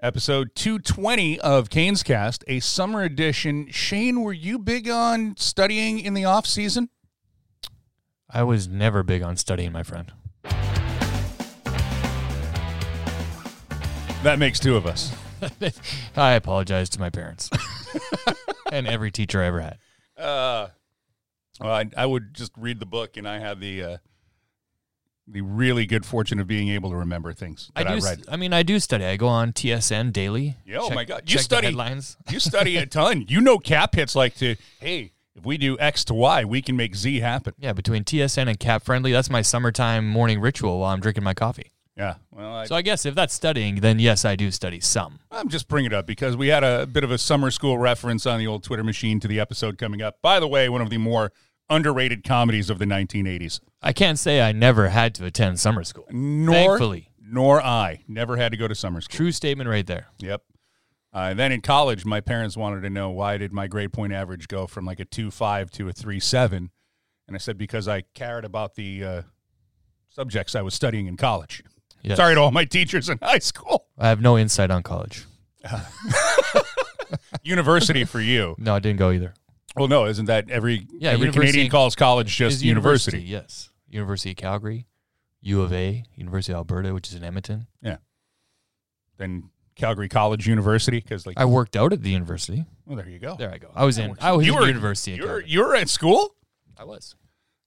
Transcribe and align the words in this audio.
episode 0.00 0.54
220 0.54 1.40
of 1.40 1.70
Canes 1.70 2.02
Cast, 2.02 2.44
a 2.46 2.60
summer 2.60 3.02
edition. 3.02 3.68
Shane, 3.70 4.20
were 4.22 4.32
you 4.32 4.58
big 4.58 4.88
on 4.88 5.36
studying 5.36 5.98
in 5.98 6.14
the 6.14 6.24
off 6.24 6.46
season? 6.46 6.88
I 8.30 8.44
was 8.44 8.68
never 8.68 9.02
big 9.02 9.22
on 9.22 9.36
studying, 9.36 9.72
my 9.72 9.82
friend. 9.82 10.12
That 14.22 14.38
makes 14.38 14.58
two 14.60 14.76
of 14.76 14.86
us. 14.86 15.12
I 16.16 16.32
apologize 16.32 16.88
to 16.90 17.00
my 17.00 17.10
parents 17.10 17.48
and 18.72 18.86
every 18.86 19.10
teacher 19.10 19.42
I 19.42 19.46
ever 19.46 19.60
had. 19.60 19.78
Uh, 20.16 20.68
well, 21.60 21.72
I, 21.72 21.86
I 21.96 22.06
would 22.06 22.34
just 22.34 22.52
read 22.56 22.80
the 22.80 22.86
book, 22.86 23.16
and 23.16 23.28
I 23.28 23.38
had 23.38 23.60
the 23.60 23.82
uh, 23.82 23.96
the 25.30 25.40
really 25.42 25.84
good 25.86 26.06
fortune 26.06 26.38
of 26.40 26.46
being 26.46 26.68
able 26.70 26.90
to 26.90 26.96
remember 26.96 27.32
things 27.32 27.70
I 27.76 27.84
that 27.84 27.92
I, 27.92 27.98
do. 27.98 28.04
read. 28.04 28.24
I 28.28 28.36
mean, 28.36 28.52
I 28.52 28.62
do 28.62 28.80
study. 28.80 29.04
I 29.04 29.16
go 29.16 29.28
on 29.28 29.52
TSN 29.52 30.12
daily. 30.12 30.56
Yeah, 30.64 30.78
oh 30.80 30.90
my 30.90 31.04
God. 31.04 31.22
You 31.30 31.38
study- 31.38 31.66
headlines. 31.66 32.16
You 32.30 32.40
study 32.40 32.76
a 32.76 32.86
ton. 32.86 33.26
You 33.28 33.40
know, 33.40 33.58
cap 33.58 33.94
hits 33.94 34.14
like 34.14 34.34
to 34.36 34.56
hey, 34.80 35.12
if 35.34 35.44
we 35.44 35.56
do 35.58 35.78
X 35.78 36.04
to 36.06 36.14
Y, 36.14 36.44
we 36.44 36.62
can 36.62 36.76
make 36.76 36.96
Z 36.96 37.20
happen. 37.20 37.54
Yeah, 37.58 37.72
between 37.72 38.04
TSN 38.04 38.48
and 38.48 38.58
Cap 38.58 38.82
Friendly, 38.84 39.12
that's 39.12 39.30
my 39.30 39.42
summertime 39.42 40.06
morning 40.08 40.40
ritual 40.40 40.80
while 40.80 40.92
I'm 40.92 41.00
drinking 41.00 41.24
my 41.24 41.34
coffee. 41.34 41.72
Yeah. 41.96 42.14
Well, 42.30 42.54
I, 42.54 42.66
So 42.66 42.76
I 42.76 42.82
guess 42.82 43.04
if 43.04 43.14
that's 43.16 43.34
studying, 43.34 43.76
then 43.76 43.98
yes, 43.98 44.24
I 44.24 44.36
do 44.36 44.50
study 44.52 44.78
some. 44.78 45.18
I'm 45.32 45.48
just 45.48 45.66
bringing 45.66 45.90
it 45.90 45.94
up 45.94 46.06
because 46.06 46.36
we 46.36 46.46
had 46.48 46.62
a 46.62 46.86
bit 46.86 47.02
of 47.02 47.10
a 47.10 47.18
summer 47.18 47.50
school 47.50 47.76
reference 47.76 48.24
on 48.24 48.38
the 48.38 48.46
old 48.46 48.62
Twitter 48.62 48.84
machine 48.84 49.18
to 49.20 49.26
the 49.28 49.40
episode 49.40 49.78
coming 49.78 50.00
up. 50.00 50.22
By 50.22 50.38
the 50.38 50.46
way, 50.46 50.68
one 50.68 50.80
of 50.80 50.90
the 50.90 50.98
more 50.98 51.32
underrated 51.70 52.24
comedies 52.24 52.70
of 52.70 52.78
the 52.78 52.84
1980s. 52.84 53.60
I 53.82 53.92
can't 53.92 54.18
say 54.18 54.40
I 54.40 54.52
never 54.52 54.88
had 54.88 55.14
to 55.16 55.24
attend 55.24 55.60
summer 55.60 55.84
school. 55.84 56.06
Nor, 56.10 56.54
Thankfully. 56.54 57.10
nor 57.20 57.60
I 57.62 58.02
never 58.08 58.36
had 58.36 58.52
to 58.52 58.58
go 58.58 58.66
to 58.68 58.74
summer 58.74 59.00
school. 59.00 59.16
True 59.16 59.32
statement 59.32 59.68
right 59.68 59.86
there. 59.86 60.08
Yep. 60.18 60.42
Uh, 61.12 61.34
then 61.34 61.52
in 61.52 61.60
college, 61.60 62.04
my 62.04 62.20
parents 62.20 62.56
wanted 62.56 62.82
to 62.82 62.90
know 62.90 63.10
why 63.10 63.38
did 63.38 63.52
my 63.52 63.66
grade 63.66 63.92
point 63.92 64.12
average 64.12 64.46
go 64.48 64.66
from 64.66 64.84
like 64.84 65.00
a 65.00 65.04
two 65.04 65.30
five 65.30 65.70
to 65.72 65.88
a 65.88 65.92
three 65.92 66.20
seven, 66.20 66.70
and 67.26 67.34
I 67.34 67.38
said 67.38 67.56
because 67.56 67.88
I 67.88 68.02
cared 68.14 68.44
about 68.44 68.74
the 68.74 69.04
uh, 69.04 69.22
subjects 70.10 70.54
I 70.54 70.60
was 70.62 70.74
studying 70.74 71.06
in 71.06 71.16
college. 71.16 71.62
Yes. 72.02 72.18
Sorry 72.18 72.34
to 72.34 72.40
all 72.40 72.50
my 72.50 72.64
teachers 72.66 73.08
in 73.08 73.18
high 73.22 73.38
school. 73.38 73.86
I 73.96 74.08
have 74.08 74.20
no 74.20 74.36
insight 74.36 74.70
on 74.70 74.82
college. 74.82 75.24
University 77.42 78.04
for 78.04 78.20
you. 78.20 78.54
No, 78.58 78.74
I 78.74 78.78
didn't 78.78 78.98
go 78.98 79.10
either. 79.10 79.34
Well, 79.76 79.88
no, 79.88 80.06
isn't 80.06 80.26
that 80.26 80.50
every 80.50 80.86
Yeah, 80.92 81.10
every 81.10 81.30
Canadian 81.30 81.70
calls 81.70 81.94
college 81.94 82.34
just 82.34 82.56
Is 82.56 82.64
university? 82.64 83.20
Yes. 83.22 83.70
University 83.88 84.30
of 84.30 84.36
Calgary, 84.36 84.86
U 85.42 85.62
of 85.62 85.72
A, 85.72 86.04
University 86.14 86.52
of 86.52 86.58
Alberta, 86.58 86.92
which 86.94 87.08
is 87.08 87.14
in 87.14 87.24
Edmonton. 87.24 87.66
Yeah. 87.82 87.98
Then 89.18 89.50
Calgary 89.76 90.08
College 90.08 90.46
University 90.46 90.98
because 91.00 91.26
like 91.26 91.38
I 91.38 91.44
worked 91.44 91.76
out 91.76 91.92
at 91.92 92.02
the 92.02 92.10
university. 92.10 92.64
well, 92.86 92.96
there 92.96 93.08
you 93.08 93.18
go. 93.18 93.36
There 93.36 93.52
I 93.52 93.58
go. 93.58 93.70
I 93.74 93.84
was 93.84 93.98
in. 93.98 94.16
I 94.20 94.32
was 94.32 94.46
You 94.46 94.54
in 94.54 94.58
were- 94.60 94.66
university. 94.66 95.12
You're 95.12 95.26
Calgary. 95.26 95.44
you're 95.48 95.76
at 95.76 95.88
school, 95.88 96.34
I 96.76 96.84
was. 96.84 97.14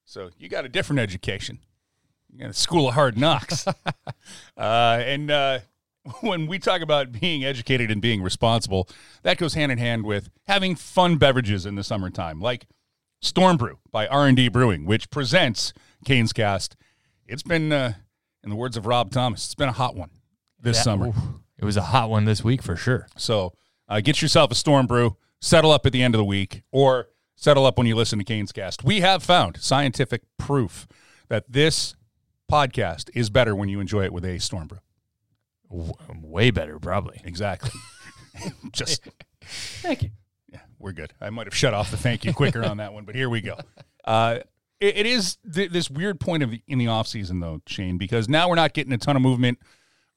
so 0.04 0.30
you 0.38 0.48
got 0.48 0.64
a 0.64 0.68
different 0.68 1.00
education. 1.00 1.58
You 2.32 2.38
got 2.40 2.50
a 2.50 2.54
school 2.54 2.88
of 2.88 2.94
hard 2.94 3.16
knocks. 3.18 3.66
uh, 4.56 4.60
and 5.04 5.30
uh, 5.30 5.58
when 6.20 6.46
we 6.46 6.58
talk 6.58 6.80
about 6.80 7.12
being 7.12 7.44
educated 7.44 7.90
and 7.90 8.00
being 8.02 8.22
responsible, 8.22 8.88
that 9.22 9.38
goes 9.38 9.54
hand 9.54 9.70
in 9.72 9.78
hand 9.78 10.04
with 10.04 10.30
having 10.46 10.74
fun 10.74 11.16
beverages 11.16 11.64
in 11.66 11.74
the 11.76 11.84
summertime, 11.84 12.40
like 12.40 12.66
Storm 13.20 13.56
Brew 13.56 13.78
by 13.90 14.06
R 14.08 14.26
and 14.26 14.36
D 14.36 14.48
Brewing, 14.48 14.84
which 14.86 15.10
presents 15.10 15.72
Canes 16.04 16.32
Cast. 16.32 16.76
It's 17.26 17.42
been, 17.44 17.72
uh, 17.72 17.94
in 18.42 18.50
the 18.50 18.56
words 18.56 18.76
of 18.76 18.86
Rob 18.86 19.10
Thomas, 19.12 19.44
it's 19.44 19.54
been 19.54 19.68
a 19.68 19.72
hot 19.72 19.94
one 19.94 20.10
this 20.60 20.78
Yeah, 20.78 20.82
summer. 20.82 21.08
oof. 21.08 21.16
It 21.58 21.64
was 21.64 21.76
a 21.76 21.82
hot 21.82 22.10
one 22.10 22.24
this 22.24 22.42
week 22.42 22.60
for 22.62 22.74
sure. 22.74 23.06
So 23.16 23.52
uh, 23.88 24.00
get 24.00 24.20
yourself 24.20 24.50
a 24.50 24.56
storm 24.56 24.86
brew, 24.86 25.16
settle 25.40 25.70
up 25.70 25.86
at 25.86 25.92
the 25.92 26.02
end 26.02 26.14
of 26.16 26.18
the 26.18 26.24
week, 26.24 26.62
or 26.72 27.08
settle 27.36 27.64
up 27.64 27.78
when 27.78 27.86
you 27.86 27.94
listen 27.94 28.18
to 28.18 28.24
Canes 28.24 28.50
Cast. 28.50 28.82
We 28.82 29.00
have 29.00 29.22
found 29.22 29.58
scientific 29.62 30.22
proof 30.38 30.88
that 31.28 31.44
this 31.48 31.94
podcast 32.50 33.10
is 33.14 33.30
better 33.30 33.54
when 33.54 33.68
you 33.68 33.78
enjoy 33.78 34.04
it 34.04 34.12
with 34.12 34.24
a 34.24 34.38
storm 34.40 34.66
brew. 34.66 34.78
W- 35.72 35.92
way 36.22 36.50
better, 36.50 36.78
probably. 36.78 37.20
Exactly. 37.24 37.70
Just 38.72 39.08
Thank 39.44 40.02
you. 40.04 40.10
yeah, 40.52 40.60
we're 40.78 40.92
good. 40.92 41.12
I 41.20 41.30
might 41.30 41.46
have 41.46 41.54
shut 41.54 41.74
off 41.74 41.90
the 41.90 41.96
thank 41.96 42.24
you 42.24 42.32
quicker 42.32 42.64
on 42.64 42.76
that 42.76 42.92
one, 42.92 43.04
but 43.04 43.14
here 43.14 43.28
we 43.28 43.40
go. 43.40 43.56
Uh, 44.04 44.38
it, 44.80 44.98
it 44.98 45.06
is 45.06 45.38
th- 45.52 45.70
this 45.70 45.90
weird 45.90 46.20
point 46.20 46.42
of 46.42 46.50
the, 46.50 46.62
in 46.68 46.78
the 46.78 46.86
off 46.88 47.06
season 47.08 47.40
though, 47.40 47.60
Shane, 47.66 47.98
because 47.98 48.28
now 48.28 48.48
we're 48.48 48.54
not 48.56 48.72
getting 48.74 48.92
a 48.92 48.98
ton 48.98 49.16
of 49.16 49.22
movement 49.22 49.58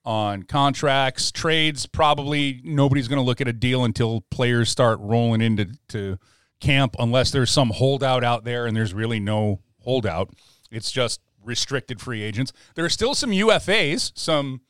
on 0.03 0.43
contracts, 0.43 1.31
trades. 1.31 1.85
Probably 1.87 2.61
nobody's 2.63 3.07
going 3.07 3.17
to 3.19 3.25
look 3.25 3.41
at 3.41 3.47
a 3.47 3.53
deal 3.53 3.83
until 3.83 4.21
players 4.29 4.69
start 4.69 4.99
rolling 5.01 5.41
into 5.41 5.67
to 5.89 6.19
camp, 6.59 6.95
unless 6.99 7.31
there's 7.31 7.49
some 7.51 7.71
holdout 7.71 8.23
out 8.23 8.43
there, 8.43 8.65
and 8.67 8.77
there's 8.77 8.93
really 8.93 9.19
no 9.19 9.61
holdout. 9.79 10.29
It's 10.71 10.91
just 10.91 11.21
restricted 11.43 11.99
free 12.01 12.21
agents. 12.23 12.53
There 12.75 12.85
are 12.85 12.89
still 12.89 13.15
some 13.15 13.31
UFAs, 13.31 14.11
some 14.15 14.61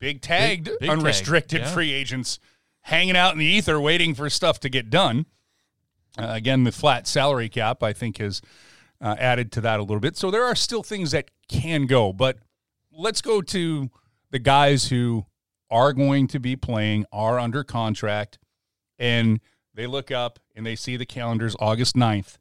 big 0.00 0.20
tagged, 0.20 0.64
big 0.64 0.80
tag, 0.80 0.90
unrestricted 0.90 1.60
yeah. 1.60 1.72
free 1.72 1.92
agents 1.92 2.40
hanging 2.82 3.16
out 3.16 3.32
in 3.32 3.38
the 3.38 3.46
ether, 3.46 3.80
waiting 3.80 4.14
for 4.14 4.28
stuff 4.28 4.58
to 4.60 4.68
get 4.68 4.90
done. 4.90 5.26
Uh, 6.18 6.28
again, 6.30 6.64
the 6.64 6.72
flat 6.72 7.06
salary 7.06 7.48
cap, 7.48 7.82
I 7.82 7.92
think, 7.92 8.18
has 8.18 8.42
uh, 9.00 9.14
added 9.18 9.52
to 9.52 9.60
that 9.60 9.78
a 9.78 9.82
little 9.82 10.00
bit. 10.00 10.16
So 10.16 10.30
there 10.30 10.44
are 10.44 10.56
still 10.56 10.82
things 10.82 11.12
that 11.12 11.30
can 11.48 11.86
go, 11.86 12.12
but 12.12 12.38
let's 12.90 13.22
go 13.22 13.40
to 13.42 13.90
the 14.30 14.38
guys 14.38 14.88
who 14.88 15.26
are 15.70 15.92
going 15.92 16.26
to 16.28 16.40
be 16.40 16.56
playing, 16.56 17.04
are 17.12 17.38
under 17.38 17.62
contract, 17.62 18.38
and 18.98 19.40
they 19.74 19.86
look 19.86 20.10
up 20.10 20.38
and 20.56 20.66
they 20.66 20.76
see 20.76 20.96
the 20.96 21.06
calendars 21.06 21.54
August 21.60 21.94
9th, 21.94 22.38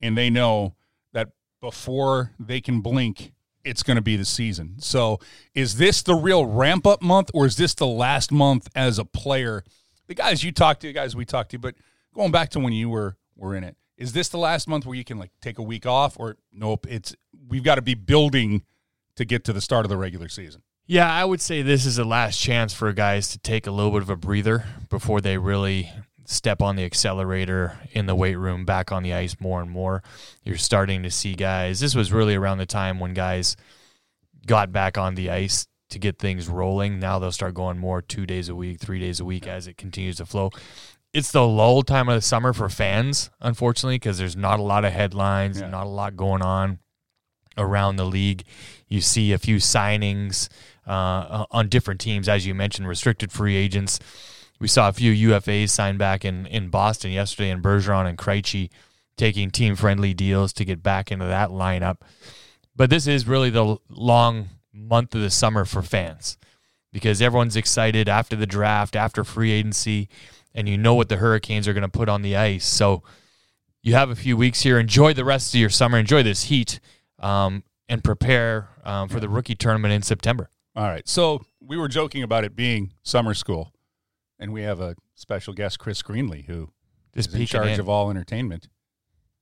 and 0.00 0.16
they 0.16 0.30
know 0.30 0.76
that 1.12 1.30
before 1.60 2.32
they 2.38 2.60
can 2.60 2.80
blink, 2.80 3.32
it's 3.68 3.82
going 3.82 3.96
to 3.96 4.02
be 4.02 4.16
the 4.16 4.24
season. 4.24 4.76
So 4.78 5.20
is 5.54 5.76
this 5.76 6.02
the 6.02 6.14
real 6.14 6.46
ramp 6.46 6.86
up 6.86 7.02
month, 7.02 7.30
or 7.34 7.46
is 7.46 7.56
this 7.56 7.74
the 7.74 7.86
last 7.86 8.32
month 8.32 8.68
as 8.74 8.98
a 8.98 9.04
player? 9.04 9.62
The 10.06 10.14
guys 10.14 10.42
you 10.42 10.52
talked 10.52 10.80
to, 10.80 10.86
the 10.86 10.92
guys 10.92 11.14
we 11.14 11.24
talked 11.24 11.50
to, 11.50 11.58
but 11.58 11.74
going 12.14 12.32
back 12.32 12.48
to 12.50 12.60
when 12.60 12.72
you 12.72 12.88
were 12.88 13.16
were 13.36 13.54
in 13.54 13.62
it, 13.62 13.76
is 13.96 14.12
this 14.12 14.28
the 14.28 14.38
last 14.38 14.66
month 14.68 14.86
where 14.86 14.96
you 14.96 15.04
can 15.04 15.18
like 15.18 15.30
take 15.40 15.58
a 15.58 15.62
week 15.62 15.86
off, 15.86 16.18
or 16.18 16.36
nope? 16.52 16.86
It's 16.88 17.14
we've 17.48 17.64
got 17.64 17.76
to 17.76 17.82
be 17.82 17.94
building 17.94 18.62
to 19.16 19.24
get 19.24 19.44
to 19.44 19.52
the 19.52 19.60
start 19.60 19.84
of 19.84 19.90
the 19.90 19.96
regular 19.96 20.28
season. 20.28 20.62
Yeah, 20.86 21.12
I 21.12 21.24
would 21.24 21.42
say 21.42 21.60
this 21.60 21.84
is 21.84 21.96
the 21.96 22.04
last 22.04 22.40
chance 22.40 22.72
for 22.72 22.90
guys 22.94 23.28
to 23.32 23.38
take 23.38 23.66
a 23.66 23.70
little 23.70 23.92
bit 23.92 24.00
of 24.00 24.08
a 24.08 24.16
breather 24.16 24.64
before 24.88 25.20
they 25.20 25.36
really 25.36 25.92
step 26.30 26.60
on 26.60 26.76
the 26.76 26.84
accelerator 26.84 27.78
in 27.92 28.04
the 28.04 28.14
weight 28.14 28.36
room, 28.36 28.66
back 28.66 28.92
on 28.92 29.02
the 29.02 29.14
ice 29.14 29.34
more 29.40 29.62
and 29.62 29.70
more. 29.70 30.02
You're 30.44 30.58
starting 30.58 31.02
to 31.04 31.10
see 31.10 31.34
guys. 31.34 31.80
This 31.80 31.94
was 31.94 32.12
really 32.12 32.34
around 32.34 32.58
the 32.58 32.66
time 32.66 33.00
when 33.00 33.14
guys 33.14 33.56
got 34.46 34.70
back 34.70 34.98
on 34.98 35.14
the 35.14 35.30
ice 35.30 35.66
to 35.88 35.98
get 35.98 36.18
things 36.18 36.46
rolling. 36.46 36.98
Now 37.00 37.18
they'll 37.18 37.32
start 37.32 37.54
going 37.54 37.78
more 37.78 38.02
two 38.02 38.26
days 38.26 38.50
a 38.50 38.54
week, 38.54 38.78
three 38.78 39.00
days 39.00 39.20
a 39.20 39.24
week 39.24 39.46
as 39.46 39.66
it 39.66 39.78
continues 39.78 40.16
to 40.18 40.26
flow. 40.26 40.50
It's 41.14 41.32
the 41.32 41.46
lull 41.46 41.82
time 41.82 42.10
of 42.10 42.14
the 42.16 42.20
summer 42.20 42.52
for 42.52 42.68
fans, 42.68 43.30
unfortunately, 43.40 43.96
because 43.96 44.18
there's 44.18 44.36
not 44.36 44.60
a 44.60 44.62
lot 44.62 44.84
of 44.84 44.92
headlines, 44.92 45.58
Yeah. 45.60 45.70
not 45.70 45.86
a 45.86 45.88
lot 45.88 46.14
going 46.14 46.42
on 46.42 46.78
around 47.56 47.96
the 47.96 48.04
league. 48.04 48.44
You 48.86 49.00
see 49.00 49.32
a 49.32 49.38
few 49.38 49.56
signings 49.56 50.50
uh, 50.86 51.46
on 51.50 51.70
different 51.70 52.00
teams, 52.00 52.28
as 52.28 52.46
you 52.46 52.54
mentioned, 52.54 52.86
restricted 52.86 53.32
free 53.32 53.56
agents. 53.56 53.98
We 54.58 54.68
saw 54.68 54.88
a 54.88 54.92
few 54.92 55.30
UFAs 55.30 55.70
sign 55.70 55.98
back 55.98 56.24
in, 56.24 56.46
in 56.46 56.68
Boston 56.68 57.12
yesterday, 57.12 57.50
and 57.50 57.62
Bergeron 57.62 58.08
and 58.08 58.18
Krejci 58.18 58.70
taking 59.16 59.50
team 59.50 59.76
friendly 59.76 60.14
deals 60.14 60.52
to 60.54 60.64
get 60.64 60.82
back 60.82 61.12
into 61.12 61.26
that 61.26 61.50
lineup. 61.50 61.98
But 62.74 62.90
this 62.90 63.06
is 63.06 63.26
really 63.26 63.50
the 63.50 63.78
long 63.88 64.48
month 64.72 65.14
of 65.14 65.20
the 65.20 65.30
summer 65.30 65.64
for 65.64 65.82
fans 65.82 66.38
because 66.92 67.20
everyone's 67.20 67.56
excited 67.56 68.08
after 68.08 68.36
the 68.36 68.46
draft, 68.46 68.96
after 68.96 69.24
free 69.24 69.50
agency, 69.50 70.08
and 70.54 70.68
you 70.68 70.78
know 70.78 70.94
what 70.94 71.08
the 71.08 71.16
Hurricanes 71.16 71.68
are 71.68 71.72
going 71.72 71.82
to 71.82 71.88
put 71.88 72.08
on 72.08 72.22
the 72.22 72.36
ice. 72.36 72.66
So 72.66 73.02
you 73.82 73.94
have 73.94 74.10
a 74.10 74.16
few 74.16 74.36
weeks 74.36 74.62
here. 74.62 74.78
Enjoy 74.78 75.12
the 75.12 75.24
rest 75.24 75.54
of 75.54 75.60
your 75.60 75.70
summer. 75.70 75.98
Enjoy 75.98 76.22
this 76.22 76.44
heat 76.44 76.80
um, 77.18 77.62
and 77.88 78.02
prepare 78.02 78.70
um, 78.84 79.08
for 79.08 79.20
the 79.20 79.28
rookie 79.28 79.54
tournament 79.54 79.92
in 79.92 80.02
September. 80.02 80.50
All 80.74 80.84
right. 80.84 81.06
So 81.08 81.44
we 81.60 81.76
were 81.76 81.88
joking 81.88 82.22
about 82.22 82.44
it 82.44 82.56
being 82.56 82.92
summer 83.02 83.34
school, 83.34 83.72
and 84.38 84.52
we 84.52 84.62
have 84.62 84.80
a 84.80 84.96
special 85.14 85.52
guest, 85.54 85.78
Chris 85.78 86.02
Greenlee, 86.02 86.44
who 86.46 86.70
Just 87.14 87.30
is 87.30 87.34
in 87.34 87.46
charge 87.46 87.70
in. 87.70 87.80
of 87.80 87.88
all 87.88 88.10
entertainment. 88.10 88.68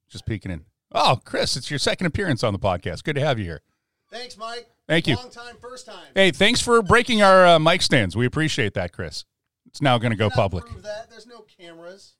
Just 0.08 0.26
peeking 0.26 0.50
in. 0.52 0.64
Oh, 0.92 1.20
Chris, 1.24 1.56
it's 1.56 1.70
your 1.70 1.78
second 1.78 2.06
appearance 2.06 2.44
on 2.44 2.52
the 2.52 2.58
podcast. 2.58 3.04
Good 3.04 3.16
to 3.16 3.20
have 3.20 3.38
you 3.38 3.44
here. 3.44 3.62
Thanks, 4.10 4.36
Mike. 4.38 4.68
Thank 4.88 5.08
you. 5.08 5.16
Long 5.16 5.30
time, 5.30 5.56
first 5.60 5.84
time. 5.86 6.06
Hey, 6.14 6.30
thanks 6.30 6.60
for 6.60 6.80
breaking 6.80 7.22
our 7.22 7.44
uh, 7.46 7.58
mic 7.58 7.82
stands. 7.82 8.16
We 8.16 8.24
appreciate 8.24 8.74
that, 8.74 8.92
Chris. 8.92 9.24
It's 9.66 9.82
now 9.82 9.98
going 9.98 10.12
to 10.12 10.16
go 10.16 10.30
Cannot 10.30 10.42
public. 10.42 10.66
Prove 10.66 10.82
that. 10.84 11.10
There's 11.10 11.26
no 11.26 11.40
cameras. 11.58 12.14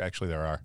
Actually, 0.00 0.28
there 0.28 0.44
are. 0.44 0.60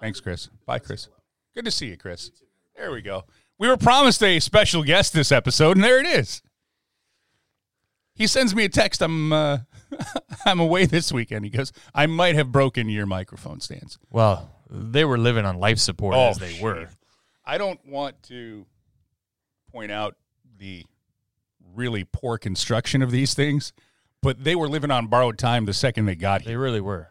Thanks, 0.00 0.18
Chris. 0.20 0.48
Bye, 0.66 0.78
Chris. 0.78 1.08
Good 1.54 1.66
to 1.66 1.70
see 1.70 1.86
you, 1.88 1.96
Chris. 1.96 2.30
There 2.74 2.90
we 2.90 3.02
go. 3.02 3.24
We 3.58 3.68
were 3.68 3.76
promised 3.76 4.22
a 4.22 4.40
special 4.40 4.82
guest 4.82 5.12
this 5.12 5.30
episode, 5.30 5.76
and 5.76 5.84
there 5.84 6.00
it 6.00 6.06
is. 6.06 6.42
He 8.14 8.26
sends 8.26 8.54
me 8.54 8.64
a 8.64 8.68
text. 8.68 9.02
I'm 9.02 9.32
uh, 9.32 9.58
I'm 10.46 10.60
away 10.60 10.86
this 10.86 11.12
weekend. 11.12 11.44
He 11.44 11.50
goes, 11.50 11.72
I 11.94 12.06
might 12.06 12.34
have 12.34 12.52
broken 12.52 12.88
your 12.88 13.06
microphone 13.06 13.60
stands. 13.60 13.98
Well, 14.10 14.50
they 14.70 15.04
were 15.04 15.18
living 15.18 15.44
on 15.44 15.58
life 15.58 15.78
support 15.78 16.14
Oh, 16.14 16.30
as 16.30 16.38
they 16.38 16.58
were. 16.60 16.88
I 17.44 17.58
don't 17.58 17.84
want 17.86 18.22
to 18.24 18.66
point 19.70 19.90
out 19.90 20.16
the 20.58 20.84
really 21.74 22.04
poor 22.04 22.38
construction 22.38 23.02
of 23.02 23.10
these 23.10 23.34
things, 23.34 23.72
but 24.20 24.44
they 24.44 24.54
were 24.54 24.68
living 24.68 24.90
on 24.90 25.06
borrowed 25.08 25.38
time 25.38 25.64
the 25.64 25.72
second 25.74 26.06
they 26.06 26.14
got 26.14 26.42
here. 26.42 26.52
They 26.52 26.56
really 26.56 26.80
were. 26.80 27.08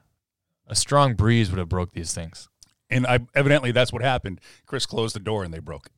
A 0.68 0.76
strong 0.76 1.16
breeze 1.16 1.50
would 1.50 1.60
have 1.60 1.70
broke 1.70 1.92
these 1.94 2.14
things. 2.14 2.48
And 2.90 3.06
I, 3.08 3.20
evidently 3.36 3.72
that's 3.72 3.92
what 3.92 4.02
happened. 4.02 4.40
Chris 4.66 4.86
closed 4.86 5.16
the 5.16 5.20
door 5.20 5.44
and 5.44 5.54
they 5.54 5.60
broke 5.60 5.88
it. 5.88 5.92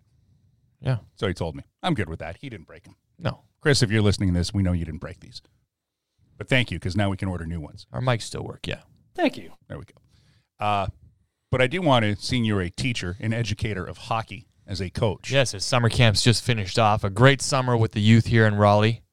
Yeah. 0.81 0.97
So 1.15 1.27
he 1.27 1.33
told 1.33 1.56
me. 1.56 1.63
I'm 1.81 1.94
good 1.94 2.09
with 2.09 2.19
that. 2.19 2.38
He 2.38 2.50
didn't 2.50 2.68
break 2.68 2.83
them. 2.83 2.95
No. 3.19 3.41
Chris, 3.62 3.81
if 3.81 3.91
you're 3.91 4.01
listening 4.01 4.33
to 4.33 4.39
this, 4.39 4.53
we 4.53 4.63
know 4.63 4.74
you 4.74 4.86
didn't 4.86 5.00
break 5.00 5.19
these. 5.19 5.41
But 6.43 6.49
thank 6.49 6.71
you, 6.71 6.77
because 6.77 6.97
now 6.97 7.09
we 7.09 7.15
can 7.15 7.29
order 7.29 7.45
new 7.45 7.61
ones. 7.61 7.87
Our 7.93 8.01
mics 8.01 8.23
still 8.23 8.43
work, 8.43 8.67
yeah. 8.67 8.81
Thank 9.15 9.37
you. 9.37 9.53
There 9.69 9.79
we 9.79 9.85
go. 9.85 10.65
Uh, 10.65 10.87
but 11.49 11.61
I 11.61 11.67
do 11.67 11.81
want 11.81 12.03
to, 12.03 12.17
seeing 12.17 12.43
you're 12.43 12.59
a 12.59 12.69
teacher, 12.69 13.15
an 13.21 13.31
educator 13.31 13.85
of 13.85 13.97
hockey 13.97 14.49
as 14.67 14.81
a 14.81 14.89
coach. 14.89 15.31
Yes, 15.31 15.53
his 15.53 15.63
summer 15.63 15.87
camp's 15.87 16.21
just 16.21 16.43
finished 16.43 16.77
off. 16.77 17.05
A 17.05 17.09
great 17.09 17.41
summer 17.41 17.77
with 17.77 17.93
the 17.93 18.01
youth 18.01 18.25
here 18.25 18.45
in 18.45 18.55
Raleigh. 18.55 19.03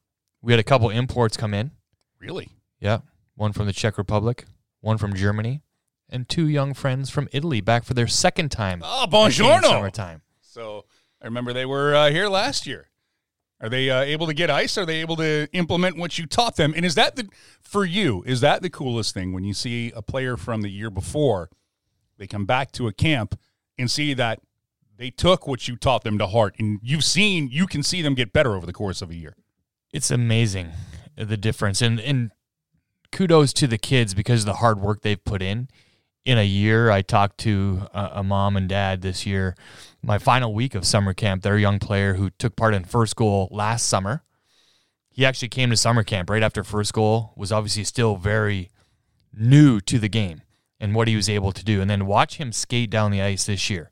We 0.41 0.51
had 0.51 0.59
a 0.59 0.63
couple 0.63 0.89
imports 0.89 1.37
come 1.37 1.53
in. 1.53 1.71
Really? 2.19 2.49
Yeah. 2.81 2.97
One 3.35 3.53
from 3.53 3.65
the 3.65 3.71
Czech 3.71 3.97
Republic, 3.97 4.43
one 4.81 4.97
from 4.97 5.13
Germany, 5.13 5.61
and 6.09 6.27
two 6.27 6.49
young 6.49 6.73
friends 6.73 7.09
from 7.09 7.29
Italy 7.31 7.61
back 7.61 7.85
for 7.85 7.93
their 7.93 8.07
second 8.07 8.49
time. 8.51 8.81
Oh, 8.83 9.03
at 9.03 9.09
Canadian 9.09 9.31
buongiorno. 9.47 9.69
Summertime. 9.69 10.21
So 10.41 10.83
I 11.21 11.27
remember 11.27 11.53
they 11.53 11.65
were 11.65 11.95
uh, 11.95 12.09
here 12.11 12.27
last 12.27 12.67
year. 12.67 12.89
Are 13.61 13.69
they 13.69 13.91
uh, 13.91 14.01
able 14.01 14.25
to 14.25 14.33
get 14.33 14.49
ice? 14.49 14.77
Are 14.77 14.85
they 14.85 15.01
able 15.01 15.15
to 15.17 15.47
implement 15.53 15.95
what 15.95 16.17
you 16.17 16.25
taught 16.25 16.55
them? 16.55 16.73
And 16.75 16.83
is 16.83 16.95
that 16.95 17.15
the 17.15 17.29
for 17.61 17.85
you? 17.85 18.23
Is 18.25 18.41
that 18.41 18.63
the 18.63 18.69
coolest 18.69 19.13
thing 19.13 19.33
when 19.33 19.43
you 19.43 19.53
see 19.53 19.91
a 19.95 20.01
player 20.01 20.35
from 20.35 20.61
the 20.61 20.69
year 20.69 20.89
before? 20.89 21.49
They 22.17 22.25
come 22.25 22.45
back 22.45 22.71
to 22.73 22.87
a 22.87 22.93
camp 22.93 23.39
and 23.77 23.89
see 23.89 24.13
that 24.15 24.39
they 24.97 25.11
took 25.11 25.47
what 25.47 25.67
you 25.67 25.75
taught 25.75 26.03
them 26.03 26.17
to 26.17 26.27
heart, 26.27 26.55
and 26.59 26.79
you've 26.83 27.03
seen 27.03 27.49
you 27.51 27.67
can 27.67 27.83
see 27.83 28.01
them 28.01 28.15
get 28.15 28.33
better 28.33 28.55
over 28.55 28.65
the 28.65 28.73
course 28.73 29.01
of 29.01 29.11
a 29.11 29.15
year. 29.15 29.35
It's 29.93 30.11
amazing 30.11 30.71
uh, 31.17 31.25
the 31.25 31.37
difference. 31.37 31.81
And 31.81 31.99
and 31.99 32.31
kudos 33.11 33.53
to 33.53 33.67
the 33.67 33.77
kids 33.77 34.13
because 34.13 34.41
of 34.41 34.45
the 34.47 34.55
hard 34.55 34.79
work 34.79 35.01
they've 35.01 35.23
put 35.23 35.41
in. 35.41 35.69
In 36.23 36.37
a 36.37 36.45
year, 36.45 36.91
I 36.91 37.01
talked 37.01 37.39
to 37.39 37.87
a, 37.93 38.09
a 38.15 38.23
mom 38.23 38.55
and 38.55 38.69
dad 38.69 39.01
this 39.01 39.25
year. 39.25 39.55
My 40.03 40.19
final 40.19 40.53
week 40.53 40.75
of 40.75 40.85
summer 40.85 41.13
camp, 41.13 41.41
their 41.41 41.57
young 41.57 41.79
player 41.79 42.13
who 42.13 42.29
took 42.31 42.55
part 42.55 42.73
in 42.73 42.83
first 42.83 43.15
goal 43.15 43.47
last 43.51 43.87
summer. 43.87 44.23
He 45.09 45.25
actually 45.25 45.49
came 45.49 45.69
to 45.71 45.77
summer 45.77 46.03
camp 46.03 46.29
right 46.29 46.43
after 46.43 46.63
first 46.63 46.93
goal, 46.93 47.33
was 47.35 47.51
obviously 47.51 47.83
still 47.83 48.15
very 48.15 48.69
new 49.33 49.79
to 49.81 49.99
the 49.99 50.07
game 50.07 50.41
and 50.79 50.95
what 50.95 51.07
he 51.07 51.15
was 51.15 51.27
able 51.27 51.51
to 51.51 51.63
do. 51.63 51.81
And 51.81 51.89
then 51.89 52.05
watch 52.05 52.37
him 52.37 52.51
skate 52.51 52.89
down 52.89 53.11
the 53.11 53.21
ice 53.21 53.45
this 53.45 53.69
year 53.69 53.91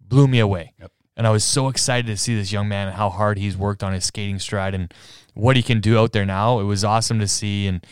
blew 0.00 0.28
me 0.28 0.38
away. 0.38 0.72
Yep. 0.80 0.92
And 1.16 1.26
I 1.26 1.30
was 1.30 1.44
so 1.44 1.68
excited 1.68 2.06
to 2.06 2.16
see 2.16 2.34
this 2.34 2.52
young 2.52 2.68
man 2.68 2.88
and 2.88 2.96
how 2.96 3.08
hard 3.08 3.38
he's 3.38 3.56
worked 3.56 3.82
on 3.82 3.92
his 3.92 4.04
skating 4.04 4.38
stride 4.38 4.74
and 4.74 4.92
what 5.34 5.56
he 5.56 5.62
can 5.62 5.80
do 5.80 5.98
out 5.98 6.12
there 6.12 6.26
now. 6.26 6.58
It 6.58 6.64
was 6.64 6.84
awesome 6.84 7.20
to 7.20 7.28
see. 7.28 7.66
And 7.66 7.86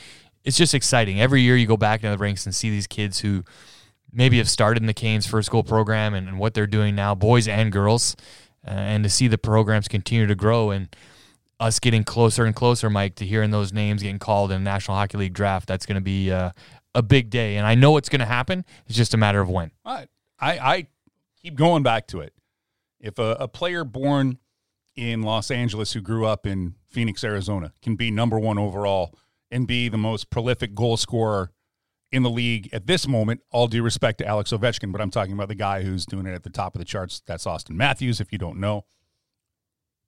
it's 0.45 0.57
just 0.57 0.75
exciting. 0.75 1.21
Every 1.21 1.41
year 1.41 1.57
you 1.57 1.67
go 1.67 1.77
back 1.77 2.01
into 2.03 2.17
the 2.17 2.23
ranks 2.23 2.47
and 2.47 2.55
see 2.55 2.71
these 2.71 2.87
kids 2.87 3.21
who 3.21 3.45
maybe 4.13 4.39
have 4.39 4.49
started 4.51 4.83
in 4.83 4.87
the 4.87 4.95
Canes 4.95 5.27
first 5.27 5.47
school 5.47 5.63
program 5.63 6.15
and, 6.15 6.29
and 6.29 6.39
what 6.39 6.55
they're 6.55 6.67
doing 6.67 6.95
now, 6.95 7.15
boys 7.15 7.49
and 7.49 7.73
girls, 7.73 8.17
uh, 8.67 8.71
and 8.71 9.05
to 9.05 9.11
see 9.11 9.29
the 9.29 9.39
programs 9.39 9.89
continue 9.89 10.27
to 10.27 10.35
grow 10.35 10.71
and 10.71 10.95
us 11.59 11.79
getting 11.79 12.05
closer 12.05 12.45
and 12.45 12.55
closer, 12.55 12.91
Mike, 12.91 13.15
to 13.17 13.25
hearing 13.25 13.51
those 13.51 13.73
names 13.73 14.03
getting 14.03 14.19
called 14.19 14.51
in 14.51 14.65
the 14.65 14.71
National 14.71 14.97
Hockey 14.97 15.19
League 15.19 15.33
draft. 15.33 15.69
That's 15.69 15.87
going 15.87 15.95
to 15.95 16.03
be 16.03 16.31
uh, 16.31 16.51
a 16.95 17.03
big 17.03 17.31
day. 17.31 17.57
And 17.57 17.67
I 17.67 17.75
know 17.75 17.97
it's 17.97 18.09
going 18.09 18.21
to 18.21 18.27
happen. 18.27 18.65
It's 18.87 18.97
just 18.97 19.15
a 19.15 19.17
matter 19.17 19.41
of 19.41 19.49
when. 19.49 19.71
I 19.85 20.07
I, 20.41 20.59
I 20.59 20.87
keep 21.41 21.55
going 21.55 21.83
back 21.83 22.09
to 22.09 22.21
it. 22.21 22.35
If 23.01 23.19
a, 23.19 23.37
a 23.39 23.49
player 23.49 23.85
born 23.85 24.39
in 24.97 25.23
Los 25.23 25.51
Angeles 25.51 25.93
who 25.93 26.01
grew 26.01 26.27
up 26.27 26.47
in 26.47 26.75
Phoenix, 26.89 27.25
Arizona, 27.25 27.73
can 27.81 27.97
be 27.97 28.11
number 28.11 28.39
one 28.39 28.59
overall 28.59 29.15
and 29.51 29.67
be 29.67 29.89
the 29.89 29.99
most 29.99 30.31
prolific 30.31 30.75
goal 30.75 30.97
scorer 30.97 31.53
in 32.13 32.23
the 32.23 32.31
league 32.31 32.69
at 32.73 32.87
this 32.87 33.09
moment, 33.09 33.41
all 33.51 33.67
due 33.67 33.83
respect 33.83 34.19
to 34.19 34.27
Alex 34.27 34.53
Ovechkin, 34.53 34.93
but 34.93 35.01
I'm 35.01 35.11
talking 35.11 35.33
about 35.33 35.49
the 35.49 35.55
guy 35.55 35.83
who's 35.83 36.05
doing 36.05 36.27
it 36.27 36.35
at 36.35 36.43
the 36.43 36.51
top 36.51 36.75
of 36.75 36.79
the 36.79 36.85
charts. 36.85 37.23
That's 37.27 37.47
Auston 37.47 37.71
Matthews, 37.71 38.21
if 38.21 38.31
you 38.31 38.39
don't 38.39 38.61
know. 38.61 38.85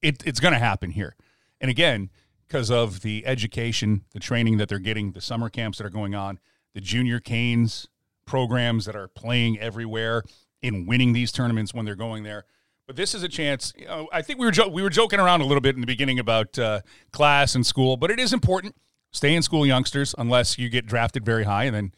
It, 0.01 0.23
it's 0.25 0.39
going 0.39 0.53
to 0.53 0.59
happen 0.59 0.91
here. 0.91 1.15
And 1.59 1.71
again, 1.71 2.11
because 2.47 2.69
of 2.69 3.01
the 3.01 3.25
education, 3.25 4.05
the 4.13 4.19
training 4.19 4.57
that 4.57 4.69
they're 4.69 4.77
getting, 4.77 5.13
the 5.13 5.21
summer 5.21 5.49
camps 5.49 5.79
that 5.79 5.87
are 5.87 5.89
going 5.89 6.13
on, 6.13 6.39
the 6.75 6.81
junior 6.81 7.19
Canes 7.19 7.87
programs 8.27 8.85
that 8.85 8.95
are 8.95 9.07
playing 9.07 9.59
everywhere 9.59 10.23
in 10.61 10.85
winning 10.85 11.13
these 11.13 11.31
tournaments 11.31 11.73
when 11.73 11.85
they're 11.85 11.95
going 11.95 12.23
there. 12.23 12.45
But 12.85 12.97
this 12.97 13.15
is 13.15 13.23
a 13.23 13.27
chance. 13.27 13.73
You 13.75 13.85
know, 13.85 14.09
I 14.13 14.21
think 14.21 14.39
we 14.39 14.45
were 14.45 14.51
jo- 14.51 14.67
we 14.67 14.83
were 14.83 14.91
joking 14.91 15.19
around 15.19 15.41
a 15.41 15.45
little 15.45 15.61
bit 15.61 15.73
in 15.73 15.81
the 15.81 15.87
beginning 15.87 16.19
about 16.19 16.59
uh, 16.59 16.81
class 17.11 17.55
and 17.55 17.65
school, 17.65 17.97
but 17.97 18.11
it 18.11 18.19
is 18.19 18.31
important. 18.31 18.75
Stay 19.15 19.33
in 19.33 19.41
school, 19.41 19.65
youngsters, 19.65 20.13
unless 20.17 20.57
you 20.57 20.67
get 20.67 20.85
drafted 20.85 21.23
very 21.23 21.45
high, 21.45 21.63
and 21.63 21.75
then 21.75 21.91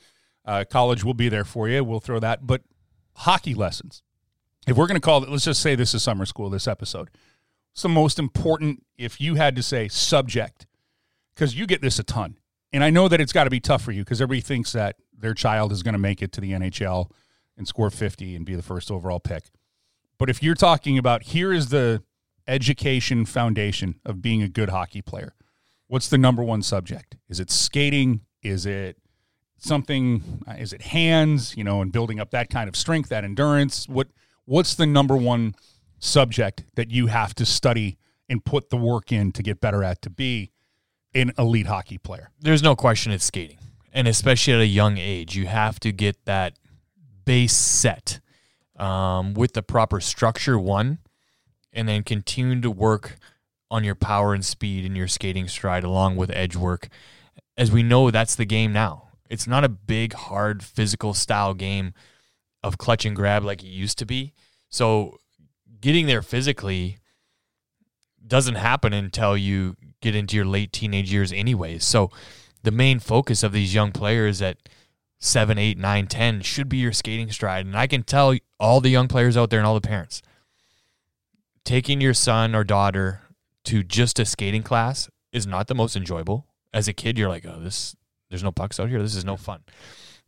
uh, 0.45 0.63
college 0.69 1.03
will 1.03 1.15
be 1.15 1.29
there 1.29 1.43
for 1.43 1.67
you. 1.67 1.83
We'll 1.83 1.99
throw 1.99 2.19
that. 2.19 2.45
But 2.45 2.61
hockey 3.15 3.55
lessons. 3.55 4.03
If 4.67 4.77
we're 4.77 4.85
going 4.85 5.01
to 5.01 5.05
call 5.05 5.23
it, 5.23 5.29
let's 5.29 5.45
just 5.45 5.59
say 5.59 5.73
this 5.73 5.95
is 5.95 6.03
summer 6.03 6.27
school. 6.27 6.51
This 6.51 6.67
episode. 6.67 7.09
It's 7.73 7.81
the 7.81 7.89
most 7.89 8.19
important. 8.19 8.85
If 8.99 9.19
you 9.19 9.33
had 9.33 9.55
to 9.55 9.63
say 9.63 9.87
subject, 9.87 10.67
because 11.33 11.55
you 11.55 11.65
get 11.65 11.81
this 11.81 11.97
a 11.97 12.03
ton, 12.03 12.37
and 12.71 12.83
I 12.83 12.91
know 12.91 13.07
that 13.07 13.19
it's 13.19 13.33
got 13.33 13.45
to 13.45 13.49
be 13.49 13.59
tough 13.59 13.81
for 13.81 13.91
you 13.91 14.03
because 14.03 14.21
everybody 14.21 14.41
thinks 14.41 14.73
that 14.73 14.97
their 15.17 15.33
child 15.33 15.71
is 15.71 15.81
going 15.81 15.93
to 15.93 15.99
make 15.99 16.21
it 16.21 16.31
to 16.33 16.41
the 16.41 16.51
NHL 16.51 17.09
and 17.57 17.67
score 17.67 17.89
50 17.89 18.35
and 18.35 18.45
be 18.45 18.53
the 18.53 18.61
first 18.61 18.91
overall 18.91 19.19
pick. 19.19 19.45
But 20.19 20.29
if 20.29 20.43
you're 20.43 20.53
talking 20.53 20.99
about 20.99 21.23
here 21.23 21.51
is 21.51 21.69
the 21.69 22.03
education 22.47 23.25
foundation 23.25 23.99
of 24.05 24.21
being 24.21 24.43
a 24.43 24.47
good 24.47 24.69
hockey 24.69 25.01
player, 25.01 25.33
what's 25.87 26.07
the 26.09 26.17
number 26.17 26.43
one 26.43 26.61
subject? 26.61 27.17
Is 27.29 27.39
it 27.39 27.49
skating? 27.51 28.21
Is 28.41 28.65
it 28.65 28.97
something? 29.57 30.43
uh, 30.47 30.53
Is 30.53 30.73
it 30.73 30.81
hands? 30.81 31.55
You 31.57 31.63
know, 31.63 31.81
and 31.81 31.91
building 31.91 32.19
up 32.19 32.31
that 32.31 32.49
kind 32.49 32.67
of 32.69 32.75
strength, 32.75 33.09
that 33.09 33.23
endurance. 33.23 33.87
What 33.87 34.07
What's 34.45 34.75
the 34.75 34.85
number 34.85 35.17
one 35.17 35.55
subject 35.99 36.63
that 36.75 36.89
you 36.89 37.07
have 37.07 37.33
to 37.35 37.45
study 37.45 37.97
and 38.29 38.43
put 38.45 38.69
the 38.69 38.77
work 38.77 39.11
in 39.11 39.31
to 39.33 39.43
get 39.43 39.59
better 39.59 39.83
at 39.83 40.01
to 40.03 40.09
be 40.09 40.51
an 41.13 41.31
elite 41.37 41.67
hockey 41.67 41.97
player? 41.97 42.29
there's 42.39 42.63
no 42.63 42.75
question 42.75 43.11
it's 43.11 43.25
skating. 43.25 43.57
And 43.91 44.07
especially 44.07 44.53
at 44.53 44.59
a 44.59 44.65
young 44.67 44.97
age, 44.97 45.35
you 45.35 45.47
have 45.47 45.79
to 45.79 45.91
get 45.91 46.23
that 46.25 46.59
base 47.25 47.55
set 47.55 48.19
um, 48.77 49.33
with 49.33 49.53
the 49.53 49.63
proper 49.63 49.99
structure, 49.99 50.59
one, 50.59 50.99
and 51.73 51.89
then 51.89 52.03
continue 52.03 52.61
to 52.61 52.69
work 52.69 53.17
on 53.69 53.83
your 53.83 53.95
power 53.95 54.33
and 54.33 54.45
speed 54.45 54.85
and 54.85 54.95
your 54.95 55.07
skating 55.07 55.47
stride 55.47 55.83
along 55.83 56.15
with 56.15 56.31
edge 56.31 56.55
work. 56.55 56.87
As 57.57 57.71
we 57.71 57.83
know, 57.83 58.11
that's 58.11 58.35
the 58.35 58.45
game 58.45 58.71
now. 58.71 59.09
It's 59.29 59.47
not 59.47 59.63
a 59.63 59.69
big, 59.69 60.13
hard, 60.13 60.63
physical 60.63 61.13
style 61.13 61.53
game 61.53 61.93
of 62.63 62.77
clutch 62.77 63.05
and 63.05 63.15
grab 63.15 63.43
like 63.43 63.63
it 63.63 63.67
used 63.67 63.97
to 63.99 64.05
be. 64.05 64.33
So 64.69 65.17
getting 65.81 66.05
there 66.05 66.21
physically 66.21 66.97
doesn't 68.25 68.55
happen 68.55 68.93
until 68.93 69.37
you 69.37 69.75
get 70.01 70.15
into 70.15 70.35
your 70.35 70.45
late 70.45 70.71
teenage 70.71 71.11
years 71.11 71.31
anyways. 71.31 71.83
So 71.83 72.11
the 72.63 72.71
main 72.71 72.99
focus 72.99 73.43
of 73.43 73.51
these 73.51 73.73
young 73.73 73.91
players 73.91 74.41
at 74.41 74.57
seven, 75.19 75.57
eight, 75.57 75.77
nine, 75.77 76.07
ten 76.07 76.41
should 76.41 76.69
be 76.69 76.77
your 76.77 76.93
skating 76.93 77.31
stride. 77.31 77.65
And 77.65 77.75
I 77.75 77.87
can 77.87 78.03
tell 78.03 78.35
all 78.59 78.81
the 78.81 78.89
young 78.89 79.07
players 79.07 79.37
out 79.37 79.49
there 79.49 79.59
and 79.59 79.67
all 79.67 79.79
the 79.79 79.87
parents, 79.87 80.21
taking 81.63 82.01
your 82.01 82.13
son 82.13 82.55
or 82.55 82.63
daughter 82.63 83.21
to 83.67 83.83
just 83.83 84.17
a 84.19 84.25
skating 84.25 84.63
class 84.63 85.09
is 85.31 85.45
not 85.45 85.67
the 85.67 85.75
most 85.75 85.95
enjoyable. 85.95 86.47
As 86.73 86.87
a 86.87 86.93
kid, 86.93 87.17
you're 87.17 87.29
like, 87.29 87.45
oh, 87.45 87.59
this 87.59 87.95
there's 88.29 88.43
no 88.43 88.51
pucks 88.51 88.79
out 88.79 88.89
here. 88.89 89.01
This 89.01 89.15
is 89.15 89.25
no 89.25 89.37
fun. 89.37 89.61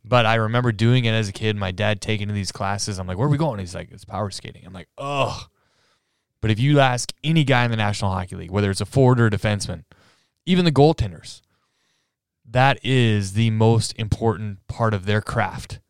But 0.04 0.24
I 0.24 0.36
remember 0.36 0.72
doing 0.72 1.04
it 1.04 1.12
as 1.12 1.28
a 1.28 1.32
kid. 1.32 1.56
My 1.56 1.72
dad 1.72 2.00
taking 2.00 2.28
to 2.28 2.34
these 2.34 2.52
classes. 2.52 2.98
I'm 2.98 3.06
like, 3.06 3.18
where 3.18 3.26
are 3.26 3.30
we 3.30 3.36
going? 3.36 3.58
He's 3.58 3.74
like, 3.74 3.90
it's 3.90 4.04
power 4.04 4.30
skating. 4.30 4.64
I'm 4.64 4.72
like, 4.72 4.88
oh. 4.96 5.46
But 6.40 6.50
if 6.50 6.58
you 6.58 6.80
ask 6.80 7.12
any 7.22 7.44
guy 7.44 7.64
in 7.64 7.70
the 7.70 7.76
National 7.76 8.10
Hockey 8.10 8.36
League, 8.36 8.50
whether 8.50 8.70
it's 8.70 8.80
a 8.80 8.86
forward 8.86 9.20
or 9.20 9.26
a 9.26 9.30
defenseman, 9.30 9.84
even 10.46 10.64
the 10.64 10.72
goaltenders, 10.72 11.42
that 12.48 12.78
is 12.82 13.34
the 13.34 13.50
most 13.50 13.94
important 13.98 14.66
part 14.66 14.94
of 14.94 15.04
their 15.04 15.20
craft 15.20 15.80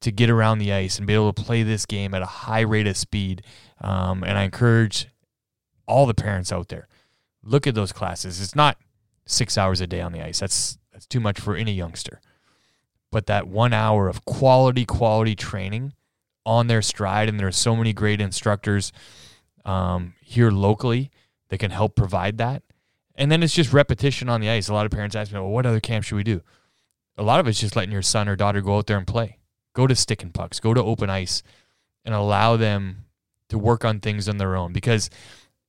to 0.00 0.10
get 0.10 0.30
around 0.30 0.58
the 0.58 0.72
ice 0.72 0.98
and 0.98 1.06
be 1.06 1.14
able 1.14 1.32
to 1.32 1.42
play 1.42 1.62
this 1.62 1.86
game 1.86 2.14
at 2.14 2.22
a 2.22 2.26
high 2.26 2.60
rate 2.60 2.86
of 2.86 2.96
speed. 2.96 3.42
Um, 3.80 4.24
and 4.24 4.36
I 4.36 4.42
encourage 4.42 5.08
all 5.88 6.06
the 6.06 6.14
parents 6.14 6.52
out 6.52 6.68
there, 6.68 6.86
look 7.42 7.66
at 7.66 7.74
those 7.74 7.92
classes. 7.92 8.40
It's 8.40 8.54
not 8.54 8.78
six 9.26 9.58
hours 9.58 9.80
a 9.80 9.86
day 9.86 10.00
on 10.00 10.12
the 10.12 10.22
ice. 10.22 10.38
That's 10.38 10.78
that's 10.92 11.06
too 11.06 11.20
much 11.20 11.40
for 11.40 11.56
any 11.56 11.72
youngster. 11.72 12.20
But 13.10 13.26
that 13.26 13.48
one 13.48 13.72
hour 13.72 14.08
of 14.08 14.24
quality, 14.24 14.84
quality 14.84 15.34
training 15.34 15.94
on 16.44 16.66
their 16.66 16.82
stride, 16.82 17.28
and 17.28 17.38
there 17.38 17.46
are 17.46 17.52
so 17.52 17.74
many 17.74 17.92
great 17.92 18.20
instructors 18.20 18.92
um, 19.64 20.14
here 20.20 20.50
locally 20.50 21.10
that 21.48 21.58
can 21.58 21.70
help 21.70 21.94
provide 21.94 22.38
that. 22.38 22.62
And 23.14 23.30
then 23.32 23.42
it's 23.42 23.54
just 23.54 23.72
repetition 23.72 24.28
on 24.28 24.40
the 24.40 24.48
ice. 24.48 24.68
A 24.68 24.74
lot 24.74 24.86
of 24.86 24.92
parents 24.92 25.16
ask 25.16 25.32
me, 25.32 25.40
well, 25.40 25.50
what 25.50 25.66
other 25.66 25.80
camp 25.80 26.04
should 26.04 26.16
we 26.16 26.24
do? 26.24 26.42
A 27.16 27.22
lot 27.22 27.40
of 27.40 27.48
it's 27.48 27.60
just 27.60 27.76
letting 27.76 27.92
your 27.92 28.02
son 28.02 28.28
or 28.28 28.36
daughter 28.36 28.60
go 28.60 28.78
out 28.78 28.86
there 28.86 28.98
and 28.98 29.06
play. 29.06 29.38
Go 29.72 29.86
to 29.86 29.96
stick 29.96 30.22
and 30.22 30.32
pucks, 30.32 30.60
go 30.60 30.72
to 30.72 30.82
open 30.82 31.10
ice, 31.10 31.42
and 32.04 32.14
allow 32.14 32.56
them 32.56 33.04
to 33.48 33.58
work 33.58 33.84
on 33.84 34.00
things 34.00 34.28
on 34.28 34.38
their 34.38 34.56
own. 34.56 34.72
Because 34.72 35.10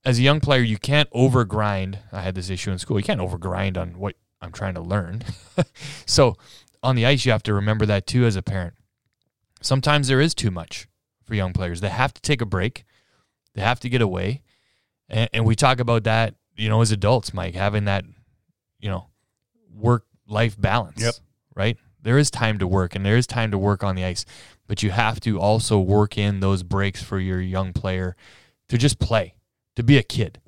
as 0.04 0.18
a 0.18 0.22
young 0.22 0.40
player, 0.40 0.62
you 0.62 0.78
can't 0.78 1.10
overgrind. 1.10 1.98
I 2.12 2.22
had 2.22 2.34
this 2.34 2.50
issue 2.50 2.70
in 2.70 2.78
school. 2.78 2.98
You 2.98 3.04
can't 3.04 3.20
overgrind 3.20 3.76
on 3.76 3.98
what 3.98 4.16
I'm 4.40 4.52
trying 4.52 4.74
to 4.74 4.80
learn. 4.80 5.22
so 6.06 6.36
on 6.82 6.96
the 6.96 7.06
ice, 7.06 7.24
you 7.24 7.32
have 7.32 7.42
to 7.44 7.54
remember 7.54 7.86
that 7.86 8.06
too 8.06 8.24
as 8.24 8.36
a 8.36 8.42
parent. 8.42 8.74
Sometimes 9.60 10.08
there 10.08 10.20
is 10.20 10.34
too 10.34 10.50
much 10.50 10.88
for 11.24 11.34
young 11.34 11.52
players. 11.52 11.80
They 11.80 11.90
have 11.90 12.14
to 12.14 12.22
take 12.22 12.40
a 12.40 12.46
break, 12.46 12.84
they 13.54 13.60
have 13.60 13.80
to 13.80 13.88
get 13.88 14.00
away. 14.00 14.42
And, 15.08 15.28
and 15.32 15.44
we 15.44 15.56
talk 15.56 15.80
about 15.80 16.04
that, 16.04 16.34
you 16.56 16.68
know, 16.68 16.80
as 16.80 16.92
adults, 16.92 17.34
Mike, 17.34 17.54
having 17.54 17.84
that, 17.84 18.04
you 18.78 18.88
know, 18.88 19.08
work 19.74 20.04
life 20.26 20.58
balance. 20.58 21.02
Yep. 21.02 21.14
Right? 21.54 21.76
There 22.02 22.16
is 22.16 22.30
time 22.30 22.58
to 22.58 22.66
work 22.66 22.94
and 22.94 23.04
there 23.04 23.16
is 23.16 23.26
time 23.26 23.50
to 23.50 23.58
work 23.58 23.84
on 23.84 23.96
the 23.96 24.04
ice, 24.04 24.24
but 24.66 24.82
you 24.82 24.90
have 24.90 25.20
to 25.20 25.38
also 25.38 25.78
work 25.78 26.16
in 26.16 26.40
those 26.40 26.62
breaks 26.62 27.02
for 27.02 27.18
your 27.18 27.40
young 27.40 27.72
player 27.72 28.16
to 28.68 28.78
just 28.78 28.98
play, 28.98 29.34
to 29.80 29.84
be 29.84 29.98
a 29.98 30.02
kid. 30.02 30.40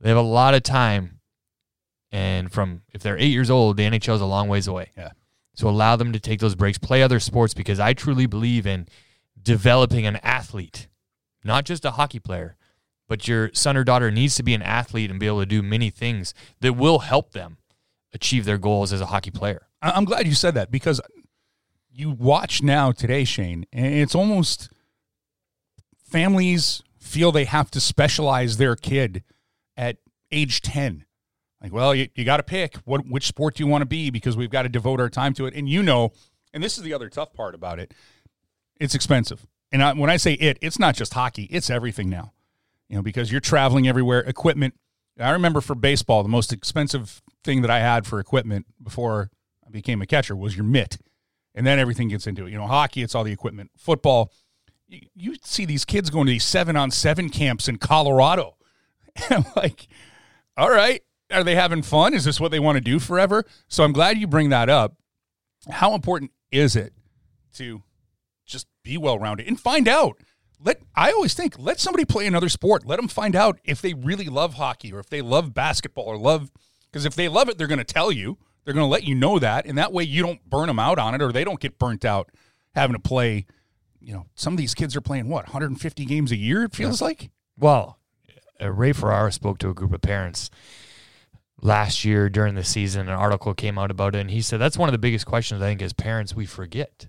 They 0.00 0.08
have 0.08 0.18
a 0.18 0.22
lot 0.22 0.54
of 0.54 0.62
time. 0.62 1.20
And 2.12 2.52
from 2.52 2.82
if 2.94 3.02
they're 3.02 3.18
eight 3.18 3.32
years 3.32 3.50
old, 3.50 3.76
the 3.76 3.82
NHL 3.82 4.14
is 4.14 4.20
a 4.20 4.26
long 4.26 4.48
ways 4.48 4.66
away. 4.66 4.90
Yeah. 4.96 5.10
So 5.54 5.68
allow 5.68 5.96
them 5.96 6.12
to 6.12 6.20
take 6.20 6.40
those 6.40 6.54
breaks, 6.54 6.78
play 6.78 7.02
other 7.02 7.18
sports 7.18 7.54
because 7.54 7.80
I 7.80 7.94
truly 7.94 8.26
believe 8.26 8.66
in 8.66 8.86
developing 9.42 10.06
an 10.06 10.16
athlete, 10.16 10.88
not 11.44 11.64
just 11.64 11.84
a 11.84 11.92
hockey 11.92 12.18
player, 12.18 12.56
but 13.08 13.26
your 13.26 13.50
son 13.54 13.76
or 13.76 13.84
daughter 13.84 14.10
needs 14.10 14.34
to 14.36 14.42
be 14.42 14.54
an 14.54 14.62
athlete 14.62 15.10
and 15.10 15.18
be 15.18 15.26
able 15.26 15.40
to 15.40 15.46
do 15.46 15.62
many 15.62 15.90
things 15.90 16.34
that 16.60 16.74
will 16.74 17.00
help 17.00 17.32
them 17.32 17.58
achieve 18.12 18.44
their 18.44 18.58
goals 18.58 18.92
as 18.92 19.00
a 19.00 19.06
hockey 19.06 19.30
player. 19.30 19.68
I'm 19.82 20.04
glad 20.04 20.26
you 20.26 20.34
said 20.34 20.54
that 20.54 20.70
because 20.70 21.00
you 21.90 22.10
watch 22.10 22.62
now 22.62 22.92
today, 22.92 23.24
Shane, 23.24 23.66
and 23.72 23.86
it's 23.86 24.14
almost 24.14 24.70
families 26.04 26.82
feel 27.06 27.32
they 27.32 27.44
have 27.44 27.70
to 27.70 27.80
specialize 27.80 28.56
their 28.56 28.76
kid 28.76 29.22
at 29.76 29.98
age 30.30 30.60
10. 30.60 31.04
Like, 31.62 31.72
well, 31.72 31.94
you, 31.94 32.08
you 32.14 32.24
got 32.24 32.36
to 32.36 32.42
pick 32.42 32.76
what 32.84 33.06
which 33.08 33.26
sport 33.26 33.54
do 33.54 33.64
you 33.64 33.66
want 33.68 33.82
to 33.82 33.86
be 33.86 34.10
because 34.10 34.36
we've 34.36 34.50
got 34.50 34.62
to 34.62 34.68
devote 34.68 35.00
our 35.00 35.08
time 35.08 35.32
to 35.34 35.46
it. 35.46 35.54
And 35.54 35.68
you 35.68 35.82
know, 35.82 36.12
and 36.52 36.62
this 36.62 36.76
is 36.76 36.84
the 36.84 36.92
other 36.92 37.08
tough 37.08 37.32
part 37.32 37.54
about 37.54 37.78
it, 37.78 37.94
it's 38.78 38.94
expensive. 38.94 39.46
And 39.72 39.82
I, 39.82 39.92
when 39.94 40.10
I 40.10 40.16
say 40.16 40.34
it, 40.34 40.58
it's 40.60 40.78
not 40.78 40.94
just 40.94 41.14
hockey; 41.14 41.44
it's 41.44 41.70
everything 41.70 42.08
now. 42.08 42.32
You 42.88 42.96
know, 42.96 43.02
because 43.02 43.32
you're 43.32 43.40
traveling 43.40 43.88
everywhere. 43.88 44.20
Equipment. 44.20 44.74
I 45.18 45.30
remember 45.30 45.62
for 45.62 45.74
baseball, 45.74 46.22
the 46.22 46.28
most 46.28 46.52
expensive 46.52 47.22
thing 47.42 47.62
that 47.62 47.70
I 47.70 47.80
had 47.80 48.06
for 48.06 48.20
equipment 48.20 48.66
before 48.82 49.30
I 49.66 49.70
became 49.70 50.02
a 50.02 50.06
catcher 50.06 50.36
was 50.36 50.54
your 50.54 50.64
mitt, 50.64 50.98
and 51.54 51.66
then 51.66 51.78
everything 51.78 52.08
gets 52.08 52.26
into 52.26 52.46
it. 52.46 52.50
You 52.50 52.58
know, 52.58 52.66
hockey, 52.66 53.02
it's 53.02 53.14
all 53.14 53.24
the 53.24 53.32
equipment. 53.32 53.70
Football, 53.78 54.30
you, 54.88 55.34
see 55.42 55.64
these 55.64 55.84
kids 55.84 56.10
going 56.10 56.26
to 56.26 56.32
these 56.32 56.44
seven 56.44 56.76
on 56.76 56.90
seven 56.90 57.28
camps 57.28 57.68
in 57.68 57.78
Colorado. 57.78 58.54
And 59.30 59.46
I'm 59.46 59.52
like, 59.56 59.88
all 60.58 60.70
right, 60.70 61.02
are 61.32 61.42
they 61.42 61.54
having 61.54 61.80
fun? 61.80 62.12
Is 62.12 62.24
this 62.24 62.38
what 62.38 62.50
they 62.50 62.60
want 62.60 62.76
to 62.76 62.82
do 62.82 62.98
forever? 62.98 63.44
So 63.66 63.82
I'm 63.82 63.94
glad 63.94 64.18
you 64.18 64.26
bring 64.26 64.50
that 64.50 64.68
up. 64.68 64.96
How 65.70 65.94
important 65.94 66.32
is 66.52 66.76
it 66.76 66.92
to 67.54 67.82
just 68.44 68.66
be 68.82 68.98
well 68.98 69.18
rounded 69.18 69.46
and 69.46 69.58
find 69.58 69.88
out? 69.88 70.20
Let 70.62 70.80
I 70.94 71.12
always 71.12 71.32
think 71.32 71.58
let 71.58 71.80
somebody 71.80 72.04
play 72.04 72.26
another 72.26 72.50
sport. 72.50 72.86
Let 72.86 72.96
them 72.96 73.08
find 73.08 73.34
out 73.34 73.58
if 73.64 73.80
they 73.80 73.94
really 73.94 74.26
love 74.26 74.54
hockey 74.54 74.92
or 74.92 74.98
if 74.98 75.08
they 75.08 75.22
love 75.22 75.54
basketball 75.54 76.04
or 76.04 76.18
love 76.18 76.50
because 76.90 77.04
if 77.04 77.14
they 77.14 77.28
love 77.28 77.48
it, 77.48 77.58
they're 77.58 77.66
going 77.66 77.78
to 77.78 77.84
tell 77.84 78.12
you. 78.12 78.38
They're 78.64 78.74
going 78.74 78.84
to 78.84 78.90
let 78.90 79.04
you 79.04 79.14
know 79.14 79.38
that, 79.38 79.64
and 79.64 79.78
that 79.78 79.92
way 79.92 80.02
you 80.02 80.22
don't 80.22 80.44
burn 80.48 80.66
them 80.66 80.78
out 80.78 80.98
on 80.98 81.14
it 81.14 81.22
or 81.22 81.30
they 81.30 81.44
don't 81.44 81.60
get 81.60 81.78
burnt 81.78 82.04
out 82.04 82.30
having 82.74 82.94
to 82.94 83.00
play. 83.00 83.46
You 84.06 84.12
know, 84.12 84.26
some 84.36 84.52
of 84.52 84.56
these 84.56 84.72
kids 84.72 84.94
are 84.94 85.00
playing 85.00 85.28
what 85.28 85.46
150 85.46 86.04
games 86.04 86.30
a 86.30 86.36
year. 86.36 86.62
It 86.62 86.76
feels 86.76 87.02
like. 87.02 87.28
Well, 87.58 87.98
uh, 88.62 88.70
Ray 88.70 88.92
Ferraro 88.92 89.30
spoke 89.30 89.58
to 89.58 89.68
a 89.68 89.74
group 89.74 89.92
of 89.92 90.00
parents 90.00 90.48
last 91.60 92.04
year 92.04 92.30
during 92.30 92.54
the 92.54 92.62
season. 92.62 93.08
An 93.08 93.14
article 93.14 93.52
came 93.52 93.78
out 93.78 93.90
about 93.90 94.14
it, 94.14 94.20
and 94.20 94.30
he 94.30 94.42
said 94.42 94.60
that's 94.60 94.78
one 94.78 94.88
of 94.88 94.92
the 94.92 94.98
biggest 94.98 95.26
questions 95.26 95.60
I 95.60 95.64
think 95.64 95.82
as 95.82 95.92
parents 95.92 96.36
we 96.36 96.46
forget 96.46 97.08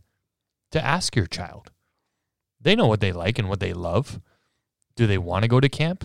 to 0.72 0.84
ask 0.84 1.16
your 1.16 1.28
child. 1.28 1.70
They 2.60 2.76
know 2.76 2.88
what 2.88 3.00
they 3.00 3.12
like 3.12 3.38
and 3.38 3.48
what 3.48 3.60
they 3.60 3.74
love. 3.74 4.20
Do 4.96 5.06
they 5.06 5.20
want 5.20 5.44
to 5.44 5.48
go 5.48 5.60
to 5.60 5.70
camp? 5.70 6.04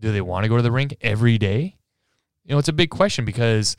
Do 0.00 0.10
they 0.10 0.20
want 0.20 0.42
to 0.42 0.48
go 0.48 0.56
to 0.56 0.62
the 0.64 0.72
rink 0.72 0.96
every 1.00 1.38
day? 1.38 1.76
You 2.42 2.54
know, 2.54 2.58
it's 2.58 2.66
a 2.66 2.72
big 2.72 2.90
question 2.90 3.24
because 3.24 3.76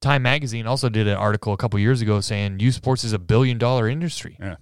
Time 0.00 0.22
Magazine 0.22 0.66
also 0.66 0.88
did 0.88 1.06
an 1.06 1.16
article 1.16 1.52
a 1.52 1.56
couple 1.56 1.78
years 1.78 2.00
ago 2.00 2.20
saying 2.20 2.58
youth 2.58 2.74
sports 2.74 3.04
is 3.04 3.12
a 3.12 3.20
billion 3.20 3.56
dollar 3.56 3.88
industry. 3.88 4.36
Yeah. 4.40 4.56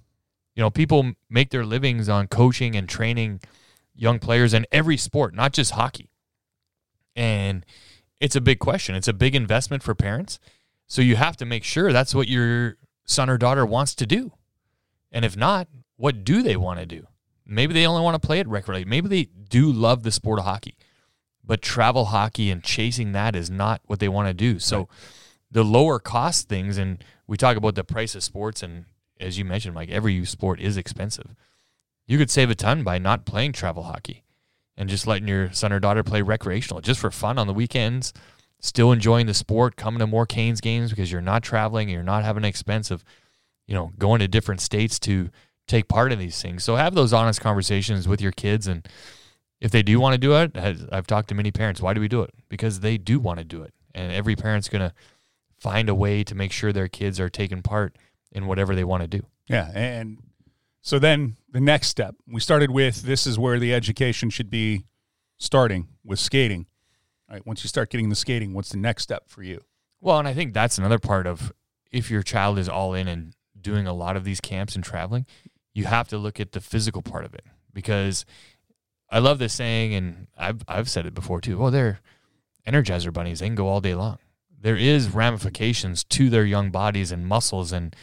You 0.58 0.64
know, 0.64 0.70
people 0.70 1.12
make 1.30 1.50
their 1.50 1.64
livings 1.64 2.08
on 2.08 2.26
coaching 2.26 2.74
and 2.74 2.88
training 2.88 3.42
young 3.94 4.18
players 4.18 4.52
in 4.52 4.66
every 4.72 4.96
sport, 4.96 5.32
not 5.32 5.52
just 5.52 5.70
hockey. 5.70 6.10
And 7.14 7.64
it's 8.18 8.34
a 8.34 8.40
big 8.40 8.58
question. 8.58 8.96
It's 8.96 9.06
a 9.06 9.12
big 9.12 9.36
investment 9.36 9.84
for 9.84 9.94
parents. 9.94 10.40
So 10.88 11.00
you 11.00 11.14
have 11.14 11.36
to 11.36 11.44
make 11.44 11.62
sure 11.62 11.92
that's 11.92 12.12
what 12.12 12.26
your 12.26 12.76
son 13.04 13.30
or 13.30 13.38
daughter 13.38 13.64
wants 13.64 13.94
to 13.94 14.04
do. 14.04 14.32
And 15.12 15.24
if 15.24 15.36
not, 15.36 15.68
what 15.96 16.24
do 16.24 16.42
they 16.42 16.56
want 16.56 16.80
to 16.80 16.86
do? 16.86 17.06
Maybe 17.46 17.72
they 17.72 17.86
only 17.86 18.02
want 18.02 18.20
to 18.20 18.26
play 18.26 18.40
it 18.40 18.48
regularly. 18.48 18.84
Maybe 18.84 19.08
they 19.08 19.24
do 19.26 19.70
love 19.70 20.02
the 20.02 20.10
sport 20.10 20.40
of 20.40 20.44
hockey, 20.44 20.76
but 21.44 21.62
travel 21.62 22.06
hockey 22.06 22.50
and 22.50 22.64
chasing 22.64 23.12
that 23.12 23.36
is 23.36 23.48
not 23.48 23.80
what 23.84 24.00
they 24.00 24.08
want 24.08 24.26
to 24.26 24.34
do. 24.34 24.58
So 24.58 24.78
Right. 24.78 24.88
the 25.52 25.64
lower 25.64 26.00
cost 26.00 26.48
things, 26.48 26.78
and 26.78 27.04
we 27.28 27.36
talk 27.36 27.56
about 27.56 27.76
the 27.76 27.84
price 27.84 28.16
of 28.16 28.24
sports, 28.24 28.60
and 28.60 28.86
as 29.20 29.38
you 29.38 29.44
mentioned, 29.44 29.74
like 29.74 29.90
every 29.90 30.24
sport 30.24 30.60
is 30.60 30.76
expensive. 30.76 31.34
You 32.06 32.18
could 32.18 32.30
save 32.30 32.50
a 32.50 32.54
ton 32.54 32.82
by 32.84 32.98
not 32.98 33.26
playing 33.26 33.52
travel 33.52 33.84
hockey 33.84 34.24
and 34.76 34.88
just 34.88 35.06
letting 35.06 35.28
your 35.28 35.52
son 35.52 35.72
or 35.72 35.80
daughter 35.80 36.02
play 36.02 36.22
recreational, 36.22 36.80
just 36.80 37.00
for 37.00 37.10
fun 37.10 37.38
on 37.38 37.46
the 37.46 37.52
weekends, 37.52 38.12
still 38.60 38.92
enjoying 38.92 39.26
the 39.26 39.34
sport, 39.34 39.76
coming 39.76 39.98
to 39.98 40.06
more 40.06 40.24
Canes 40.24 40.60
games 40.60 40.90
because 40.90 41.12
you're 41.12 41.20
not 41.20 41.42
traveling, 41.42 41.88
and 41.88 41.94
you're 41.94 42.02
not 42.02 42.24
having 42.24 42.44
an 42.44 42.48
expense 42.48 42.90
of, 42.90 43.04
you 43.66 43.74
know, 43.74 43.92
going 43.98 44.20
to 44.20 44.28
different 44.28 44.60
states 44.60 44.98
to 45.00 45.30
take 45.66 45.88
part 45.88 46.12
in 46.12 46.18
these 46.18 46.40
things. 46.40 46.64
So 46.64 46.76
have 46.76 46.94
those 46.94 47.12
honest 47.12 47.40
conversations 47.40 48.08
with 48.08 48.20
your 48.20 48.32
kids, 48.32 48.66
and 48.66 48.86
if 49.60 49.70
they 49.70 49.82
do 49.82 50.00
want 50.00 50.14
to 50.14 50.18
do 50.18 50.34
it, 50.34 50.56
I've 50.56 51.06
talked 51.06 51.28
to 51.28 51.34
many 51.34 51.50
parents. 51.50 51.82
Why 51.82 51.92
do 51.92 52.00
we 52.00 52.08
do 52.08 52.22
it? 52.22 52.30
Because 52.48 52.80
they 52.80 52.96
do 52.96 53.18
want 53.18 53.38
to 53.38 53.44
do 53.44 53.62
it, 53.62 53.74
and 53.94 54.12
every 54.12 54.36
parent's 54.36 54.68
gonna 54.68 54.94
find 55.58 55.88
a 55.88 55.94
way 55.94 56.22
to 56.22 56.34
make 56.36 56.52
sure 56.52 56.72
their 56.72 56.88
kids 56.88 57.18
are 57.18 57.28
taking 57.28 57.62
part 57.62 57.96
in 58.32 58.46
whatever 58.46 58.74
they 58.74 58.84
want 58.84 59.02
to 59.02 59.08
do. 59.08 59.24
Yeah, 59.48 59.70
and 59.74 60.18
so 60.82 60.98
then 60.98 61.36
the 61.50 61.60
next 61.60 61.88
step, 61.88 62.14
we 62.26 62.40
started 62.40 62.70
with 62.70 63.02
this 63.02 63.26
is 63.26 63.38
where 63.38 63.58
the 63.58 63.74
education 63.74 64.30
should 64.30 64.50
be 64.50 64.84
starting 65.38 65.88
with 66.04 66.18
skating. 66.18 66.66
All 67.28 67.36
right, 67.36 67.46
once 67.46 67.62
you 67.64 67.68
start 67.68 67.90
getting 67.90 68.08
the 68.08 68.16
skating, 68.16 68.54
what's 68.54 68.70
the 68.70 68.78
next 68.78 69.02
step 69.02 69.24
for 69.28 69.42
you? 69.42 69.62
Well, 70.00 70.18
and 70.18 70.28
I 70.28 70.34
think 70.34 70.54
that's 70.54 70.78
another 70.78 70.98
part 70.98 71.26
of 71.26 71.52
if 71.90 72.10
your 72.10 72.22
child 72.22 72.58
is 72.58 72.68
all 72.68 72.94
in 72.94 73.08
and 73.08 73.34
doing 73.60 73.86
a 73.86 73.92
lot 73.92 74.16
of 74.16 74.24
these 74.24 74.40
camps 74.40 74.74
and 74.74 74.84
traveling, 74.84 75.26
you 75.74 75.84
have 75.84 76.08
to 76.08 76.18
look 76.18 76.40
at 76.40 76.52
the 76.52 76.60
physical 76.60 77.02
part 77.02 77.24
of 77.24 77.34
it 77.34 77.44
because 77.72 78.24
I 79.10 79.18
love 79.18 79.38
this 79.38 79.54
saying, 79.54 79.94
and 79.94 80.26
I've 80.36 80.62
I've 80.68 80.90
said 80.90 81.06
it 81.06 81.14
before 81.14 81.40
too. 81.40 81.58
Well, 81.58 81.70
they're 81.70 82.00
energizer 82.66 83.12
bunnies; 83.12 83.40
they 83.40 83.46
can 83.46 83.54
go 83.54 83.68
all 83.68 83.80
day 83.80 83.94
long. 83.94 84.18
There 84.60 84.76
is 84.76 85.14
ramifications 85.14 86.04
to 86.04 86.28
their 86.30 86.44
young 86.44 86.70
bodies 86.70 87.12
and 87.12 87.26
muscles 87.26 87.72
and 87.72 87.94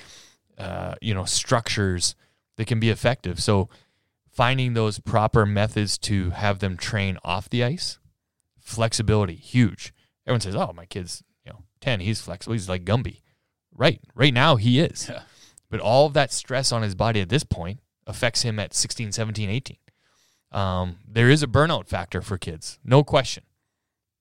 uh, 0.57 0.95
you 1.01 1.13
know 1.13 1.25
structures 1.25 2.15
that 2.57 2.67
can 2.67 2.79
be 2.79 2.89
effective. 2.89 3.41
So 3.41 3.69
finding 4.31 4.73
those 4.73 4.99
proper 4.99 5.45
methods 5.45 5.97
to 5.99 6.31
have 6.31 6.59
them 6.59 6.77
train 6.77 7.17
off 7.23 7.49
the 7.49 7.63
ice, 7.63 7.99
flexibility, 8.59 9.35
huge. 9.35 9.93
Everyone 10.25 10.41
says, 10.41 10.55
"Oh, 10.55 10.71
my 10.73 10.85
kid's 10.85 11.23
you 11.45 11.51
know 11.51 11.63
ten, 11.81 11.99
he's 11.99 12.21
flexible, 12.21 12.53
he's 12.53 12.69
like 12.69 12.85
Gumby." 12.85 13.21
Right, 13.77 13.99
right 14.13 14.33
now 14.33 14.55
he 14.55 14.79
is. 14.79 15.09
Yeah. 15.09 15.23
But 15.69 15.81
all 15.81 16.05
of 16.05 16.13
that 16.13 16.31
stress 16.31 16.71
on 16.71 16.81
his 16.81 16.95
body 16.95 17.19
at 17.19 17.29
this 17.29 17.43
point 17.43 17.79
affects 18.07 18.43
him 18.43 18.59
at 18.59 18.73
16, 18.73 19.11
17, 19.11 19.49
18. 19.49 19.77
Um, 20.51 20.97
there 21.05 21.29
is 21.29 21.43
a 21.43 21.47
burnout 21.47 21.87
factor 21.87 22.21
for 22.21 22.37
kids, 22.37 22.79
no 22.83 23.03
question. 23.03 23.43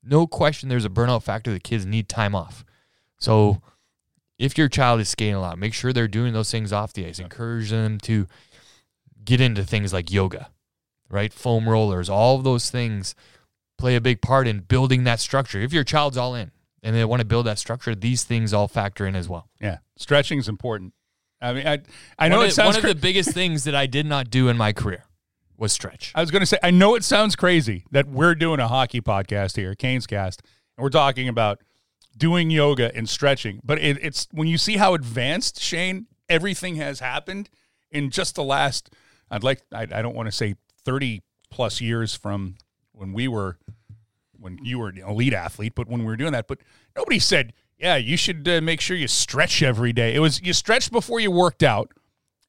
No 0.04 0.26
question 0.26 0.68
there's 0.68 0.84
a 0.84 0.90
burnout 0.90 1.22
factor 1.22 1.52
that 1.52 1.64
kids 1.64 1.86
need 1.86 2.08
time 2.08 2.34
off. 2.34 2.64
So 3.18 3.62
if 4.38 4.58
your 4.58 4.68
child 4.68 5.00
is 5.00 5.08
skating 5.08 5.34
a 5.34 5.40
lot, 5.40 5.58
make 5.58 5.74
sure 5.74 5.92
they're 5.92 6.08
doing 6.08 6.32
those 6.32 6.50
things 6.50 6.72
off 6.72 6.92
the 6.92 7.06
ice. 7.06 7.18
Encourage 7.18 7.70
them 7.70 7.98
to 8.00 8.26
get 9.24 9.40
into 9.40 9.64
things 9.64 9.92
like 9.92 10.10
yoga, 10.10 10.50
right? 11.08 11.32
Foam 11.32 11.68
rollers, 11.68 12.10
all 12.10 12.36
of 12.36 12.44
those 12.44 12.70
things 12.70 13.14
play 13.78 13.96
a 13.96 14.00
big 14.00 14.20
part 14.20 14.46
in 14.46 14.60
building 14.60 15.04
that 15.04 15.20
structure. 15.20 15.60
If 15.60 15.72
your 15.72 15.84
child's 15.84 16.16
all 16.16 16.34
in 16.34 16.50
and 16.82 16.94
they 16.94 17.04
want 17.04 17.20
to 17.20 17.26
build 17.26 17.46
that 17.46 17.58
structure, 17.58 17.94
these 17.94 18.24
things 18.24 18.52
all 18.52 18.68
factor 18.68 19.06
in 19.06 19.16
as 19.16 19.28
well. 19.28 19.48
Yeah, 19.60 19.78
stretching 19.96 20.38
is 20.38 20.48
important. 20.48 20.92
I 21.40 21.52
mean, 21.52 21.66
I 21.66 21.80
I 22.18 22.28
know 22.28 22.36
one 22.38 22.46
it 22.46 22.48
of, 22.48 22.54
sounds 22.54 22.76
one 22.76 22.82
cra- 22.82 22.90
of 22.90 22.96
the 22.96 23.02
biggest 23.02 23.30
things 23.30 23.64
that 23.64 23.74
I 23.74 23.86
did 23.86 24.06
not 24.06 24.30
do 24.30 24.48
in 24.48 24.56
my 24.56 24.72
career 24.72 25.04
was 25.56 25.72
stretch. 25.72 26.12
I 26.14 26.20
was 26.20 26.30
going 26.30 26.40
to 26.40 26.46
say 26.46 26.58
I 26.62 26.70
know 26.70 26.94
it 26.94 27.04
sounds 27.04 27.36
crazy 27.36 27.84
that 27.90 28.08
we're 28.08 28.34
doing 28.34 28.60
a 28.60 28.68
hockey 28.68 29.00
podcast 29.00 29.56
here, 29.56 29.74
Canes 29.74 30.06
Cast, 30.06 30.42
and 30.76 30.82
we're 30.82 30.90
talking 30.90 31.28
about 31.28 31.60
doing 32.16 32.50
yoga 32.50 32.94
and 32.94 33.08
stretching. 33.08 33.60
But 33.64 33.78
it, 33.78 33.98
it's 34.02 34.28
when 34.32 34.48
you 34.48 34.58
see 34.58 34.76
how 34.76 34.94
advanced 34.94 35.60
Shane 35.60 36.06
everything 36.28 36.76
has 36.76 37.00
happened 37.00 37.50
in 37.90 38.10
just 38.10 38.34
the 38.34 38.44
last. 38.44 38.90
I'd 39.30 39.42
like 39.42 39.62
I, 39.72 39.82
I 39.82 40.02
don't 40.02 40.14
want 40.14 40.26
to 40.26 40.32
say 40.32 40.56
thirty 40.84 41.22
plus 41.50 41.80
years 41.80 42.14
from 42.14 42.56
when 42.92 43.12
we 43.12 43.28
were 43.28 43.58
when 44.38 44.58
you 44.62 44.78
were 44.78 44.88
an 44.88 44.98
elite 44.98 45.32
athlete, 45.32 45.74
but 45.74 45.88
when 45.88 46.00
we 46.00 46.06
were 46.06 46.16
doing 46.16 46.32
that, 46.32 46.46
but 46.46 46.58
nobody 46.96 47.18
said, 47.18 47.52
"Yeah, 47.78 47.96
you 47.96 48.16
should 48.16 48.46
uh, 48.48 48.60
make 48.60 48.80
sure 48.80 48.96
you 48.96 49.08
stretch 49.08 49.62
every 49.62 49.92
day." 49.92 50.14
It 50.14 50.18
was 50.18 50.42
you 50.42 50.52
stretched 50.52 50.92
before 50.92 51.20
you 51.20 51.30
worked 51.30 51.62
out, 51.62 51.92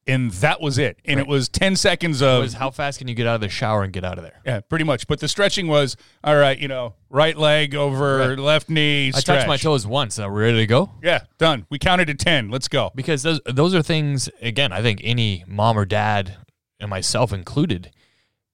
and 0.06 0.30
that 0.30 0.60
was 0.60 0.78
it. 0.78 0.98
And 1.04 1.18
it 1.18 1.26
was 1.26 1.48
ten 1.48 1.74
seconds 1.76 2.22
of 2.22 2.42
was 2.42 2.54
how 2.54 2.70
fast 2.70 2.98
can 2.98 3.08
you 3.08 3.14
get 3.14 3.26
out 3.26 3.34
of 3.36 3.40
the 3.40 3.48
shower 3.48 3.82
and 3.82 3.92
get 3.92 4.04
out 4.04 4.18
of 4.18 4.24
there? 4.24 4.40
yeah, 4.46 4.60
pretty 4.60 4.84
much. 4.84 5.06
But 5.06 5.20
the 5.20 5.28
stretching 5.28 5.66
was 5.66 5.96
all 6.22 6.36
right. 6.36 6.58
You 6.58 6.68
know, 6.68 6.94
right 7.10 7.36
leg 7.36 7.74
over 7.74 8.18
Right. 8.18 8.38
left 8.38 8.68
knee. 8.70 9.08
I 9.14 9.20
touched 9.20 9.46
my 9.48 9.56
toes 9.56 9.86
once. 9.86 10.18
Are 10.18 10.32
we 10.32 10.42
ready 10.42 10.58
to 10.58 10.66
go? 10.66 10.90
Yeah, 11.02 11.20
done. 11.38 11.66
We 11.70 11.78
counted 11.78 12.06
to 12.06 12.14
ten. 12.14 12.50
Let's 12.50 12.68
go. 12.68 12.90
because 12.94 13.22
those 13.22 13.40
those 13.46 13.74
are 13.74 13.82
things 13.82 14.28
again 14.40 14.72
i 14.72 14.80
think 14.82 15.00
any 15.04 15.44
mom 15.46 15.78
or 15.78 15.84
dad 15.84 16.36
and 16.80 16.88
myself 16.90 17.32
included 17.32 17.90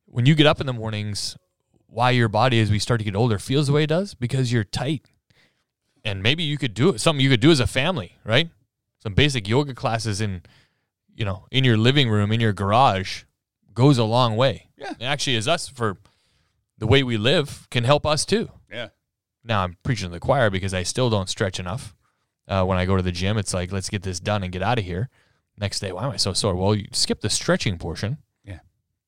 when 0.06 0.26
you 0.26 0.34
get 0.34 0.46
up 0.46 0.60
in 0.60 0.66
the 0.66 0.72
mornings 0.72 1.36
why 1.86 2.10
your 2.10 2.28
body 2.28 2.60
as 2.60 2.70
we 2.70 2.78
start 2.78 2.98
to 3.00 3.04
get 3.04 3.14
older 3.16 3.38
feels 3.38 3.66
the 3.66 3.72
way 3.72 3.82
it 3.84 3.88
does 3.88 4.14
because 4.14 4.52
you're 4.52 4.64
tight 4.64 5.10
and 6.04 6.22
maybe 6.22 6.42
you 6.42 6.56
could 6.58 6.74
do 6.74 6.90
it 6.90 7.00
something 7.00 7.22
you 7.22 7.30
could 7.30 7.40
do 7.40 7.50
as 7.50 7.60
a 7.60 7.66
family 7.66 8.16
right 8.24 8.50
some 9.02 9.14
basic 9.14 9.48
yoga 9.48 9.74
classes 9.74 10.20
in 10.20 10.42
you 11.14 11.24
know 11.24 11.46
in 11.50 11.64
your 11.64 11.76
living 11.76 12.08
room 12.08 12.32
in 12.32 12.40
your 12.40 12.52
garage 12.52 13.24
goes 13.74 13.98
a 13.98 14.04
long 14.04 14.36
way 14.36 14.68
Yeah. 14.76 14.88
and 14.92 15.02
actually 15.04 15.36
as 15.36 15.46
us 15.48 15.68
for 15.68 15.96
the 16.78 16.86
way 16.86 17.02
we 17.02 17.16
live 17.16 17.66
can 17.70 17.84
help 17.84 18.04
us 18.06 18.24
too 18.24 18.50
Yeah, 18.70 18.88
now 19.44 19.62
I'm 19.62 19.76
preaching 19.82 20.08
to 20.08 20.12
the 20.12 20.20
choir 20.20 20.50
because 20.50 20.74
I 20.74 20.82
still 20.82 21.10
don't 21.10 21.28
stretch 21.28 21.58
enough. 21.60 21.94
Uh, 22.48 22.64
when 22.64 22.76
I 22.78 22.84
go 22.86 22.96
to 22.96 23.02
the 23.02 23.12
gym, 23.12 23.38
it's 23.38 23.54
like, 23.54 23.70
let's 23.72 23.88
get 23.88 24.02
this 24.02 24.18
done 24.20 24.42
and 24.42 24.52
get 24.52 24.62
out 24.62 24.78
of 24.78 24.84
here. 24.84 25.08
Next 25.56 25.78
day, 25.80 25.92
why 25.92 26.04
am 26.04 26.10
I 26.10 26.16
so 26.16 26.32
sore? 26.32 26.56
Well, 26.56 26.74
you 26.74 26.86
skip 26.92 27.20
the 27.20 27.30
stretching 27.30 27.78
portion. 27.78 28.18
Yeah. 28.44 28.58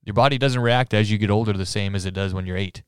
Your 0.04 0.14
body 0.14 0.38
doesn't 0.38 0.60
react 0.60 0.94
as 0.94 1.10
you 1.10 1.18
get 1.18 1.30
older 1.30 1.52
the 1.52 1.66
same 1.66 1.94
as 1.96 2.04
it 2.06 2.14
does 2.14 2.32
when 2.32 2.46
you're 2.46 2.56
eight. 2.56 2.82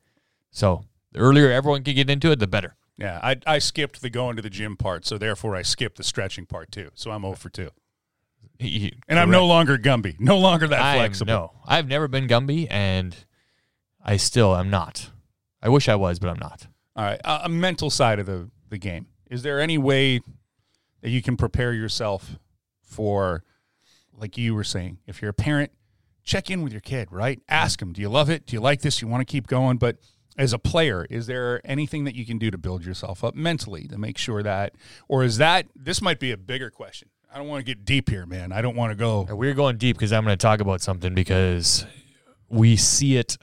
So 0.51 0.85
the 1.13 1.19
earlier 1.19 1.51
everyone 1.51 1.83
can 1.83 1.95
get 1.97 2.09
into 2.09 2.31
it, 2.31 2.39
the 2.39 2.47
better. 2.47 2.77
yeah. 2.97 3.19
I 3.23 3.37
I 3.47 3.59
skipped 3.59 4.03
the 4.03 4.11
going 4.11 4.37
to 4.37 4.43
the 4.43 4.51
gym 4.51 4.77
part, 4.77 5.05
so 5.05 5.19
therefore 5.19 5.57
I 5.57 5.63
skipped 5.63 5.97
the 5.97 6.05
stretching 6.05 6.47
part 6.47 6.71
too. 6.71 6.91
So 6.95 7.11
I'm 7.11 7.25
over 7.25 7.37
for 7.37 7.51
two, 7.51 7.71
You- 8.59 8.93
and 9.09 9.19
I'm 9.19 9.31
no 9.31 9.47
longer 9.47 9.77
Gumby, 9.79 10.19
no 10.19 10.39
longer 10.39 10.67
that 10.69 10.81
I 10.81 10.95
am- 10.95 10.99
flexible. 11.01 11.33
no, 11.33 11.53
I've 11.67 11.89
never 11.89 12.09
been 12.09 12.27
Gumby, 12.27 12.67
and 12.71 13.15
I 14.03 14.17
still 14.17 14.57
am 14.57 14.71
not. 14.71 15.11
I 15.63 15.69
wish 15.69 15.89
I 15.89 15.95
was, 15.97 16.19
but 16.19 16.29
I'm 16.31 16.39
not. 16.39 16.67
All 16.95 17.05
right, 17.05 17.21
a, 17.25 17.43
a 17.45 17.49
mental 17.49 17.91
side 17.91 18.19
of 18.19 18.27
the 18.27 18.51
the 18.69 18.79
game. 18.79 19.07
Is 19.31 19.43
there 19.43 19.61
any 19.61 19.77
way 19.79 20.21
that 21.03 21.11
you 21.11 21.21
can 21.23 21.37
prepare 21.37 21.73
yourself 21.73 22.39
for, 22.83 23.45
like 24.13 24.39
you 24.39 24.55
were 24.55 24.65
saying, 24.65 24.99
if 25.07 25.21
you're 25.21 25.31
a 25.31 25.35
parent, 25.35 25.71
check 26.25 26.51
in 26.51 26.63
with 26.63 26.73
your 26.73 26.81
kid, 26.81 27.13
right? 27.13 27.41
Ask 27.49 27.81
them, 27.81 27.93
do 27.93 28.01
you 28.01 28.09
love 28.09 28.31
it? 28.31 28.47
Do 28.47 28.57
you 28.57 28.61
like 28.61 28.81
this? 28.81 29.03
You 29.03 29.09
want 29.09 29.21
to 29.21 29.31
keep 29.31 29.47
going? 29.47 29.77
But 29.77 29.99
as 30.39 30.53
a 30.53 30.59
player, 30.59 31.07
is 31.11 31.27
there 31.27 31.61
anything 31.65 32.05
that 32.05 32.15
you 32.15 32.25
can 32.27 32.39
do 32.39 32.51
to 32.51 32.59
build 32.59 32.85
yourself 32.85 33.23
up 33.25 33.35
mentally 33.35 33.87
to 33.89 33.99
make 33.99 34.19
sure 34.19 34.43
that, 34.43 34.75
or 35.09 35.23
is 35.25 35.39
that 35.39 35.67
this 35.75 36.01
might 36.03 36.19
be 36.21 36.31
a 36.33 36.37
bigger 36.37 36.71
question? 36.71 37.09
I 37.33 37.39
don't 37.39 37.49
want 37.49 37.65
to 37.65 37.65
get 37.65 37.85
deep 37.85 38.09
here, 38.09 38.25
man. 38.25 38.53
I 38.53 38.63
don't 38.63 38.77
want 38.77 38.93
to 38.93 38.97
go. 38.97 39.27
We're 39.31 39.55
going 39.55 39.77
deep 39.77 39.97
because 39.97 40.13
I'm 40.13 40.25
going 40.25 40.37
to 40.37 40.43
talk 40.43 40.61
about 40.61 40.81
something 40.81 41.15
because 41.15 41.85
we 42.49 42.77
see 42.77 43.17
it 43.17 43.37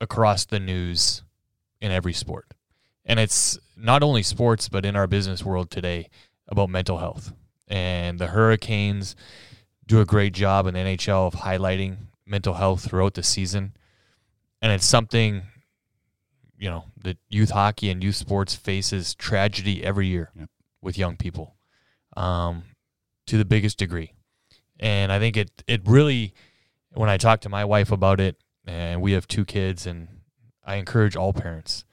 across 0.00 0.46
the 0.46 0.58
news 0.58 1.22
in 1.80 1.92
every 1.92 2.12
sport. 2.12 2.54
And 3.04 3.20
it's 3.20 3.58
not 3.76 4.02
only 4.02 4.22
sports, 4.22 4.68
but 4.68 4.84
in 4.84 4.96
our 4.96 5.06
business 5.06 5.44
world 5.44 5.70
today 5.70 6.08
about 6.48 6.70
mental 6.70 6.98
health. 6.98 7.32
And 7.68 8.18
the 8.18 8.28
Hurricanes 8.28 9.14
do 9.86 10.00
a 10.00 10.04
great 10.04 10.32
job 10.32 10.66
in 10.66 10.74
the 10.74 10.80
NHL 10.80 11.26
of 11.28 11.34
highlighting 11.34 11.96
mental 12.26 12.54
health 12.54 12.84
throughout 12.88 13.14
the 13.14 13.22
season. 13.22 13.74
And 14.60 14.72
it's 14.72 14.86
something, 14.86 15.42
you 16.58 16.68
know, 16.68 16.84
that 17.02 17.18
youth 17.28 17.50
hockey 17.50 17.90
and 17.90 18.02
youth 18.02 18.16
sports 18.16 18.54
faces 18.54 19.14
tragedy 19.14 19.84
every 19.84 20.08
year 20.08 20.30
Yep. 20.34 20.50
with 20.82 20.98
young 20.98 21.16
people 21.16 21.54
um, 22.16 22.64
to 23.28 23.38
the 23.38 23.44
biggest 23.44 23.78
degree. 23.78 24.12
And 24.80 25.12
I 25.12 25.18
think 25.18 25.36
it 25.36 25.62
it 25.66 25.82
really 25.86 26.34
when 26.92 27.08
I 27.08 27.16
talk 27.16 27.40
to 27.42 27.48
my 27.48 27.64
wife 27.64 27.92
about 27.92 28.20
it, 28.20 28.36
and 28.66 29.00
we 29.00 29.12
have 29.12 29.26
two 29.28 29.44
kids, 29.44 29.86
and 29.86 30.08
I 30.64 30.76
encourage 30.76 31.16
all 31.16 31.32
parents 31.32 31.84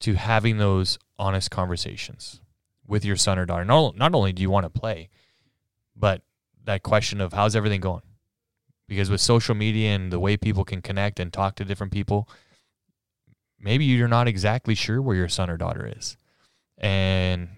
to 0.00 0.14
having 0.14 0.58
those 0.58 0.98
honest 1.18 1.50
conversations 1.50 2.40
with 2.86 3.04
your 3.04 3.16
son 3.16 3.38
or 3.38 3.46
daughter. 3.46 3.64
Not, 3.64 3.96
not 3.96 4.14
only 4.14 4.32
do 4.32 4.42
you 4.42 4.50
want 4.50 4.64
to 4.64 4.80
play, 4.80 5.10
but 5.94 6.22
that 6.64 6.82
question 6.82 7.20
of 7.20 7.32
how's 7.32 7.54
everything 7.54 7.80
going? 7.80 8.02
Because 8.88 9.10
with 9.10 9.20
social 9.20 9.54
media 9.54 9.90
and 9.90 10.12
the 10.12 10.18
way 10.18 10.36
people 10.36 10.64
can 10.64 10.82
connect 10.82 11.20
and 11.20 11.32
talk 11.32 11.54
to 11.56 11.64
different 11.64 11.92
people, 11.92 12.28
maybe 13.60 13.84
you're 13.84 14.08
not 14.08 14.26
exactly 14.26 14.74
sure 14.74 15.00
where 15.00 15.16
your 15.16 15.28
son 15.28 15.50
or 15.50 15.56
daughter 15.56 15.92
is. 15.96 16.16
And 16.78 17.48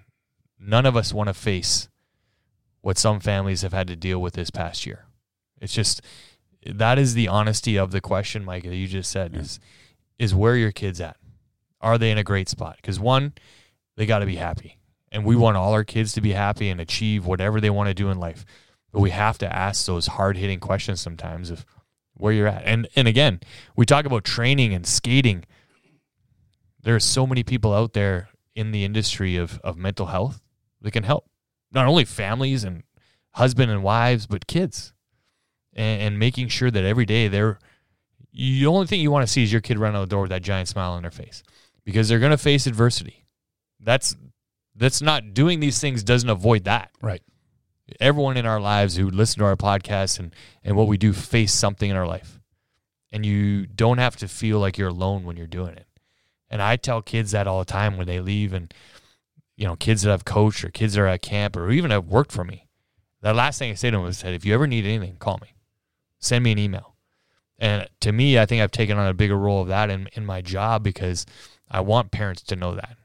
none 0.59 0.85
of 0.85 0.96
us 0.96 1.14
want 1.14 1.29
to 1.29 1.35
face 1.35 1.88
what 2.82 2.98
some 2.98 3.20
families 3.20 3.62
have 3.62 3.72
had 3.72 3.86
to 3.86 3.96
deal 3.96 4.20
with 4.20 4.34
this 4.34 4.50
past 4.50 4.84
year. 4.84 5.06
It's 5.60 5.72
just 5.72 6.02
that 6.66 6.98
is 6.98 7.14
the 7.14 7.28
honesty 7.28 7.76
of 7.78 7.90
the 7.90 8.00
question, 8.00 8.44
Mike, 8.44 8.64
that 8.64 8.76
you 8.76 8.86
just 8.86 9.10
said 9.10 9.32
Yeah. 9.32 9.40
is 9.40 9.60
is 10.18 10.34
where 10.34 10.56
your 10.56 10.72
kids 10.72 11.00
at? 11.00 11.16
Are 11.80 11.98
they 11.98 12.10
in 12.10 12.18
a 12.18 12.24
great 12.24 12.48
spot? 12.48 12.76
Because 12.76 13.00
one, 13.00 13.32
they 13.96 14.06
got 14.06 14.18
to 14.20 14.26
be 14.26 14.36
happy, 14.36 14.78
and 15.10 15.24
we 15.24 15.34
mm-hmm. 15.34 15.42
want 15.42 15.56
all 15.56 15.72
our 15.72 15.84
kids 15.84 16.12
to 16.12 16.20
be 16.20 16.32
happy 16.32 16.68
and 16.68 16.80
achieve 16.80 17.26
whatever 17.26 17.60
they 17.60 17.70
want 17.70 17.88
to 17.88 17.94
do 17.94 18.10
in 18.10 18.18
life. 18.18 18.44
But 18.92 19.00
we 19.00 19.10
have 19.10 19.38
to 19.38 19.52
ask 19.52 19.86
those 19.86 20.06
hard 20.06 20.36
hitting 20.36 20.60
questions 20.60 21.00
sometimes 21.00 21.50
of 21.50 21.64
where 22.14 22.32
you're 22.32 22.46
at. 22.46 22.64
And 22.64 22.88
and 22.94 23.08
again, 23.08 23.40
we 23.74 23.86
talk 23.86 24.04
about 24.04 24.24
training 24.24 24.74
and 24.74 24.86
skating. 24.86 25.44
There 26.82 26.94
are 26.94 27.00
so 27.00 27.26
many 27.26 27.42
people 27.42 27.72
out 27.72 27.92
there 27.92 28.28
in 28.54 28.72
the 28.72 28.84
industry 28.84 29.36
of, 29.36 29.60
of 29.64 29.76
mental 29.76 30.06
health 30.06 30.42
that 30.80 30.90
can 30.90 31.04
help 31.04 31.26
not 31.72 31.87
only 31.87 32.04
families 32.04 32.64
and 32.64 32.82
husband 33.32 33.70
and 33.70 33.82
wives, 33.82 34.26
but 34.26 34.46
kids, 34.46 34.92
and, 35.74 36.02
and 36.02 36.18
making 36.18 36.48
sure 36.48 36.70
that 36.70 36.85
every 36.85 37.06
day 37.06 37.28
they're. 37.28 37.58
The 38.35 38.66
only 38.66 38.87
thing 38.87 39.00
you 39.00 39.11
want 39.11 39.26
to 39.26 39.32
see 39.32 39.42
is 39.42 39.52
your 39.52 39.61
kid 39.61 39.78
run 39.78 39.94
out 39.94 40.00
the 40.00 40.06
door 40.06 40.22
with 40.22 40.30
that 40.30 40.42
giant 40.42 40.68
smile 40.68 40.92
on 40.92 41.02
their 41.02 41.11
face, 41.11 41.42
because 41.85 42.08
they're 42.08 42.18
going 42.18 42.30
to 42.30 42.38
face 42.38 42.66
adversity. 42.66 43.26
That's 43.80 44.16
that's 44.74 45.02
not 45.02 45.35
doing 45.35 45.61
these 45.61 45.80
things 45.80 46.02
doesn't 46.02 46.30
avoid 46.30 46.64
that. 46.64 46.90
Right. 47.02 47.22
Everyone 48.00 48.38
in 48.38 48.46
our 48.46 48.61
lives 48.61 48.96
who 48.96 49.11
listen 49.11 49.40
to 49.40 49.44
our 49.44 49.56
podcast 49.56 50.18
and 50.18 50.35
and 50.64 50.76
what 50.76 50.88
we 50.88 50.96
do 50.96 51.12
face 51.12 51.52
something 51.52 51.90
in 51.90 51.96
our 51.96 52.06
life, 52.06 52.40
and 53.11 53.26
you 53.26 53.66
don't 53.66 53.98
have 53.98 54.16
to 54.16 54.28
feel 54.28 54.58
like 54.58 54.78
you're 54.78 54.88
alone 54.88 55.24
when 55.24 55.37
you're 55.37 55.46
doing 55.46 55.74
it. 55.74 55.87
And 56.48 56.62
I 56.62 56.76
tell 56.76 57.00
kids 57.02 57.30
that 57.32 57.46
all 57.46 57.58
the 57.58 57.64
time 57.64 57.96
when 57.96 58.06
they 58.06 58.20
leave, 58.20 58.52
and 58.52 58.72
you 59.56 59.66
know, 59.66 59.76
kids 59.76 60.02
that 60.02 60.12
I've 60.12 60.24
coached 60.24 60.64
or 60.64 60.70
kids 60.70 60.94
that 60.94 61.02
are 61.02 61.06
at 61.06 61.22
camp 61.22 61.56
or 61.56 61.70
even 61.70 61.90
have 61.90 62.06
worked 62.06 62.32
for 62.32 62.44
me. 62.44 62.68
The 63.20 63.32
last 63.32 63.58
thing 63.58 63.70
I 63.70 63.74
say 63.74 63.90
to 63.90 63.98
them 63.98 64.06
is 64.06 64.22
that 64.22 64.34
if 64.34 64.44
you 64.44 64.54
ever 64.54 64.66
need 64.66 64.84
anything, 64.84 65.16
call 65.16 65.38
me. 65.40 65.54
Send 66.18 66.44
me 66.44 66.52
an 66.52 66.58
email. 66.58 66.96
And 67.58 67.88
to 68.00 68.10
me, 68.10 68.38
I 68.38 68.46
think 68.46 68.60
I've 68.60 68.72
taken 68.72 68.98
on 68.98 69.06
a 69.06 69.14
bigger 69.14 69.38
role 69.38 69.62
of 69.62 69.68
that 69.68 69.90
in, 69.90 70.08
in 70.14 70.26
my 70.26 70.40
job 70.40 70.82
because 70.82 71.24
I 71.70 71.80
want 71.80 72.10
parents 72.10 72.42
to 72.42 72.56
know 72.56 72.74
that. 72.74 72.96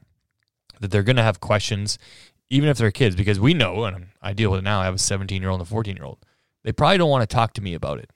That 0.80 0.90
they're 0.90 1.04
going 1.04 1.16
to 1.16 1.22
have 1.22 1.40
questions, 1.40 1.98
even 2.50 2.68
if 2.68 2.78
they're 2.78 2.90
kids, 2.90 3.14
because 3.14 3.38
we 3.38 3.54
know, 3.54 3.84
and 3.84 4.08
I 4.20 4.32
deal 4.32 4.50
with 4.50 4.60
it 4.60 4.64
now, 4.64 4.80
I 4.80 4.84
have 4.84 4.94
a 4.94 4.98
17 4.98 5.40
year 5.40 5.50
old 5.50 5.60
and 5.60 5.68
a 5.68 5.70
14 5.70 5.96
year 5.96 6.04
old. 6.04 6.18
They 6.64 6.72
probably 6.72 6.98
don't 6.98 7.10
want 7.10 7.28
to 7.28 7.32
talk 7.32 7.52
to 7.54 7.62
me 7.62 7.74
about 7.74 7.98
it. 7.98 8.10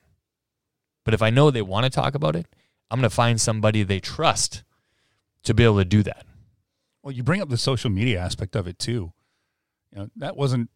But 1.04 1.14
if 1.14 1.22
I 1.22 1.30
know 1.30 1.50
they 1.50 1.62
want 1.62 1.84
to 1.84 1.90
talk 1.90 2.14
about 2.14 2.36
it, 2.36 2.46
I'm 2.90 3.00
going 3.00 3.08
to 3.08 3.14
find 3.14 3.40
somebody 3.40 3.82
they 3.82 4.00
trust 4.00 4.64
to 5.44 5.54
be 5.54 5.64
able 5.64 5.78
to 5.78 5.84
do 5.84 6.02
that. 6.02 6.26
Well, 7.02 7.12
you 7.12 7.22
bring 7.22 7.40
up 7.40 7.48
the 7.48 7.56
social 7.56 7.90
media 7.90 8.20
aspect 8.20 8.56
of 8.56 8.66
it 8.66 8.78
too. 8.78 9.12
You 9.92 9.98
know, 9.98 10.10
that 10.16 10.36
wasn't 10.36 10.70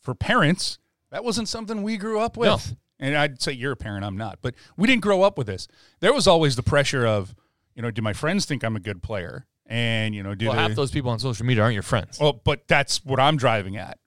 for 0.00 0.14
parents. 0.14 0.78
That 1.10 1.24
wasn't 1.24 1.48
something 1.48 1.82
we 1.82 1.96
grew 1.96 2.20
up 2.20 2.36
with. 2.36 2.48
No. 2.48 2.76
And 3.00 3.16
I'd 3.16 3.40
say 3.40 3.52
you're 3.52 3.72
a 3.72 3.76
parent, 3.76 4.04
I'm 4.04 4.16
not, 4.16 4.40
but 4.42 4.54
we 4.76 4.86
didn't 4.86 5.02
grow 5.02 5.22
up 5.22 5.38
with 5.38 5.46
this. 5.46 5.66
There 6.00 6.12
was 6.12 6.26
always 6.26 6.56
the 6.56 6.62
pressure 6.62 7.06
of, 7.06 7.34
you 7.74 7.82
know, 7.82 7.90
do 7.90 8.02
my 8.02 8.12
friends 8.12 8.44
think 8.44 8.62
I'm 8.62 8.76
a 8.76 8.80
good 8.80 9.02
player? 9.02 9.46
And 9.66 10.14
you 10.14 10.22
know, 10.22 10.34
do 10.34 10.46
well, 10.46 10.56
they, 10.56 10.62
half 10.62 10.74
those 10.74 10.90
people 10.90 11.10
on 11.10 11.18
social 11.20 11.46
media 11.46 11.62
aren't 11.62 11.74
your 11.74 11.82
friends. 11.84 12.18
well, 12.20 12.32
but 12.32 12.66
that's 12.66 13.04
what 13.04 13.20
I'm 13.20 13.36
driving 13.36 13.76
at. 13.76 13.98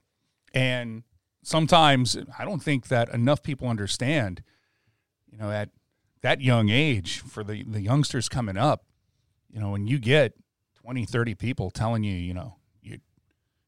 And 0.54 1.04
sometimes 1.42 2.18
I 2.38 2.46
don't 2.46 2.62
think 2.62 2.90
that 2.90 3.10
enough 3.14 3.42
people 3.42 3.68
understand, 3.68 4.44
you 5.32 5.38
know, 5.38 5.50
at 5.50 5.70
that 6.22 6.42
young 6.42 6.70
age 6.70 7.20
for 7.20 7.44
the, 7.44 7.64
the 7.64 7.82
youngsters 7.82 8.30
coming 8.30 8.58
up, 8.58 8.86
you 9.50 9.60
know, 9.60 9.72
when 9.72 9.88
you 9.88 10.00
get 10.00 10.34
20, 10.84 11.06
30 11.06 11.36
people 11.36 11.72
telling 11.72 12.04
you, 12.04 12.14
you 12.16 12.34
know, 12.34 12.56
you 12.82 13.00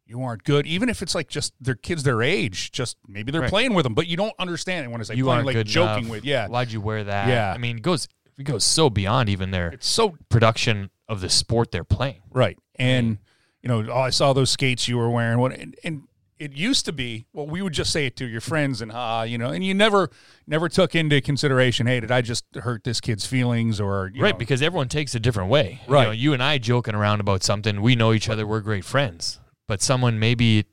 you 0.06 0.22
aren't 0.22 0.44
good, 0.44 0.68
even 0.68 0.90
if 0.90 1.02
it's 1.02 1.16
like 1.16 1.28
just 1.30 1.54
their 1.60 1.76
kids 1.76 2.04
their 2.04 2.22
age, 2.22 2.72
just 2.72 2.98
maybe 3.08 3.32
they're 3.32 3.42
Right. 3.42 3.50
playing 3.50 3.74
with 3.74 3.84
them, 3.84 3.94
but 3.96 4.06
you 4.08 4.18
don't 4.18 4.34
understand 4.38 4.86
it 4.86 4.90
when 4.90 5.02
it's 5.02 5.10
like 5.10 5.18
you 5.18 5.24
playing, 5.24 5.36
aren't 5.38 5.46
like 5.48 5.56
good 5.56 5.68
joking 5.68 6.06
enough. 6.06 6.12
with, 6.12 6.26
yeah. 6.26 6.48
Why'd 6.48 6.72
you 6.72 6.82
wear 6.82 7.04
that? 7.06 7.28
Yeah. 7.30 7.52
I 7.54 7.58
mean, 7.58 7.78
it 7.78 7.82
goes 7.84 8.08
it 8.38 8.44
goes 8.44 8.64
so 8.66 8.90
beyond 8.90 9.30
even 9.30 9.52
their 9.52 9.70
It's 9.70 9.88
so 9.88 10.18
production 10.30 10.90
of 11.08 11.22
the 11.22 11.30
sport 11.30 11.72
they're 11.72 11.84
playing. 11.86 12.22
right. 12.32 12.58
And 12.78 13.18
you 13.64 13.70
know, 13.70 13.86
oh, 13.92 14.00
I 14.00 14.10
saw 14.12 14.34
those 14.34 14.52
skates 14.52 14.88
you 14.88 14.98
were 14.98 15.10
wearing. 15.10 15.40
What 15.40 15.54
and, 15.54 15.74
and 15.84 16.04
it 16.38 16.54
used 16.54 16.86
to 16.86 16.92
be, 16.92 17.26
well, 17.34 17.48
we 17.48 17.62
would 17.62 17.74
just 17.74 17.92
say 17.92 18.06
it 18.06 18.16
to 18.18 18.26
your 18.26 18.42
friends 18.42 18.82
and 18.82 18.92
ah, 18.94 19.24
you 19.24 19.38
know, 19.38 19.52
and 19.52 19.64
you 19.64 19.74
never 19.74 20.10
never 20.48 20.68
took 20.70 20.96
into 20.96 21.22
consideration, 21.22 21.88
hey, 21.88 22.00
did 22.00 22.12
I 22.12 22.22
just 22.22 22.46
hurt 22.56 22.84
this 22.84 23.00
kid's 23.00 23.26
feelings 23.26 23.80
or 23.80 24.12
you 24.14 24.22
right, 24.22 24.34
know, 24.34 24.38
because 24.38 24.62
everyone 24.62 24.90
takes 24.90 25.16
a 25.16 25.20
different 25.20 25.50
way. 25.50 25.82
Right. 25.88 26.02
You, 26.02 26.08
know, 26.08 26.12
you 26.12 26.34
and 26.34 26.44
I 26.44 26.58
joking 26.58 26.96
around 26.96 27.20
about 27.22 27.44
something, 27.44 27.82
we 27.82 27.96
know 27.96 28.14
each 28.14 28.30
other, 28.30 28.46
we're 28.46 28.62
great 28.62 28.86
friends. 28.86 29.40
But 29.68 29.82
someone 29.82 30.20
maybe 30.20 30.66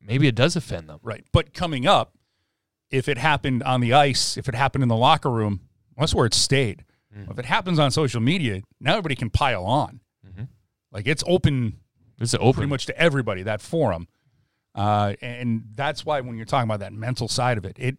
maybe 0.00 0.26
it 0.26 0.34
does 0.34 0.56
offend 0.56 0.88
them. 0.88 1.00
Right. 1.02 1.24
But 1.32 1.52
coming 1.54 1.86
up, 1.86 2.16
if 2.90 3.08
it 3.08 3.18
happened 3.18 3.62
on 3.62 3.80
the 3.80 3.92
ice, 3.92 4.36
if 4.36 4.48
it 4.48 4.54
happened 4.54 4.82
in 4.82 4.88
the 4.88 4.96
locker 4.96 5.30
room, 5.30 5.60
that's 5.96 6.14
where 6.14 6.26
it 6.26 6.34
stayed. 6.34 6.84
If 7.30 7.38
it 7.38 7.44
happens 7.44 7.78
on 7.78 7.90
social 7.90 8.22
media, 8.22 8.62
now 8.80 8.92
everybody 8.92 9.16
can 9.16 9.28
pile 9.28 9.64
on. 9.64 10.00
Like 10.90 11.06
it's 11.06 11.22
open 11.26 11.78
It's 12.20 12.32
an 12.34 12.38
pretty 12.38 12.48
open 12.48 12.68
much 12.68 12.86
to 12.86 12.98
everybody, 12.98 13.42
that 13.42 13.60
forum. 13.60 14.08
Uh, 14.74 15.14
and 15.20 15.64
that's 15.74 16.04
why 16.04 16.20
when 16.20 16.36
you're 16.36 16.46
talking 16.46 16.68
about 16.68 16.80
that 16.80 16.92
mental 16.92 17.28
side 17.28 17.58
of 17.58 17.64
it, 17.64 17.76
it 17.78 17.98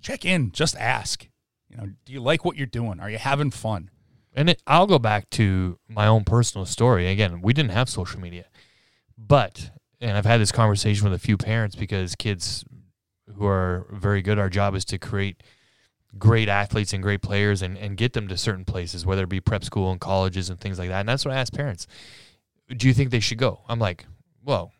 check 0.00 0.24
in, 0.24 0.52
just 0.52 0.76
ask. 0.76 1.28
You 1.68 1.76
know, 1.76 1.86
do 2.04 2.12
you 2.12 2.20
like 2.20 2.44
what 2.44 2.56
you're 2.56 2.66
doing? 2.66 3.00
Are 3.00 3.10
you 3.10 3.18
having 3.18 3.50
fun? 3.50 3.90
And 4.34 4.50
it, 4.50 4.62
I'll 4.66 4.86
go 4.86 4.98
back 4.98 5.30
to 5.30 5.78
my 5.88 6.06
own 6.06 6.24
personal 6.24 6.66
story. 6.66 7.08
Again, 7.08 7.40
we 7.40 7.52
didn't 7.52 7.70
have 7.70 7.88
social 7.88 8.20
media, 8.20 8.46
but 9.16 9.70
and 10.00 10.16
I've 10.16 10.26
had 10.26 10.40
this 10.40 10.52
conversation 10.52 11.04
with 11.04 11.14
a 11.14 11.22
few 11.22 11.36
parents 11.36 11.76
because 11.76 12.14
kids 12.14 12.64
who 13.36 13.46
are 13.46 13.86
very 13.90 14.22
good, 14.22 14.38
our 14.38 14.50
job 14.50 14.74
is 14.74 14.84
to 14.86 14.98
create 14.98 15.42
great 16.18 16.48
athletes 16.48 16.92
and 16.92 17.02
great 17.02 17.22
players 17.22 17.62
and, 17.62 17.78
and 17.78 17.96
get 17.96 18.12
them 18.12 18.28
to 18.28 18.36
certain 18.36 18.64
places, 18.64 19.06
whether 19.06 19.22
it 19.22 19.28
be 19.28 19.40
prep 19.40 19.64
school 19.64 19.90
and 19.90 20.00
colleges 20.00 20.50
and 20.50 20.60
things 20.60 20.78
like 20.78 20.88
that. 20.88 21.00
And 21.00 21.08
that's 21.08 21.24
what 21.24 21.34
I 21.34 21.40
ask 21.40 21.52
parents: 21.52 21.86
Do 22.76 22.86
you 22.86 22.94
think 22.94 23.10
they 23.10 23.20
should 23.20 23.38
go? 23.38 23.62
I'm 23.68 23.78
like, 23.78 24.06
well, 24.44 24.72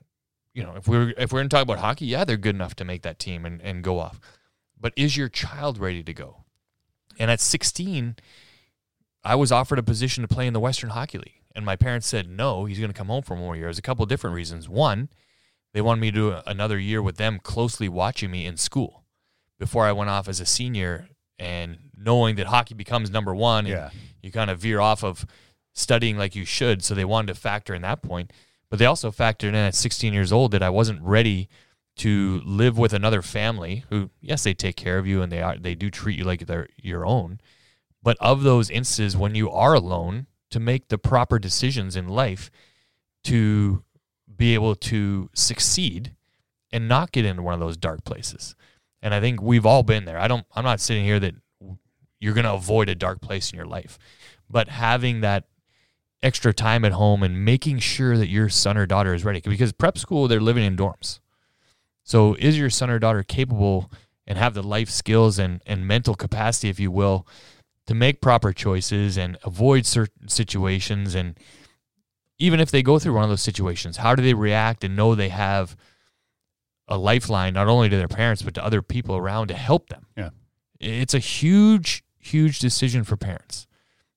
you 0.55 0.63
know, 0.63 0.75
if 0.77 0.87
we're 0.89 1.11
if 1.19 1.33
we're 1.33 1.41
going 1.41 1.49
to 1.49 1.55
talk 1.55 1.63
about 1.65 1.79
hockey, 1.79 2.07
yeah, 2.07 2.25
they're 2.25 2.37
good 2.37 2.55
enough 2.55 2.75
to 2.77 2.85
make 2.85 3.03
that 3.03 3.19
team 3.19 3.45
and, 3.45 3.61
and 3.61 3.83
go 3.85 3.99
off. 3.99 4.21
But 4.81 4.93
is 4.97 5.17
your 5.17 5.29
child 5.29 5.79
ready 5.79 6.03
to 6.03 6.15
go? 6.15 6.45
And 7.19 7.31
at 7.31 7.41
16, 7.41 8.17
I 9.25 9.35
was 9.35 9.51
offered 9.53 9.79
a 9.79 9.83
position 9.83 10.23
to 10.23 10.29
play 10.29 10.47
in 10.47 10.53
the 10.53 10.61
Western 10.61 10.91
Hockey 10.91 11.19
League, 11.19 11.41
and 11.55 11.65
my 11.65 11.77
parents 11.77 12.07
said 12.07 12.29
no. 12.29 12.65
He's 12.67 12.79
going 12.79 12.91
to 12.93 12.97
come 12.97 13.07
home 13.09 13.23
for 13.23 13.37
more 13.37 13.57
years. 13.57 13.79
A 13.79 13.83
couple 13.83 14.03
of 14.03 14.09
different 14.09 14.37
reasons. 14.37 14.69
One, 14.69 15.09
they 15.73 15.81
wanted 15.81 16.01
me 16.01 16.11
to 16.11 16.17
do 16.17 16.37
another 16.47 16.79
year 16.79 17.03
with 17.03 17.17
them, 17.17 17.39
closely 17.43 17.89
watching 17.89 18.31
me 18.31 18.47
in 18.47 18.57
school 18.57 19.05
before 19.59 19.85
I 19.85 19.93
went 19.93 20.11
off 20.11 20.29
as 20.29 20.41
a 20.41 20.47
senior, 20.47 21.09
and 21.39 21.79
knowing 21.97 22.37
that 22.37 22.47
hockey 22.49 22.75
becomes 22.75 23.11
number 23.11 23.35
one. 23.35 23.67
and 23.67 23.75
Yeah. 23.75 23.91
you 24.23 24.31
kind 24.31 24.51
of 24.51 24.59
veer 24.61 24.81
off 24.81 25.03
of 25.03 25.25
studying 25.73 26.17
like 26.19 26.35
you 26.37 26.45
should. 26.45 26.83
So 26.85 26.95
they 26.95 27.05
wanted 27.05 27.35
to 27.35 27.41
factor 27.41 27.75
in 27.75 27.83
that 27.83 28.03
point, 28.03 28.33
but 28.75 28.81
they 28.81 28.87
also 28.87 29.13
factored 29.13 29.51
in 29.51 29.55
at 29.55 29.77
16 29.77 30.13
years 30.13 30.33
old 30.33 30.51
that 30.51 30.61
I 30.61 30.69
wasn't 30.69 31.01
ready 31.01 31.49
to 31.99 32.43
live 32.45 32.77
with 32.77 32.93
another 32.93 33.23
family 33.23 33.85
who, 33.89 34.11
yes, 34.21 34.43
they 34.43 34.53
take 34.53 34.75
care 34.75 34.99
of 34.99 35.07
you 35.07 35.23
and 35.23 35.31
they 35.31 35.41
are 35.41 35.57
they 35.57 35.77
do 35.77 35.93
treat 35.93 36.19
you 36.19 36.25
like 36.25 36.45
they're 36.45 36.67
your 36.77 37.07
own. 37.07 37.39
But 38.03 38.17
of 38.19 38.43
those 38.43 38.71
instances 38.71 39.17
when 39.17 39.37
you 39.37 39.49
are 39.49 39.75
alone, 39.75 40.27
to 40.51 40.59
make 40.59 40.89
the 40.89 40.99
proper 40.99 41.39
decisions 41.39 41.95
in 41.95 42.09
life 42.09 42.51
to 43.23 43.85
be 44.35 44.55
able 44.55 44.75
to 44.75 45.31
succeed 45.35 46.17
and 46.73 46.89
not 46.89 47.13
get 47.13 47.25
into 47.25 47.43
one 47.43 47.55
of 47.55 47.61
those 47.61 47.77
dark 47.77 48.03
places. 48.03 48.57
And 49.01 49.15
I 49.15 49.21
think 49.21 49.41
we've 49.41 49.67
all 49.67 49.85
been 49.85 50.05
there. 50.05 50.19
I 50.19 50.27
don't 50.27 50.47
I'm 50.53 50.65
not 50.65 50.81
sitting 50.81 51.05
here 51.05 51.21
that 51.21 51.37
you're 52.19 52.35
going 52.35 52.43
to 52.43 52.55
avoid 52.55 52.89
a 52.89 52.97
dark 52.97 53.21
place 53.21 53.53
in 53.53 53.57
your 53.57 53.67
life, 53.67 54.01
but 54.51 54.67
having 54.67 55.21
that 55.21 55.45
extra 56.25 56.55
time 56.55 56.85
at 56.85 56.93
home 56.93 57.23
and 57.23 57.45
making 57.45 57.79
sure 57.79 58.17
that 58.17 58.29
your 58.29 58.49
son 58.49 58.79
or 58.79 58.87
daughter 58.87 59.13
is 59.15 59.25
ready 59.25 59.41
because 59.41 59.73
prep 59.73 59.99
school 59.99 60.27
they're 60.27 60.41
living 60.41 60.65
in 60.65 60.77
dorms. 60.77 61.21
So 62.03 62.35
is 62.35 62.59
your 62.59 62.71
son 62.71 62.91
or 62.91 62.99
daughter 62.99 63.23
capable 63.23 63.93
and 64.27 64.39
have 64.39 64.55
the 64.55 64.63
life 64.63 64.89
skills 64.89 65.39
and, 65.39 65.63
and 65.67 65.87
mental 65.87 66.15
capacity, 66.15 66.71
if 66.71 66.81
you 66.81 66.91
will, 66.91 67.27
to 67.87 67.95
make 67.95 68.23
proper 68.23 68.53
choices 68.53 69.19
and 69.19 69.37
avoid 69.45 69.85
certain 69.85 70.29
situations 70.29 71.15
and 71.15 71.39
even 72.39 72.59
if 72.59 72.71
they 72.71 72.83
go 72.83 72.99
through 72.99 73.15
one 73.15 73.23
of 73.23 73.31
those 73.31 73.43
situations, 73.43 73.99
how 73.99 74.15
do 74.15 74.23
they 74.23 74.35
react 74.35 74.83
and 74.83 74.97
know 74.97 75.15
they 75.15 75.29
have 75.29 75.77
a 76.89 76.99
lifeline 76.99 77.55
not 77.55 77.69
only 77.69 77.89
to 77.89 77.97
their 77.97 78.09
parents 78.09 78.43
but 78.43 78.55
to 78.55 78.65
other 78.65 78.83
people 78.83 79.15
around 79.17 79.49
to 79.49 79.55
help 79.55 79.89
them? 79.89 80.07
Yeah. 80.17 80.31
It's 80.81 81.15
a 81.15 81.19
huge, 81.19 82.03
huge 82.19 82.59
decision 82.59 83.05
for 83.05 83.17
parents. 83.17 83.67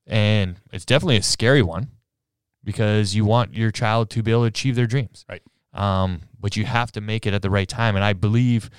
And 0.07 0.59
it's 0.71 0.85
definitely 0.85 1.17
a 1.17 1.21
scary 1.21 1.61
one 1.61 1.91
because 2.63 3.15
you 3.15 3.25
want 3.25 3.53
your 3.53 3.71
child 3.71 4.09
to 4.11 4.23
be 4.23 4.31
able 4.31 4.41
to 4.41 4.47
achieve 4.47 4.75
their 4.75 4.87
dreams. 4.87 5.25
Right. 5.29 5.41
Um, 5.73 6.21
but 6.39 6.55
you 6.55 6.65
have 6.65 6.91
to 6.93 7.01
make 7.01 7.25
it 7.25 7.33
at 7.33 7.41
the 7.41 7.49
right 7.49 7.67
time. 7.67 7.95
And 7.95 8.03
I 8.03 8.13
believe 8.13 8.69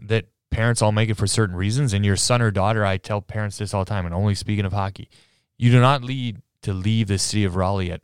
that 0.00 0.26
parents 0.50 0.82
all 0.82 0.92
make 0.92 1.08
it 1.08 1.16
for 1.16 1.26
certain 1.26 1.56
reasons. 1.56 1.92
And 1.92 2.04
your 2.04 2.16
son 2.16 2.42
or 2.42 2.50
daughter, 2.50 2.84
I 2.84 2.96
tell 2.96 3.20
parents 3.20 3.58
this 3.58 3.72
all 3.72 3.84
the 3.84 3.88
time, 3.88 4.04
and 4.04 4.14
only 4.14 4.34
speaking 4.34 4.64
of 4.64 4.72
hockey, 4.72 5.08
you 5.56 5.70
do 5.70 5.80
not 5.80 6.02
need 6.02 6.42
to 6.62 6.72
leave 6.72 7.08
the 7.08 7.18
city 7.18 7.44
of 7.44 7.56
Raleigh 7.56 7.90
at 7.90 8.02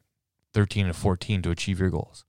13 0.54 0.86
and 0.86 0.96
14 0.96 1.42
to 1.42 1.50
achieve 1.50 1.80
your 1.80 1.90
goals. 1.90 2.24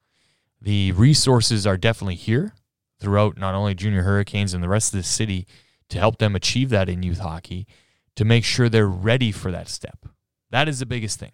The 0.62 0.92
resources 0.94 1.68
are 1.68 1.78
definitely 1.78 2.16
here 2.16 2.54
throughout 3.00 3.38
not 3.38 3.56
only 3.56 3.76
junior 3.76 4.04
hurricanes 4.04 4.54
and 4.54 4.64
the 4.64 4.70
rest 4.70 4.94
of 4.94 4.98
the 4.98 5.04
city 5.04 5.48
to 5.90 6.00
help 6.00 6.18
them 6.18 6.36
achieve 6.36 6.70
that 6.72 6.90
in 6.90 7.04
youth 7.04 7.20
hockey 7.20 7.68
to 8.16 8.26
make 8.26 8.44
sure 8.44 8.68
they're 8.68 8.88
ready 8.88 9.32
for 9.32 9.52
that 9.52 9.70
step. 9.70 10.08
That 10.50 10.68
is 10.68 10.80
the 10.80 10.86
biggest 10.86 11.20
thing. 11.20 11.32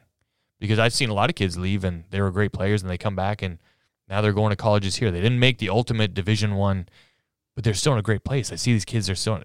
Because 0.64 0.80
I've 0.80 0.94
seen 0.94 1.10
a 1.10 1.14
lot 1.14 1.30
of 1.30 1.36
kids 1.36 1.58
leave 1.58 1.84
and 1.84 2.06
they 2.10 2.22
were 2.22 2.32
great 2.32 2.54
players 2.54 2.82
and 2.82 2.90
they 2.90 2.98
come 2.98 3.18
back 3.18 3.42
and 3.42 3.60
now 4.08 4.22
they're 4.22 4.32
going 4.32 4.52
to 4.52 4.56
colleges 4.56 4.96
here. 4.96 5.12
They 5.12 5.20
didn't 5.20 5.42
make 5.42 5.58
the 5.58 5.68
ultimate 5.68 6.14
division 6.14 6.56
one, 6.56 6.88
but 7.54 7.66
they're 7.66 7.74
still 7.74 7.92
in 7.92 8.00
a 8.00 8.02
great 8.02 8.24
place. 8.24 8.50
I 8.50 8.56
see 8.56 8.72
these 8.72 8.86
kids 8.86 9.10
are 9.10 9.16
still 9.16 9.44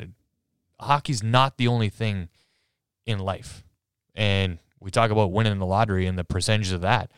hockey's 0.79 1.21
not 1.21 1.57
the 1.57 1.67
only 1.67 1.89
thing 1.89 2.29
in 3.05 3.19
life. 3.19 3.65
And 4.15 4.61
we 4.79 4.93
talk 4.93 5.11
about 5.11 5.33
winning 5.33 5.59
the 5.59 5.67
lottery 5.67 6.07
and 6.07 6.17
the 6.17 6.23
percentages 6.23 6.73
of 6.73 6.83
that. 6.83 7.11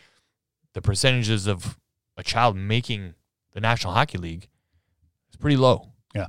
The 0.73 0.81
percentages 0.81 1.47
of 1.47 1.79
a 2.17 2.23
child 2.23 2.57
making 2.57 3.13
the 3.53 3.61
National 3.61 3.93
Hockey 3.93 4.17
League 4.17 4.49
is 5.29 5.37
pretty 5.37 5.59
low. 5.59 5.93
Yeah. 6.15 6.29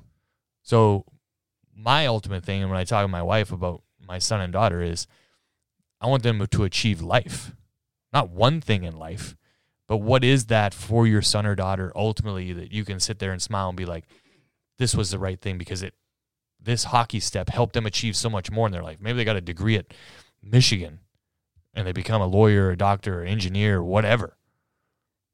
So 0.62 1.06
my 1.74 2.06
ultimate 2.06 2.44
thing, 2.44 2.64
and 2.64 2.70
when 2.70 2.82
I 2.82 2.84
talk 2.84 3.06
to 3.06 3.08
my 3.08 3.22
wife 3.22 3.54
about 3.54 3.82
my 4.06 4.20
son 4.20 4.42
and 4.42 4.52
daughter, 4.52 4.82
is 4.82 5.08
I 6.02 6.08
want 6.08 6.24
them 6.24 6.46
to 6.46 6.64
achieve 6.66 7.02
life, 7.02 7.54
not 8.14 8.30
one 8.30 8.62
thing 8.62 8.84
in 8.84 8.96
life, 8.96 9.36
but 9.88 9.98
what 9.98 10.24
is 10.24 10.46
that 10.46 10.74
for 10.74 11.06
your 11.06 11.22
son 11.22 11.46
or 11.46 11.56
daughter 11.56 11.92
ultimately 11.96 12.54
that 12.54 12.72
you 12.72 12.86
can 12.86 13.00
sit 13.00 13.20
there 13.20 13.32
and 13.32 13.42
smile 13.42 13.70
and 13.70 13.78
be 13.78 13.86
like, 13.86 14.06
this 14.78 14.96
was 14.96 15.12
the 15.12 15.20
right 15.20 15.40
thing 15.40 15.58
because 15.58 15.84
it, 15.84 15.94
this 16.62 16.86
hockey 16.86 17.20
step 17.20 17.50
helped 17.50 17.74
them 17.74 17.86
achieve 17.86 18.16
so 18.16 18.30
much 18.30 18.52
more 18.52 18.68
in 18.68 18.72
their 18.72 18.84
life. 18.84 18.98
Maybe 19.02 19.18
they 19.18 19.26
got 19.26 19.36
a 19.36 19.42
degree 19.42 19.76
at 19.76 19.94
Michigan 20.44 21.00
and 21.74 21.88
they 21.88 21.92
become 21.92 22.22
a 22.22 22.28
lawyer, 22.28 22.72
a 22.72 22.78
doctor, 22.78 23.22
or 23.22 23.26
engineer, 23.26 23.78
or 23.78 23.84
whatever. 23.84 24.38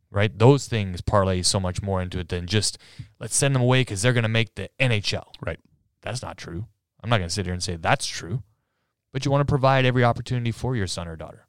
Right? 0.10 0.38
Those 0.38 0.68
things 0.68 1.02
parlay 1.02 1.42
so 1.42 1.60
much 1.60 1.82
more 1.82 2.02
into 2.02 2.20
it 2.20 2.30
than 2.30 2.48
just 2.48 2.78
let's 3.20 3.36
send 3.36 3.54
them 3.54 3.62
away 3.62 3.82
because 3.82 4.02
they're 4.02 4.13
going 4.13 4.24
to 4.24 4.30
make 4.30 4.56
the 4.56 4.70
NHL. 4.80 5.26
Right. 5.42 5.60
That's 6.02 6.22
not 6.22 6.38
true. 6.38 6.68
I'm 7.04 7.10
not 7.10 7.18
going 7.18 7.28
to 7.28 7.34
sit 7.34 7.46
here 7.46 7.54
and 7.54 7.63
say 7.63 7.76
that's 7.76 8.08
true, 8.08 8.44
but 9.12 9.26
you 9.26 9.32
want 9.32 9.42
to 9.42 9.52
provide 9.52 9.86
every 9.86 10.04
opportunity 10.04 10.52
for 10.52 10.76
your 10.76 10.88
son 10.88 11.08
or 11.08 11.16
daughter. 11.16 11.46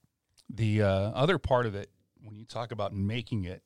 The 0.51 0.83
uh, 0.83 0.89
other 0.89 1.39
part 1.39 1.67
of 1.67 1.75
it, 1.75 1.91
when 2.23 2.37
you 2.37 2.45
talk 2.45 2.73
about 2.73 2.93
making 2.93 3.45
it 3.45 3.63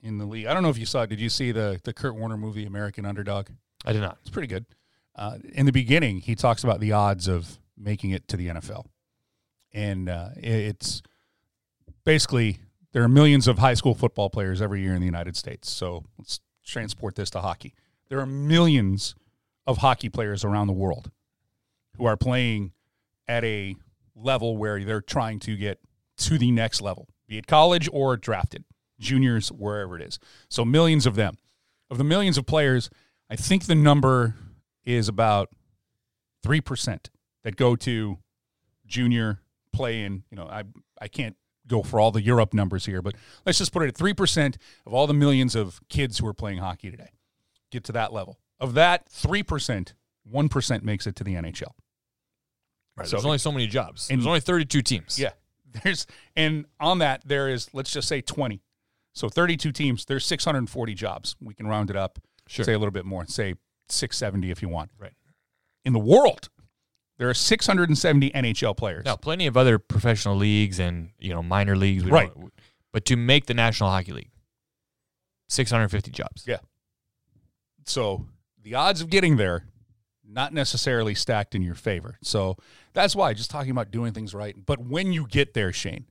in 0.00 0.18
the 0.18 0.24
league, 0.24 0.46
I 0.46 0.54
don't 0.54 0.62
know 0.62 0.70
if 0.70 0.78
you 0.78 0.86
saw. 0.86 1.02
it. 1.02 1.08
Did 1.08 1.20
you 1.20 1.28
see 1.28 1.52
the 1.52 1.80
the 1.84 1.92
Kurt 1.92 2.16
Warner 2.16 2.36
movie 2.36 2.66
American 2.66 3.04
Underdog? 3.04 3.48
I 3.84 3.92
did 3.92 4.00
not. 4.00 4.18
It's 4.20 4.30
pretty 4.30 4.48
good. 4.48 4.66
Uh, 5.14 5.38
in 5.52 5.66
the 5.66 5.72
beginning, 5.72 6.20
he 6.20 6.34
talks 6.34 6.64
about 6.64 6.80
the 6.80 6.92
odds 6.92 7.28
of 7.28 7.58
making 7.76 8.10
it 8.10 8.28
to 8.28 8.36
the 8.36 8.48
NFL, 8.48 8.86
and 9.72 10.08
uh, 10.08 10.30
it's 10.36 11.02
basically 12.04 12.58
there 12.92 13.02
are 13.02 13.08
millions 13.08 13.46
of 13.46 13.58
high 13.58 13.74
school 13.74 13.94
football 13.94 14.30
players 14.30 14.62
every 14.62 14.80
year 14.80 14.94
in 14.94 15.00
the 15.00 15.06
United 15.06 15.36
States. 15.36 15.70
So 15.70 16.04
let's 16.18 16.40
transport 16.64 17.14
this 17.14 17.30
to 17.30 17.40
hockey. 17.40 17.74
There 18.08 18.20
are 18.20 18.26
millions 18.26 19.14
of 19.66 19.78
hockey 19.78 20.08
players 20.08 20.44
around 20.44 20.66
the 20.68 20.72
world 20.72 21.10
who 21.96 22.06
are 22.06 22.16
playing 22.16 22.72
at 23.28 23.44
a 23.44 23.76
level 24.14 24.56
where 24.56 24.82
they're 24.82 25.00
trying 25.00 25.40
to 25.40 25.56
get 25.56 25.80
to 26.18 26.38
the 26.38 26.50
next 26.50 26.80
level, 26.80 27.08
be 27.28 27.38
it 27.38 27.46
college 27.46 27.88
or 27.92 28.16
drafted, 28.16 28.64
juniors, 28.98 29.50
wherever 29.50 29.96
it 29.96 30.02
is. 30.02 30.18
So 30.48 30.64
millions 30.64 31.06
of 31.06 31.14
them. 31.16 31.36
Of 31.88 31.98
the 31.98 32.04
millions 32.04 32.36
of 32.36 32.46
players, 32.46 32.90
I 33.30 33.36
think 33.36 33.66
the 33.66 33.74
number 33.76 34.34
is 34.84 35.08
about 35.08 35.50
3% 36.44 37.08
that 37.44 37.56
go 37.56 37.76
to 37.76 38.18
junior 38.86 39.40
play 39.72 40.02
in, 40.02 40.24
you 40.30 40.36
know, 40.36 40.46
I 40.46 40.64
I 41.00 41.08
can't 41.08 41.36
go 41.66 41.82
for 41.82 42.00
all 42.00 42.10
the 42.10 42.22
Europe 42.22 42.54
numbers 42.54 42.86
here, 42.86 43.02
but 43.02 43.14
let's 43.44 43.58
just 43.58 43.72
put 43.72 43.82
it 43.82 43.88
at 43.88 43.94
3% 43.94 44.56
of 44.86 44.94
all 44.94 45.06
the 45.06 45.12
millions 45.14 45.54
of 45.54 45.80
kids 45.88 46.18
who 46.18 46.26
are 46.26 46.32
playing 46.34 46.58
hockey 46.58 46.90
today. 46.90 47.10
Get 47.70 47.84
to 47.84 47.92
that 47.92 48.12
level. 48.12 48.38
Of 48.58 48.74
that 48.74 49.08
3%, 49.10 49.92
1% 50.32 50.82
makes 50.82 51.06
it 51.06 51.16
to 51.16 51.24
the 51.24 51.34
NHL. 51.34 51.72
Right. 52.96 53.06
So 53.06 53.16
There's 53.16 53.24
only 53.26 53.38
so 53.38 53.52
many 53.52 53.66
jobs. 53.66 54.08
And- 54.10 54.20
There's 54.20 54.26
only 54.26 54.40
32 54.40 54.80
teams. 54.82 55.18
yeah, 55.18 55.30
there's 55.82 56.06
and 56.34 56.66
on 56.80 56.98
that 56.98 57.22
there 57.26 57.48
is 57.48 57.68
let's 57.72 57.92
just 57.92 58.08
say 58.08 58.20
20. 58.20 58.62
So 59.14 59.28
32 59.28 59.72
teams. 59.72 60.04
There's 60.04 60.26
640 60.26 60.94
jobs. 60.94 61.36
We 61.40 61.54
can 61.54 61.66
round 61.66 61.88
it 61.90 61.96
up. 61.96 62.18
Sure. 62.48 62.64
Say 62.64 62.74
a 62.74 62.78
little 62.78 62.92
bit 62.92 63.06
more. 63.06 63.26
Say 63.26 63.54
670 63.88 64.50
if 64.50 64.62
you 64.62 64.68
want. 64.68 64.90
Right. 64.98 65.14
In 65.84 65.92
the 65.92 65.98
world, 65.98 66.50
there 67.18 67.28
are 67.28 67.34
670 67.34 68.30
NHL 68.30 68.76
players. 68.76 69.04
Now, 69.04 69.16
plenty 69.16 69.46
of 69.46 69.56
other 69.56 69.78
professional 69.78 70.36
leagues 70.36 70.78
and 70.78 71.10
you 71.18 71.32
know 71.32 71.42
minor 71.42 71.76
leagues. 71.76 72.04
Right. 72.04 72.30
But 72.92 73.04
to 73.06 73.16
make 73.16 73.46
the 73.46 73.54
National 73.54 73.90
Hockey 73.90 74.12
League, 74.12 74.30
650 75.48 76.10
jobs. 76.10 76.44
Yeah. 76.46 76.58
So 77.84 78.26
the 78.62 78.74
odds 78.74 79.00
of 79.00 79.10
getting 79.10 79.36
there, 79.36 79.64
not 80.28 80.52
necessarily 80.52 81.14
stacked 81.14 81.54
in 81.54 81.62
your 81.62 81.74
favor. 81.74 82.18
So 82.22 82.56
that's 82.96 83.14
why 83.14 83.34
just 83.34 83.50
talking 83.50 83.70
about 83.70 83.90
doing 83.90 84.12
things 84.12 84.34
right. 84.34 84.56
But 84.64 84.80
when 84.80 85.12
you 85.12 85.26
get 85.26 85.54
there, 85.54 85.72
Shane, 85.72 86.06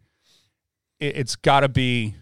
it, 0.99 1.17
it's 1.17 1.35
got 1.35 1.61
to 1.61 1.69
be. 1.69 2.15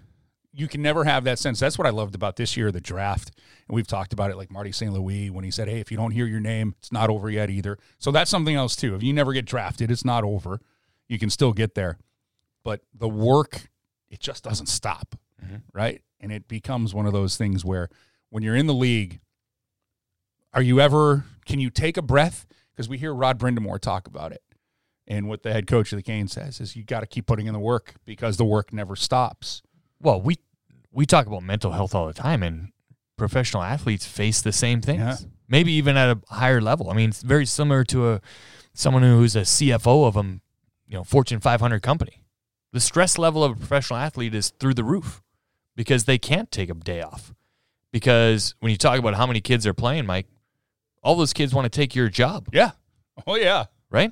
You 0.56 0.68
can 0.68 0.82
never 0.82 1.04
have 1.04 1.24
that 1.24 1.40
sense. 1.40 1.60
That's 1.60 1.78
what 1.78 1.88
I 1.88 1.90
loved 1.90 2.16
about 2.16 2.36
this 2.36 2.56
year, 2.56 2.72
the 2.72 2.80
draft, 2.80 3.32
and 3.68 3.76
we've 3.76 3.88
talked 3.88 4.14
about 4.14 4.32
it. 4.32 4.38
Like 4.38 4.52
Marty 4.52 4.72
St. 4.72 4.94
Louis 4.94 5.30
when 5.30 5.44
he 5.44 5.52
said, 5.52 5.68
"Hey, 5.68 5.80
if 5.80 5.92
you 5.92 5.98
don't 5.98 6.12
hear 6.12 6.26
your 6.26 6.40
name, 6.40 6.76
it's 6.80 6.92
not 6.92 7.10
over 7.10 7.30
yet 7.30 7.50
either." 7.50 7.78
So 7.98 8.12
that's 8.12 8.32
something 8.32 8.56
else 8.56 8.76
too. 8.76 8.96
If 8.96 9.04
you 9.04 9.14
never 9.14 9.34
get 9.34 9.46
drafted, 9.46 9.92
it's 9.92 10.06
not 10.06 10.24
over. 10.24 10.62
You 11.10 11.20
can 11.20 11.30
still 11.30 11.54
get 11.54 11.76
there, 11.76 11.98
but 12.64 12.82
the 12.94 13.10
work, 13.10 13.70
it 14.10 14.22
just 14.22 14.44
doesn't 14.44 14.68
stop, 14.68 15.16
mm-hmm. 15.44 15.58
right? 15.74 16.02
And 16.22 16.32
it 16.32 16.48
becomes 16.48 16.94
one 16.94 17.06
of 17.06 17.14
those 17.14 17.36
things 17.36 17.66
where 17.66 17.90
when 18.30 18.44
you're 18.44 18.56
in 18.56 18.68
the 18.68 18.74
league, 18.74 19.20
are 20.54 20.62
you 20.62 20.80
ever 20.80 21.26
can 21.46 21.60
you 21.60 21.70
take 21.70 21.98
a 21.98 22.02
breath? 22.02 22.46
Because 22.72 22.88
we 22.88 22.98
hear 22.98 23.14
Rod 23.14 23.38
Brind'Amour 23.38 23.80
talk 23.80 24.08
about 24.08 24.32
it. 24.32 24.42
And 25.08 25.28
what 25.28 25.44
the 25.44 25.52
head 25.52 25.68
coach 25.68 25.92
of 25.92 25.98
the 25.98 26.04
Canes 26.04 26.32
says 26.32 26.62
is 26.62 26.76
you 26.76 26.84
got 26.84 27.02
to 27.02 27.06
keep 27.06 27.26
putting 27.26 27.48
in 27.48 27.54
the 27.54 27.60
work 27.60 27.96
because 28.06 28.38
the 28.38 28.46
work 28.46 28.72
never 28.72 28.96
stops. 28.96 29.62
Well, 30.02 30.22
we 30.22 30.38
we 30.92 31.06
talk 31.06 31.28
about 31.28 31.44
mental 31.44 31.72
health 31.72 31.94
all 31.94 32.08
the 32.08 32.14
time, 32.14 32.42
and 32.44 32.72
professional 33.18 33.64
athletes 33.64 34.06
face 34.06 34.42
the 34.42 34.52
same 34.54 34.82
things. 34.82 35.00
Yeah. 35.02 35.16
Maybe 35.50 35.74
even 35.74 35.98
at 35.98 36.18
a 36.18 36.34
higher 36.34 36.62
level. 36.62 36.90
I 36.90 36.94
mean, 36.94 37.10
it's 37.10 37.22
very 37.22 37.46
similar 37.46 37.84
to 37.86 38.12
a 38.14 38.22
someone 38.74 39.04
who's 39.04 39.36
a 39.36 39.42
CFO 39.42 40.08
of 40.08 40.16
a 40.16 40.22
you 40.24 40.98
know 40.98 41.04
Fortune 41.04 41.40
500 41.40 41.82
company. 41.82 42.24
The 42.72 42.80
stress 42.80 43.18
level 43.18 43.44
of 43.44 43.52
a 43.52 43.56
professional 43.56 44.00
athlete 44.00 44.34
is 44.34 44.50
through 44.60 44.74
the 44.74 44.84
roof 44.84 45.22
because 45.76 46.06
they 46.06 46.18
can't 46.18 46.50
take 46.52 46.70
a 46.70 46.74
day 46.74 47.02
off. 47.02 47.34
Because 47.92 48.56
when 48.60 48.72
you 48.72 48.78
talk 48.78 48.98
about 48.98 49.14
how 49.14 49.28
many 49.28 49.42
kids 49.42 49.68
are 49.68 49.74
playing, 49.74 50.06
Mike, 50.08 50.26
all 51.04 51.16
those 51.16 51.34
kids 51.34 51.54
want 51.54 51.66
to 51.66 51.70
take 51.70 51.94
your 51.94 52.10
job, 52.10 52.48
Yeah. 52.52 52.72
Oh 53.28 53.36
yeah. 53.36 53.66
right? 53.92 54.12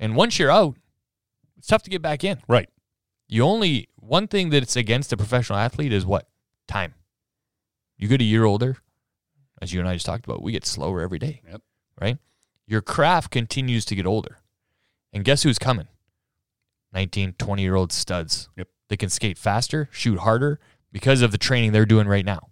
And 0.00 0.16
once 0.16 0.38
you're 0.38 0.50
out, 0.50 0.76
it's 1.58 1.68
tough 1.68 1.82
to 1.82 1.90
get 1.90 2.00
back 2.00 2.24
in. 2.24 2.38
Right. 2.48 2.68
You 3.28 3.44
only 3.44 3.88
one 3.96 4.26
thing 4.26 4.48
that's 4.48 4.74
against 4.74 5.12
a 5.12 5.16
professional 5.16 5.58
athlete 5.58 5.92
is 5.92 6.04
what? 6.04 6.26
Time. 6.66 6.94
You 7.98 8.08
get 8.08 8.22
a 8.22 8.24
year 8.24 8.44
older, 8.44 8.78
as 9.60 9.72
you 9.72 9.78
and 9.78 9.88
I 9.88 9.92
just 9.92 10.06
talked 10.06 10.24
about, 10.24 10.42
we 10.42 10.52
get 10.52 10.66
slower 10.66 11.02
every 11.02 11.18
day. 11.18 11.42
Yep. 11.48 11.62
Right? 12.00 12.18
Your 12.66 12.80
craft 12.80 13.30
continues 13.30 13.84
to 13.84 13.94
get 13.94 14.06
older. 14.06 14.38
And 15.12 15.24
guess 15.24 15.42
who's 15.42 15.58
coming? 15.58 15.88
19, 16.94 17.34
20 17.38 17.62
year 17.62 17.74
old 17.74 17.92
studs. 17.92 18.48
Yep. 18.56 18.68
They 18.88 18.96
can 18.96 19.10
skate 19.10 19.38
faster, 19.38 19.88
shoot 19.92 20.20
harder 20.20 20.58
because 20.90 21.20
of 21.20 21.30
the 21.30 21.38
training 21.38 21.72
they're 21.72 21.84
doing 21.84 22.08
right 22.08 22.24
now 22.24 22.48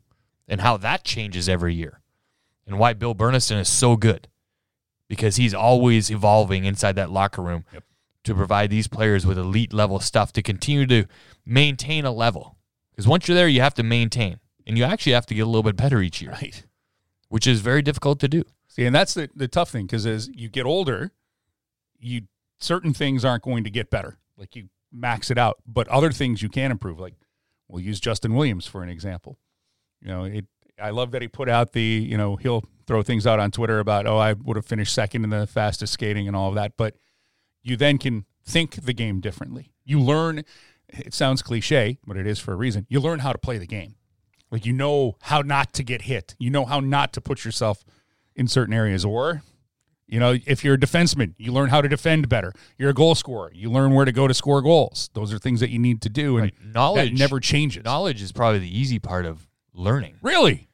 and 0.46 0.60
how 0.60 0.76
that 0.76 1.02
changes 1.02 1.48
every 1.48 1.74
year. 1.74 2.00
And 2.66 2.78
why 2.78 2.92
Bill 2.92 3.14
Burniston 3.14 3.58
is 3.58 3.68
so 3.68 3.96
good 3.96 4.28
because 5.08 5.36
he's 5.36 5.54
always 5.54 6.10
evolving 6.10 6.64
inside 6.64 6.92
that 6.96 7.10
locker 7.10 7.42
room 7.42 7.64
Yep. 7.72 7.84
to 8.24 8.34
provide 8.34 8.70
these 8.70 8.88
players 8.88 9.24
with 9.26 9.38
elite 9.38 9.72
level 9.72 10.00
stuff 10.00 10.32
to 10.34 10.42
continue 10.42 10.86
to 10.86 11.06
maintain 11.46 12.04
a 12.04 12.12
level. 12.12 12.56
Because 12.90 13.06
once 13.08 13.26
you're 13.28 13.34
there, 13.36 13.48
you 13.48 13.60
have 13.60 13.74
to 13.74 13.82
maintain, 13.82 14.38
and 14.66 14.76
you 14.76 14.84
actually 14.84 15.12
have 15.12 15.26
to 15.26 15.34
get 15.34 15.42
a 15.42 15.46
little 15.46 15.62
bit 15.62 15.76
better 15.76 16.00
each 16.02 16.20
year, 16.20 16.32
Right. 16.32 16.64
which 17.28 17.46
is 17.46 17.60
very 17.60 17.80
difficult 17.82 18.20
to 18.20 18.28
do. 18.28 18.44
See, 18.66 18.84
and 18.84 18.94
that's 18.94 19.14
the, 19.14 19.30
the 19.34 19.48
tough 19.48 19.70
thing 19.70 19.86
because 19.86 20.04
as 20.06 20.28
you 20.34 20.48
get 20.48 20.66
older, 20.66 21.12
you 21.98 22.22
certain 22.60 22.92
things 22.92 23.24
aren't 23.24 23.42
going 23.44 23.64
to 23.64 23.70
get 23.70 23.90
better. 23.90 24.18
Like 24.36 24.54
you 24.56 24.68
max 24.92 25.30
it 25.30 25.38
out, 25.38 25.58
but 25.66 25.88
other 25.88 26.12
things 26.12 26.42
you 26.42 26.48
can 26.48 26.70
improve. 26.70 26.98
Like 27.00 27.14
we'll 27.68 27.82
use 27.82 27.98
Justin 28.00 28.34
Williams 28.34 28.66
for 28.66 28.82
an 28.82 28.88
example. 28.88 29.38
You 30.02 30.08
know, 30.08 30.24
it. 30.24 30.44
I 30.80 30.90
love 30.90 31.10
that 31.12 31.22
he 31.22 31.28
put 31.28 31.48
out 31.48 31.72
the. 31.72 31.82
You 31.82 32.16
know, 32.16 32.36
he'll 32.36 32.62
throw 32.88 33.02
things 33.02 33.26
out 33.26 33.38
on 33.38 33.52
Twitter 33.52 33.78
about, 33.78 34.06
oh, 34.06 34.16
I 34.16 34.32
would 34.32 34.56
have 34.56 34.66
finished 34.66 34.92
second 34.92 35.22
in 35.22 35.30
the 35.30 35.46
fastest 35.46 35.92
skating 35.92 36.26
and 36.26 36.34
all 36.34 36.48
of 36.48 36.56
that. 36.56 36.76
But 36.76 36.96
you 37.62 37.76
then 37.76 37.98
can 37.98 38.24
think 38.44 38.82
the 38.82 38.94
game 38.94 39.20
differently. 39.20 39.72
You 39.84 40.00
learn. 40.00 40.42
It 40.88 41.12
sounds 41.12 41.42
cliche, 41.42 41.98
but 42.06 42.16
it 42.16 42.26
is 42.26 42.38
for 42.38 42.52
a 42.52 42.56
reason. 42.56 42.86
You 42.88 42.98
learn 42.98 43.18
how 43.18 43.32
to 43.32 43.38
play 43.38 43.58
the 43.58 43.66
game. 43.66 43.96
Like 44.50 44.64
you 44.64 44.72
know 44.72 45.18
how 45.20 45.42
not 45.42 45.74
to 45.74 45.84
get 45.84 46.02
hit. 46.02 46.34
You 46.38 46.48
know 46.48 46.64
how 46.64 46.80
not 46.80 47.12
to 47.12 47.20
put 47.20 47.44
yourself 47.44 47.84
in 48.34 48.48
certain 48.48 48.72
areas. 48.72 49.04
Or, 49.04 49.42
you 50.06 50.18
know, 50.18 50.38
if 50.46 50.64
you're 50.64 50.76
a 50.76 50.78
defenseman, 50.78 51.34
you 51.36 51.52
learn 51.52 51.68
how 51.68 51.82
to 51.82 51.88
defend 51.90 52.30
better. 52.30 52.54
You're 52.78 52.88
a 52.88 52.94
goal 52.94 53.14
scorer. 53.14 53.52
You 53.52 53.70
learn 53.70 53.92
where 53.92 54.06
to 54.06 54.12
go 54.12 54.26
to 54.26 54.32
score 54.32 54.62
goals. 54.62 55.10
Those 55.12 55.34
are 55.34 55.38
things 55.38 55.60
that 55.60 55.68
you 55.68 55.78
need 55.78 56.00
to 56.02 56.08
do, 56.08 56.38
and 56.38 56.44
Right. 56.44 56.74
Knowledge 56.74 57.18
never 57.18 57.38
changes. 57.38 57.84
Knowledge 57.84 58.22
is 58.22 58.32
probably 58.32 58.60
the 58.60 58.78
easy 58.78 58.98
part 58.98 59.26
of 59.26 59.46
learning. 59.74 60.14
Really? 60.22 60.67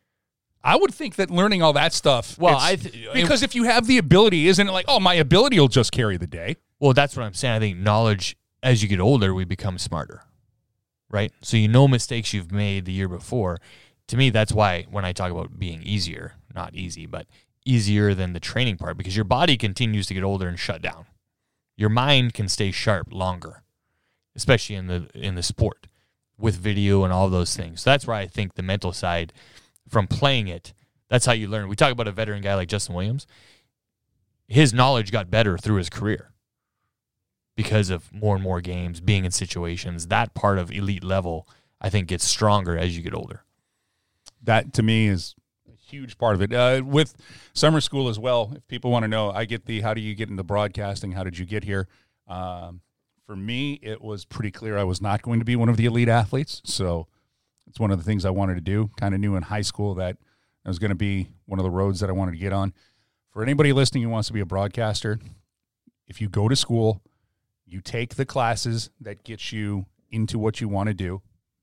I 0.65 0.77
would 0.77 0.95
think 0.95 1.17
that 1.17 1.31
learning 1.31 1.63
all 1.63 1.75
that 1.75 1.93
stuff. 1.93 2.39
Well, 2.39 2.57
I 2.59 2.77
th- 2.77 3.13
because 3.13 3.43
if 3.43 3.55
you 3.55 3.65
have 3.65 3.87
the 3.87 3.99
ability, 3.99 4.49
isn't 4.49 4.67
it 4.67 4.73
like, 4.73 4.87
oh, 4.89 4.99
my 4.99 5.13
ability 5.15 5.61
will 5.61 5.69
just 5.69 5.93
carry 5.93 6.17
the 6.17 6.27
day? 6.27 6.57
Well, 6.81 6.95
that's 6.95 7.17
what 7.17 7.25
I'm 7.25 7.35
saying. 7.35 7.55
I 7.55 7.59
think 7.59 7.79
knowledge, 7.79 8.35
as 8.63 8.83
you 8.83 8.89
get 8.89 8.99
older, 8.99 9.35
we 9.35 9.45
become 9.45 9.77
smarter, 9.77 10.23
right? 11.11 11.33
So 11.43 11.59
you 11.59 11.69
know 11.69 11.87
mistakes 11.87 12.33
you've 12.33 12.51
made 12.51 12.87
the 12.87 12.93
year 12.93 13.09
before. 13.09 13.59
To 14.09 14.17
me, 14.17 14.31
that's 14.31 14.53
why 14.53 14.87
when 14.91 15.05
I 15.05 15.13
talk 15.13 15.31
about 15.31 15.59
being 15.59 15.83
easier, 15.83 16.35
not 16.55 16.75
easy, 16.75 17.05
but 17.05 17.27
easier 17.67 18.15
than 18.15 18.33
the 18.33 18.41
training 18.41 18.79
part, 18.79 18.97
because 18.97 19.17
your 19.17 19.25
body 19.25 19.59
continues 19.59 20.07
to 20.07 20.15
get 20.15 20.25
older 20.25 20.49
and 20.49 20.59
shut 20.59 20.81
down. 20.81 21.05
Your 21.77 21.91
mind 21.91 22.33
can 22.33 22.49
stay 22.49 22.71
sharp 22.71 23.13
longer, 23.13 23.63
especially 24.35 24.77
in 24.77 24.87
the 24.87 25.09
in 25.15 25.35
the 25.35 25.43
sport 25.43 25.89
with 26.39 26.57
video 26.57 27.05
and 27.05 27.13
all 27.13 27.29
those 27.29 27.55
things. 27.55 27.83
So 27.83 27.91
that's 27.91 28.07
where 28.07 28.17
I 28.17 28.27
think 28.27 28.55
the 28.55 28.63
mental 28.63 28.93
side 28.93 29.33
from 29.89 30.07
playing 30.07 30.49
it, 30.49 30.73
that's 31.09 31.27
how 31.27 31.33
you 31.33 31.49
learn. 31.49 31.69
We 31.69 31.77
talk 31.77 31.93
about 31.93 32.09
a 32.09 32.13
veteran 32.13 32.43
guy 32.43 32.55
like 32.55 32.69
Justin 32.69 32.95
Williams. 32.95 33.27
His 34.49 34.73
knowledge 34.75 35.11
got 35.13 35.31
better 35.31 35.57
through 35.59 35.77
his 35.77 35.89
career 35.91 36.33
because 37.57 37.91
of 37.91 38.13
more 38.13 38.35
and 38.35 38.43
more 38.43 38.61
games, 38.61 39.01
being 39.01 39.25
in 39.25 39.31
situations. 39.31 40.09
That 40.09 40.35
part 40.35 40.59
of 40.59 40.71
elite 40.73 41.05
level, 41.05 41.49
I 41.81 41.89
think, 41.91 42.09
gets 42.09 42.25
stronger 42.25 42.77
as 42.77 42.97
you 42.97 43.03
get 43.03 43.15
older. 43.15 43.45
that 44.43 44.73
to 44.75 44.83
me 44.83 45.07
is 45.07 45.35
a 45.67 45.77
huge 45.77 46.19
part 46.19 46.35
of 46.35 46.43
it. 46.43 46.53
Uh, 46.53 46.83
with 46.85 47.15
summer 47.55 47.81
school 47.81 48.09
as 48.09 48.19
well, 48.19 48.53
if 48.57 48.67
people 48.69 48.91
want 48.91 49.05
to 49.05 49.09
know, 49.09 49.31
I 49.31 49.45
get 49.45 49.67
the 49.67 49.81
how 49.81 49.95
do 49.95 50.01
you 50.01 50.15
get 50.15 50.29
into 50.29 50.43
broadcasting? 50.43 51.13
How 51.13 51.25
did 51.25 51.39
you 51.39 51.47
get 51.47 51.65
here? 51.65 51.89
Um, 52.29 52.81
for 53.27 53.37
me, 53.37 53.79
it 53.83 54.03
was 54.03 54.25
pretty 54.25 54.51
clear 54.51 54.77
I 54.77 54.85
was 54.85 55.01
not 55.01 55.23
going 55.23 55.39
to 55.39 55.45
be 55.45 55.57
one 55.57 55.69
of 55.69 55.77
the 55.77 55.87
elite 55.87 56.09
athletes. 56.09 56.61
So 56.65 57.07
it's 57.69 57.81
one 57.81 57.91
of 57.91 57.99
the 57.99 58.05
things 58.05 58.25
I 58.25 58.31
wanted 58.31 58.55
to 58.55 58.61
do. 58.61 58.91
Kind 58.97 59.15
of 59.15 59.21
knew 59.21 59.37
in 59.37 59.43
high 59.43 59.63
school 59.63 59.95
that 59.95 60.17
it 60.65 60.69
was 60.69 60.79
going 60.79 60.91
to 60.91 60.97
be 60.97 61.29
one 61.47 61.59
of 61.59 61.65
the 61.65 61.71
roads 61.71 62.01
that 62.01 62.09
I 62.09 62.13
wanted 62.13 62.33
to 62.33 62.39
get 62.39 62.53
on. 62.53 62.73
For 63.31 63.43
anybody 63.43 63.73
listening 63.73 64.03
who 64.03 64.09
wants 64.09 64.29
to 64.29 64.33
be 64.33 64.41
a 64.41 64.47
broadcaster, 64.47 65.19
if 66.07 66.21
you 66.21 66.29
go 66.29 66.49
to 66.49 66.57
school, 66.57 67.03
you 67.67 67.81
take 67.81 68.15
the 68.15 68.25
classes 68.25 68.91
that 69.01 69.25
get 69.25 69.53
you 69.53 69.87
into 70.11 70.39
what 70.39 70.61
you 70.61 70.69
want 70.69 70.89
to 70.89 70.95
do. 70.95 71.23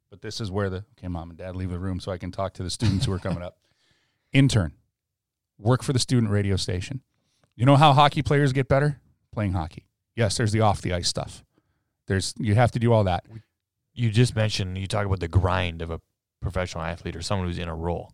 But 0.09 0.21
this 0.21 0.41
is 0.41 0.51
where 0.51 0.69
the 0.69 0.83
okay, 0.97 1.07
mom 1.07 1.29
and 1.29 1.37
dad 1.39 1.55
leave 1.55 1.69
the 1.69 1.79
room 1.79 1.99
so 1.99 2.11
I 2.11 2.17
can 2.17 2.31
talk 2.31 2.53
to 2.55 2.63
the 2.63 2.69
students 2.69 3.05
who 3.05 3.13
are 3.13 3.19
coming 3.19 3.41
up. 3.41 3.57
Intern, 4.33 4.73
work 5.57 5.83
for 5.83 5.93
the 5.93 5.99
student 5.99 6.31
radio 6.31 6.57
station. 6.57 7.01
You 7.55 7.65
know 7.65 7.77
how 7.77 7.93
hockey 7.93 8.21
players 8.21 8.51
get 8.51 8.67
better? 8.67 8.99
Playing 9.31 9.53
hockey. 9.53 9.85
Yes, 10.15 10.35
there's 10.35 10.51
the 10.51 10.61
off 10.61 10.81
the 10.81 10.93
ice 10.93 11.07
stuff. 11.07 11.43
There's 12.07 12.33
you 12.37 12.55
have 12.55 12.71
to 12.71 12.79
do 12.79 12.91
all 12.91 13.05
that. 13.05 13.25
You 13.93 14.09
just 14.09 14.35
mentioned, 14.35 14.77
you 14.77 14.87
talk 14.87 15.05
about 15.05 15.19
the 15.19 15.27
grind 15.27 15.81
of 15.81 15.91
a 15.91 15.99
professional 16.41 16.83
athlete 16.83 17.15
or 17.15 17.21
someone 17.21 17.47
who's 17.47 17.59
in 17.59 17.67
a 17.67 17.75
role. 17.75 18.13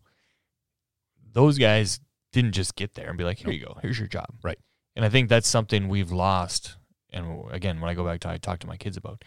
Those 1.32 1.58
guys 1.58 2.00
didn't 2.32 2.52
just 2.52 2.74
get 2.76 2.94
there 2.94 3.08
and 3.08 3.18
be 3.18 3.24
like, 3.24 3.38
here 3.38 3.52
you 3.52 3.64
go, 3.64 3.78
here's 3.80 3.98
your 3.98 4.08
job. 4.08 4.26
Right. 4.42 4.58
And 4.96 5.04
I 5.04 5.08
think 5.08 5.28
that's 5.28 5.48
something 5.48 5.88
we've 5.88 6.10
lost. 6.10 6.76
And 7.12 7.44
again, 7.50 7.80
when 7.80 7.90
I 7.90 7.94
go 7.94 8.04
back 8.04 8.20
to 8.20 8.28
I 8.28 8.36
talk 8.38 8.58
to 8.60 8.66
my 8.66 8.76
kids 8.76 8.96
about, 8.96 9.22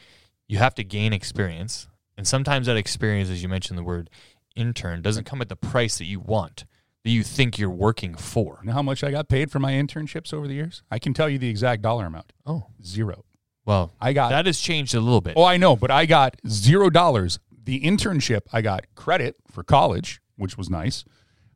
you 0.48 0.58
have 0.58 0.76
to 0.76 0.84
gain 0.84 1.14
experience. 1.14 1.88
And 2.18 2.28
sometimes 2.28 2.68
that 2.68 2.78
experience, 2.78 3.30
as 3.30 3.42
you 3.42 3.50
mentioned 3.50 3.80
the 3.80 3.84
word 3.84 4.10
intern, 4.56 5.02
doesn't 5.02 5.24
come 5.24 5.42
at 5.42 5.50
the 5.50 5.56
price 5.56 5.98
that 5.98 6.06
you 6.06 6.20
want, 6.20 6.66
that 7.04 7.10
you 7.10 7.24
think 7.24 7.58
you're 7.58 7.70
working 7.70 8.16
for. 8.16 8.60
You 8.62 8.68
know 8.68 8.74
how 8.74 8.84
much 8.84 9.04
I 9.04 9.12
got 9.12 9.30
paid 9.30 9.50
for 9.50 9.60
my 9.60 9.72
internships 9.72 10.34
over 10.34 10.48
the 10.48 10.54
years? 10.54 10.84
I 10.92 11.00
can 11.00 11.14
tell 11.14 11.30
you 11.30 11.40
the 11.40 11.50
exact 11.50 11.82
dollar 11.82 12.06
amount. 12.06 12.34
Oh, 12.46 12.66
Zero. 12.84 13.24
Well, 13.66 13.94
I 14.02 14.14
got 14.14 14.30
that 14.30 14.46
has 14.46 14.60
changed 14.60 14.96
a 14.96 15.00
little 15.00 15.22
bit. 15.22 15.34
Oh, 15.38 15.44
I 15.44 15.58
know, 15.58 15.76
but 15.76 15.92
I 15.92 16.06
got 16.06 16.36
zero 16.48 16.90
dollars. 16.90 17.40
The 17.64 17.82
internship, 17.82 18.42
I 18.52 18.62
got 18.62 18.86
credit 18.96 19.36
for 19.52 19.64
college, 19.64 20.20
which 20.36 20.58
was 20.58 20.70
nice. 20.70 21.04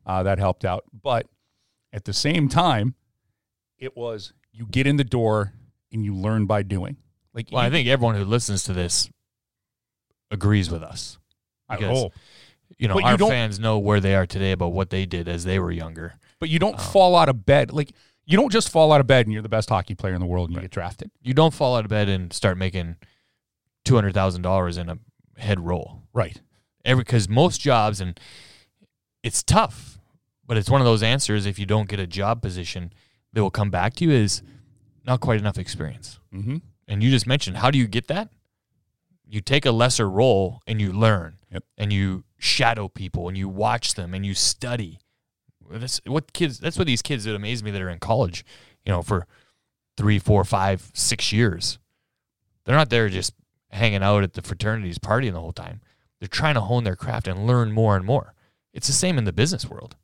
Uh, 0.06 0.22
that 0.22 0.38
helped 0.38 0.64
out. 0.64 0.84
But 0.92 1.26
at 1.92 2.04
the 2.04 2.12
same 2.12 2.48
time, 2.48 2.94
it 3.78 3.96
was 3.96 4.32
you 4.52 4.66
get 4.66 4.86
in 4.86 4.96
the 4.96 5.04
door 5.04 5.52
and 5.92 6.04
you 6.04 6.14
learn 6.14 6.46
by 6.46 6.62
doing. 6.62 6.96
Like 7.34 7.48
Well, 7.50 7.60
I 7.60 7.70
think 7.70 7.88
everyone 7.88 8.14
who 8.14 8.24
listens 8.24 8.62
to 8.64 8.72
this 8.72 9.10
agrees 10.30 10.70
with 10.70 10.82
us. 10.82 11.18
I 11.68 11.76
because- 11.76 11.98
hope. 11.98 12.12
You 12.78 12.88
know, 12.88 12.94
But 12.94 13.04
our 13.04 13.16
don't- 13.16 13.30
fans 13.30 13.60
know 13.60 13.78
where 13.78 14.00
they 14.00 14.14
are 14.16 14.26
today 14.26 14.50
about 14.52 14.72
what 14.72 14.90
they 14.90 15.06
did 15.06 15.28
as 15.28 15.44
they 15.44 15.58
were 15.58 15.70
younger. 15.70 16.14
But 16.40 16.48
you 16.48 16.58
don't 16.58 16.74
Oh. 16.74 16.82
fall 16.82 17.16
out 17.16 17.28
of 17.28 17.46
bed. 17.46 17.72
Like 17.72 17.92
you 18.26 18.36
don't 18.36 18.50
just 18.52 18.68
fall 18.70 18.92
out 18.92 19.00
of 19.00 19.06
bed 19.06 19.26
and 19.26 19.32
you're 19.32 19.42
the 19.42 19.48
best 19.48 19.68
hockey 19.68 19.94
player 19.94 20.14
in 20.14 20.20
the 20.20 20.26
world 20.26 20.48
and 20.48 20.56
you 20.56 20.60
get 20.62 20.70
drafted. 20.70 21.10
You 21.22 21.32
don't 21.32 21.54
fall 21.54 21.76
out 21.76 21.84
of 21.84 21.88
bed 21.90 22.08
and 22.08 22.32
start 22.32 22.58
making 22.58 22.96
two 23.84 23.94
hundred 23.94 24.14
thousand 24.14 24.42
dollars 24.42 24.76
in 24.76 24.88
a 24.88 24.98
head 25.38 25.60
roll. 25.60 26.02
Right. 26.12 26.40
every 26.84 27.04
because 27.04 27.28
most 27.28 27.60
jobs 27.60 28.00
and 28.00 28.18
it's 29.22 29.42
tough, 29.42 29.98
but 30.46 30.56
it's 30.56 30.70
one 30.70 30.80
of 30.80 30.84
those 30.86 31.02
answers. 31.02 31.46
If 31.46 31.58
you 31.58 31.66
don't 31.66 31.88
get 31.88 32.00
a 32.00 32.06
job 32.06 32.42
position, 32.42 32.92
that 33.32 33.42
will 33.42 33.50
come 33.50 33.70
back 33.70 33.94
to 33.96 34.04
you 34.04 34.10
is 34.10 34.42
not 35.04 35.20
quite 35.20 35.38
enough 35.38 35.58
experience. 35.58 36.18
Mm-hmm. 36.34 36.56
And 36.88 37.02
you 37.02 37.10
just 37.10 37.26
mentioned 37.26 37.56
how 37.58 37.70
do 37.70 37.78
you 37.78 37.86
get 37.86 38.08
that? 38.08 38.30
You 39.28 39.40
take 39.40 39.66
a 39.66 39.72
lesser 39.72 40.08
role 40.08 40.60
and 40.66 40.80
you 40.80 40.92
learn, 40.92 41.36
Yep. 41.52 41.64
and 41.78 41.92
you 41.92 42.24
shadow 42.38 42.88
people 42.88 43.28
and 43.28 43.36
you 43.36 43.48
watch 43.48 43.94
them 43.94 44.14
and 44.14 44.24
you 44.24 44.34
study. 44.34 45.00
That's 45.70 46.00
what 46.06 46.32
kids. 46.32 46.58
That's 46.58 46.78
what 46.78 46.86
these 46.86 47.02
kids 47.02 47.24
that 47.24 47.34
amaze 47.34 47.62
me 47.62 47.70
that 47.70 47.82
are 47.82 47.88
in 47.88 47.98
college, 47.98 48.44
you 48.84 48.92
know, 48.92 49.02
for 49.02 49.26
three, 49.96 50.18
four, 50.18 50.44
five, 50.44 50.90
six 50.94 51.32
years. 51.32 51.78
They're 52.64 52.76
not 52.76 52.90
there 52.90 53.08
just 53.08 53.34
hanging 53.70 54.02
out 54.02 54.22
at 54.22 54.34
the 54.34 54.42
fraternities, 54.42 54.98
partying 54.98 55.32
the 55.32 55.40
whole 55.40 55.52
time. 55.52 55.80
They're 56.20 56.28
trying 56.28 56.54
to 56.54 56.60
hone 56.62 56.84
their 56.84 56.96
craft 56.96 57.28
and 57.28 57.46
learn 57.46 57.72
more 57.72 57.96
and 57.96 58.04
more. 58.04 58.34
It's 58.72 58.86
the 58.86 58.92
same 58.92 59.18
in 59.18 59.24
the 59.24 59.32
business 59.32 59.68
world. 59.68 59.96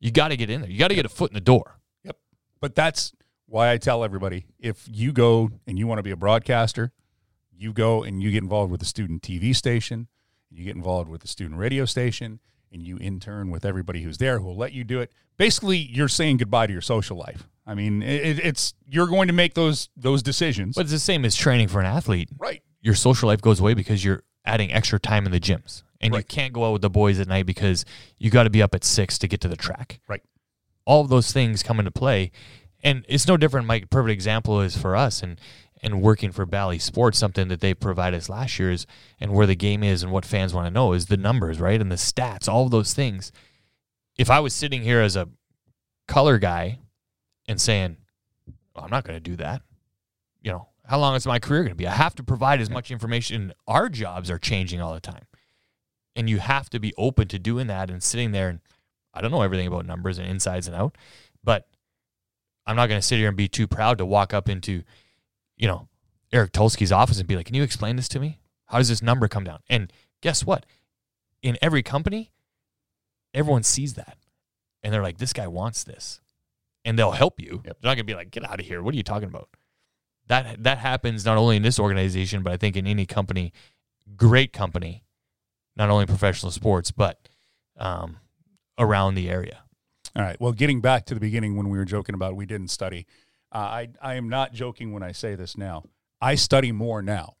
You 0.00 0.10
got 0.10 0.28
to 0.28 0.36
get 0.36 0.50
in 0.50 0.60
there. 0.60 0.70
You 0.70 0.78
got 0.78 0.88
to 0.88 0.94
get 0.94 1.06
a 1.06 1.10
foot 1.10 1.30
in 1.30 1.34
the 1.34 1.40
door. 1.40 1.78
Yep. 2.04 2.16
But 2.60 2.74
that's 2.74 3.12
why 3.46 3.70
I 3.70 3.78
tell 3.78 4.04
everybody 4.04 4.46
if 4.58 4.86
you 4.90 5.12
go 5.12 5.50
and 5.66 5.78
you 5.78 5.86
want 5.86 5.98
to 5.98 6.02
be 6.02 6.10
a 6.10 6.16
broadcaster, 6.16 6.92
you 7.52 7.72
go 7.72 8.02
and 8.02 8.22
you 8.22 8.30
get 8.30 8.42
involved 8.42 8.70
with 8.70 8.80
the 8.80 8.86
student 8.86 9.22
TV 9.22 9.54
station, 9.54 10.08
you 10.50 10.64
get 10.64 10.76
involved 10.76 11.08
with 11.08 11.22
the 11.22 11.28
student 11.28 11.58
radio 11.58 11.84
station, 11.84 12.40
and 12.72 12.82
you 12.86 12.98
intern 12.98 13.50
with 13.50 13.64
everybody 13.64 14.02
who's 14.02 14.18
there 14.18 14.38
who 14.38 14.46
will 14.46 14.56
let 14.56 14.72
you 14.72 14.84
do 14.84 15.00
it. 15.00 15.12
Basically, 15.36 15.78
you're 15.78 16.08
saying 16.08 16.38
goodbye 16.38 16.66
to 16.66 16.72
your 16.72 16.82
social 16.82 17.16
life. 17.16 17.48
I 17.66 17.74
mean, 17.74 18.02
it, 18.02 18.38
it's 18.38 18.74
you're 18.86 19.06
going 19.06 19.26
to 19.28 19.32
make 19.34 19.54
those 19.54 19.88
those 19.96 20.22
decisions. 20.22 20.74
But 20.76 20.82
it's 20.82 20.92
the 20.92 20.98
same 20.98 21.24
as 21.24 21.34
training 21.36 21.68
for 21.68 21.80
an 21.80 21.86
athlete. 21.86 22.28
right. 22.38 22.62
Your 22.82 22.94
social 22.94 23.28
life 23.28 23.40
goes 23.40 23.58
away 23.58 23.74
because 23.74 24.04
you're 24.04 24.22
adding 24.44 24.72
extra 24.72 25.00
time 25.00 25.26
in 25.26 25.32
the 25.32 25.40
gyms. 25.40 25.82
And 26.00 26.14
you 26.14 26.22
can't 26.22 26.52
go 26.52 26.66
out 26.66 26.72
with 26.74 26.82
the 26.82 26.90
boys 26.90 27.18
at 27.18 27.26
night 27.26 27.46
because 27.46 27.84
you 28.18 28.30
got 28.30 28.44
to 28.44 28.50
be 28.50 28.62
up 28.62 28.74
at 28.74 28.84
six 28.84 29.18
to 29.18 29.26
get 29.26 29.40
to 29.40 29.48
the 29.48 29.56
track. 29.56 29.98
Right. 30.06 30.22
all 30.84 31.00
of 31.00 31.08
those 31.08 31.32
things 31.32 31.62
come 31.64 31.80
into 31.80 31.90
play. 31.90 32.30
And 32.84 33.04
it's 33.08 33.26
no 33.26 33.36
different. 33.36 33.66
My 33.66 33.80
perfect 33.90 34.12
example 34.12 34.60
is 34.60 34.76
for 34.76 34.94
us 34.94 35.22
and 35.22 35.40
and 35.82 36.00
working 36.00 36.32
for 36.32 36.46
Bally 36.46 36.78
Sports, 36.78 37.18
something 37.18 37.48
that 37.48 37.60
they 37.60 37.74
provide 37.74 38.14
us 38.14 38.28
last 38.28 38.58
year 38.58 38.70
is 38.70 38.86
and 39.20 39.32
where 39.32 39.46
the 39.46 39.56
game 39.56 39.82
is 39.82 40.02
and 40.02 40.10
what 40.10 40.24
fans 40.24 40.54
want 40.54 40.66
to 40.66 40.70
know 40.70 40.92
is 40.92 41.06
the 41.06 41.16
numbers, 41.16 41.60
right? 41.60 41.80
And 41.80 41.92
the 41.92 41.96
stats, 41.96 42.48
all 42.48 42.64
of 42.64 42.70
those 42.70 42.94
things. 42.94 43.32
If 44.16 44.30
I 44.30 44.40
was 44.40 44.54
sitting 44.54 44.82
here 44.82 45.00
as 45.00 45.16
a 45.16 45.28
color 46.08 46.38
guy 46.38 46.78
and 47.46 47.60
saying, 47.60 47.98
well, 48.74 48.84
I'm 48.84 48.90
not 48.90 49.04
going 49.04 49.16
to 49.16 49.30
do 49.30 49.36
that, 49.36 49.62
you 50.40 50.50
know, 50.50 50.68
how 50.86 50.98
long 50.98 51.14
is 51.14 51.26
my 51.26 51.38
career 51.38 51.62
going 51.62 51.70
to 51.70 51.76
be? 51.76 51.86
I 51.86 51.92
have 51.92 52.14
to 52.14 52.22
provide 52.22 52.60
as 52.60 52.70
much 52.70 52.90
information. 52.90 53.52
Our 53.66 53.88
jobs 53.88 54.30
are 54.30 54.38
changing 54.38 54.80
all 54.80 54.94
the 54.94 55.00
time. 55.00 55.26
And 56.14 56.30
you 56.30 56.38
have 56.38 56.70
to 56.70 56.78
be 56.78 56.94
open 56.96 57.28
to 57.28 57.38
doing 57.38 57.66
that 57.66 57.90
and 57.90 58.02
sitting 58.02 58.32
there 58.32 58.48
and 58.48 58.60
I 59.12 59.22
don't 59.22 59.30
know 59.30 59.42
everything 59.42 59.66
about 59.66 59.86
numbers 59.86 60.18
and 60.18 60.28
insides 60.28 60.66
and 60.66 60.76
out, 60.76 60.96
but 61.42 61.66
I'm 62.66 62.76
not 62.76 62.88
going 62.88 63.00
to 63.00 63.06
sit 63.06 63.16
here 63.16 63.28
and 63.28 63.36
be 63.36 63.48
too 63.48 63.66
proud 63.66 63.98
to 63.98 64.06
walk 64.06 64.34
up 64.34 64.48
into, 64.48 64.82
you 65.56 65.66
know, 65.66 65.88
Eric 66.32 66.52
Tulsky's 66.52 66.92
office 66.92 67.18
and 67.18 67.28
be 67.28 67.36
like, 67.36 67.46
"Can 67.46 67.54
you 67.54 67.62
explain 67.62 67.96
this 67.96 68.08
to 68.08 68.20
me? 68.20 68.38
How 68.66 68.78
does 68.78 68.88
this 68.88 69.02
number 69.02 69.28
come 69.28 69.44
down?" 69.44 69.60
And 69.68 69.92
guess 70.20 70.44
what? 70.44 70.66
In 71.42 71.56
every 71.62 71.82
company, 71.82 72.32
everyone 73.34 73.62
sees 73.62 73.94
that, 73.94 74.18
and 74.82 74.92
they're 74.92 75.02
like, 75.02 75.18
"This 75.18 75.32
guy 75.32 75.46
wants 75.46 75.84
this," 75.84 76.20
and 76.84 76.98
they'll 76.98 77.12
help 77.12 77.40
you. 77.40 77.62
Yep. 77.64 77.78
They're 77.80 77.90
not 77.90 77.94
going 77.94 77.98
to 77.98 78.04
be 78.04 78.14
like, 78.14 78.30
"Get 78.30 78.48
out 78.48 78.60
of 78.60 78.66
here! 78.66 78.82
What 78.82 78.94
are 78.94 78.96
you 78.96 79.02
talking 79.02 79.28
about?" 79.28 79.48
That 80.28 80.62
that 80.64 80.78
happens 80.78 81.24
not 81.24 81.38
only 81.38 81.56
in 81.56 81.62
this 81.62 81.78
organization, 81.78 82.42
but 82.42 82.52
I 82.52 82.56
think 82.56 82.76
in 82.76 82.86
any 82.86 83.06
company, 83.06 83.52
great 84.16 84.52
company, 84.52 85.04
not 85.76 85.90
only 85.90 86.06
professional 86.06 86.50
sports, 86.50 86.90
but 86.90 87.28
um, 87.78 88.18
around 88.78 89.14
the 89.14 89.28
area. 89.28 89.62
All 90.16 90.22
right. 90.22 90.40
Well, 90.40 90.52
getting 90.52 90.80
back 90.80 91.04
to 91.06 91.14
the 91.14 91.20
beginning 91.20 91.56
when 91.56 91.68
we 91.68 91.78
were 91.78 91.84
joking 91.84 92.14
about 92.14 92.36
we 92.36 92.46
didn't 92.46 92.68
study, 92.68 93.06
uh, 93.52 93.58
I 93.58 93.88
I 94.00 94.14
am 94.14 94.28
not 94.28 94.52
joking 94.52 94.92
when 94.92 95.02
I 95.02 95.12
say 95.12 95.34
this 95.34 95.56
now. 95.56 95.84
I 96.20 96.34
study 96.34 96.72
more 96.72 97.02
now 97.02 97.36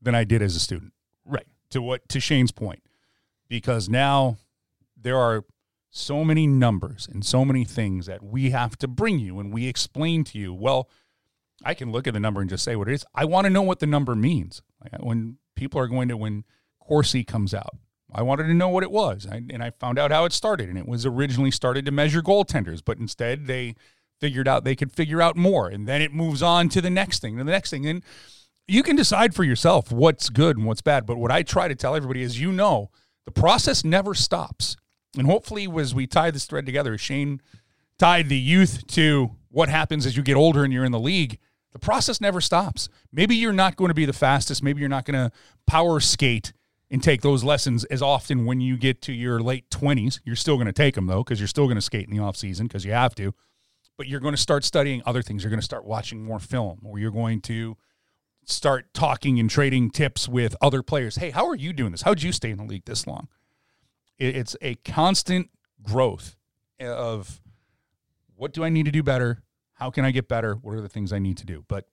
than 0.00 0.14
I 0.14 0.24
did 0.24 0.42
as 0.42 0.56
a 0.56 0.60
student. 0.60 0.92
Right. 1.24 1.46
To 1.70 1.82
what 1.82 2.08
to 2.10 2.20
Shane's 2.20 2.52
point, 2.52 2.82
because 3.48 3.88
now 3.88 4.36
there 4.96 5.18
are 5.18 5.44
so 5.90 6.24
many 6.24 6.46
numbers 6.46 7.08
and 7.10 7.24
so 7.24 7.44
many 7.44 7.64
things 7.64 8.06
that 8.06 8.22
we 8.22 8.50
have 8.50 8.76
to 8.78 8.88
bring 8.88 9.18
you 9.18 9.40
and 9.40 9.52
we 9.52 9.66
explain 9.66 10.24
to 10.24 10.38
you. 10.38 10.52
Well, 10.52 10.90
I 11.64 11.74
can 11.74 11.90
look 11.90 12.06
at 12.06 12.14
the 12.14 12.20
number 12.20 12.40
and 12.40 12.50
just 12.50 12.64
say 12.64 12.76
what 12.76 12.88
it 12.88 12.94
is. 12.94 13.04
I 13.14 13.24
want 13.24 13.46
to 13.46 13.50
know 13.50 13.62
what 13.62 13.80
the 13.80 13.86
number 13.86 14.14
means. 14.14 14.62
When 15.00 15.38
people 15.54 15.80
are 15.80 15.88
going 15.88 16.08
to 16.08 16.16
when 16.16 16.44
Corsi 16.80 17.24
comes 17.24 17.54
out, 17.54 17.76
I 18.12 18.22
wanted 18.22 18.44
to 18.44 18.54
know 18.54 18.68
what 18.68 18.82
it 18.82 18.90
was, 18.90 19.26
I, 19.30 19.42
and 19.50 19.62
I 19.62 19.70
found 19.70 19.98
out 19.98 20.12
how 20.12 20.24
it 20.26 20.32
started. 20.32 20.68
And 20.68 20.78
it 20.78 20.86
was 20.86 21.04
originally 21.04 21.50
started 21.50 21.84
to 21.86 21.90
measure 21.90 22.22
goaltenders, 22.22 22.82
but 22.84 22.98
instead 22.98 23.46
they 23.46 23.74
figured 24.20 24.48
out 24.48 24.64
they 24.64 24.76
could 24.76 24.92
figure 24.92 25.22
out 25.22 25.36
more, 25.36 25.68
and 25.68 25.86
then 25.86 26.02
it 26.02 26.12
moves 26.12 26.42
on 26.42 26.68
to 26.70 26.80
the 26.80 26.90
next 26.90 27.20
thing, 27.20 27.38
and 27.38 27.48
the 27.48 27.52
next 27.52 27.70
thing, 27.70 27.86
and 27.86 28.02
you 28.68 28.82
can 28.82 28.96
decide 28.96 29.34
for 29.34 29.44
yourself 29.44 29.92
what's 29.92 30.28
good 30.28 30.56
and 30.56 30.66
what's 30.66 30.82
bad. 30.82 31.06
But 31.06 31.18
what 31.18 31.30
I 31.30 31.42
try 31.42 31.68
to 31.68 31.74
tell 31.74 31.94
everybody 31.94 32.22
is, 32.22 32.40
you 32.40 32.52
know, 32.52 32.90
the 33.24 33.30
process 33.30 33.84
never 33.84 34.14
stops, 34.14 34.76
and 35.16 35.26
hopefully, 35.26 35.68
as 35.78 35.94
we 35.94 36.06
tie 36.06 36.30
this 36.30 36.46
thread 36.46 36.66
together, 36.66 36.96
Shane 36.98 37.40
tied 37.98 38.28
the 38.28 38.36
youth 38.36 38.86
to 38.88 39.30
what 39.50 39.68
happens 39.68 40.06
as 40.06 40.16
you 40.16 40.22
get 40.22 40.36
older 40.36 40.64
and 40.64 40.72
you're 40.72 40.84
in 40.84 40.92
the 40.92 41.00
league. 41.00 41.38
The 41.72 41.78
process 41.78 42.20
never 42.20 42.40
stops. 42.40 42.88
Maybe 43.12 43.36
you're 43.36 43.52
not 43.52 43.76
going 43.76 43.88
to 43.88 43.94
be 43.94 44.04
the 44.04 44.12
fastest. 44.12 44.62
Maybe 44.62 44.80
you're 44.80 44.88
not 44.88 45.04
going 45.04 45.30
to 45.30 45.34
power 45.66 46.00
skate 46.00 46.52
and 46.90 47.02
take 47.02 47.22
those 47.22 47.42
lessons 47.42 47.84
as 47.84 48.00
often 48.02 48.44
when 48.44 48.60
you 48.60 48.76
get 48.76 49.02
to 49.02 49.12
your 49.12 49.40
late 49.40 49.68
20s. 49.70 50.20
You're 50.24 50.36
still 50.36 50.56
going 50.56 50.66
to 50.66 50.72
take 50.72 50.94
them 50.94 51.06
though 51.06 51.22
because 51.22 51.40
you're 51.40 51.48
still 51.48 51.66
going 51.66 51.76
to 51.76 51.82
skate 51.82 52.08
in 52.08 52.16
the 52.16 52.22
off 52.22 52.36
season 52.36 52.66
because 52.66 52.84
you 52.84 52.92
have 52.92 53.14
to. 53.16 53.34
But 53.96 54.08
you're 54.08 54.20
going 54.20 54.34
to 54.34 54.40
start 54.40 54.64
studying 54.64 55.02
other 55.06 55.22
things. 55.22 55.42
You're 55.42 55.50
going 55.50 55.60
to 55.60 55.64
start 55.64 55.84
watching 55.84 56.22
more 56.22 56.38
film 56.38 56.80
or 56.84 56.98
you're 56.98 57.10
going 57.10 57.40
to 57.42 57.76
start 58.44 58.92
talking 58.94 59.40
and 59.40 59.50
trading 59.50 59.90
tips 59.90 60.28
with 60.28 60.54
other 60.60 60.82
players. 60.82 61.16
Hey, 61.16 61.30
how 61.30 61.46
are 61.46 61.54
you 61.54 61.72
doing 61.72 61.92
this? 61.92 62.02
How'd 62.02 62.22
you 62.22 62.32
stay 62.32 62.50
in 62.50 62.58
the 62.58 62.64
league 62.64 62.84
this 62.84 63.06
long? 63.06 63.28
It's 64.18 64.56
a 64.62 64.76
constant 64.76 65.50
growth 65.82 66.36
of 66.80 67.40
what 68.34 68.52
do 68.52 68.64
I 68.64 68.68
need 68.68 68.86
to 68.86 68.92
do 68.92 69.02
better? 69.02 69.42
How 69.74 69.90
can 69.90 70.04
I 70.04 70.10
get 70.10 70.28
better? 70.28 70.54
What 70.54 70.74
are 70.74 70.80
the 70.80 70.88
things 70.88 71.12
I 71.12 71.18
need 71.18 71.36
to 71.38 71.46
do? 71.46 71.64
But 71.68 71.86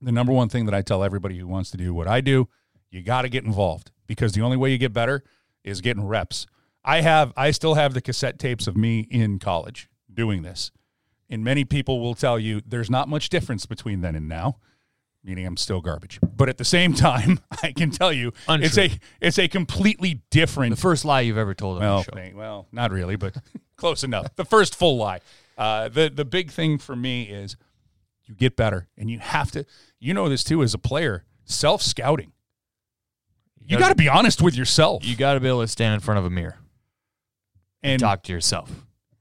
the 0.00 0.12
number 0.12 0.32
one 0.32 0.48
thing 0.48 0.66
that 0.66 0.74
I 0.74 0.82
tell 0.82 1.02
everybody 1.02 1.38
who 1.38 1.46
wants 1.46 1.70
to 1.72 1.76
do 1.76 1.92
what 1.92 2.06
I 2.08 2.20
do, 2.20 2.48
you 2.90 3.02
got 3.02 3.22
to 3.22 3.28
get 3.28 3.44
involved 3.44 3.90
because 4.06 4.32
the 4.32 4.40
only 4.40 4.56
way 4.56 4.70
you 4.70 4.78
get 4.78 4.92
better 4.92 5.24
is 5.64 5.80
getting 5.80 6.06
reps. 6.06 6.46
I 6.84 7.02
have 7.02 7.32
I 7.36 7.50
still 7.50 7.74
have 7.74 7.92
the 7.92 8.00
cassette 8.00 8.38
tapes 8.38 8.66
of 8.66 8.76
me 8.76 9.00
in 9.10 9.38
college 9.38 9.90
doing 10.12 10.42
this. 10.42 10.70
And 11.30 11.44
many 11.44 11.64
people 11.64 12.00
will 12.00 12.14
tell 12.14 12.38
you 12.38 12.62
there's 12.66 12.88
not 12.90 13.08
much 13.08 13.28
difference 13.28 13.66
between 13.66 14.00
then 14.00 14.14
and 14.14 14.28
now, 14.28 14.58
meaning 15.22 15.46
I'm 15.46 15.56
still 15.58 15.80
garbage. 15.80 16.18
But 16.22 16.48
at 16.48 16.56
the 16.58 16.64
same 16.64 16.94
time, 17.08 17.40
I 17.62 17.72
can 17.72 17.90
tell 17.90 18.12
you 18.12 18.32
it's 18.48 18.78
a 18.78 18.90
it's 19.20 19.38
a 19.38 19.48
completely 19.48 20.22
different 20.30 20.74
The 20.74 20.80
first 20.80 21.04
lie 21.04 21.20
you've 21.20 21.38
ever 21.38 21.54
told 21.54 21.76
on 21.76 21.82
well, 21.82 22.02
the 22.02 22.30
show. 22.30 22.36
well, 22.36 22.66
not 22.72 22.90
really, 22.92 23.16
but 23.16 23.36
close 23.76 24.04
enough. 24.04 24.34
The 24.36 24.44
first 24.44 24.74
full 24.74 24.96
lie. 24.96 25.20
Uh, 25.56 25.88
the 25.88 26.08
the 26.08 26.24
big 26.24 26.50
thing 26.50 26.78
for 26.78 26.96
me 26.96 27.24
is 27.24 27.56
you 28.24 28.34
get 28.34 28.56
better, 28.56 28.88
and 28.96 29.10
you 29.10 29.18
have 29.18 29.50
to. 29.52 29.64
You 29.98 30.14
know 30.14 30.28
this 30.28 30.44
too 30.44 30.62
as 30.62 30.72
a 30.74 30.78
player. 30.78 31.24
Self 31.44 31.82
scouting. 31.82 32.32
You 33.66 33.78
got 33.78 33.90
to 33.90 33.94
be 33.94 34.08
honest 34.08 34.40
with 34.40 34.56
yourself, 34.56 35.04
You 35.04 35.14
got 35.14 35.34
to 35.34 35.40
be 35.40 35.48
able 35.48 35.60
to 35.60 35.68
stand 35.68 35.92
in 35.94 36.00
front 36.00 36.18
of 36.18 36.24
a 36.24 36.30
mirror 36.30 36.56
and 37.82 37.92
and 37.92 38.00
talk 38.00 38.22
to 38.22 38.32
yourself. 38.32 38.70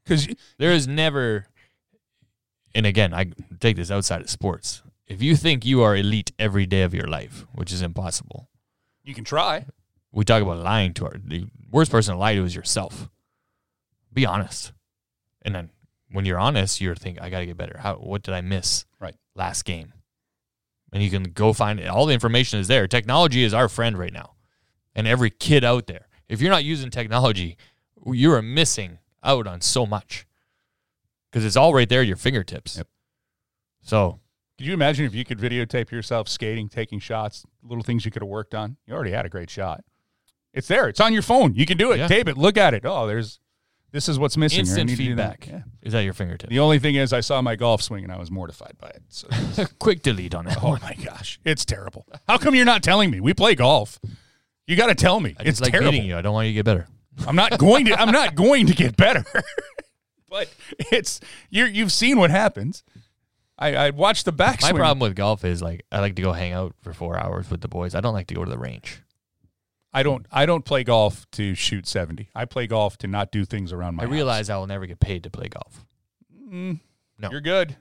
because 0.03 0.27
There 0.57 0.71
is 0.71 0.87
never, 0.87 1.47
and 2.77 2.85
again, 2.85 3.11
I 3.11 3.31
take 3.59 3.75
this 3.75 3.89
outside 3.89 4.21
of 4.21 4.29
sports. 4.29 4.83
If 5.07 5.19
you 5.19 5.35
think 5.35 5.65
you 5.65 5.81
are 5.81 5.95
elite 5.95 6.31
every 6.37 6.67
day 6.67 6.83
of 6.83 6.93
your 6.93 7.07
life, 7.07 7.47
which 7.55 7.73
is 7.73 7.81
impossible, 7.81 8.49
you 9.03 9.15
can 9.15 9.23
try. 9.23 9.65
we 10.11 10.23
talk 10.23 10.43
about 10.43 10.59
lying 10.59 10.93
to 10.93 11.05
our 11.05 11.15
the 11.17 11.47
worst 11.71 11.89
person 11.89 12.13
to 12.13 12.19
lie 12.19 12.35
to 12.35 12.43
is 12.43 12.53
yourself. 12.53 13.09
Be 14.13 14.27
honest, 14.27 14.73
and 15.41 15.55
then 15.55 15.71
when 16.11 16.25
you're 16.25 16.37
honest, 16.37 16.79
you're 16.79 16.93
thinking, 16.93 17.23
I 17.23 17.31
got 17.31 17.39
to 17.39 17.47
get 17.47 17.57
better. 17.57 17.79
How? 17.79 17.95
What 17.95 18.21
did 18.21 18.35
I 18.35 18.41
miss? 18.41 18.85
Right. 18.99 19.15
Last 19.33 19.65
game, 19.65 19.93
and 20.93 21.01
you 21.01 21.09
can 21.09 21.23
go 21.23 21.53
find 21.53 21.79
it. 21.79 21.87
All 21.87 22.05
the 22.05 22.13
information 22.13 22.59
is 22.59 22.67
there. 22.67 22.87
Technology 22.87 23.43
is 23.43 23.55
our 23.55 23.69
friend 23.69 23.97
right 23.97 24.13
now, 24.13 24.33
and 24.93 25.07
every 25.07 25.31
kid 25.31 25.63
out 25.63 25.87
there. 25.87 26.09
If 26.29 26.41
you're 26.41 26.51
not 26.51 26.63
using 26.63 26.91
technology, 26.91 27.57
you 28.05 28.31
are 28.33 28.43
missing 28.43 28.99
out 29.23 29.47
on 29.47 29.61
so 29.61 29.87
much 29.87 30.26
because 31.37 31.45
it's 31.45 31.55
all 31.55 31.73
right 31.73 31.87
there 31.87 32.01
at 32.01 32.07
your 32.07 32.17
fingertips. 32.17 32.77
Yep. 32.77 32.87
So 33.83 34.19
Could 34.57 34.65
you 34.67 34.73
imagine 34.73 35.05
if 35.05 35.13
you 35.13 35.23
could 35.23 35.37
videotape 35.39 35.91
yourself 35.91 36.27
skating, 36.27 36.67
taking 36.69 36.99
shots, 36.99 37.45
little 37.63 37.83
things 37.83 38.05
you 38.05 38.11
could 38.11 38.21
have 38.23 38.29
worked 38.29 38.55
on? 38.55 38.77
You 38.87 38.93
already 38.95 39.11
had 39.11 39.25
a 39.25 39.29
great 39.29 39.49
shot. 39.49 39.83
It's 40.53 40.67
there. 40.67 40.87
It's 40.89 40.99
on 40.99 41.13
your 41.13 41.21
phone. 41.21 41.53
You 41.53 41.65
can 41.67 41.77
do 41.77 41.91
it. 41.91 41.97
Yeah. 41.99 42.07
Tape 42.07 42.27
it. 42.27 42.37
Look 42.37 42.57
at 42.57 42.73
it. 42.73 42.83
Oh, 42.85 43.05
there's 43.05 43.39
this 43.91 44.09
is 44.09 44.17
what's 44.17 44.35
missing. 44.35 44.59
or 44.59 44.61
Instant 44.61 44.89
need 44.89 44.97
to 44.97 45.15
that. 45.15 45.43
feedback 45.43 45.47
Yeah. 45.47 45.61
is 45.83 45.93
at 45.95 46.03
your 46.03 46.13
fingertips. 46.13 46.49
The 46.49 46.59
only 46.59 46.79
thing 46.79 46.95
is, 46.95 47.13
I 47.13 47.19
saw 47.21 47.41
my 47.41 47.55
golf 47.55 47.81
swing 47.83 48.03
and 48.03 48.11
I 48.11 48.17
was 48.17 48.31
mortified 48.31 48.75
by 48.79 48.87
it. 48.89 49.01
So, 49.09 49.27
Quick 49.79 50.01
delete 50.01 50.33
on 50.33 50.45
that 50.45 50.61
oh 50.63 50.69
one. 50.69 50.81
my 50.81 50.93
gosh, 50.95 51.39
it's 51.45 51.63
terrible. 51.63 52.05
How 52.27 52.37
come 52.37 52.55
you're 52.55 52.65
not 52.65 52.81
telling 52.83 53.11
me? 53.11 53.19
We 53.21 53.33
play 53.33 53.53
golf. 53.55 53.99
You 54.65 54.75
got 54.75 54.87
to 54.87 54.95
tell 54.95 55.19
me. 55.19 55.35
I 55.39 55.43
it's 55.43 55.51
just 55.51 55.61
like 55.61 55.71
terrible. 55.71 55.91
beating 55.91 56.07
you. 56.07 56.17
I 56.17 56.21
don't 56.21 56.33
want 56.33 56.47
you 56.47 56.51
to 56.53 56.55
get 56.55 56.65
better. 56.65 56.87
I'm 57.27 57.35
not 57.35 57.57
going 57.57 57.85
to. 57.85 57.99
I'm 57.99 58.11
not 58.11 58.35
going 58.35 58.67
to 58.67 58.73
get 58.73 58.97
better. 58.97 59.23
but 60.29 60.53
it's 60.91 61.19
you. 61.49 61.65
You've 61.65 61.91
seen 61.91 62.17
what 62.19 62.29
happens. 62.31 62.83
I, 63.59 63.75
I 63.75 63.89
watched 63.89 64.25
the 64.25 64.33
backswing. 64.33 64.73
My 64.73 64.77
problem 64.77 64.99
with 64.99 65.15
golf 65.15 65.43
is 65.43 65.61
like 65.61 65.85
I 65.91 65.99
like 65.99 66.15
to 66.17 66.21
go 66.21 66.31
hang 66.33 66.53
out 66.53 66.75
for 66.81 66.93
four 66.93 67.17
hours 67.17 67.49
with 67.49 67.61
the 67.61 67.67
boys. 67.67 67.95
I 67.95 68.01
don't 68.01 68.13
like 68.13 68.27
to 68.27 68.35
go 68.35 68.43
to 68.45 68.49
the 68.51 68.57
range. 68.57 69.01
I 69.93 70.03
don't. 70.03 70.25
I 70.31 70.45
don't 70.45 70.63
play 70.63 70.83
golf 70.83 71.25
to 71.31 71.55
shoot 71.55 71.87
seventy. 71.87 72.29
I 72.35 72.45
play 72.45 72.67
golf 72.67 72.97
to 72.99 73.07
not 73.07 73.31
do 73.31 73.45
things 73.45 73.73
around 73.73 73.95
my. 73.95 74.03
I 74.03 74.05
house. 74.05 74.13
realize 74.13 74.49
I 74.49 74.57
will 74.57 74.67
never 74.67 74.85
get 74.85 74.99
paid 74.99 75.23
to 75.23 75.29
play 75.31 75.47
golf. 75.47 75.85
Mm, 76.51 76.79
No. 77.17 77.31
You're 77.31 77.41
good. 77.41 77.77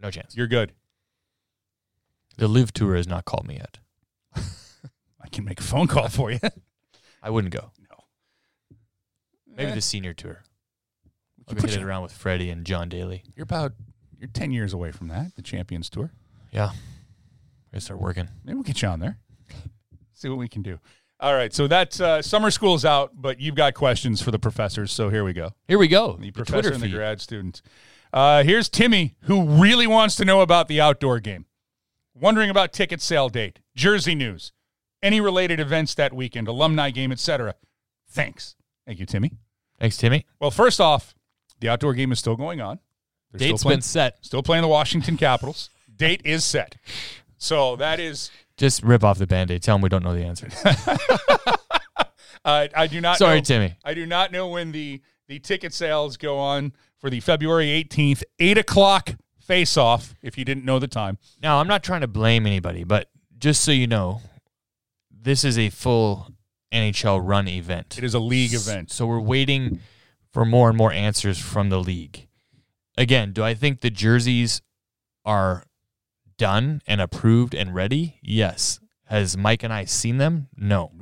No 0.00 0.10
chance. 0.10 0.34
You're 0.34 0.46
good. 0.46 0.72
The 2.38 2.48
LIV 2.48 2.72
Tour 2.72 2.96
has 2.96 3.06
not 3.06 3.26
called 3.26 3.46
me 3.46 3.56
yet. 3.56 3.78
I 5.22 5.28
can 5.30 5.44
make 5.44 5.60
a 5.60 5.62
phone 5.62 5.86
call 5.86 6.08
for 6.08 6.30
you. 6.30 6.38
I 7.22 7.28
wouldn't 7.28 7.52
go. 7.52 7.72
no. 7.90 8.04
Maybe 9.54 9.72
Eh, 9.72 9.74
the 9.74 9.80
Senior 9.82 10.14
Tour. 10.14 10.42
I'll 11.50 11.54
could 11.56 11.62
go 11.62 11.62
put 11.62 11.70
hit 11.70 11.80
it 11.80 11.84
around 11.84 12.02
with 12.02 12.12
Freddie 12.12 12.50
and 12.50 12.64
John 12.64 12.88
Daly. 12.88 13.24
You're 13.36 13.44
about. 13.44 13.72
You're 14.18 14.28
ten 14.28 14.50
years 14.52 14.72
away 14.72 14.92
from 14.92 15.08
that. 15.08 15.34
The 15.36 15.42
Champions 15.42 15.88
Tour. 15.88 16.12
Yeah. 16.52 16.70
I 17.72 17.78
start 17.78 18.00
working. 18.00 18.28
Maybe 18.44 18.54
we'll 18.54 18.64
get 18.64 18.82
you 18.82 18.88
on 18.88 19.00
there. 19.00 19.18
See 20.12 20.28
what 20.28 20.38
we 20.38 20.48
can 20.48 20.62
do. 20.62 20.78
All 21.20 21.34
right. 21.34 21.52
So 21.52 21.66
that's 21.66 22.00
uh, 22.00 22.20
summer 22.20 22.50
school's 22.50 22.84
out, 22.84 23.12
but 23.14 23.40
you've 23.40 23.54
got 23.54 23.74
questions 23.74 24.20
for 24.20 24.30
the 24.30 24.38
professors. 24.38 24.92
So 24.92 25.08
here 25.08 25.24
we 25.24 25.32
go. 25.32 25.50
Here 25.68 25.78
we 25.78 25.88
go. 25.88 26.14
The 26.14 26.26
The 26.26 26.30
professor 26.32 26.62
Twitter 26.62 26.74
and 26.74 26.82
the 26.82 26.88
grad 26.88 27.20
student. 27.20 27.62
Uh, 28.12 28.42
here's 28.42 28.68
Timmy, 28.68 29.14
who 29.22 29.44
really 29.44 29.86
wants 29.86 30.16
to 30.16 30.24
know 30.24 30.40
about 30.40 30.66
the 30.68 30.80
outdoor 30.80 31.20
game. 31.20 31.46
Wondering 32.14 32.50
about 32.50 32.72
ticket 32.72 33.00
sale 33.00 33.28
date, 33.28 33.60
jersey 33.76 34.14
news, 34.16 34.52
any 35.02 35.20
related 35.20 35.60
events 35.60 35.94
that 35.94 36.12
weekend, 36.12 36.48
alumni 36.48 36.90
game, 36.90 37.12
etc. 37.12 37.54
Thanks. 38.08 38.56
Thank 38.86 38.98
you, 38.98 39.06
Timmy. 39.06 39.32
Thanks, 39.78 39.96
Timmy. 39.96 40.26
Well, 40.40 40.50
first 40.50 40.80
off, 40.80 41.14
the 41.60 41.68
outdoor 41.68 41.94
game 41.94 42.12
is 42.12 42.18
still 42.18 42.36
going 42.36 42.60
on. 42.60 42.78
They're 43.32 43.38
still 43.38 43.48
Date's 43.52 43.62
playing, 43.62 43.76
been 43.76 43.82
set. 43.82 44.18
still 44.22 44.42
playing 44.42 44.62
the 44.62 44.68
Washington 44.68 45.16
Capitals. 45.16 45.70
Date 45.94 46.22
is 46.24 46.44
set. 46.44 46.76
So 47.38 47.76
that 47.76 48.00
is. 48.00 48.30
Just 48.56 48.82
rip 48.82 49.04
off 49.04 49.18
the 49.18 49.26
band-aid. 49.26 49.62
Tell 49.62 49.76
them 49.76 49.82
we 49.82 49.88
don't 49.88 50.02
know 50.02 50.14
the 50.14 50.24
answer. 50.24 50.48
Uh, 52.44 52.68
I 52.74 52.86
do 52.86 53.00
not. 53.00 53.18
Sorry, 53.18 53.36
know, 53.36 53.44
Timmy. 53.44 53.76
I 53.84 53.94
do 53.94 54.06
not 54.06 54.32
know 54.32 54.48
when 54.48 54.72
the 54.72 55.02
the 55.28 55.38
ticket 55.38 55.74
sales 55.74 56.16
go 56.16 56.38
on 56.38 56.72
for 56.98 57.10
the 57.10 57.20
February 57.20 57.66
18th, 57.66 58.22
eight 58.38 58.58
o'clock 58.58 59.16
face 59.40 59.76
off. 59.76 60.14
If 60.22 60.38
you 60.38 60.44
didn't 60.44 60.64
know 60.64 60.78
the 60.78 60.88
time. 60.88 61.18
Now, 61.42 61.60
I'm 61.60 61.68
not 61.68 61.82
trying 61.82 62.00
to 62.00 62.08
blame 62.08 62.46
anybody, 62.46 62.84
but 62.84 63.10
just 63.38 63.62
so 63.62 63.72
you 63.72 63.86
know, 63.86 64.22
this 65.10 65.44
is 65.44 65.58
a 65.58 65.70
full 65.70 66.30
NHL 66.72 67.20
run 67.22 67.46
event. 67.48 67.98
It 67.98 68.04
is 68.04 68.14
a 68.14 68.18
league 68.18 68.54
event. 68.54 68.90
So 68.90 69.06
we're 69.06 69.20
waiting 69.20 69.80
for 70.32 70.44
more 70.44 70.68
and 70.68 70.76
more 70.78 70.92
answers 70.92 71.38
from 71.38 71.68
the 71.70 71.80
league. 71.80 72.28
Again, 72.96 73.32
do 73.32 73.42
I 73.42 73.54
think 73.54 73.80
the 73.80 73.90
jerseys 73.90 74.62
are 75.24 75.64
done 76.36 76.82
and 76.86 77.00
approved 77.00 77.54
and 77.54 77.74
ready? 77.74 78.18
Yes. 78.22 78.80
Has 79.06 79.36
Mike 79.36 79.62
and 79.62 79.72
I 79.72 79.84
seen 79.84 80.18
them? 80.18 80.48
No. 80.56 80.92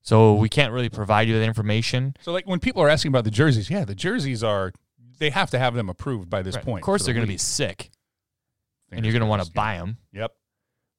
So 0.00 0.34
we 0.34 0.48
can't 0.48 0.72
really 0.72 0.88
provide 0.88 1.28
you 1.28 1.34
with 1.34 1.42
information. 1.44 2.16
So, 2.20 2.32
like 2.32 2.46
when 2.46 2.58
people 2.58 2.82
are 2.82 2.88
asking 2.88 3.10
about 3.10 3.24
the 3.24 3.30
jerseys, 3.30 3.70
yeah, 3.70 3.84
the 3.84 3.94
jerseys 3.94 4.42
are 4.42 4.72
they 5.18 5.30
have 5.30 5.50
to 5.50 5.58
have 5.58 5.74
them 5.74 5.88
approved 5.88 6.28
by 6.28 6.42
this 6.42 6.56
Right. 6.56 6.64
point. 6.64 6.82
Of 6.82 6.84
course, 6.86 7.04
they're 7.04 7.14
the 7.14 7.18
going 7.20 7.26
to 7.28 7.32
be 7.32 7.38
sick, 7.38 7.90
and 8.90 9.04
you're 9.04 9.12
going 9.12 9.20
to 9.20 9.26
want 9.28 9.44
to 9.44 9.52
buy 9.52 9.76
them. 9.76 9.98
Yep, 10.12 10.32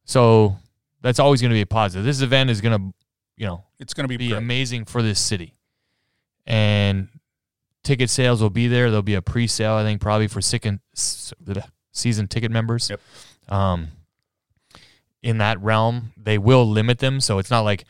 So 0.06 0.56
that's 1.02 1.20
always 1.20 1.42
going 1.42 1.50
to 1.50 1.56
be 1.56 1.62
a 1.62 1.66
positive. 1.66 2.06
This 2.06 2.22
event 2.22 2.50
is 2.50 2.62
going 2.62 2.80
to, 2.80 2.94
you 3.36 3.46
know, 3.46 3.66
it's 3.80 3.94
going 3.94 4.06
to 4.06 4.08
be, 4.08 4.16
be 4.16 4.32
amazing 4.32 4.86
for 4.86 5.02
this 5.02 5.20
city. 5.20 5.56
And 6.46 7.10
ticket 7.84 8.10
sales 8.10 8.42
will 8.42 8.50
be 8.50 8.68
there. 8.68 8.90
There'll 8.90 9.02
be 9.02 9.16
a 9.16 9.22
pre-sale, 9.22 9.74
I 9.74 9.84
think, 9.84 10.02
probably 10.02 10.28
for 10.28 10.42
second, 10.42 10.80
season 10.94 12.28
ticket 12.28 12.52
members. 12.52 12.90
Yep. 12.90 13.02
Um, 13.50 13.88
in 15.22 15.38
that 15.38 15.62
realm, 15.62 16.12
they 16.18 16.38
will 16.38 16.68
limit 16.68 17.00
them, 17.00 17.22
so 17.22 17.40
it's 17.40 17.50
not 17.50 17.62
like 17.62 17.86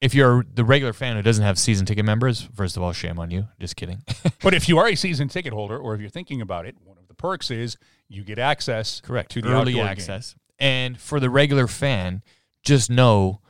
if 0.00 0.14
you're 0.14 0.44
the 0.52 0.64
regular 0.64 0.92
fan 0.92 1.16
who 1.16 1.22
doesn't 1.22 1.44
have 1.44 1.58
season 1.58 1.86
ticket 1.86 2.04
members. 2.04 2.48
First 2.54 2.76
of 2.76 2.82
all, 2.82 2.92
shame 2.92 3.18
on 3.18 3.30
you. 3.30 3.48
Just 3.60 3.76
kidding. 3.76 4.02
But 4.42 4.54
if 4.54 4.68
you 4.68 4.78
are 4.78 4.86
a 4.86 4.94
season 4.94 5.28
ticket 5.28 5.52
holder, 5.52 5.76
or 5.76 5.94
if 5.94 6.00
you're 6.00 6.10
thinking 6.10 6.40
about 6.40 6.66
it, 6.66 6.76
one 6.84 6.98
of 6.98 7.08
the 7.08 7.14
perks 7.14 7.50
is 7.50 7.76
you 8.08 8.22
get 8.22 8.38
access 8.38 9.00
Correct. 9.00 9.30
to 9.32 9.42
the 9.42 9.48
early 9.48 9.72
outdoor 9.72 9.84
game. 9.84 9.86
access. 9.86 10.36
And 10.58 11.00
for 11.00 11.18
the 11.18 11.30
regular 11.30 11.66
fan, 11.66 12.22
just 12.62 12.88
know 12.90 13.40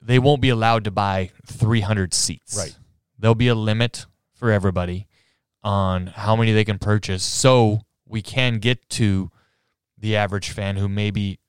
they 0.00 0.18
won't 0.20 0.40
be 0.40 0.50
allowed 0.50 0.84
to 0.84 0.90
buy 0.92 1.30
300 1.46 2.14
seats. 2.14 2.56
Right. 2.56 2.76
There'll 3.18 3.34
be 3.34 3.48
a 3.48 3.54
limit 3.56 4.06
for 4.38 4.50
everybody 4.52 5.06
on 5.62 6.06
how 6.06 6.36
many 6.36 6.52
they 6.52 6.64
can 6.64 6.78
purchase 6.78 7.22
so 7.24 7.80
we 8.06 8.22
can 8.22 8.58
get 8.58 8.88
to 8.90 9.30
the 9.98 10.14
average 10.16 10.50
fan 10.50 10.76
who 10.76 10.88
maybe 10.88 11.40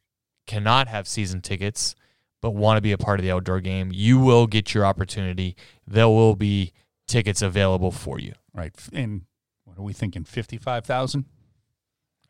cannot 0.48 0.88
have 0.88 1.08
season 1.08 1.40
tickets 1.42 1.96
but 2.42 2.52
want 2.52 2.78
to 2.78 2.82
be 2.82 2.92
a 2.94 2.98
part 2.98 3.20
of 3.20 3.24
the 3.26 3.32
outdoor 3.32 3.60
game. 3.60 3.92
You 3.94 4.18
will 4.18 4.48
get 4.48 4.74
your 4.74 4.86
opportunity. 4.86 5.56
There 5.86 6.08
will 6.08 6.36
be 6.36 6.72
tickets 7.08 7.42
available 7.42 7.92
for 7.92 8.18
you. 8.18 8.34
right? 8.54 8.74
And 8.94 9.24
what 9.66 9.78
are 9.78 9.82
we 9.84 9.92
thinking? 9.94 10.24
Fifty-five 10.24 10.86
thousand. 10.86 11.26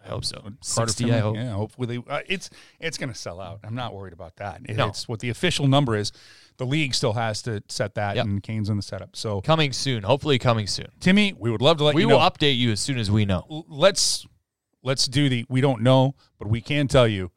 I 0.04 0.10
hope 0.10 0.26
so. 0.26 0.38
Carter 0.40 0.54
60, 0.92 1.04
Finley? 1.04 1.18
I 1.18 1.22
hope. 1.22 1.36
Yeah, 1.36 1.52
hopefully 1.52 1.88
they, 1.98 2.12
uh, 2.12 2.22
it's 2.28 2.50
it's 2.80 2.98
going 2.98 3.10
to 3.10 3.16
sell 3.16 3.40
out. 3.40 3.60
I'm 3.64 3.76
not 3.76 3.94
worried 3.94 4.14
about 4.14 4.38
that. 4.38 4.62
It- 4.68 4.78
No. 4.78 4.88
It's 4.88 5.08
what 5.08 5.20
the 5.20 5.30
official 5.30 5.68
number 5.68 5.96
is. 5.96 6.12
The 6.60 6.66
league 6.66 6.94
still 6.94 7.14
has 7.14 7.42
to 7.44 7.64
set 7.70 7.96
that, 7.96 8.16
Yep. 8.18 8.26
and 8.26 8.44
Kane's 8.44 8.70
in 8.70 8.76
the 8.78 8.84
setup. 8.84 9.16
So, 9.16 9.42
Coming 9.42 9.74
soon. 9.74 10.04
Hopefully 10.04 10.38
coming 10.38 10.68
soon. 10.68 10.88
Timmy, 11.00 11.34
we 11.36 11.50
would 11.50 11.62
love 11.62 11.78
to 11.78 11.84
let 11.86 11.96
we 11.96 12.02
you 12.04 12.10
will 12.10 12.20
update 12.20 12.58
you 12.58 12.72
as 12.72 12.80
soon 12.80 12.98
as 13.00 13.10
we 13.10 13.26
know. 13.26 13.66
Let's 13.68 14.28
let's 14.84 15.08
do 15.08 15.28
the. 15.30 15.46
We 15.50 15.62
don't 15.62 15.82
know, 15.82 16.16
but 16.38 16.48
we 16.48 16.62
can 16.62 16.88
tell 16.88 17.08
you 17.08 17.32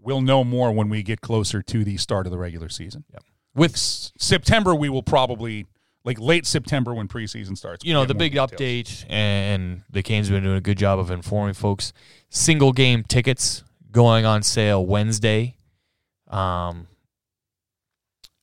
we'll 0.00 0.20
know 0.22 0.44
more 0.44 0.72
when 0.72 0.88
we 0.88 1.02
get 1.02 1.20
closer 1.20 1.60
to 1.60 1.84
the 1.84 1.96
start 1.98 2.26
of 2.26 2.30
the 2.32 2.38
regular 2.38 2.68
season. 2.68 3.04
Yep. 3.12 3.22
With 3.54 3.74
S- 3.74 4.12
September, 4.16 4.74
we 4.74 4.88
will 4.88 5.02
probably 5.02 5.66
like 6.04 6.20
late 6.20 6.46
September 6.46 6.94
when 6.94 7.08
preseason 7.08 7.58
starts. 7.58 7.84
You 7.84 7.92
know, 7.92 8.04
the 8.06 8.14
big 8.14 8.32
details. 8.32 8.52
update, 8.52 9.04
and 9.10 9.82
the 9.90 10.02
Canes 10.04 10.28
have 10.28 10.36
been 10.36 10.44
doing 10.44 10.56
a 10.56 10.60
good 10.60 10.78
job 10.78 10.98
of 11.00 11.10
informing 11.10 11.54
folks. 11.54 11.92
Single 12.30 12.72
game 12.72 13.02
tickets 13.02 13.64
going 13.90 14.24
on 14.24 14.44
sale 14.44 14.86
Wednesday, 14.86 15.56
um, 16.28 16.86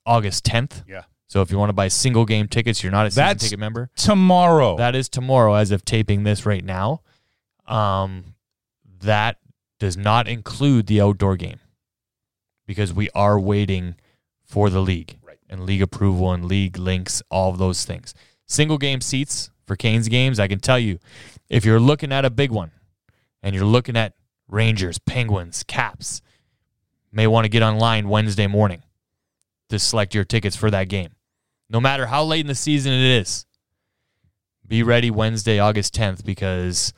August 0.05 0.45
10th. 0.45 0.83
Yeah. 0.87 1.03
So 1.27 1.41
if 1.41 1.49
you 1.51 1.57
want 1.57 1.69
to 1.69 1.73
buy 1.73 1.87
single 1.87 2.25
game 2.25 2.47
tickets, 2.47 2.83
you're 2.83 2.91
not 2.91 3.07
a 3.07 3.11
season 3.11 3.23
That's- 3.23 3.41
ticket 3.43 3.59
member. 3.59 3.89
tomorrow. 3.95 4.77
That 4.77 4.95
is 4.95 5.09
tomorrow 5.09 5.55
as 5.55 5.71
of 5.71 5.83
taping 5.83 6.23
this 6.23 6.45
right 6.45 6.63
now. 6.63 7.01
Um, 7.67 8.35
that 9.01 9.37
does 9.79 9.97
not 9.97 10.27
include 10.27 10.87
the 10.87 11.01
outdoor 11.01 11.35
game 11.35 11.59
because 12.65 12.93
we 12.93 13.09
are 13.15 13.39
waiting 13.39 13.95
for 14.43 14.69
the 14.69 14.81
league 14.81 15.17
Right. 15.23 15.39
and 15.49 15.65
league 15.65 15.81
approval 15.81 16.31
and 16.31 16.45
league 16.45 16.77
links, 16.77 17.21
all 17.29 17.49
of 17.51 17.57
those 17.57 17.83
things. 17.85 18.13
Single 18.45 18.77
game 18.77 19.01
seats 19.01 19.49
for 19.65 19.75
Canes 19.75 20.07
games, 20.07 20.39
I 20.39 20.47
can 20.47 20.59
tell 20.59 20.77
you, 20.79 20.99
if 21.49 21.65
you're 21.65 21.79
looking 21.79 22.11
at 22.11 22.23
a 22.23 22.29
big 22.29 22.51
one 22.51 22.71
and 23.41 23.55
you're 23.55 23.65
looking 23.65 23.97
at 23.97 24.13
Rangers, 24.47 24.99
Penguins, 24.99 25.63
Caps, 25.63 26.21
may 27.11 27.25
want 27.25 27.45
to 27.45 27.49
get 27.49 27.63
online 27.63 28.07
Wednesday 28.09 28.45
morning 28.47 28.83
to 29.69 29.79
select 29.79 30.13
your 30.13 30.23
tickets 30.23 30.55
for 30.55 30.71
that 30.71 30.89
game. 30.89 31.09
No 31.69 31.79
matter 31.79 32.05
how 32.05 32.23
late 32.23 32.41
in 32.41 32.47
the 32.47 32.55
season 32.55 32.93
it 32.93 33.19
is, 33.21 33.45
be 34.67 34.83
ready 34.83 35.11
Wednesday, 35.11 35.59
August 35.59 35.95
10th, 35.95 36.25
because 36.25 36.93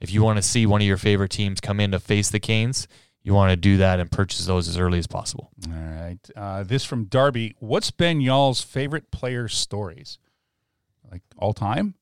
if 0.00 0.12
you 0.12 0.22
want 0.22 0.36
to 0.36 0.42
see 0.42 0.66
one 0.66 0.80
of 0.80 0.86
your 0.86 0.96
favorite 0.96 1.30
teams 1.30 1.60
come 1.60 1.80
in 1.80 1.90
to 1.92 1.98
face 1.98 2.30
the 2.30 2.40
Canes, 2.40 2.88
you 3.22 3.34
want 3.34 3.50
to 3.50 3.56
do 3.56 3.76
that 3.78 4.00
and 4.00 4.10
purchase 4.10 4.46
those 4.46 4.68
as 4.68 4.78
early 4.78 4.98
as 4.98 5.06
possible. 5.06 5.50
All 5.66 5.72
right. 5.74 6.18
Uh, 6.34 6.62
this 6.62 6.84
from 6.84 7.04
Darby. 7.04 7.54
What's 7.58 7.90
been 7.90 8.20
y'all's 8.20 8.62
favorite 8.62 9.10
player 9.10 9.48
stories? 9.48 10.18
Like 11.10 11.22
all 11.36 11.52
time? 11.52 11.94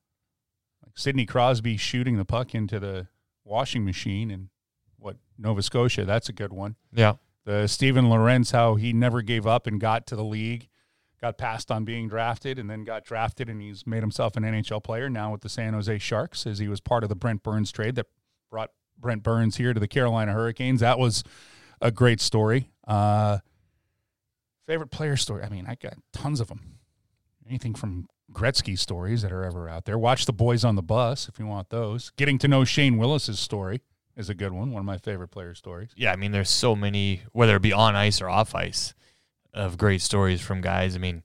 Like 0.84 0.96
Sidney 0.96 1.26
Crosby 1.26 1.76
shooting 1.76 2.16
the 2.16 2.24
puck 2.24 2.54
into 2.54 2.78
the 2.78 3.08
washing 3.44 3.84
machine 3.84 4.30
and 4.30 4.48
what 4.98 5.16
Nova 5.38 5.62
Scotia. 5.62 6.04
That's 6.04 6.28
a 6.28 6.32
good 6.32 6.52
one. 6.52 6.76
Yeah. 6.92 7.14
The 7.46 7.68
Steven 7.68 8.10
Lorentz, 8.10 8.50
how 8.50 8.74
he 8.74 8.92
never 8.92 9.22
gave 9.22 9.46
up 9.46 9.68
and 9.68 9.80
got 9.80 10.04
to 10.08 10.16
the 10.16 10.24
league, 10.24 10.68
got 11.20 11.38
passed 11.38 11.70
on 11.70 11.84
being 11.84 12.08
drafted, 12.08 12.58
and 12.58 12.68
then 12.68 12.82
got 12.82 13.04
drafted, 13.04 13.48
and 13.48 13.62
he's 13.62 13.86
made 13.86 14.02
himself 14.02 14.36
an 14.36 14.42
NHL 14.42 14.82
player 14.82 15.08
now 15.08 15.30
with 15.30 15.42
the 15.42 15.48
San 15.48 15.72
Jose 15.72 15.96
Sharks, 15.98 16.44
as 16.44 16.58
he 16.58 16.66
was 16.66 16.80
part 16.80 17.04
of 17.04 17.08
the 17.08 17.14
Brent 17.14 17.44
Burns 17.44 17.70
trade 17.70 17.94
that 17.94 18.06
brought 18.50 18.70
Brent 18.98 19.22
Burns 19.22 19.58
here 19.58 19.72
to 19.72 19.78
the 19.78 19.86
Carolina 19.86 20.32
Hurricanes. 20.32 20.80
That 20.80 20.98
was 20.98 21.22
a 21.80 21.92
great 21.92 22.20
story. 22.20 22.72
Uh, 22.86 23.38
favorite 24.66 24.90
player 24.90 25.16
story? 25.16 25.44
I 25.44 25.48
mean, 25.48 25.66
I 25.68 25.76
got 25.76 25.94
tons 26.12 26.40
of 26.40 26.48
them. 26.48 26.78
Anything 27.48 27.74
from 27.74 28.08
Gretzky 28.32 28.76
stories 28.76 29.22
that 29.22 29.30
are 29.30 29.44
ever 29.44 29.68
out 29.68 29.84
there. 29.84 29.96
Watch 29.96 30.26
the 30.26 30.32
boys 30.32 30.64
on 30.64 30.74
the 30.74 30.82
bus 30.82 31.28
if 31.28 31.38
you 31.38 31.46
want 31.46 31.70
those. 31.70 32.10
Getting 32.16 32.38
to 32.38 32.48
know 32.48 32.64
Shane 32.64 32.96
Willis's 32.96 33.38
story 33.38 33.82
is 34.16 34.30
a 34.30 34.34
good 34.34 34.52
one. 34.52 34.70
One 34.72 34.80
of 34.80 34.86
my 34.86 34.98
favorite 34.98 35.28
player 35.28 35.54
stories. 35.54 35.90
Yeah, 35.96 36.12
I 36.12 36.16
mean, 36.16 36.32
there's 36.32 36.50
so 36.50 36.74
many, 36.74 37.22
whether 37.32 37.56
it 37.56 37.62
be 37.62 37.72
on 37.72 37.94
ice 37.94 38.20
or 38.20 38.28
off 38.28 38.54
ice, 38.54 38.94
of 39.52 39.78
great 39.78 40.02
stories 40.02 40.40
from 40.40 40.60
guys. 40.60 40.94
I 40.94 40.98
mean, 40.98 41.22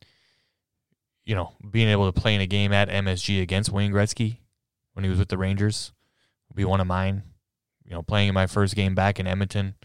you 1.26 1.36
know, 1.36 1.52
being 1.70 1.90
able 1.90 2.12
to 2.12 2.20
play 2.20 2.36
in 2.36 2.42
a 2.42 2.48
game 2.48 2.72
at 2.74 2.90
MSG 2.90 3.42
against 3.42 3.72
Wayne 3.72 3.92
Gretzky 3.92 4.38
when 4.94 5.04
he 5.04 5.10
was 5.10 5.20
with 5.20 5.30
the 5.30 5.38
Rangers 5.38 5.92
would 6.50 6.56
be 6.56 6.66
one 6.66 6.82
of 6.82 6.88
mine. 6.88 7.24
You 7.86 7.92
know, 7.92 8.02
playing 8.02 8.30
in 8.30 8.34
my 8.34 8.48
first 8.48 8.76
game 8.76 8.96
back 8.96 9.20
in 9.20 9.28
Edmonton, 9.28 9.76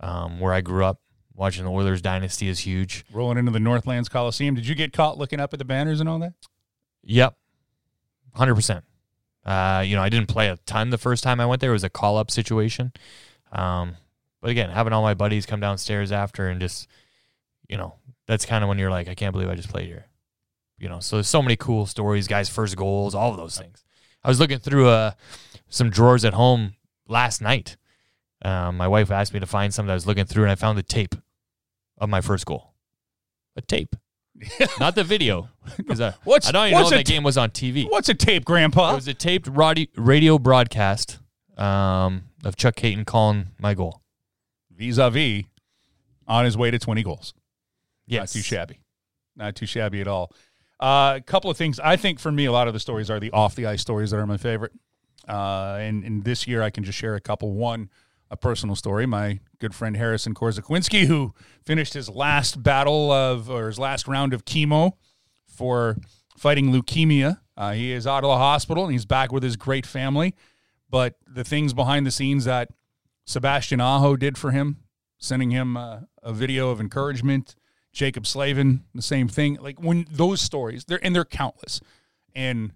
um, 0.00 0.40
where 0.40 0.52
I 0.52 0.60
grew 0.60 0.84
up, 0.84 1.00
watching 1.32 1.64
the 1.64 1.70
Oilers 1.70 2.02
dynasty 2.02 2.48
is 2.48 2.60
huge. 2.60 3.04
Rolling 3.12 3.38
into 3.38 3.52
the 3.52 3.60
Northlands 3.60 4.08
Coliseum. 4.08 4.54
Did 4.56 4.66
you 4.66 4.74
get 4.74 4.92
caught 4.92 5.16
looking 5.16 5.38
up 5.38 5.52
at 5.52 5.58
the 5.58 5.64
banners 5.64 6.00
and 6.00 6.08
all 6.08 6.18
that? 6.18 6.32
Yep, 7.04 7.36
hundred 8.34 8.56
percent. 8.56 8.84
Uh, 9.46 9.84
you 9.86 9.94
know, 9.94 10.02
I 10.02 10.08
didn't 10.08 10.28
play 10.28 10.48
a 10.48 10.56
ton 10.66 10.90
the 10.90 10.98
first 10.98 11.22
time 11.22 11.40
I 11.40 11.46
went 11.46 11.60
there. 11.60 11.70
It 11.70 11.74
was 11.74 11.84
a 11.84 11.88
call 11.88 12.18
up 12.18 12.30
situation. 12.32 12.92
Um, 13.52 13.96
but 14.42 14.50
again, 14.50 14.70
having 14.70 14.92
all 14.92 15.02
my 15.02 15.14
buddies 15.14 15.46
come 15.46 15.60
downstairs 15.60 16.10
after 16.10 16.48
and 16.48 16.60
just, 16.60 16.88
you 17.68 17.76
know, 17.76 17.94
that's 18.26 18.44
kind 18.44 18.64
of 18.64 18.68
when 18.68 18.78
you're 18.78 18.90
like, 18.90 19.08
I 19.08 19.14
can't 19.14 19.32
believe 19.32 19.48
I 19.48 19.54
just 19.54 19.70
played 19.70 19.86
here. 19.86 20.06
You 20.78 20.88
know, 20.88 21.00
so 21.00 21.16
there's 21.16 21.28
so 21.28 21.40
many 21.40 21.56
cool 21.56 21.86
stories, 21.86 22.26
guys' 22.26 22.48
first 22.48 22.76
goals, 22.76 23.14
all 23.14 23.30
of 23.30 23.36
those 23.36 23.56
things. 23.56 23.84
I 24.22 24.28
was 24.28 24.40
looking 24.40 24.58
through 24.58 24.88
uh, 24.88 25.12
some 25.68 25.90
drawers 25.90 26.24
at 26.24 26.34
home 26.34 26.74
last 27.08 27.40
night. 27.40 27.76
Um, 28.42 28.76
my 28.76 28.88
wife 28.88 29.10
asked 29.10 29.32
me 29.32 29.40
to 29.40 29.46
find 29.46 29.72
something 29.72 29.90
I 29.90 29.94
was 29.94 30.06
looking 30.06 30.26
through, 30.26 30.42
and 30.42 30.52
I 30.52 30.56
found 30.56 30.76
the 30.76 30.82
tape 30.82 31.14
of 31.96 32.08
my 32.08 32.20
first 32.20 32.44
goal. 32.44 32.74
A 33.54 33.62
tape. 33.62 33.96
Not 34.80 34.94
the 34.94 35.04
video. 35.04 35.48
Because 35.76 36.00
I, 36.00 36.14
What's- 36.24 36.48
I 36.48 36.52
don't 36.52 36.68
even 36.68 36.80
know 36.80 36.90
that 36.90 37.06
ta- 37.06 37.10
game 37.12 37.22
was 37.22 37.38
on 37.38 37.50
TV. 37.50 37.90
What's 37.90 38.08
a 38.08 38.14
tape, 38.14 38.44
Grandpa? 38.44 38.92
It 38.92 38.96
was 38.96 39.08
a 39.08 39.14
taped 39.14 39.48
radio 39.96 40.38
broadcast 40.38 41.18
um, 41.56 42.24
of 42.44 42.56
Chuck 42.56 42.76
Kaiton 42.76 43.04
calling 43.06 43.48
my 43.58 43.74
goal. 43.74 44.02
Vis 44.70 44.98
a 44.98 45.10
vis 45.10 45.44
on 46.26 46.44
his 46.44 46.56
way 46.56 46.70
to 46.70 46.78
20 46.78 47.02
goals. 47.02 47.34
Yes. 48.06 48.34
Not 48.34 48.38
too 48.38 48.42
shabby. 48.44 48.80
Not 49.36 49.54
too 49.56 49.66
shabby 49.66 50.00
at 50.00 50.08
all. 50.08 50.32
Uh, 50.78 51.14
a 51.16 51.20
couple 51.20 51.50
of 51.50 51.56
things. 51.56 51.80
I 51.80 51.96
think 51.96 52.20
for 52.20 52.30
me, 52.30 52.44
a 52.44 52.52
lot 52.52 52.68
of 52.68 52.74
the 52.74 52.80
stories 52.80 53.10
are 53.10 53.18
the 53.18 53.30
off 53.30 53.54
the 53.54 53.66
ice 53.66 53.80
stories 53.80 54.10
that 54.10 54.18
are 54.18 54.26
my 54.26 54.36
favorite. 54.36 54.72
Uh, 55.26 55.78
and, 55.80 56.04
and 56.04 56.22
this 56.24 56.46
year, 56.46 56.62
I 56.62 56.70
can 56.70 56.84
just 56.84 56.98
share 56.98 57.14
a 57.14 57.20
couple. 57.20 57.52
One, 57.52 57.90
a 58.30 58.36
personal 58.36 58.76
story. 58.76 59.06
My 59.06 59.40
good 59.58 59.74
friend 59.74 59.96
Harrison 59.96 60.34
Korzakwinski, 60.34 61.06
who 61.06 61.34
finished 61.64 61.94
his 61.94 62.08
last 62.08 62.62
battle 62.62 63.10
of, 63.10 63.50
or 63.50 63.66
his 63.66 63.78
last 63.78 64.08
round 64.08 64.34
of 64.34 64.44
chemo 64.44 64.92
for 65.46 65.96
fighting 66.36 66.72
leukemia. 66.72 67.40
Uh, 67.56 67.72
he 67.72 67.92
is 67.92 68.06
out 68.06 68.24
of 68.24 68.28
the 68.28 68.36
hospital 68.36 68.84
and 68.84 68.92
he's 68.92 69.06
back 69.06 69.32
with 69.32 69.42
his 69.42 69.56
great 69.56 69.86
family. 69.86 70.34
But 70.90 71.16
the 71.26 71.44
things 71.44 71.72
behind 71.72 72.06
the 72.06 72.10
scenes 72.10 72.44
that 72.44 72.68
Sebastian 73.24 73.80
Aho 73.80 74.16
did 74.16 74.38
for 74.38 74.50
him, 74.52 74.78
sending 75.18 75.50
him 75.50 75.76
uh, 75.76 76.00
a 76.22 76.32
video 76.32 76.70
of 76.70 76.80
encouragement. 76.80 77.56
Jaccob 77.92 78.26
Slavin, 78.26 78.84
the 78.94 79.02
same 79.02 79.26
thing. 79.26 79.56
Like 79.60 79.80
when 79.80 80.06
those 80.10 80.40
stories, 80.40 80.84
they're 80.84 81.00
and 81.02 81.14
they're 81.14 81.24
countless. 81.24 81.80
And 82.34 82.72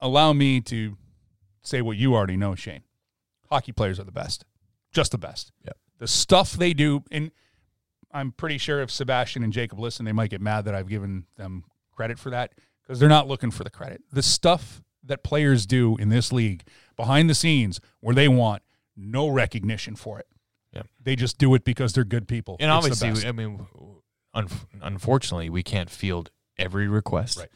allow 0.00 0.32
me 0.32 0.60
to 0.62 0.96
say 1.62 1.80
what 1.80 1.96
you 1.96 2.14
already 2.14 2.36
know, 2.36 2.54
Shane. 2.56 2.82
Hockey 3.50 3.72
players 3.72 4.00
are 4.00 4.04
the 4.04 4.12
best, 4.12 4.44
just 4.94 5.12
the 5.12 5.18
best. 5.18 5.52
The 5.98 6.08
stuff 6.08 6.52
they 6.52 6.72
do, 6.72 7.04
and 7.10 7.30
I'm 8.12 8.32
pretty 8.32 8.58
sure 8.58 8.80
if 8.80 8.90
Sebastian 8.90 9.42
and 9.44 9.52
Jaccob 9.52 9.78
listen, 9.78 10.04
they 10.04 10.12
might 10.12 10.30
get 10.30 10.40
mad 10.40 10.64
that 10.64 10.74
I've 10.74 10.88
given 10.88 11.26
them 11.36 11.64
credit 11.92 12.18
for 12.18 12.30
that 12.30 12.52
because 12.82 12.98
they're 12.98 13.08
not 13.08 13.28
looking 13.28 13.50
for 13.50 13.64
the 13.64 13.70
credit. 13.70 14.02
The 14.12 14.22
stuff 14.22 14.82
that 15.04 15.22
players 15.22 15.66
do 15.66 15.96
in 15.98 16.08
this 16.08 16.32
league 16.32 16.64
behind 16.96 17.28
the 17.30 17.34
scenes 17.34 17.80
where 18.00 18.14
they 18.14 18.28
want 18.28 18.62
no 18.96 19.28
recognition 19.28 19.94
for 19.96 20.18
it. 20.18 20.26
They 21.00 21.14
just 21.16 21.36
do 21.38 21.54
it 21.54 21.64
because 21.64 21.92
they're 21.92 22.02
good 22.04 22.26
people. 22.26 22.56
And 22.58 22.70
It's 22.70 23.02
obviously. 23.02 23.28
I 23.28 23.32
mean, 23.32 23.66
un- 24.32 24.48
unfortunately, 24.82 25.50
we 25.50 25.62
can't 25.62 25.90
field 25.90 26.30
every 26.58 26.88
request 26.88 27.38
Right. 27.38 27.48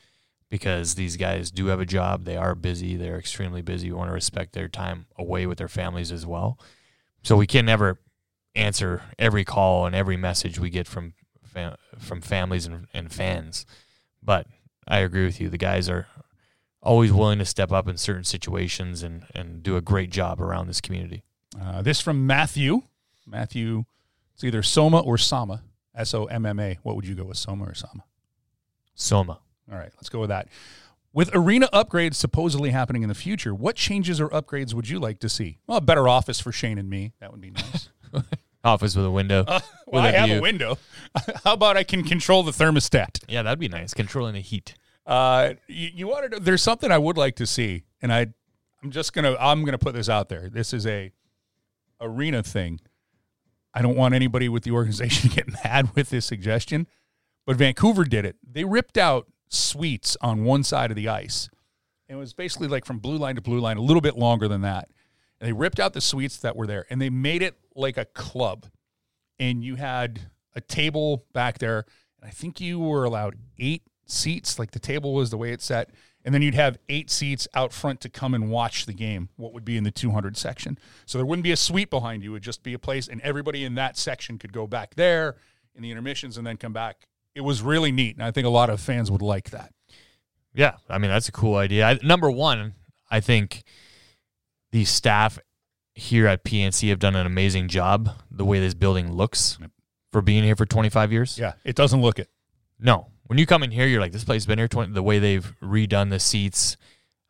because 0.50 0.94
these 0.96 1.16
guys 1.16 1.50
do 1.50 1.66
have 1.66 1.80
a 1.80 1.86
job. 1.86 2.24
They 2.24 2.36
are 2.36 2.54
busy. 2.54 2.94
They're 2.96 3.18
extremely 3.18 3.62
busy. 3.62 3.90
We 3.90 3.96
want 3.96 4.10
to 4.10 4.12
respect 4.14 4.52
their 4.52 4.68
time 4.68 5.06
away 5.16 5.46
with 5.46 5.56
their 5.58 5.68
families 5.68 6.12
as 6.12 6.26
well. 6.26 6.58
So 7.22 7.36
we 7.36 7.46
can 7.46 7.66
never 7.66 7.98
answer 8.54 9.02
every 9.18 9.44
call 9.44 9.86
and 9.86 9.94
every 9.94 10.16
message 10.16 10.58
we 10.58 10.70
get 10.70 10.86
from 10.86 11.14
fam- 11.44 11.76
from 11.98 12.20
families 12.20 12.66
and, 12.66 12.86
and 12.94 13.12
fans. 13.12 13.66
But 14.22 14.46
I 14.86 14.98
agree 14.98 15.24
with 15.24 15.40
you. 15.40 15.48
The 15.48 15.58
guys 15.58 15.88
are 15.88 16.06
always 16.82 17.12
willing 17.12 17.38
to 17.38 17.44
step 17.44 17.72
up 17.72 17.88
in 17.88 17.96
certain 17.96 18.24
situations 18.24 19.02
and, 19.02 19.26
and 19.34 19.62
do 19.62 19.76
a 19.76 19.80
great 19.80 20.10
job 20.10 20.40
around 20.40 20.68
this 20.68 20.80
community. 20.80 21.22
Uh, 21.60 21.82
this 21.82 22.00
from 22.00 22.26
Matthew. 22.26 22.82
Matthew, 23.26 23.84
it's 24.34 24.44
either 24.44 24.62
Soma 24.62 25.00
or 25.00 25.18
Sama. 25.18 25.62
S 25.94 26.14
O 26.14 26.26
M 26.26 26.46
M 26.46 26.60
A. 26.60 26.78
What 26.82 26.94
would 26.94 27.06
you 27.06 27.16
go 27.16 27.24
with, 27.24 27.36
Soma 27.36 27.64
or 27.64 27.74
Sama? 27.74 28.04
Soma. 28.94 29.40
All 29.70 29.76
right, 29.76 29.90
let's 29.96 30.08
go 30.08 30.20
with 30.20 30.28
that. 30.30 30.48
With 31.12 31.30
arena 31.34 31.68
upgrades 31.72 32.14
supposedly 32.14 32.70
happening 32.70 33.02
in 33.02 33.08
the 33.08 33.14
future, 33.14 33.54
what 33.54 33.76
changes 33.76 34.20
or 34.20 34.28
upgrades 34.28 34.74
would 34.74 34.88
you 34.88 34.98
like 35.00 35.18
to 35.20 35.28
see? 35.28 35.58
Well, 35.66 35.78
a 35.78 35.80
better 35.80 36.06
office 36.06 36.38
for 36.38 36.52
Shane 36.52 36.78
and 36.78 36.88
me. 36.88 37.12
That 37.20 37.32
would 37.32 37.40
be 37.40 37.50
nice. 37.50 37.88
Office 38.64 38.94
with 38.96 39.06
a 39.06 39.10
window. 39.10 39.44
well, 39.46 39.62
With 39.86 40.04
I 40.04 40.08
a 40.10 40.18
have 40.18 40.30
a 40.30 40.40
window. 40.40 40.78
How 41.44 41.54
about 41.54 41.76
I 41.76 41.84
can 41.84 42.02
control 42.02 42.42
the 42.42 42.50
thermostat? 42.50 43.20
Yeah, 43.28 43.42
that'd 43.42 43.58
be 43.58 43.68
nice. 43.68 43.94
Controlling 43.94 44.34
the 44.34 44.40
heat. 44.40 44.74
Uh, 45.06 45.54
you, 45.68 45.90
you 45.94 46.08
wanted 46.08 46.32
to, 46.32 46.40
there's 46.40 46.62
something 46.62 46.90
I 46.92 46.98
would 46.98 47.16
like 47.16 47.36
to 47.36 47.46
see, 47.46 47.84
and 48.02 48.12
I, 48.12 48.26
I'm 48.82 48.90
just 48.90 49.12
gonna 49.14 49.36
I'm 49.40 49.64
gonna 49.64 49.78
put 49.78 49.94
this 49.94 50.08
out 50.08 50.28
there. 50.28 50.50
This 50.50 50.74
is 50.74 50.86
a 50.86 51.12
arena 52.00 52.42
thing. 52.42 52.80
I 53.72 53.80
don't 53.80 53.96
want 53.96 54.14
anybody 54.14 54.48
with 54.48 54.64
the 54.64 54.72
organization 54.72 55.30
to 55.30 55.36
get 55.36 55.64
mad 55.64 55.94
with 55.94 56.10
this 56.10 56.26
suggestion, 56.26 56.86
but 57.46 57.56
Vancouver 57.56 58.04
did 58.04 58.24
it. 58.26 58.36
They 58.46 58.64
ripped 58.64 58.98
out 58.98 59.28
suites 59.48 60.16
on 60.20 60.44
one 60.44 60.62
side 60.62 60.90
of 60.90 60.96
the 60.96 61.08
ice. 61.08 61.48
And 62.08 62.16
it 62.16 62.20
was 62.20 62.32
basically 62.32 62.68
like 62.68 62.84
from 62.84 62.98
blue 62.98 63.18
line 63.18 63.34
to 63.34 63.40
blue 63.40 63.60
line, 63.60 63.76
a 63.76 63.82
little 63.82 64.00
bit 64.00 64.16
longer 64.16 64.48
than 64.48 64.62
that. 64.62 64.88
And 65.40 65.48
they 65.48 65.52
ripped 65.52 65.78
out 65.78 65.92
the 65.92 66.00
suites 66.00 66.38
that 66.38 66.56
were 66.56 66.66
there 66.66 66.86
and 66.90 67.00
they 67.00 67.10
made 67.10 67.42
it 67.42 67.56
like 67.74 67.96
a 67.96 68.04
club. 68.04 68.66
And 69.38 69.62
you 69.62 69.76
had 69.76 70.20
a 70.54 70.60
table 70.60 71.24
back 71.32 71.58
there. 71.58 71.84
And 72.20 72.28
I 72.28 72.30
think 72.30 72.60
you 72.60 72.78
were 72.78 73.04
allowed 73.04 73.36
eight 73.58 73.82
seats, 74.06 74.58
like 74.58 74.72
the 74.72 74.78
table 74.78 75.14
was 75.14 75.30
the 75.30 75.36
way 75.36 75.52
it's 75.52 75.64
set. 75.64 75.90
And 76.24 76.34
then 76.34 76.42
you'd 76.42 76.54
have 76.54 76.78
eight 76.88 77.10
seats 77.10 77.46
out 77.54 77.72
front 77.72 78.00
to 78.00 78.08
come 78.08 78.34
and 78.34 78.50
watch 78.50 78.86
the 78.86 78.92
game, 78.92 79.28
what 79.36 79.52
would 79.52 79.64
be 79.64 79.76
in 79.76 79.84
the 79.84 79.90
200 79.90 80.36
section. 80.36 80.78
So 81.06 81.16
there 81.16 81.24
wouldn't 81.24 81.44
be 81.44 81.52
a 81.52 81.56
suite 81.56 81.90
behind 81.90 82.22
you. 82.22 82.30
It 82.30 82.34
would 82.34 82.42
just 82.42 82.62
be 82.62 82.74
a 82.74 82.78
place, 82.78 83.08
and 83.08 83.20
everybody 83.20 83.64
in 83.64 83.76
that 83.76 83.96
section 83.96 84.36
could 84.36 84.52
go 84.52 84.66
back 84.66 84.96
there 84.96 85.36
in 85.74 85.82
the 85.82 85.90
intermissions 85.90 86.36
and 86.36 86.46
then 86.46 86.56
come 86.56 86.72
back. 86.72 87.06
It 87.38 87.44
was 87.44 87.62
really 87.62 87.92
neat. 87.92 88.16
And 88.16 88.24
I 88.24 88.32
think 88.32 88.48
a 88.48 88.50
lot 88.50 88.68
of 88.68 88.80
fans 88.80 89.12
would 89.12 89.22
like 89.22 89.50
that. 89.50 89.72
Yeah, 90.54 90.74
I 90.88 90.98
mean 90.98 91.08
that's 91.08 91.28
a 91.28 91.32
cool 91.32 91.54
idea. 91.54 91.86
I, 91.86 91.98
number 92.02 92.28
one, 92.28 92.74
I 93.08 93.20
think 93.20 93.62
the 94.72 94.84
staff 94.84 95.38
here 95.94 96.26
at 96.26 96.42
PNC 96.42 96.88
have 96.88 96.98
done 96.98 97.14
an 97.14 97.26
amazing 97.26 97.68
job. 97.68 98.10
The 98.28 98.44
way 98.44 98.58
this 98.58 98.74
building 98.74 99.12
looks 99.12 99.56
for 100.10 100.20
being 100.20 100.42
here 100.42 100.56
for 100.56 100.66
25 100.66 101.12
years. 101.12 101.38
Yeah, 101.38 101.52
it 101.64 101.76
doesn't 101.76 102.02
look 102.02 102.18
it. 102.18 102.28
No, 102.80 103.06
when 103.28 103.38
you 103.38 103.46
come 103.46 103.62
in 103.62 103.70
here, 103.70 103.86
you're 103.86 104.00
like, 104.00 104.10
this 104.10 104.24
place 104.24 104.42
has 104.42 104.46
been 104.46 104.58
here 104.58 104.66
20. 104.66 104.92
The 104.92 105.02
way 105.02 105.20
they've 105.20 105.54
redone 105.62 106.10
the 106.10 106.18
seats, 106.18 106.76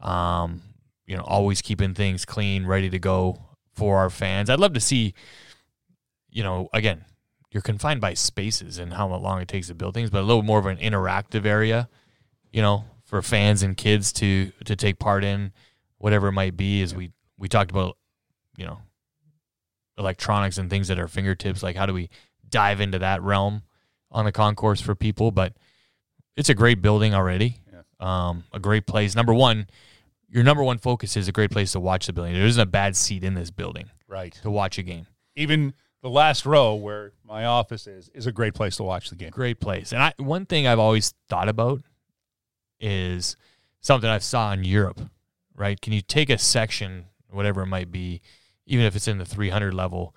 um, 0.00 0.62
you 1.06 1.18
know, 1.18 1.22
always 1.22 1.60
keeping 1.60 1.92
things 1.92 2.24
clean, 2.24 2.64
ready 2.64 2.88
to 2.88 2.98
go 2.98 3.42
for 3.74 3.98
our 3.98 4.08
fans. 4.08 4.48
I'd 4.48 4.58
love 4.58 4.72
to 4.72 4.80
see, 4.80 5.12
you 6.30 6.42
know, 6.42 6.70
again, 6.72 7.04
you're 7.50 7.62
confined 7.62 8.00
by 8.00 8.14
spaces 8.14 8.78
and 8.78 8.92
how 8.92 9.08
long 9.08 9.40
it 9.40 9.48
takes 9.48 9.68
to 9.68 9.74
build 9.74 9.94
things, 9.94 10.10
but 10.10 10.20
a 10.20 10.26
little 10.26 10.42
more 10.42 10.58
of 10.58 10.66
an 10.66 10.76
interactive 10.78 11.44
area, 11.46 11.88
you 12.52 12.60
know, 12.62 12.84
for 13.04 13.22
fans 13.22 13.62
and 13.62 13.76
kids 13.76 14.12
to 14.14 14.52
to 14.64 14.76
take 14.76 14.98
part 14.98 15.24
in, 15.24 15.52
whatever 15.98 16.28
it 16.28 16.32
might 16.32 16.56
be. 16.56 16.82
As 16.82 16.94
we 16.94 17.12
we 17.38 17.48
talked 17.48 17.70
about, 17.70 17.96
you 18.56 18.66
know, 18.66 18.78
electronics 19.96 20.58
and 20.58 20.70
things 20.70 20.90
at 20.90 20.98
our 20.98 21.08
fingertips. 21.08 21.62
Like, 21.62 21.76
how 21.76 21.86
do 21.86 21.94
we 21.94 22.10
dive 22.48 22.80
into 22.80 22.98
that 23.00 23.22
realm 23.22 23.62
on 24.10 24.24
the 24.24 24.32
concourse 24.32 24.80
for 24.80 24.94
people? 24.94 25.30
But 25.30 25.54
it's 26.36 26.48
a 26.48 26.54
great 26.54 26.80
building 26.82 27.14
already. 27.14 27.58
Um, 28.00 28.44
a 28.52 28.60
great 28.60 28.86
place. 28.86 29.16
Number 29.16 29.34
one, 29.34 29.66
your 30.28 30.44
number 30.44 30.62
one 30.62 30.78
focus 30.78 31.16
is 31.16 31.26
a 31.26 31.32
great 31.32 31.50
place 31.50 31.72
to 31.72 31.80
watch 31.80 32.06
the 32.06 32.12
building. 32.12 32.32
There 32.34 32.46
isn't 32.46 32.60
a 32.62 32.66
bad 32.66 32.94
seat 32.94 33.24
in 33.24 33.34
this 33.34 33.50
building 33.50 33.90
Right. 34.06 34.38
to 34.42 34.50
watch 34.50 34.78
a 34.78 34.84
game. 34.84 35.08
Even 35.34 35.74
the 36.02 36.10
last 36.10 36.46
row 36.46 36.74
where 36.74 37.12
my 37.24 37.44
office 37.44 37.86
is 37.86 38.08
is 38.14 38.26
a 38.26 38.32
great 38.32 38.54
place 38.54 38.76
to 38.76 38.82
watch 38.82 39.10
the 39.10 39.16
game. 39.16 39.30
Great 39.30 39.60
place. 39.60 39.92
And 39.92 40.02
I, 40.02 40.12
one 40.18 40.46
thing 40.46 40.66
I've 40.66 40.78
always 40.78 41.14
thought 41.28 41.48
about 41.48 41.82
is 42.80 43.36
something 43.80 44.08
I 44.08 44.18
saw 44.18 44.52
in 44.52 44.64
Europe, 44.64 45.00
right? 45.56 45.80
Can 45.80 45.92
you 45.92 46.00
take 46.00 46.30
a 46.30 46.38
section, 46.38 47.06
whatever 47.30 47.62
it 47.62 47.66
might 47.66 47.90
be, 47.90 48.20
even 48.66 48.84
if 48.84 48.94
it's 48.94 49.08
in 49.08 49.18
the 49.18 49.24
300 49.24 49.74
level, 49.74 50.14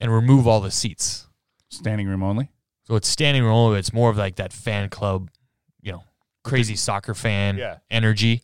and 0.00 0.12
remove 0.12 0.46
all 0.48 0.60
the 0.60 0.70
seats. 0.70 1.26
Standing 1.68 2.08
room 2.08 2.22
only. 2.22 2.50
So 2.84 2.96
it's 2.96 3.08
standing 3.08 3.42
room 3.42 3.52
only. 3.52 3.78
It's 3.78 3.92
more 3.92 4.10
of 4.10 4.16
like 4.16 4.36
that 4.36 4.52
fan 4.52 4.88
club, 4.88 5.30
you 5.80 5.92
know, 5.92 6.02
crazy 6.42 6.76
soccer 6.76 7.14
fan 7.14 7.56
Yeah. 7.56 7.78
energy. 7.90 8.42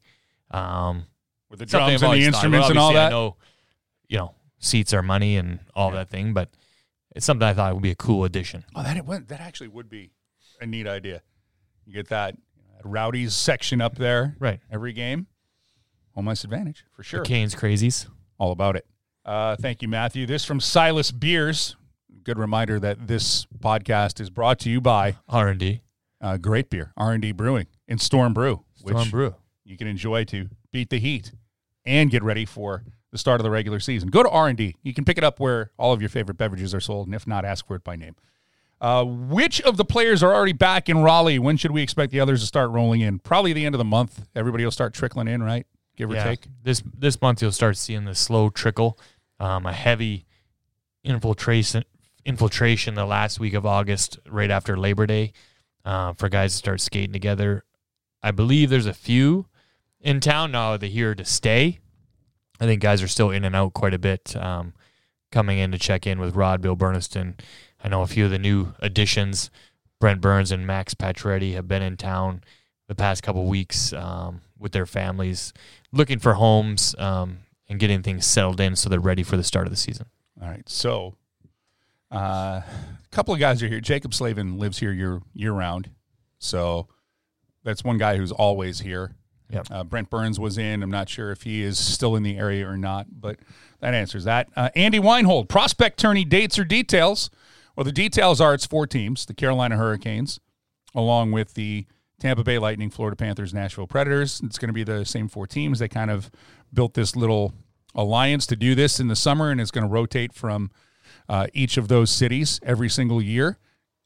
Um, 0.50 1.04
With 1.50 1.58
the 1.58 1.66
drums 1.66 2.02
and 2.02 2.12
the 2.12 2.24
instruments 2.24 2.68
and 2.68 2.78
all 2.78 2.88
obviously 2.88 3.00
I 3.00 3.04
that. 3.04 3.10
know, 3.10 3.36
you 4.08 4.18
know, 4.18 4.34
seats 4.58 4.92
are 4.94 5.02
money 5.02 5.36
and 5.36 5.60
all 5.74 5.90
Yeah. 5.90 5.96
that 5.96 6.08
thing, 6.10 6.32
but 6.32 6.50
it's 7.14 7.26
something 7.26 7.46
I 7.46 7.54
thought 7.54 7.74
would 7.74 7.82
be 7.82 7.90
a 7.90 7.94
cool 7.96 8.24
addition. 8.24 8.64
Oh, 8.74 8.82
that 8.82 9.04
would- 9.04 9.28
that 9.28 9.40
actually 9.40 9.68
would 9.68 9.88
be 9.88 10.10
a 10.60 10.66
neat 10.66 10.86
idea. 10.86 11.22
You 11.86 11.92
get 11.94 12.08
that 12.08 12.36
rowdies 12.84 13.34
section 13.34 13.80
up 13.80 13.96
there 13.96 14.36
Right. 14.38 14.60
every 14.70 14.92
game. 14.92 15.26
Home 16.14 16.28
ice 16.28 16.44
advantage 16.44 16.84
for 16.92 17.02
sure. 17.02 17.20
The 17.22 17.26
Canes 17.28 17.54
crazies. 17.54 18.08
All 18.38 18.52
about 18.52 18.76
it. 18.76 18.86
Uh, 19.24 19.56
thank 19.56 19.82
you, 19.82 19.88
Matthew. 19.88 20.26
This 20.26 20.44
from 20.44 20.60
Silas 20.60 21.10
Beers. 21.12 21.76
Good 22.22 22.38
reminder 22.38 22.78
that 22.80 23.06
this 23.06 23.46
podcast 23.58 24.20
is 24.20 24.28
brought 24.30 24.58
to 24.60 24.70
you 24.70 24.80
by 24.80 25.16
R 25.28 25.48
and 25.48 25.58
D. 25.60 25.82
uh, 26.20 26.36
great 26.36 26.68
beer, 26.68 26.92
R 26.98 27.12
and 27.12 27.22
D 27.22 27.32
Brewing 27.32 27.66
and 27.88 28.00
Storm 28.00 28.34
Brew, 28.34 28.64
Storm 28.74 29.08
Brew. 29.10 29.34
you 29.64 29.76
can 29.78 29.86
enjoy 29.86 30.24
to 30.24 30.50
beat 30.70 30.90
the 30.90 30.98
heat 30.98 31.32
and 31.86 32.10
get 32.10 32.22
ready 32.22 32.44
for 32.44 32.84
the 33.12 33.18
start 33.18 33.40
of 33.40 33.44
the 33.44 33.50
regular 33.50 33.80
season. 33.80 34.08
Go 34.08 34.22
to 34.22 34.28
R 34.30 34.48
and 34.48 34.56
D. 34.56 34.76
You 34.82 34.94
can 34.94 35.04
pick 35.04 35.18
it 35.18 35.24
up 35.24 35.40
where 35.40 35.70
all 35.78 35.92
of 35.92 36.00
your 36.00 36.08
favorite 36.08 36.38
beverages 36.38 36.74
are 36.74 36.80
sold, 36.80 37.06
and 37.08 37.14
if 37.14 37.26
not, 37.26 37.44
ask 37.44 37.66
for 37.66 37.74
it 37.76 37.84
by 37.84 37.96
name. 37.96 38.14
Uh, 38.80 39.04
which 39.04 39.60
of 39.60 39.76
the 39.76 39.84
players 39.84 40.22
are 40.22 40.34
already 40.34 40.54
back 40.54 40.88
in 40.88 40.98
Raleigh? 41.02 41.38
When 41.38 41.56
should 41.58 41.70
we 41.70 41.82
expect 41.82 42.12
the 42.12 42.20
others 42.20 42.40
to 42.40 42.46
start 42.46 42.70
rolling 42.70 43.02
in? 43.02 43.18
Probably 43.18 43.52
the 43.52 43.66
end 43.66 43.74
of 43.74 43.78
the 43.78 43.84
month. 43.84 44.26
Everybody 44.34 44.64
will 44.64 44.70
start 44.70 44.94
trickling 44.94 45.28
in, 45.28 45.42
right? 45.42 45.66
Give 45.96 46.10
or 46.10 46.14
Yeah. 46.14 46.24
take. 46.24 46.46
This 46.62 46.82
this 46.96 47.20
month 47.20 47.42
you'll 47.42 47.52
start 47.52 47.76
seeing 47.76 48.04
the 48.06 48.14
slow 48.14 48.48
trickle, 48.48 48.98
um, 49.38 49.66
a 49.66 49.72
heavy 49.72 50.24
infiltration 51.04 51.84
infiltration 52.24 52.94
the 52.94 53.06
last 53.06 53.40
week 53.40 53.54
of 53.54 53.64
August, 53.66 54.18
right 54.28 54.50
after 54.50 54.76
Labor 54.76 55.06
Day, 55.06 55.32
uh, 55.84 56.12
for 56.12 56.28
guys 56.28 56.52
to 56.52 56.58
start 56.58 56.80
skating 56.80 57.12
together. 57.12 57.64
I 58.22 58.30
believe 58.30 58.68
there's 58.70 58.86
a 58.86 58.92
few 58.94 59.46
in 60.00 60.20
town 60.20 60.52
now. 60.52 60.76
They're 60.76 60.88
here 60.90 61.14
to 61.14 61.24
stay. 61.24 61.79
I 62.60 62.66
think 62.66 62.82
guys 62.82 63.02
are 63.02 63.08
still 63.08 63.30
in 63.30 63.44
and 63.44 63.56
out 63.56 63.72
quite 63.72 63.94
a 63.94 63.98
bit, 63.98 64.36
um, 64.36 64.74
coming 65.32 65.58
in 65.58 65.72
to 65.72 65.78
check 65.78 66.06
in 66.06 66.20
with 66.20 66.36
Rod, 66.36 66.60
Bill 66.60 66.76
Burniston. 66.76 67.40
I 67.82 67.88
know 67.88 68.02
a 68.02 68.06
few 68.06 68.26
of 68.26 68.30
the 68.30 68.38
new 68.38 68.74
additions, 68.80 69.50
Brent 69.98 70.20
Burns 70.20 70.52
and 70.52 70.66
Max 70.66 70.94
Pacioretty, 70.94 71.54
have 71.54 71.66
been 71.66 71.82
in 71.82 71.96
town 71.96 72.42
the 72.88 72.94
past 72.94 73.22
couple 73.22 73.46
weeks 73.46 73.92
um, 73.92 74.42
with 74.58 74.72
their 74.72 74.86
families, 74.86 75.52
looking 75.92 76.18
for 76.18 76.34
homes 76.34 76.94
um, 76.98 77.38
and 77.68 77.80
getting 77.80 78.02
things 78.02 78.26
settled 78.26 78.60
in 78.60 78.76
so 78.76 78.88
they're 78.88 79.00
ready 79.00 79.22
for 79.22 79.36
the 79.36 79.44
start 79.44 79.66
of 79.66 79.70
the 79.70 79.76
season. 79.76 80.06
All 80.42 80.48
right. 80.48 80.68
So, 80.68 81.14
uh, 82.12 82.60
a 82.62 82.64
couple 83.10 83.32
of 83.32 83.40
guys 83.40 83.62
are 83.62 83.68
here. 83.68 83.80
Jaccob 83.80 84.12
Slavin 84.12 84.58
lives 84.58 84.78
here 84.78 84.92
year 84.92 85.20
year 85.32 85.52
round, 85.52 85.90
so 86.38 86.88
that's 87.62 87.84
one 87.84 87.98
guy 87.98 88.16
who's 88.16 88.32
always 88.32 88.80
here. 88.80 89.14
Yep. 89.52 89.66
Uh, 89.70 89.84
Brent 89.84 90.10
Burns 90.10 90.38
was 90.38 90.58
in. 90.58 90.82
I'm 90.82 90.90
not 90.90 91.08
sure 91.08 91.30
if 91.32 91.42
he 91.42 91.62
is 91.62 91.78
still 91.78 92.16
in 92.16 92.22
the 92.22 92.38
area 92.38 92.66
or 92.66 92.76
not, 92.76 93.06
but 93.10 93.38
that 93.80 93.94
answers 93.94 94.24
that. 94.24 94.48
Uh, 94.56 94.70
Andy 94.76 94.98
Weinhold, 94.98 95.48
prospect 95.48 95.98
tourney 95.98 96.24
dates 96.24 96.58
or 96.58 96.64
details. 96.64 97.30
Well, 97.76 97.84
the 97.84 97.92
details 97.92 98.40
are 98.40 98.54
it's 98.54 98.66
four 98.66 98.86
teams: 98.86 99.26
the 99.26 99.34
Carolina 99.34 99.76
Hurricanes, 99.76 100.40
along 100.94 101.32
with 101.32 101.54
the 101.54 101.86
Tampa 102.20 102.44
Bay 102.44 102.58
Lightning, 102.58 102.90
Florida 102.90 103.16
Panthers, 103.16 103.54
Nashville 103.54 103.86
Predators. 103.86 104.40
It's 104.44 104.58
going 104.58 104.68
to 104.68 104.74
be 104.74 104.84
the 104.84 105.04
same 105.04 105.28
four 105.28 105.46
teams. 105.46 105.78
They 105.78 105.88
kind 105.88 106.10
of 106.10 106.30
built 106.72 106.94
this 106.94 107.16
little 107.16 107.54
alliance 107.94 108.46
to 108.46 108.56
do 108.56 108.74
this 108.74 109.00
in 109.00 109.08
the 109.08 109.16
summer, 109.16 109.50
and 109.50 109.60
it's 109.60 109.70
going 109.70 109.86
to 109.86 109.90
rotate 109.90 110.32
from 110.32 110.70
uh, 111.28 111.46
each 111.54 111.76
of 111.76 111.88
those 111.88 112.10
cities 112.10 112.60
every 112.62 112.88
single 112.88 113.22
year. 113.22 113.58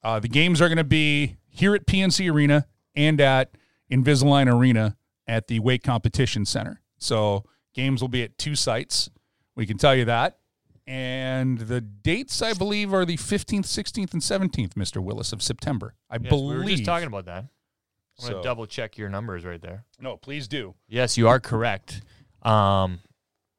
Uh, 0.02 0.20
the 0.20 0.28
games 0.28 0.60
are 0.60 0.68
going 0.68 0.78
to 0.78 0.84
be 0.84 1.36
here 1.48 1.74
at 1.74 1.86
PNC 1.86 2.30
Arena 2.30 2.66
and 2.94 3.20
at 3.20 3.50
Invisalign 3.90 4.52
Arena 4.52 4.96
at 5.26 5.46
the 5.48 5.58
Wake 5.60 5.82
Competition 5.82 6.44
Center. 6.44 6.80
So 6.98 7.44
games 7.74 8.00
will 8.00 8.08
be 8.08 8.22
at 8.22 8.38
two 8.38 8.54
sites. 8.54 9.10
We 9.56 9.66
can 9.66 9.78
tell 9.78 9.94
you 9.94 10.04
that. 10.06 10.38
And 10.86 11.58
the 11.58 11.80
dates, 11.80 12.42
I 12.42 12.52
believe, 12.52 12.92
are 12.92 13.04
the 13.06 13.16
15th, 13.16 13.64
16th, 13.64 14.12
and 14.12 14.20
17th, 14.20 14.74
Mr. 14.74 15.02
Willis, 15.02 15.32
of 15.32 15.42
September. 15.42 15.94
I 16.10 16.16
Yes, 16.20 16.28
believe. 16.28 16.58
we 16.58 16.64
were 16.64 16.70
just 16.70 16.84
talking 16.84 17.06
about 17.06 17.24
that. 17.24 17.46
I'm 18.20 18.28
going 18.30 18.42
to 18.42 18.46
double 18.46 18.66
check 18.66 18.98
your 18.98 19.08
numbers 19.08 19.44
right 19.44 19.60
there. 19.60 19.84
No, 19.98 20.16
please 20.16 20.46
do. 20.46 20.74
Yes, 20.86 21.16
you 21.16 21.26
are 21.26 21.40
correct. 21.40 22.02
Um, 22.42 23.00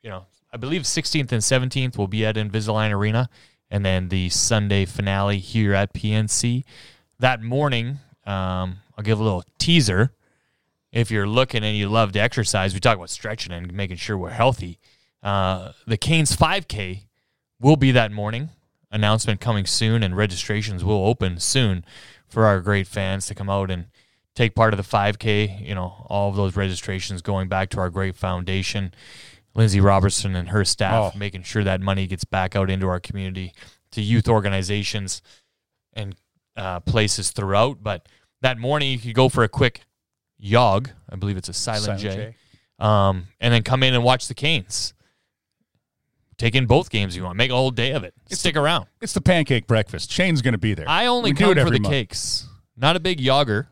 you 0.03 0.09
know, 0.11 0.27
I 0.53 0.57
believe 0.57 0.83
16th 0.83 1.31
and 1.31 1.41
17th 1.41 1.97
will 1.97 2.07
be 2.07 2.25
at 2.25 2.35
Invisalign 2.35 2.91
Arena, 2.91 3.27
and 3.71 3.83
then 3.83 4.09
the 4.09 4.29
Sunday 4.29 4.85
finale 4.85 5.39
here 5.39 5.73
at 5.73 5.93
PNC. 5.93 6.63
That 7.19 7.41
morning, 7.41 7.99
um, 8.25 8.77
I'll 8.97 9.03
give 9.03 9.19
a 9.19 9.23
little 9.23 9.43
teaser. 9.57 10.13
If 10.95 11.11
you're 11.11 11.27
looking 11.27 11.63
and 11.63 11.75
you 11.77 11.89
love 11.89 12.13
to 12.13 12.19
exercise, 12.19 12.73
we 12.73 12.79
talk 12.79 12.95
about 12.95 13.09
stretching 13.09 13.51
and 13.51 13.73
making 13.73 13.97
sure 13.97 14.17
we're 14.17 14.29
healthy. 14.29 14.79
Uh, 15.21 15.73
the 15.85 15.97
Canes 15.97 16.35
5K 16.35 17.01
will 17.59 17.75
be 17.75 17.91
that 17.91 18.13
morning. 18.13 18.49
Announcement 18.91 19.41
coming 19.41 19.65
soon, 19.65 20.03
and 20.03 20.15
registrations 20.15 20.85
will 20.85 21.05
open 21.05 21.37
soon 21.39 21.83
for 22.29 22.45
our 22.45 22.61
great 22.61 22.87
fans 22.87 23.25
to 23.25 23.35
come 23.35 23.49
out 23.49 23.69
and 23.69 23.87
take 24.35 24.55
part 24.55 24.73
of 24.73 24.77
the 24.77 24.83
5K. 24.83 25.67
You 25.67 25.75
know, 25.75 26.05
all 26.07 26.29
of 26.29 26.37
those 26.37 26.55
registrations 26.55 27.21
going 27.21 27.49
back 27.49 27.69
to 27.71 27.79
our 27.81 27.89
great 27.89 28.15
foundation. 28.15 28.93
Lindsay 29.53 29.81
Robertson 29.81 30.33
and 30.33 30.49
her 30.49 30.63
staff 30.63 31.13
Oh. 31.13 31.17
making 31.17 31.43
sure 31.43 31.63
that 31.65 31.81
money 31.81 32.07
gets 32.07 32.23
back 32.23 32.55
out 32.55 32.69
into 32.69 32.87
our 32.87 33.01
community 33.01 33.53
to 33.91 34.01
youth 34.01 34.29
organizations 34.29 35.21
and 35.91 36.15
uh, 36.55 36.79
places 36.79 37.31
throughout. 37.31 37.83
But 37.83 38.07
that 38.41 38.57
morning, 38.57 38.91
you 38.91 38.99
could 38.99 39.13
go 39.13 39.27
for 39.27 39.43
a 39.43 39.49
quick 39.49 39.81
jog. 40.39 40.89
I 41.09 41.15
believe 41.15 41.37
it's 41.37 41.49
a 41.49 41.53
silent, 41.53 41.99
J. 41.99 42.35
Um, 42.79 43.27
and 43.39 43.53
then 43.53 43.63
come 43.63 43.83
in 43.83 43.93
and 43.93 44.03
watch 44.03 44.27
the 44.27 44.33
Canes. 44.33 44.93
Take 46.37 46.55
in 46.55 46.65
both 46.65 46.89
games 46.89 47.15
you 47.15 47.23
want. 47.23 47.37
Make 47.37 47.49
a 47.51 47.55
whole 47.55 47.71
day 47.71 47.91
of 47.91 48.03
it. 48.03 48.13
Stick 48.29 48.57
around. 48.57 48.87
It's 49.01 49.13
the 49.13 49.21
pancake 49.21 49.67
breakfast. 49.67 50.11
Shane's 50.11 50.41
going 50.41 50.51
to 50.53 50.57
be 50.57 50.73
there. 50.73 50.87
I 50.89 51.05
only 51.05 51.31
We 51.31 51.35
do 51.37 51.43
come 51.45 51.57
it 51.57 51.63
for 51.63 51.69
the 51.69 51.79
month. 51.79 51.93
cakes. 51.93 52.45
Not 52.75 52.97
a 52.97 52.99
big 52.99 53.19
yogger, 53.21 53.67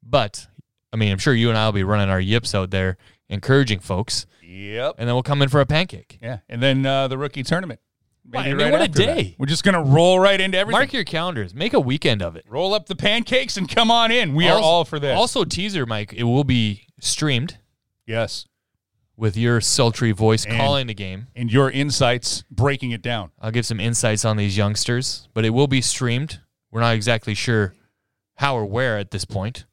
but 0.00 0.46
I 0.92 0.96
mean, 0.96 1.10
I'm 1.10 1.18
sure 1.18 1.34
you 1.34 1.48
and 1.48 1.58
I 1.58 1.64
will 1.66 1.72
be 1.72 1.82
running 1.82 2.08
our 2.08 2.20
yips 2.20 2.54
out 2.54 2.70
there, 2.70 2.98
encouraging 3.28 3.80
folks, 3.80 4.26
Yep. 4.44 4.94
and 4.98 5.08
then 5.08 5.16
we'll 5.16 5.24
come 5.24 5.42
in 5.42 5.48
for 5.48 5.60
a 5.60 5.66
pancake. 5.66 6.18
Yeah. 6.22 6.38
And 6.48 6.62
then 6.62 6.86
uh, 6.86 7.08
the 7.08 7.18
rookie 7.18 7.42
tournament. 7.42 7.80
Right, 8.30 8.48
I 8.48 8.54
mean, 8.54 8.70
what 8.70 8.80
a 8.80 8.84
after 8.84 8.98
that. 9.06 9.14
day. 9.16 9.34
We're 9.38 9.46
just 9.46 9.64
going 9.64 9.74
to 9.74 9.80
roll 9.80 10.20
right 10.20 10.38
into 10.40 10.58
everything. 10.58 10.78
Mark 10.78 10.92
your 10.92 11.04
calendars. 11.04 11.54
Make 11.54 11.72
a 11.72 11.80
weekend 11.80 12.20
of 12.22 12.36
it. 12.36 12.44
Roll 12.48 12.74
up 12.74 12.86
the 12.86 12.94
pancakes 12.96 13.56
and 13.56 13.68
come 13.68 13.90
on 13.90 14.10
in. 14.10 14.34
We 14.34 14.48
are 14.48 14.60
all 14.60 14.84
for 14.84 14.98
this. 14.98 15.16
Also, 15.16 15.44
teaser, 15.44 15.86
Mike. 15.86 16.12
It 16.12 16.24
will 16.24 16.44
be 16.44 16.86
streamed 17.00 17.56
yes. 18.06 18.46
with 19.16 19.36
your 19.36 19.60
sultry 19.62 20.12
voice 20.12 20.44
And- 20.44 20.56
calling 20.56 20.88
the 20.88 20.94
game. 20.94 21.28
And 21.34 21.50
your 21.50 21.70
insights 21.70 22.44
breaking 22.50 22.90
it 22.90 23.00
down. 23.00 23.30
I'll 23.40 23.50
give 23.50 23.64
some 23.64 23.80
insights 23.80 24.24
on 24.26 24.36
these 24.36 24.56
youngsters, 24.58 25.28
but 25.32 25.46
it 25.46 25.50
will 25.50 25.68
be 25.68 25.80
streamed. 25.80 26.40
We're 26.70 26.80
not 26.82 26.94
exactly 26.94 27.34
sure 27.34 27.74
how 28.36 28.56
or 28.56 28.66
where 28.66 28.98
at 28.98 29.10
this 29.10 29.24
point. 29.24 29.64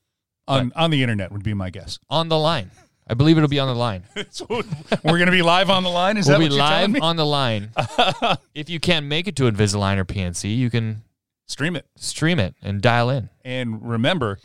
On, 0.47 0.71
on 0.75 0.91
the 0.91 1.01
internet 1.01 1.31
would 1.31 1.43
be 1.43 1.53
my 1.53 1.71
guess. 1.71 1.99
On 2.09 2.29
the 2.29 2.37
line. 2.37 2.71
I 3.07 3.13
believe 3.13 3.37
it'll 3.37 3.49
be 3.49 3.59
on 3.59 3.67
the 3.67 3.75
line. 3.75 4.03
so 4.31 4.45
we're 4.49 4.63
going 5.03 5.27
to 5.27 5.31
be 5.31 5.41
live 5.43 5.69
on 5.69 5.83
the 5.83 5.89
line. 5.89 6.17
Is 6.17 6.27
we'll 6.27 6.39
that 6.39 6.49
be 6.49 6.49
what 6.49 6.55
you're 6.57 6.67
telling 6.67 6.93
live 6.93 7.01
on 7.03 7.15
the 7.17 7.25
line. 7.25 7.71
if 8.55 8.69
you 8.69 8.79
can't 8.79 9.05
make 9.05 9.27
it 9.27 9.35
to 9.37 9.43
Invisalign 9.43 9.97
or 9.97 10.05
PNC, 10.05 10.55
you 10.57 10.69
can 10.69 11.03
Stream 11.47 11.75
it. 11.75 11.85
stream 11.95 12.39
it 12.39 12.55
and 12.63 12.81
dial 12.81 13.09
in. 13.11 13.29
And 13.43 13.87
remember, 13.87 14.39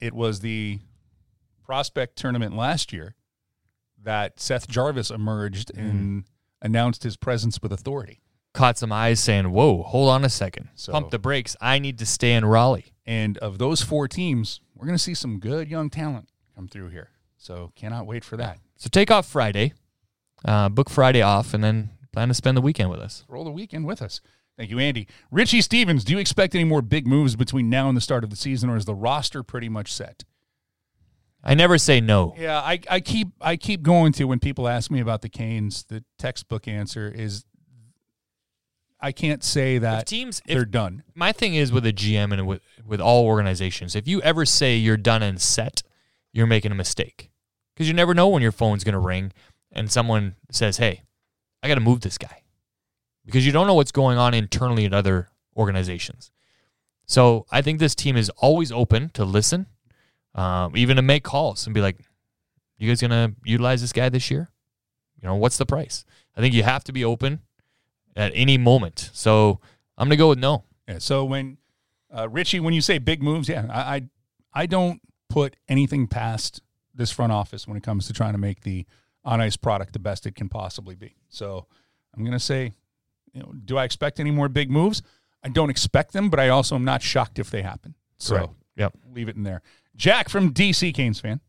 it 0.00 0.12
was 0.14 0.38
the 0.40 0.78
prospect 1.64 2.16
tournament 2.16 2.56
last 2.56 2.92
year 2.92 3.16
that 4.02 4.38
Seth 4.38 4.68
Jarvis 4.68 5.10
emerged 5.10 5.72
Mm. 5.74 5.78
and 5.90 6.24
announced 6.62 7.02
his 7.02 7.16
presence 7.16 7.60
with 7.60 7.72
authority. 7.72 8.20
Caught 8.54 8.78
some 8.78 8.92
eyes 8.92 9.18
saying, 9.20 9.50
"Whoa, 9.50 9.82
hold 9.82 10.08
on 10.10 10.24
a 10.24 10.28
second, 10.30 10.68
So- 10.76 10.92
pump 10.92 11.10
the 11.10 11.18
brakes. 11.18 11.56
I 11.60 11.78
need 11.80 11.98
to 11.98 12.06
stay 12.06 12.32
in 12.34 12.44
Raleigh." 12.44 12.86
And 13.04 13.36
of 13.38 13.58
those 13.58 13.82
four 13.82 14.06
teams, 14.08 14.60
we're 14.74 14.86
going 14.86 14.96
to 14.96 15.02
see 15.02 15.14
some 15.14 15.38
good 15.40 15.68
young 15.68 15.90
talent 15.90 16.28
come 16.54 16.68
through 16.68 16.88
here. 16.90 17.10
So 17.46 17.70
cannot 17.76 18.06
wait 18.06 18.24
for 18.24 18.36
that. 18.38 18.58
So 18.76 18.88
take 18.90 19.08
off 19.08 19.24
Friday, 19.24 19.72
uh, 20.44 20.68
book 20.68 20.90
Friday 20.90 21.22
off, 21.22 21.54
and 21.54 21.62
then 21.62 21.90
plan 22.12 22.26
to 22.26 22.34
spend 22.34 22.56
the 22.56 22.60
weekend 22.60 22.90
with 22.90 22.98
us. 22.98 23.24
Roll 23.28 23.44
the 23.44 23.52
weekend 23.52 23.86
with 23.86 24.02
us. 24.02 24.20
Thank 24.58 24.68
you, 24.70 24.80
Andy. 24.80 25.06
Richie 25.30 25.60
Stevens, 25.60 26.02
do 26.02 26.12
you 26.12 26.18
expect 26.18 26.56
any 26.56 26.64
more 26.64 26.82
big 26.82 27.06
moves 27.06 27.36
between 27.36 27.70
now 27.70 27.88
and 27.88 27.96
the 27.96 28.00
start 28.00 28.24
of 28.24 28.30
the 28.30 28.36
season, 28.36 28.68
or 28.68 28.76
is 28.76 28.84
the 28.84 28.96
roster 28.96 29.44
pretty 29.44 29.68
much 29.68 29.92
set? 29.92 30.24
I 31.44 31.54
never 31.54 31.78
say 31.78 32.00
no. 32.00 32.34
Yeah, 32.36 32.58
I, 32.58 32.80
I 32.90 32.98
keep 32.98 33.28
I 33.40 33.56
keep 33.56 33.82
going 33.82 34.12
to 34.14 34.24
when 34.24 34.40
people 34.40 34.66
ask 34.66 34.90
me 34.90 34.98
about 34.98 35.22
the 35.22 35.28
Canes, 35.28 35.84
the 35.84 36.02
textbook 36.18 36.66
answer 36.66 37.08
is 37.08 37.44
I 39.00 39.12
can't 39.12 39.44
say 39.44 39.76
If 39.76 39.82
that 39.82 40.08
teams, 40.08 40.42
they're 40.46 40.62
if 40.62 40.72
done. 40.72 41.04
my 41.14 41.30
thing 41.30 41.54
is 41.54 41.70
with 41.70 41.86
a 41.86 41.92
GM 41.92 42.32
and 42.32 42.44
with 42.44 42.62
with 42.84 43.00
all 43.00 43.24
organizations, 43.24 43.94
if 43.94 44.08
you 44.08 44.20
ever 44.22 44.44
say 44.44 44.76
you're 44.76 44.96
done 44.96 45.22
and 45.22 45.40
set, 45.40 45.84
you're 46.32 46.48
making 46.48 46.72
a 46.72 46.74
mistake 46.74 47.30
because 47.76 47.86
you 47.86 47.94
never 47.94 48.14
know 48.14 48.28
when 48.28 48.42
your 48.42 48.52
phone's 48.52 48.82
going 48.82 48.94
to 48.94 48.98
ring 48.98 49.32
and 49.70 49.92
someone 49.92 50.34
says, 50.50 50.78
"Hey, 50.78 51.02
I 51.62 51.68
got 51.68 51.74
to 51.74 51.80
move 51.80 52.00
this 52.00 52.18
guy." 52.18 52.42
because 53.26 53.44
you 53.44 53.52
don't 53.52 53.66
know 53.66 53.74
what's 53.74 53.92
going 53.92 54.16
on 54.16 54.32
internally 54.32 54.86
at 54.86 54.94
other 54.94 55.28
organizations. 55.56 56.30
So 57.04 57.44
I 57.50 57.60
think 57.60 57.78
this 57.78 57.94
team 57.94 58.16
is 58.16 58.30
always 58.30 58.72
open 58.72 59.10
to 59.10 59.24
listen, 59.24 59.66
um, 60.34 60.76
even 60.76 60.96
to 60.96 61.02
make 61.02 61.24
calls 61.24 61.66
and 61.66 61.74
be 61.74 61.80
like, 61.80 61.98
"You 62.78 62.88
guys 62.88 63.00
gonna 63.00 63.34
utilize 63.44 63.80
this 63.80 63.92
guy 63.92 64.08
this 64.08 64.30
year? 64.30 64.50
You 65.20 65.28
know, 65.28 65.34
what's 65.34 65.56
the 65.56 65.66
price?" 65.66 66.04
I 66.36 66.40
think 66.40 66.54
you 66.54 66.62
have 66.62 66.84
to 66.84 66.92
be 66.92 67.04
open 67.04 67.40
at 68.16 68.32
any 68.34 68.56
moment. 68.56 69.10
So 69.12 69.60
I'm 69.98 70.08
gonna 70.08 70.16
go 70.16 70.30
with 70.30 70.38
no. 70.38 70.64
Yeah. 70.88 70.98
So 70.98 71.24
when 71.24 71.58
uh, 72.16 72.28
Richie, 72.28 72.60
when 72.60 72.74
you 72.74 72.80
say 72.80 72.98
big 72.98 73.22
moves, 73.22 73.48
yeah, 73.48 73.66
I, 73.70 73.96
I 73.96 74.08
I 74.62 74.66
don't 74.66 75.00
put 75.28 75.56
anything 75.68 76.06
past 76.06 76.60
this 76.96 77.10
front 77.10 77.32
office 77.32 77.66
when 77.68 77.76
it 77.76 77.82
comes 77.82 78.06
to 78.06 78.12
trying 78.12 78.32
to 78.32 78.38
make 78.38 78.62
the 78.62 78.86
on 79.24 79.40
ice 79.40 79.56
product 79.56 79.92
the 79.92 79.98
best 79.98 80.26
it 80.26 80.34
can 80.34 80.48
possibly 80.48 80.94
be. 80.94 81.14
So 81.28 81.66
I'm 82.16 82.24
gonna 82.24 82.38
say, 82.40 82.72
you 83.32 83.40
know, 83.40 83.52
do 83.64 83.76
I 83.76 83.84
expect 83.84 84.18
any 84.20 84.30
more 84.30 84.48
big 84.48 84.70
moves? 84.70 85.02
I 85.42 85.48
don't 85.48 85.70
expect 85.70 86.12
them, 86.12 86.30
but 86.30 86.40
I 86.40 86.48
also 86.48 86.74
am 86.74 86.84
not 86.84 87.02
shocked 87.02 87.38
if 87.38 87.50
they 87.50 87.62
happen. 87.62 87.94
So 88.18 88.36
Right. 88.36 88.48
Yep. 88.76 88.94
leave 89.12 89.28
it 89.28 89.36
in 89.36 89.42
there. 89.42 89.62
Jack 89.94 90.28
from 90.28 90.52
DC 90.52 90.92
Canes 90.94 91.20
fan. 91.20 91.40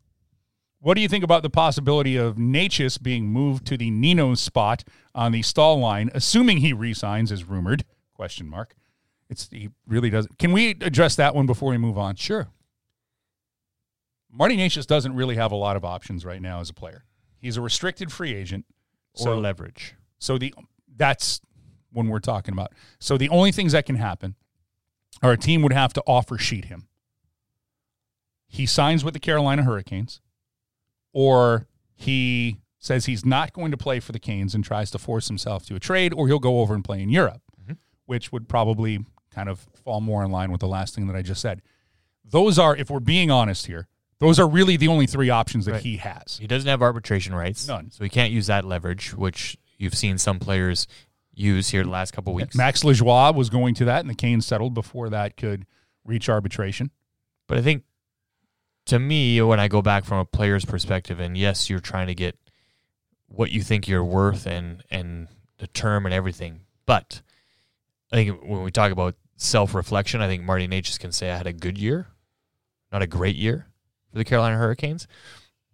What 0.80 0.94
do 0.94 1.02
you 1.02 1.08
think 1.08 1.24
about 1.24 1.42
the 1.44 1.50
possibility 1.50 2.16
of 2.16 2.36
Necas 2.36 3.02
being 3.02 3.28
moved 3.28 3.66
to 3.68 3.78
the 3.78 3.90
Nino 3.90 4.36
spot 4.36 4.84
on 5.16 5.32
the 5.32 5.42
Staal 5.42 5.80
line, 5.80 6.12
assuming 6.14 6.58
he 6.60 6.72
resigns 6.72 7.32
as 7.32 7.44
rumored? 7.44 7.84
Question 8.14 8.48
mark. 8.48 8.76
It's 9.30 9.50
he 9.52 9.70
really 9.88 10.10
doesn't. 10.10 10.38
Can 10.38 10.52
we 10.52 10.72
address 10.72 11.16
that 11.16 11.36
one 11.36 11.46
before 11.48 11.72
we 11.72 11.78
move 11.78 11.98
on? 11.98 12.16
Sure. 12.16 12.48
Marty 14.32 14.58
Necas 14.58 14.86
doesn't 14.86 15.16
really 15.16 15.36
have 15.36 15.52
a 15.52 15.56
lot 15.56 15.76
of 15.76 15.86
options 15.86 16.26
right 16.26 16.42
now 16.42 16.60
as 16.60 16.70
a 16.70 16.74
player. 16.74 17.06
He's 17.40 17.58
a 17.58 17.62
restricted 17.62 18.12
free 18.12 18.34
agent. 18.34 18.66
Or 19.14 19.24
So 19.24 19.40
leverage. 19.40 19.96
so 20.20 20.38
the 20.38 20.54
that's 20.96 21.42
when 21.92 22.08
we're 22.08 22.20
talking 22.20 22.54
about. 22.54 22.74
So 23.00 23.18
the 23.18 23.30
only 23.30 23.52
things 23.52 23.72
that 23.72 23.86
can 23.86 23.96
happen 23.96 24.36
are 25.24 25.32
a 25.32 25.38
team 25.38 25.62
would 25.64 25.74
have 25.74 25.94
to 25.94 26.04
offer 26.06 26.38
sheet 26.38 26.66
him. 26.66 26.88
He 28.48 28.66
signs 28.66 29.04
with 29.04 29.14
the 29.14 29.20
Carolina 29.20 29.64
Hurricanes, 29.64 30.22
or 31.14 31.68
he 31.94 32.58
says 32.80 33.06
he's 33.06 33.26
not 33.26 33.54
going 33.54 33.72
to 33.72 33.78
play 33.78 34.00
for 34.00 34.12
the 34.12 34.20
Canes 34.20 34.54
and 34.54 34.64
tries 34.64 34.92
to 34.92 35.00
force 35.00 35.28
himself 35.28 35.66
to 35.66 35.76
a 35.76 35.80
trade, 35.80 36.14
or 36.14 36.28
he'll 36.28 36.40
go 36.40 36.60
over 36.62 36.74
and 36.74 36.84
play 36.84 37.02
in 37.02 37.10
Europe, 37.10 37.42
mm-hmm. 37.62 37.74
which 38.06 38.32
would 38.32 38.48
probably 38.48 39.04
kind 39.34 39.50
of 39.50 39.66
fall 39.84 40.00
more 40.02 40.24
in 40.24 40.32
line 40.32 40.52
with 40.52 40.62
the 40.62 40.68
last 40.68 40.96
thing 40.96 41.08
that 41.08 41.16
I 41.16 41.22
just 41.22 41.42
said. 41.42 41.62
Those 42.24 42.60
are, 42.60 42.76
if 42.76 42.90
we're 42.90 43.00
being 43.00 43.32
honest 43.32 43.66
here, 43.68 43.88
those 44.20 44.40
are 44.40 44.48
really 44.48 44.78
the 44.78 44.88
only 44.88 45.06
three 45.06 45.30
options 45.30 45.66
that 45.66 45.74
Right. 45.74 45.82
he 45.84 45.98
has. 45.98 46.38
He 46.40 46.48
doesn't 46.48 46.68
have 46.68 46.82
arbitration 46.82 47.36
rights. 47.36 47.68
None. 47.68 47.92
So 47.92 48.04
he 48.04 48.10
can't 48.10 48.32
use 48.32 48.48
that 48.48 48.66
leverage, 48.66 49.14
which 49.14 49.58
you've 49.78 49.96
seen 49.96 50.18
some 50.18 50.40
players 50.40 50.88
use 51.34 51.70
here 51.70 51.84
the 51.84 51.90
last 51.90 52.14
couple 52.14 52.34
weeks. 52.34 52.56
Max 52.56 52.84
Lajoie 52.84 53.34
was 53.36 53.50
going 53.50 53.76
to 53.76 53.86
that, 53.86 54.02
and 54.02 54.10
the 54.10 54.16
Canes 54.16 54.46
settled 54.46 54.74
before 54.74 55.10
that 55.10 55.38
could 55.38 55.66
reach 56.04 56.30
arbitration. 56.30 56.90
But 57.48 57.60
I 57.60 57.62
think 57.62 57.84
to 58.86 58.98
me, 58.98 59.42
when 59.42 59.60
I 59.60 59.68
go 59.68 59.82
back 59.82 60.04
from 60.06 60.18
a 60.18 60.26
player's 60.26 60.66
perspective, 60.66 61.20
and 61.20 61.38
yes, 61.38 61.70
you're 61.70 61.80
trying 61.80 62.08
to 62.08 62.16
get 62.16 62.38
what 63.28 63.52
you 63.52 63.62
think 63.62 63.88
you're 63.88 64.04
worth 64.04 64.48
and 64.48 64.84
and 64.90 65.28
the 65.60 65.68
term 65.68 66.06
and 66.06 66.14
everything. 66.14 66.62
But 66.86 67.22
I 68.12 68.16
think 68.16 68.42
when 68.42 68.64
we 68.64 68.72
talk 68.72 68.92
about 68.92 69.16
self 69.36 69.76
reflection, 69.76 70.22
I 70.22 70.28
think 70.28 70.44
Marty 70.44 70.68
Necas 70.68 70.98
can 70.98 71.12
say 71.12 71.30
I 71.30 71.38
had 71.38 71.48
a 71.48 71.54
good 71.54 71.78
year, 71.78 72.08
not 72.92 73.02
a 73.04 73.08
great 73.08 73.36
year 73.36 73.68
for 74.18 74.24
the 74.24 74.26
Carolina 74.26 74.58
Hurricanes, 74.58 75.08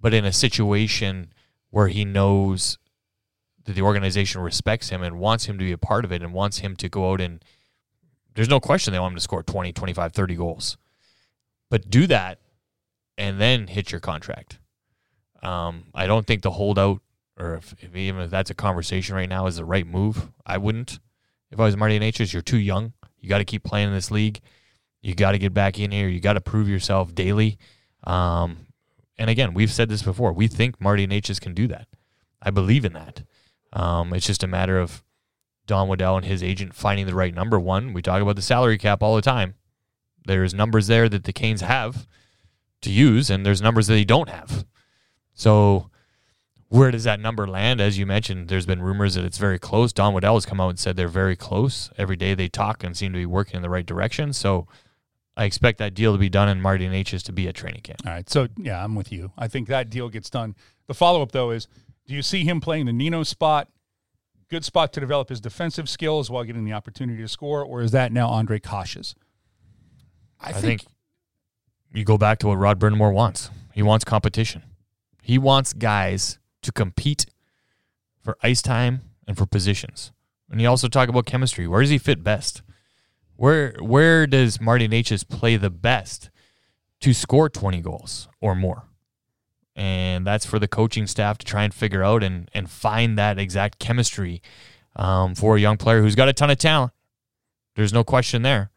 but 0.02 0.14
in 0.14 0.26
a 0.26 0.34
situation 0.34 1.34
where 1.70 1.88
he 1.88 2.04
knows 2.04 2.78
that 3.64 3.74
the 3.74 3.82
organization 3.82 4.42
respects 4.42 4.90
him 4.90 5.02
and 5.02 5.18
wants 5.18 5.46
him 5.46 5.58
to 5.58 5.64
be 5.64 5.72
a 5.72 5.78
part 5.78 6.04
of 6.04 6.12
it 6.12 6.22
and 6.22 6.34
wants 6.34 6.58
him 6.58 6.76
to 6.76 6.90
go 6.90 7.12
out 7.12 7.22
and 7.22 7.44
there's 8.36 8.50
no 8.50 8.60
question 8.60 8.92
they 8.92 9.00
want 9.00 9.14
him 9.14 9.18
to 9.18 9.22
score 9.22 9.44
20, 9.44 9.72
25, 9.72 10.12
30 10.12 10.36
goals. 10.36 10.78
But 11.70 11.90
do 11.90 12.06
that 12.08 12.40
and 13.18 13.40
then 13.40 13.68
hit 13.68 13.92
your 13.92 14.02
contract. 14.02 14.60
Um, 15.42 15.86
I 15.94 16.06
don't 16.06 16.28
think 16.28 16.42
the 16.42 16.52
holdout, 16.52 17.02
or 17.40 17.56
if, 17.56 17.74
if 17.80 17.96
even 17.96 18.22
if 18.24 18.30
that's 18.30 18.50
a 18.50 18.56
conversation 18.56 19.16
right 19.16 19.30
now, 19.30 19.46
is 19.46 19.56
the 19.56 19.66
right 19.66 19.88
move. 19.88 20.30
I 20.46 20.58
wouldn't. 20.58 21.00
If 21.52 21.60
I 21.60 21.66
was 21.66 21.78
Marty 21.78 22.00
Necas, 22.00 22.34
you're 22.34 22.42
too 22.42 22.58
young. 22.58 22.94
You 23.20 23.30
got 23.30 23.38
to 23.38 23.46
keep 23.46 23.64
playing 23.64 23.90
in 23.90 23.94
this 23.94 24.12
league. 24.12 24.42
You 25.02 25.16
got 25.16 25.32
to 25.32 25.38
get 25.38 25.54
back 25.54 25.80
in 25.80 25.92
here. 25.92 26.08
You 26.08 26.20
got 26.20 26.34
to 26.34 26.42
prove 26.42 26.68
yourself 26.68 27.14
daily. 27.14 27.58
Um, 28.04 28.68
and 29.18 29.30
again, 29.30 29.54
we've 29.54 29.72
said 29.72 29.90
this 29.90 30.04
before. 30.04 30.34
We 30.34 30.48
think 30.48 30.82
Marty 30.82 31.08
Necas 31.08 31.40
can 31.40 31.54
do 31.54 31.68
that. 31.68 31.88
I 32.42 32.52
believe 32.52 32.86
in 32.86 32.94
that. 32.94 33.24
Um, 33.72 34.14
it's 34.14 34.26
just 34.28 34.44
a 34.44 34.48
matter 34.48 34.80
of 34.80 35.04
Don 35.66 35.88
Waddell 35.88 36.18
and 36.18 36.26
his 36.26 36.44
agent 36.44 36.74
finding 36.74 37.06
the 37.06 37.16
right 37.16 37.34
number. 37.34 37.60
One, 37.60 37.94
we 37.94 38.02
talk 38.02 38.22
about 38.22 38.36
the 38.36 38.42
salary 38.42 38.78
cap 38.78 39.02
all 39.02 39.16
the 39.16 39.22
time. 39.22 39.56
There's 40.26 40.54
numbers 40.54 40.88
there 40.88 41.10
that 41.10 41.24
the 41.24 41.34
Canes 41.34 41.62
have 41.62 42.08
to 42.82 42.92
use, 42.92 43.30
and 43.30 43.46
there's 43.46 43.62
numbers 43.62 43.88
that 43.88 43.94
they 43.94 44.06
don't 44.06 44.30
have. 44.30 44.66
So, 45.34 45.90
where 46.70 46.92
does 46.92 47.04
that 47.04 47.20
number 47.20 47.48
land? 47.48 47.80
As 47.80 47.98
you 47.98 48.06
mentioned, 48.06 48.50
there's 48.50 48.66
been 48.66 48.82
rumors 48.82 49.16
that 49.16 49.26
it's 49.26 49.38
very 49.38 49.60
close. 49.60 49.94
Don 49.94 50.14
Waddell 50.14 50.36
has 50.36 50.46
come 50.46 50.60
out 50.60 50.70
and 50.70 50.80
said 50.80 50.96
they're 50.96 51.08
very 51.08 51.36
close. 51.36 51.92
Every 51.98 52.16
day 52.16 52.34
they 52.34 52.50
talk 52.50 52.84
and 52.84 52.96
seem 52.96 53.14
to 53.14 53.20
be 53.20 53.26
working 53.26 53.56
in 53.58 53.62
the 53.62 53.70
right 53.70 53.86
direction. 53.86 54.34
So, 54.34 54.68
I 55.36 55.46
expect 55.46 55.80
that 55.80 55.94
deal 55.94 56.14
to 56.14 56.20
be 56.20 56.30
done 56.30 56.48
and 56.48 56.62
Marty 56.62 56.88
Necas 56.88 57.24
to 57.24 57.32
be 57.32 57.48
at 57.48 57.56
training 57.56 57.82
camp. 57.82 58.02
All 58.06 58.12
right. 58.12 58.30
So, 58.30 58.48
yeah, 58.58 58.84
I'm 58.84 58.96
with 58.96 59.12
you. 59.12 59.32
I 59.38 59.48
think 59.48 59.68
that 59.68 59.90
deal 59.90 60.10
gets 60.10 60.30
done. 60.30 60.56
The 60.88 60.94
follow 60.94 61.22
up, 61.22 61.32
though, 61.32 61.52
is 61.52 61.68
do 62.06 62.14
you 62.14 62.22
see 62.22 62.44
him 62.44 62.62
playing 62.62 62.86
the 62.86 62.94
Nino 62.94 63.24
spot? 63.24 63.70
Good 64.50 64.64
spot 64.64 64.94
to 64.94 65.00
develop 65.00 65.30
his 65.30 65.42
defensive 65.42 65.90
skills 65.90 66.30
while 66.30 66.44
getting 66.44 66.66
the 66.66 66.74
opportunity 66.74 67.22
to 67.22 67.28
score, 67.28 67.64
or 67.64 67.82
is 67.82 67.92
that 67.92 68.12
now 68.12 68.30
Ondrej 68.30 68.62
Kase's? 68.62 69.16
I 70.40 70.52
think 70.52 70.86
you 71.92 72.04
go 72.04 72.18
back 72.18 72.38
to 72.40 72.48
what 72.48 72.56
Rod 72.56 72.80
Brind'Amour 72.80 73.14
wants. 73.14 73.50
He 73.74 73.82
wants 73.82 74.04
competition. 74.06 74.62
He 75.22 75.38
wants 75.38 75.74
guys 75.74 76.38
to 76.62 76.72
compete 76.72 77.26
for 78.22 78.38
ice 78.44 78.62
time 78.62 79.02
and 79.26 79.38
for 79.38 79.46
positions. 79.46 80.12
And 80.52 80.62
you 80.62 80.68
also 80.68 80.88
talk 80.88 81.10
about 81.10 81.26
chemistry. 81.26 81.68
Where 81.68 81.82
does 81.82 81.90
he 81.90 81.98
fit 81.98 82.24
best? 82.24 82.62
Where 83.44 83.74
where 83.82 84.26
does 84.26 84.62
Marty 84.62 84.88
Necas 84.88 85.28
play 85.28 85.58
the 85.58 85.70
best 85.70 86.30
to 87.02 87.14
score 87.14 87.50
20 87.50 87.82
goals 87.82 88.30
or 88.40 88.56
more? 88.56 88.84
And 89.76 90.26
that's 90.26 90.46
for 90.46 90.60
the 90.60 90.68
coaching 90.70 91.08
staff 91.08 91.40
to 91.40 91.46
try 91.46 91.66
and 91.66 91.74
figure 91.74 92.06
out 92.06 92.24
and, 92.24 92.50
and 92.54 92.70
find 92.70 93.18
that 93.18 93.38
exact 93.38 93.80
chemistry 93.80 94.42
um, 94.96 95.36
for 95.36 95.58
a 95.58 95.60
young 95.60 95.76
player 95.76 96.02
who's 96.02 96.16
got 96.16 96.30
a 96.30 96.34
ton 96.34 96.52
of 96.52 96.58
talent. 96.58 96.94
There's 97.76 97.92
no 97.92 98.06
question 98.06 98.44
there. 98.44 98.72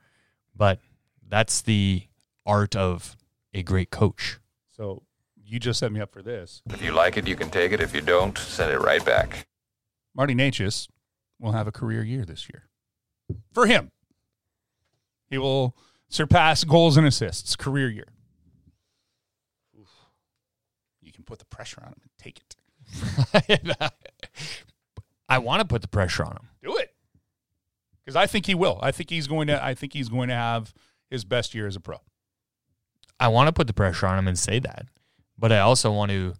But 0.52 0.80
that's 1.24 1.62
the 1.62 2.08
art 2.44 2.74
of 2.74 3.16
a 3.54 3.62
great 3.62 3.90
coach. 3.90 4.40
So, 4.72 5.04
you 5.44 5.60
just 5.60 5.78
set 5.78 5.92
me 5.92 6.00
up 6.00 6.12
for 6.12 6.22
this. 6.22 6.62
If 6.68 6.82
you 6.82 6.90
like 6.90 7.16
it, 7.16 7.28
you 7.28 7.36
can 7.36 7.50
take 7.50 7.70
it. 7.70 7.80
If 7.80 7.94
you 7.94 8.00
don't, 8.00 8.36
send 8.36 8.72
it 8.72 8.80
right 8.80 9.04
back. 9.04 9.46
Marty 10.12 10.34
Necas 10.34 10.88
will 11.38 11.52
have 11.52 11.68
a 11.68 11.72
career 11.72 12.02
year 12.02 12.24
this 12.24 12.48
year. 12.52 12.64
For 13.52 13.66
him, 13.66 13.92
he 15.28 15.38
will 15.38 15.76
surpass 16.08 16.64
goals 16.64 16.96
and 16.96 17.06
assists, 17.06 17.56
career 17.56 17.88
year. 17.88 18.08
Oof. 19.78 19.88
You 21.00 21.12
can 21.12 21.24
put 21.24 21.38
the 21.38 21.44
pressure 21.46 21.80
on 21.82 21.88
him 21.88 22.00
and 22.02 22.10
take 22.18 22.38
it. 22.38 22.56
I 25.28 25.38
want 25.38 25.60
to 25.60 25.66
put 25.66 25.82
the 25.82 25.88
pressure 25.88 26.24
on 26.24 26.32
him. 26.32 26.48
Do 26.62 26.76
it. 26.76 26.94
Because 28.04 28.16
I 28.16 28.26
think 28.26 28.46
he 28.46 28.54
will. 28.54 28.78
I 28.82 28.92
think 28.92 29.10
he's 29.10 29.26
going 29.26 29.48
to 29.48 29.62
I 29.62 29.74
think 29.74 29.92
he's 29.92 30.08
going 30.08 30.28
to 30.28 30.34
have 30.34 30.72
his 31.10 31.24
best 31.24 31.54
year 31.54 31.66
as 31.66 31.74
a 31.74 31.80
pro. 31.80 31.96
I 33.18 33.28
want 33.28 33.48
to 33.48 33.52
put 33.52 33.66
the 33.66 33.72
pressure 33.72 34.06
on 34.06 34.18
him 34.18 34.28
and 34.28 34.38
say 34.38 34.60
that. 34.60 34.86
But 35.36 35.50
I 35.50 35.58
also 35.58 35.90
want 35.90 36.12
to 36.12 36.34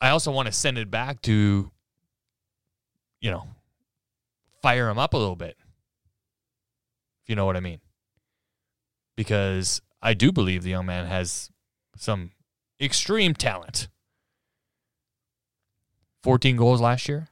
I 0.00 0.10
also 0.10 0.30
want 0.30 0.46
to 0.46 0.52
send 0.52 0.76
it 0.76 0.90
back 0.90 1.22
to 1.22 1.70
you 3.24 3.30
know, 3.30 3.48
fire 4.60 4.90
him 4.90 4.98
up 4.98 5.14
a 5.14 5.16
little 5.16 5.34
bit. 5.34 5.56
If 7.24 7.30
you 7.30 7.36
know 7.36 7.46
what 7.46 7.56
I 7.56 7.60
mean. 7.60 7.80
Because 9.16 9.80
I 10.02 10.12
do 10.12 10.30
believe 10.30 10.62
the 10.62 10.70
young 10.70 10.84
man 10.84 11.06
has 11.06 11.50
some 11.96 12.32
extreme 12.78 13.32
talent. 13.32 13.88
14 16.22 16.56
goals 16.56 16.82
last 16.82 17.08
year. 17.08 17.28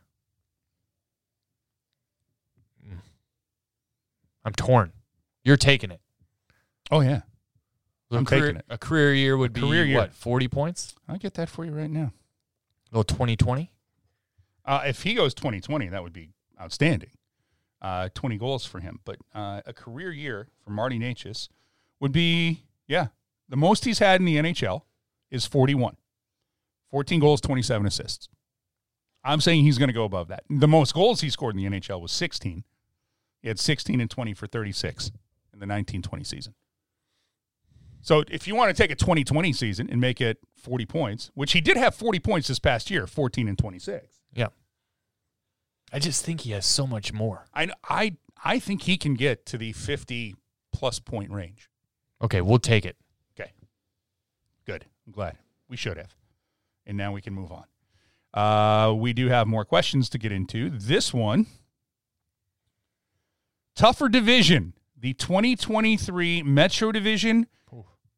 Mm. 2.86 3.00
I'm 4.46 4.52
torn. 4.54 4.92
You're 5.44 5.58
taking 5.58 5.90
it. 5.90 6.00
Oh 6.90 7.00
yeah. 7.00 7.22
So 8.10 8.16
I'm 8.16 8.22
a 8.22 8.26
career, 8.26 8.40
taking 8.40 8.56
it. 8.56 8.64
A 8.70 8.78
career 8.78 9.12
year 9.12 9.36
would 9.36 9.52
be 9.52 9.60
year. 9.60 9.94
what? 9.94 10.14
40 10.14 10.48
points? 10.48 10.94
I'll 11.06 11.18
get 11.18 11.34
that 11.34 11.50
for 11.50 11.66
you 11.66 11.72
right 11.72 11.90
now. 11.90 12.12
Well, 12.92 13.04
2020? 13.04 13.70
Uh, 14.64 14.82
if 14.86 15.02
he 15.02 15.12
goes 15.14 15.34
2020, 15.34 15.88
that 15.88 16.02
would 16.02 16.12
be 16.12 16.30
outstanding. 16.60 17.10
Uh, 17.82 18.08
20 18.14 18.38
goals 18.38 18.64
for 18.64 18.78
him. 18.78 19.00
But 19.04 19.16
uh, 19.34 19.60
a 19.66 19.72
career 19.72 20.12
year 20.12 20.46
for 20.64 20.70
Marty 20.70 21.00
Necas 21.00 21.48
would 21.98 22.12
be, 22.12 22.62
yeah, 22.86 23.08
the 23.48 23.56
most 23.56 23.84
he's 23.84 23.98
had 23.98 24.20
in 24.20 24.24
the 24.24 24.36
NHL 24.36 24.82
is 25.32 25.46
41. 25.46 25.96
14 26.90 27.20
goals, 27.20 27.40
27 27.40 27.84
assists. 27.86 28.28
I'm 29.24 29.40
saying 29.40 29.64
he's 29.64 29.78
going 29.78 29.88
to 29.88 29.94
go 29.94 30.04
above 30.04 30.28
that. 30.28 30.44
The 30.48 30.68
most 30.68 30.94
goals 30.94 31.22
he 31.22 31.30
scored 31.30 31.56
in 31.56 31.62
the 31.62 31.80
NHL 31.80 32.00
was 32.00 32.12
16. 32.12 32.64
He 33.40 33.48
had 33.48 33.58
16 33.58 34.00
and 34.00 34.10
20 34.10 34.34
for 34.34 34.46
36 34.46 35.06
in 35.06 35.12
the 35.58 35.66
1920 35.66 36.24
season. 36.24 36.54
So 38.00 38.24
if 38.30 38.48
you 38.48 38.54
want 38.54 38.74
to 38.74 38.80
take 38.80 38.90
a 38.90 38.96
2020 38.96 39.52
season 39.52 39.88
and 39.90 40.00
make 40.00 40.20
it 40.20 40.38
40 40.56 40.86
points, 40.86 41.30
which 41.34 41.52
he 41.52 41.60
did 41.60 41.76
have 41.76 41.94
40 41.94 42.18
points 42.18 42.48
this 42.48 42.58
past 42.58 42.90
year, 42.90 43.06
14 43.06 43.48
and 43.48 43.58
26. 43.58 44.20
Yeah. 44.34 44.48
I 45.92 45.98
just 45.98 46.24
think 46.24 46.42
he 46.42 46.52
has 46.52 46.64
so 46.64 46.86
much 46.86 47.12
more. 47.12 47.46
I 47.54 47.68
I 47.88 48.16
I 48.42 48.58
think 48.58 48.82
he 48.82 48.96
can 48.96 49.14
get 49.14 49.44
to 49.46 49.58
the 49.58 49.72
50 49.72 50.34
plus 50.72 50.98
point 50.98 51.30
range. 51.30 51.68
Okay, 52.22 52.40
we'll 52.40 52.58
take 52.58 52.86
it. 52.86 52.96
Okay. 53.38 53.52
Good. 54.64 54.86
I'm 55.06 55.12
glad. 55.12 55.36
We 55.68 55.76
should 55.76 55.96
have. 55.96 56.14
And 56.86 56.96
now 56.96 57.12
we 57.12 57.20
can 57.20 57.34
move 57.34 57.52
on. 57.52 57.64
Uh, 58.34 58.94
we 58.94 59.12
do 59.12 59.28
have 59.28 59.46
more 59.46 59.64
questions 59.64 60.08
to 60.10 60.18
get 60.18 60.32
into. 60.32 60.70
This 60.70 61.12
one 61.12 61.46
tougher 63.74 64.08
division, 64.08 64.74
the 64.96 65.12
2023 65.14 66.42
Metro 66.42 66.92
Division 66.92 67.46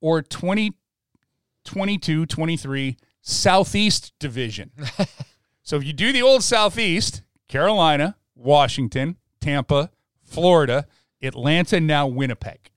or 0.01 0.22
2022 0.22 2.27
23 2.27 2.97
Southeast 3.20 4.12
Division. 4.20 4.70
so 5.62 5.77
if 5.77 5.85
you 5.85 5.93
do 5.93 6.12
the 6.12 6.22
old 6.22 6.45
Southeast, 6.45 7.24
Carolina, 7.49 8.16
Washington, 8.34 9.16
Tampa, 9.40 9.90
Florida, 10.22 10.86
Atlanta, 11.22 11.80
now 11.80 12.07
Winnipeg. 12.07 12.70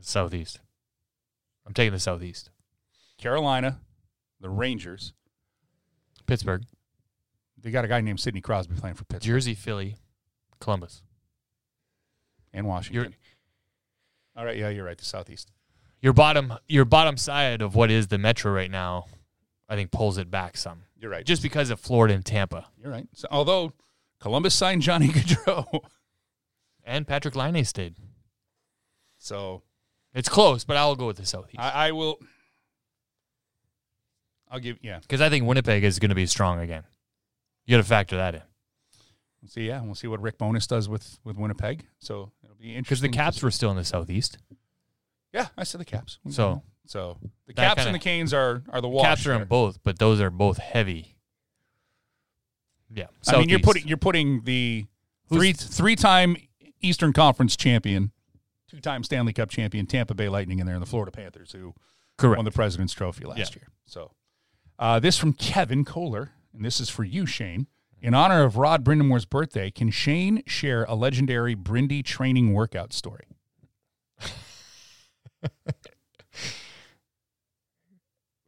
Southeast. 0.00 0.60
I'm 1.66 1.74
taking 1.74 1.92
the 1.92 1.98
Southeast. 1.98 2.50
Carolina, 3.18 3.80
the 4.40 4.48
Rangers. 4.48 5.12
Pittsburgh, 6.26 6.64
They 7.60 7.70
got 7.70 7.84
a 7.84 7.88
guy 7.88 8.00
named 8.00 8.20
Sidney 8.20 8.40
Crosby 8.40 8.74
playing 8.76 8.94
for 8.94 9.04
Pittsburgh 9.04 9.26
Jersey, 9.34 9.54
Philly, 9.54 9.96
Columbus. 10.60 11.02
and 12.52 12.66
Washington. 12.66 12.94
You're 13.02 13.12
All 14.36 14.44
right, 14.44 14.56
yeah, 14.56 14.68
you're 14.68 14.84
right. 14.84 14.98
The 14.98 15.04
Southeast. 15.04 15.50
your 16.00 16.12
bottom 16.12 16.52
your 16.68 16.84
bottom 16.84 17.16
side 17.16 17.62
of 17.62 17.74
what 17.74 17.90
is 17.90 18.08
the 18.08 18.18
Metro 18.18 18.52
right 18.52 18.70
now, 18.70 19.06
I 19.68 19.74
think 19.76 19.90
pulls 19.90 20.16
it 20.18 20.30
back 20.30 20.56
some. 20.56 20.82
You're 20.98 21.10
right. 21.10 21.24
Just 21.26 21.42
because 21.42 21.70
of 21.70 21.80
Florida 21.80 22.14
and 22.14 22.24
Tampa. 22.24 22.66
you're 22.80 22.90
right. 22.92 23.06
So, 23.12 23.26
although 23.30 23.72
Columbus 24.20 24.54
signed 24.54 24.82
Johnny 24.82 25.08
Gaudreau, 25.10 25.80
And 26.84 27.06
Patrik 27.06 27.34
Laine 27.34 27.64
stayed. 27.64 27.96
so 29.18 29.62
It's 30.14 30.28
close, 30.28 30.64
but 30.64 30.76
I'll 30.76 30.94
go 30.96 31.06
with 31.06 31.16
the 31.16 31.26
Southeast. 31.26 31.58
I, 31.58 31.88
I 31.88 31.90
will. 31.92 32.18
I'll 34.50 34.60
give 34.60 34.78
yeah. 34.82 35.00
Because 35.00 35.20
I 35.20 35.28
think 35.28 35.46
Winnipeg 35.46 35.82
is 35.84 35.98
going 35.98 36.10
to 36.10 36.14
be 36.14 36.26
strong 36.26 36.60
again. 36.60 36.84
You 37.66 37.76
got 37.76 37.82
to 37.82 37.88
factor 37.88 38.16
that 38.16 38.34
in. 38.36 38.42
We'll 39.42 39.48
see. 39.50 39.66
Yeah, 39.66 39.82
we'll 39.82 39.94
see 39.96 40.06
what 40.06 40.20
Rick 40.22 40.38
Bowness 40.38 40.66
does 40.68 40.88
with 40.88 41.18
with 41.24 41.36
Winnipeg. 41.36 41.84
So 41.98 42.30
it'll 42.44 42.54
be 42.56 42.74
interesting 42.74 43.10
Because 43.10 43.16
the. 43.16 43.24
Caps 43.24 43.42
were 43.42 43.50
still 43.50 43.70
in 43.70 43.76
the 43.76 43.84
Southeast. 43.84 44.38
Yeah, 45.32 45.48
I 45.58 45.64
said 45.64 45.80
the 45.80 45.84
Caps. 45.84 46.18
So- 46.30 46.62
so 46.86 47.18
the 47.46 47.52
That 47.54 47.56
Caps 47.56 47.74
kinda- 47.78 47.88
and 47.90 47.94
the 47.94 47.98
Canes 48.02 48.32
are 48.32 48.62
are 48.70 48.80
the 48.80 48.88
wash. 48.88 49.04
Caps 49.04 49.26
are 49.26 49.34
in 49.34 49.46
both, 49.48 49.82
but 49.82 49.98
those 49.98 50.20
are 50.20 50.30
both 50.30 50.58
heavy. 50.58 51.16
Yeah. 52.90 53.06
I 53.28 53.38
mean, 53.38 53.48
you're 53.48 53.58
putting 53.58 53.86
you're 53.88 53.96
putting 53.98 54.42
the 54.44 54.86
Who's- 55.28 55.38
three 55.38 55.52
three 55.52 55.96
time 55.96 56.36
Eastern 56.80 57.12
Conference 57.12 57.56
champion, 57.56 58.12
two 58.68 58.80
time 58.80 59.02
Stanley 59.04 59.32
Cup 59.32 59.50
champion 59.50 59.86
Tampa 59.86 60.14
Bay 60.14 60.28
Lightning 60.28 60.58
in 60.60 60.66
there, 60.66 60.76
and 60.76 60.82
the 60.82 60.86
Florida 60.86 61.10
Panthers 61.12 61.52
who 61.52 61.74
correct. 62.16 62.38
won 62.38 62.44
the 62.44 62.50
President's 62.52 62.92
Trophy 62.92 63.24
last 63.24 63.38
Yeah. 63.38 63.60
year. 63.60 63.68
So, 63.86 64.12
uh, 64.78 65.00
this 65.00 65.18
from 65.18 65.32
Kevin 65.32 65.84
Kohler, 65.84 66.32
and 66.54 66.64
this 66.64 66.80
is 66.80 66.88
for 66.88 67.02
you, 67.04 67.26
Shane. 67.26 67.66
In 68.00 68.14
honor 68.14 68.44
of 68.44 68.56
Rod 68.56 68.84
Brind'Amour's 68.84 69.24
birthday, 69.24 69.70
can 69.70 69.90
Shane 69.90 70.42
share 70.46 70.84
a 70.84 70.94
legendary 70.94 71.56
Brindy 71.56 72.04
training 72.04 72.52
workout 72.52 72.92
story? 72.92 73.24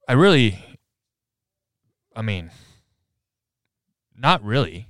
I 0.08 0.14
really, 0.14 0.58
I 2.16 2.22
mean, 2.22 2.50
not 4.16 4.42
really. 4.42 4.88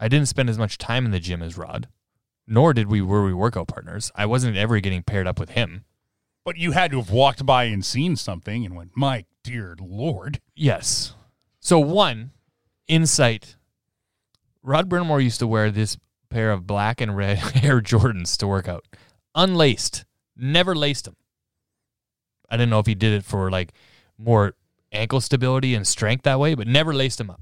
I 0.00 0.08
didn't 0.08 0.28
spend 0.28 0.48
as 0.48 0.56
much 0.56 0.78
time 0.78 1.04
in 1.04 1.10
the 1.10 1.20
gym 1.20 1.42
as 1.42 1.58
Rod, 1.58 1.88
nor 2.46 2.72
did 2.72 2.88
we 2.88 3.02
were 3.02 3.26
we 3.26 3.34
workout 3.34 3.68
partners. 3.68 4.10
I 4.14 4.24
wasn't 4.24 4.56
ever 4.56 4.80
getting 4.80 5.02
paired 5.02 5.26
up 5.26 5.38
with 5.38 5.50
him. 5.50 5.84
But 6.42 6.56
you 6.56 6.72
had 6.72 6.90
to 6.92 6.96
have 6.96 7.10
walked 7.10 7.44
by 7.44 7.64
and 7.64 7.84
seen 7.84 8.16
something 8.16 8.64
and 8.64 8.74
went, 8.74 8.96
"My 8.96 9.26
dear 9.42 9.76
Lord!" 9.78 10.40
Yes. 10.56 11.12
So 11.60 11.78
one 11.78 12.30
insight. 12.86 13.56
Rod 14.62 14.88
Brind'Amour 14.88 15.22
used 15.22 15.40
to 15.40 15.46
wear 15.46 15.70
this 15.70 15.98
pair 16.30 16.50
of 16.50 16.66
black 16.66 17.02
and 17.02 17.14
red 17.14 17.38
Air 17.62 17.82
Jordans 17.82 18.38
to 18.38 18.46
work 18.46 18.68
out, 18.68 18.86
unlaced, 19.34 20.06
never 20.34 20.74
laced 20.74 21.04
them. 21.04 21.16
I 22.48 22.56
didn't 22.56 22.70
know 22.70 22.78
if 22.78 22.86
he 22.86 22.94
did 22.94 23.12
it 23.12 23.24
for 23.24 23.50
like 23.50 23.74
more 24.18 24.54
ankle 24.92 25.20
stability 25.20 25.74
and 25.74 25.86
strength 25.86 26.24
that 26.24 26.40
way, 26.40 26.54
but 26.54 26.66
never 26.66 26.92
laced 26.92 27.18
them 27.18 27.30
up. 27.30 27.40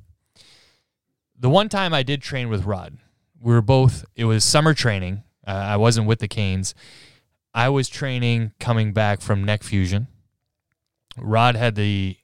The 1.39 1.51
one 1.51 1.69
time 1.69 1.93
I 1.93 2.03
did 2.03 2.23
train 2.23 2.49
with 2.49 2.65
Rod, 2.65 2.99
we 3.41 3.53
were 3.53 3.63
both. 3.63 4.05
It 4.15 4.25
was 4.25 4.45
summer 4.45 4.75
training. 4.75 5.23
Uh, 5.47 5.51
I 5.51 5.77
wasn't 5.77 6.07
with 6.07 6.19
the 6.19 6.29
Canes. 6.29 6.75
I 7.55 7.69
was 7.69 7.89
training 7.89 8.53
coming 8.59 8.93
back 8.93 9.21
from 9.21 9.45
neck 9.45 9.63
fusion. 9.63 10.09
Rod 11.17 11.57
had 11.57 11.75
the 11.75 12.17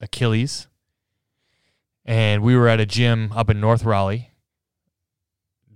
Achilles, 0.00 0.66
and 2.04 2.42
we 2.42 2.56
were 2.56 2.68
at 2.68 2.80
a 2.80 2.86
gym 2.86 3.32
up 3.32 3.50
in 3.50 3.60
North 3.60 3.84
Raleigh 3.84 4.30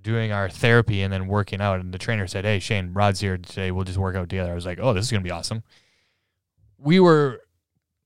doing 0.02 0.32
our 0.32 0.48
therapy 0.48 1.02
and 1.02 1.12
then 1.12 1.26
working 1.26 1.60
out. 1.60 1.80
And 1.80 1.92
the 1.92 1.98
trainer 1.98 2.26
said, 2.26 2.44
Hey, 2.44 2.58
Shane, 2.58 2.92
Rod's 2.92 3.20
here 3.20 3.36
today. 3.36 3.70
We'll 3.70 3.84
just 3.84 3.98
work 3.98 4.16
out 4.16 4.28
together. 4.28 4.50
I 4.50 4.54
was 4.54 4.66
like, 4.66 4.78
Oh, 4.80 4.92
this 4.92 5.04
is 5.04 5.10
going 5.10 5.22
to 5.22 5.28
be 5.28 5.32
awesome. 5.32 5.62
We 6.78 6.98
were 7.00 7.42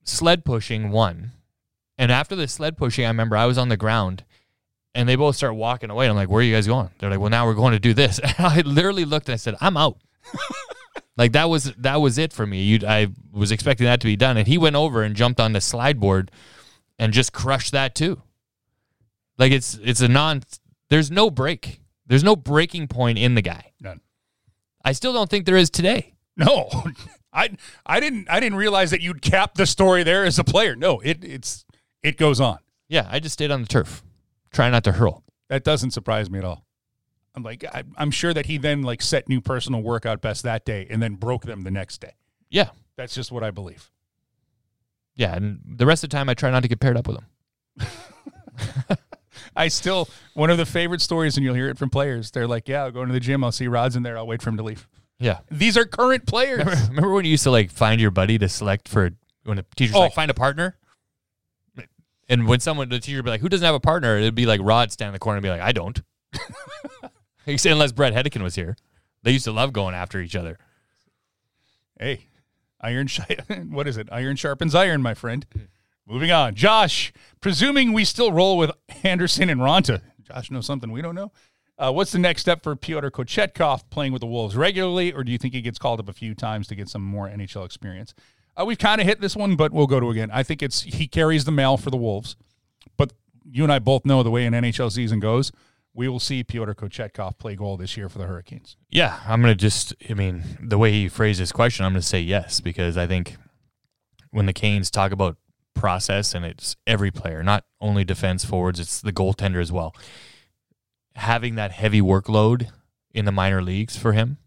sled 0.05 0.45
pushing 0.45 0.91
one. 0.91 1.33
And 1.99 2.11
after 2.11 2.35
the 2.37 2.49
sled 2.49 2.77
pushing, 2.77 3.05
I 3.05 3.09
remember 3.09 3.37
I 3.37 3.47
was 3.47 3.59
on 3.59 3.69
the 3.69 3.77
ground 3.77 4.25
and 4.95 5.09
they 5.09 5.17
both 5.17 5.37
start 5.37 5.55
walking 5.55 5.91
away. 5.91 6.09
I'm 6.09 6.17
like, 6.17 6.29
Where 6.29 6.41
are 6.41 6.43
you 6.43 6.55
guys 6.55 6.67
going? 6.67 6.91
They're 6.99 7.11
like, 7.11 7.21
Well, 7.21 7.31
now 7.31 7.47
we're 7.47 7.55
going 7.55 7.73
to 7.73 7.81
do 7.81 7.95
this. 7.95 8.19
And 8.25 8.35
I 8.39 8.61
literally 8.61 9.05
looked 9.05 9.29
and 9.29 9.35
I 9.35 9.37
said, 9.37 9.57
I'm 9.61 9.77
out. 9.77 9.99
like 11.17 11.33
that 11.33 11.49
was 11.49 11.73
that 11.79 12.01
was 12.01 12.19
it 12.19 12.33
for 12.33 12.47
me. 12.47 12.63
You, 12.63 12.87
I 12.87 13.09
was 13.33 13.53
expecting 13.53 13.85
that 13.85 14.01
to 14.01 14.07
be 14.07 14.17
done, 14.17 14.37
and 14.37 14.49
he 14.49 14.59
went 14.59 14.77
over 14.77 15.03
and 15.03 15.15
jumped 15.15 15.41
on 15.41 15.53
the 15.53 15.61
slide 15.61 16.01
board 16.01 16.31
and 16.99 17.13
just 17.13 17.33
crushed 17.33 17.73
that 17.73 17.95
too. 17.95 18.23
Like 19.39 19.53
it's 19.53 19.79
it's 19.83 20.01
a 20.01 20.09
non. 20.09 20.43
There's 20.91 21.11
no 21.11 21.31
break. 21.31 21.81
There's 22.07 22.25
no 22.25 22.37
breaking 22.37 22.89
point 22.89 23.19
in 23.19 23.35
the 23.35 23.43
guy. 23.43 23.73
None. 23.81 24.01
I 24.85 24.93
still 24.93 25.13
don't 25.13 25.31
think 25.31 25.47
there 25.47 25.57
is 25.57 25.71
today. 25.71 26.15
No, 26.37 26.69
I 27.35 27.51
I 27.85 28.01
didn't 28.01 28.31
I 28.31 28.39
didn't 28.41 28.57
realize 28.57 28.91
that 28.93 29.01
you'd 29.03 29.21
cap 29.23 29.55
the 29.55 29.67
story 29.67 30.03
there 30.05 30.25
as 30.25 30.39
a 30.39 30.45
player. 30.45 30.77
No, 30.77 31.01
it 31.01 31.25
it's 31.25 31.65
it 32.03 32.17
goes 32.17 32.41
on. 32.41 32.59
Yeah, 32.89 33.09
I 33.11 33.19
just 33.19 33.33
stayed 33.33 33.51
on 33.51 33.61
the 33.63 33.67
turf, 33.69 34.03
try 34.53 34.71
not 34.71 34.85
to 34.85 34.93
hurl. 34.93 35.25
That 35.49 35.65
doesn't 35.65 35.91
surprise 35.93 36.31
me 36.31 36.39
at 36.39 36.45
all. 36.45 36.65
I'm 37.35 37.43
like 37.43 37.65
I, 37.65 37.83
I'm 37.97 38.11
sure 38.13 38.33
that 38.33 38.47
he 38.47 38.59
then 38.59 38.83
like 38.83 39.03
set 39.03 39.29
new 39.29 39.41
personal 39.41 39.83
workout 39.83 40.21
best 40.21 40.45
that 40.45 40.65
day 40.65 40.87
and 40.89 41.03
then 41.03 41.15
broke 41.17 41.43
them 41.45 41.63
the 41.63 41.71
next 41.71 42.01
day. 42.01 42.13
Yeah, 42.51 42.71
That's 42.97 43.15
just 43.15 43.33
what 43.33 43.43
I 43.43 43.51
believe. 43.51 43.91
yeah, 45.17 45.35
and 45.35 45.61
the 45.67 45.87
rest 45.87 46.05
of 46.05 46.11
the 46.11 46.17
time 46.17 46.29
I 46.29 46.35
try 46.35 46.51
not 46.51 46.63
to 46.63 46.69
get 46.69 46.79
paired 46.79 46.97
up 46.97 47.09
with 47.09 47.17
him. 47.19 47.87
I 49.57 49.69
still 49.69 50.09
one 50.35 50.51
of 50.51 50.59
the 50.59 50.67
favorite 50.67 51.01
stories, 51.01 51.37
and 51.37 51.45
you'll 51.45 51.55
hear 51.55 51.69
it 51.69 51.79
from 51.79 51.91
players. 51.91 52.31
They're 52.31 52.47
like, 52.47 52.69
"Yeah, 52.69 52.85
I'll 52.85 52.91
go 52.93 53.03
into 53.03 53.13
the 53.15 53.21
gym. 53.21 53.43
I'll 53.43 53.51
see 53.53 53.67
Rod's 53.67 53.97
in 53.97 54.03
there. 54.05 54.17
I'll 54.17 54.27
wait 54.27 54.43
for 54.43 54.51
him 54.51 54.57
to 54.59 54.63
leave." 54.63 54.87
Yeah, 55.21 55.39
These 55.51 55.77
are 55.77 55.85
current 55.85 56.27
players. 56.27 56.59
remember, 56.59 56.87
remember 56.89 57.11
when 57.13 57.25
you 57.25 57.31
used 57.31 57.45
to 57.45 57.51
like 57.51 57.71
find 57.71 58.01
your 58.01 58.11
buddy 58.11 58.37
to 58.39 58.49
select 58.49 58.89
for 58.89 59.11
when 59.45 59.57
the 59.59 59.65
teacher's 59.77 59.95
like 59.95 60.11
Oh. 60.13 60.15
find 60.15 60.31
a 60.31 60.35
partner, 60.35 60.77
and 62.29 62.47
when 62.49 62.61
someone 62.61 62.89
the 62.89 62.99
teacher 62.99 63.19
would 63.19 63.25
be 63.25 63.31
like, 63.31 63.41
"Who 63.41 63.49
doesn't 63.49 63.65
have 63.65 63.75
a 63.75 63.81
partner?" 63.81 64.17
It'd 64.17 64.35
be 64.35 64.47
like 64.47 64.61
Rod 64.63 64.91
stand 64.93 65.09
in 65.09 65.13
the 65.13 65.19
corner 65.19 65.37
and 65.39 65.43
be 65.43 65.51
like, 65.51 65.61
"I 65.61 65.73
don't." 65.73 66.01
Unless 67.47 67.93
Bret 67.93 68.15
Hedican 68.15 68.43
was 68.43 68.55
here, 68.55 68.77
they 69.23 69.31
used 69.33 69.45
to 69.45 69.53
love 69.53 69.73
going 69.73 69.95
after 69.95 70.21
each 70.21 70.35
other. 70.35 70.59
Hey, 71.99 72.27
iron. 72.81 73.07
Sh- 73.07 73.21
what 73.69 73.87
is 73.87 73.97
it? 73.97 74.09
Iron 74.11 74.37
sharpens 74.37 74.75
iron, 74.75 75.03
my 75.03 75.15
friend. 75.15 75.45
Moving 76.07 76.31
on, 76.33 76.55
Josh. 76.55 77.13
Presuming 77.41 77.93
we 77.93 78.05
still 78.05 78.33
roll 78.33 78.57
with 78.59 78.71
Andersen 79.05 79.49
and 79.51 79.61
Raanta. 79.61 80.01
Josh 80.23 80.51
knows 80.51 80.67
something 80.67 80.91
we 80.91 81.03
don't 81.03 81.15
know. 81.15 81.33
Uh, 81.77 81.93
what's 81.93 82.13
the 82.13 82.19
next 82.19 82.43
step 82.43 82.63
for 82.63 82.77
Pyotr 82.77 83.11
Kochetkov 83.11 83.91
playing 83.91 84.13
with 84.13 84.21
the 84.21 84.27
Wolves 84.27 84.57
regularly, 84.57 85.13
or 85.13 85.25
do 85.25 85.33
you 85.33 85.39
think 85.39 85.55
he 85.55 85.61
gets 85.61 85.79
called 85.79 85.99
up 85.99 86.09
a 86.09 86.13
few 86.13 86.35
times 86.35 86.69
to 86.69 86.75
get 86.75 86.89
some 86.89 87.03
more 87.03 87.29
NHL 87.29 87.65
experience? 87.65 88.15
Uh, 88.57 88.65
we've 88.65 88.79
kind 88.79 89.01
of 89.01 89.07
hit 89.07 89.21
this 89.21 89.35
one, 89.35 89.57
but 89.57 89.73
we'll 89.73 89.89
go 89.89 89.99
to 89.99 90.11
again. 90.11 90.31
I 90.33 90.45
think 90.45 90.63
it's 90.63 90.83
he 90.83 91.09
carries 91.09 91.45
the 91.45 91.51
mail 91.51 91.77
for 91.77 91.91
the 91.91 91.97
Wolves, 91.97 92.37
but 92.97 93.13
you 93.51 93.65
and 93.65 93.73
I 93.73 93.81
both 93.81 94.05
know 94.05 94.23
the 94.23 94.31
way 94.31 94.47
an 94.47 94.55
NHL 94.55 94.93
season 94.93 95.19
goes. 95.19 95.51
We 95.93 96.09
will 96.09 96.21
see 96.21 96.43
Pyotr 96.45 96.75
Kochetkov 96.75 97.39
play 97.39 97.57
goal 97.57 97.77
this 97.77 97.97
year 97.97 98.09
for 98.09 98.19
the 98.19 98.27
Hurricanes. 98.27 98.77
Yeah, 98.91 99.19
I'm 99.27 99.41
gonna 99.41 99.55
just. 99.57 99.95
I 100.09 100.15
mean, 100.15 100.43
the 100.61 100.79
way 100.79 100.93
he 100.93 101.09
phrased 101.09 101.41
his 101.41 101.51
question, 101.51 101.85
I'm 101.85 101.93
gonna 101.93 102.03
say 102.03 102.21
yes 102.21 102.61
because 102.61 102.97
I 102.97 103.09
think 103.09 103.37
when 104.31 104.47
the 104.47 104.53
Canes 104.53 104.91
talk 104.91 105.11
about 105.11 105.37
process, 105.75 106.35
and 106.35 106.45
it's 106.45 106.77
every 106.87 107.11
player, 107.11 107.43
not 107.43 107.65
only 107.81 108.05
defense 108.05 108.45
forwards, 108.45 108.79
it's 108.79 109.01
the 109.01 109.13
goaltender 109.13 109.61
as 109.61 109.73
well. 109.73 109.95
Having 111.17 111.55
that 111.57 111.73
heavy 111.73 112.01
workload 112.01 112.71
in 113.13 113.25
the 113.25 113.33
minor 113.33 113.63
leagues 113.63 113.97
for 113.97 114.13
him 114.13 114.39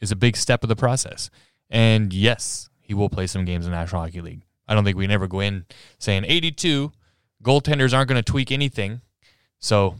is 0.00 0.10
a 0.10 0.16
big 0.16 0.36
step 0.36 0.62
of 0.62 0.68
the 0.68 0.76
process. 0.76 1.30
And 1.68 2.12
yes, 2.12 2.68
he 2.80 2.94
will 2.94 3.08
play 3.08 3.26
some 3.26 3.44
games 3.44 3.66
in 3.66 3.72
the 3.72 3.78
National 3.78 4.02
Hockey 4.02 4.20
League. 4.20 4.42
I 4.68 4.74
don't 4.74 4.84
think 4.84 4.96
we 4.96 5.04
can 5.04 5.10
ever 5.10 5.26
go 5.26 5.40
in 5.40 5.64
saying 5.98 6.24
82 6.26 6.92
goaltenders 7.42 7.94
aren't 7.94 8.08
going 8.08 8.22
to 8.22 8.30
tweak 8.30 8.52
anything. 8.52 9.00
So 9.58 9.96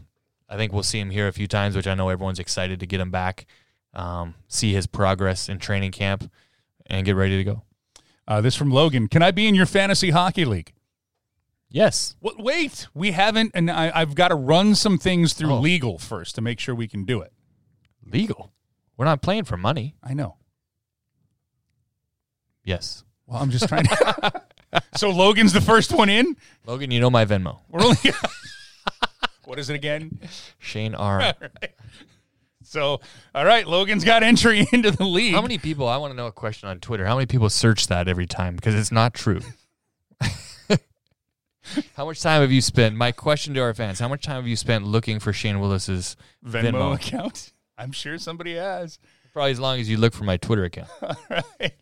I 0.49 0.57
think 0.57 0.73
we'll 0.73 0.83
see 0.83 0.99
him 0.99 1.09
here 1.09 1.27
a 1.27 1.33
few 1.33 1.47
times, 1.47 1.75
which 1.75 1.87
I 1.87 1.95
know 1.95 2.09
everyone's 2.09 2.39
excited 2.39 2.79
to 2.79 2.85
get 2.85 2.99
him 2.99 3.11
back, 3.11 3.45
um, 3.93 4.35
see 4.47 4.73
his 4.73 4.87
progress 4.87 5.49
in 5.49 5.59
training 5.59 5.91
camp, 5.91 6.29
and 6.87 7.05
get 7.05 7.15
ready 7.15 7.37
to 7.37 7.43
go. 7.43 7.63
Uh, 8.27 8.41
this 8.41 8.55
from 8.55 8.71
Logan. 8.71 9.07
Can 9.07 9.23
I 9.23 9.31
be 9.31 9.47
in 9.47 9.55
your 9.55 9.65
fantasy 9.65 10.11
hockey 10.11 10.45
league? 10.45 10.73
Yes. 11.71 12.15
What, 12.19 12.37
wait, 12.37 12.87
we 12.93 13.11
haven't, 13.11 13.51
and 13.55 13.71
I, 13.71 13.91
I've 13.95 14.13
got 14.13 14.27
to 14.27 14.35
run 14.35 14.75
some 14.75 14.97
things 14.97 15.33
through 15.33 15.53
Oh. 15.53 15.59
legal 15.59 15.97
first 15.97 16.35
to 16.35 16.41
make 16.41 16.59
sure 16.59 16.75
we 16.75 16.87
can 16.87 17.05
do 17.05 17.21
it. 17.21 17.31
Legal. 18.05 18.51
We're 18.97 19.05
not 19.05 19.21
playing 19.21 19.45
for 19.45 19.55
money. 19.57 19.95
I 20.03 20.13
know. 20.13 20.35
Yes. 22.63 23.03
Well, 23.25 23.41
I'm 23.41 23.49
just 23.49 23.67
trying 23.67 23.85
to. 23.85 24.41
so 24.95 25.09
Logan's 25.09 25.53
the 25.53 25.61
first 25.61 25.91
one 25.93 26.09
in. 26.09 26.35
Logan, 26.65 26.91
you 26.91 26.99
know 26.99 27.09
my 27.09 27.25
Venmo. 27.25 27.59
We're 27.69 27.81
only. 27.83 27.97
what 29.45 29.57
is 29.57 29.69
it 29.69 29.75
again? 29.75 30.19
Shane 30.59 30.93
R. 30.95 31.33
So, 32.63 33.01
all 33.35 33.43
right, 33.43 33.67
Logan's 33.67 34.05
got 34.05 34.23
entry 34.23 34.65
into 34.71 34.91
the 34.91 35.03
league. 35.03 35.33
How 35.33 35.41
many 35.41 35.57
people, 35.57 35.89
I 35.89 35.97
want 35.97 36.11
to 36.13 36.15
know 36.15 36.27
a 36.27 36.31
question 36.31 36.69
on 36.69 36.79
Twitter. 36.79 37.05
How 37.05 37.15
many 37.15 37.25
people 37.25 37.49
search 37.49 37.87
that 37.87 38.07
every 38.07 38.27
time? 38.27 38.55
Because 38.55 38.75
it's 38.75 38.93
not 38.93 39.13
true. 39.13 39.41
how 41.95 42.05
much 42.05 42.21
time 42.21 42.41
have 42.41 42.51
you 42.51 42.61
spent? 42.61 42.95
My 42.95 43.11
question 43.11 43.53
to 43.53 43.61
our 43.61 43.73
fans 43.73 43.99
how 43.99 44.07
much 44.07 44.23
time 44.23 44.37
have 44.37 44.47
you 44.47 44.55
spent 44.55 44.85
looking 44.85 45.19
for 45.19 45.33
Shane 45.33 45.59
Willis's 45.59 46.15
Venmo, 46.45 46.71
Venmo. 46.71 46.95
account? 46.95 47.53
I'm 47.77 47.91
sure 47.91 48.17
somebody 48.17 48.55
has. 48.55 48.99
Probably 49.33 49.51
as 49.51 49.59
long 49.59 49.79
as 49.79 49.89
you 49.89 49.97
look 49.97 50.13
for 50.13 50.23
my 50.23 50.37
Twitter 50.37 50.65
account. 50.65 50.89
All 51.01 51.15
right. 51.29 51.73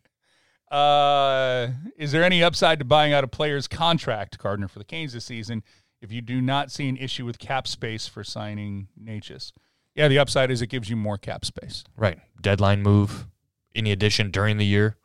Uh, 0.71 1.71
is 1.97 2.11
there 2.11 2.23
any 2.23 2.43
upside 2.43 2.79
to 2.79 2.85
buying 2.85 3.11
out 3.11 3.23
a 3.23 3.27
player's 3.27 3.67
contract, 3.67 4.37
Gardner, 4.37 4.67
for 4.67 4.77
the 4.77 4.85
Canes 4.85 5.13
this 5.13 5.25
season 5.25 5.63
if 6.01 6.11
you 6.11 6.21
do 6.21 6.41
not 6.41 6.71
see 6.71 6.87
an 6.87 6.95
issue 6.95 7.25
with 7.25 7.39
cap 7.39 7.67
space 7.67 8.07
for 8.07 8.23
signing 8.23 8.87
Necas? 9.01 9.51
Yeah, 9.95 10.07
the 10.07 10.19
upside 10.19 10.51
is 10.51 10.61
it 10.61 10.67
gives 10.67 10.89
you 10.89 10.95
more 10.95 11.17
cap 11.17 11.43
space. 11.43 11.83
Right. 11.97 12.19
Deadline 12.39 12.83
move, 12.83 13.27
any 13.75 13.91
addition 13.91 14.29
during 14.31 14.57
the 14.57 14.65
year. 14.65 14.95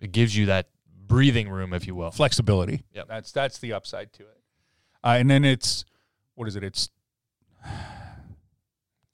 It 0.00 0.12
gives 0.12 0.36
you 0.36 0.46
that 0.46 0.68
breathing 1.06 1.48
room, 1.48 1.72
if 1.72 1.86
you 1.86 1.94
will. 1.94 2.10
Flexibility. 2.10 2.84
Yeah, 2.92 3.02
That's 3.08 3.32
that's 3.32 3.58
the 3.58 3.72
upside 3.72 4.12
to 4.14 4.22
it. 4.22 4.40
Uh, 5.02 5.16
and 5.18 5.30
then 5.30 5.44
it's 5.44 5.84
what 6.34 6.48
is 6.48 6.56
it? 6.56 6.64
It's 6.64 6.88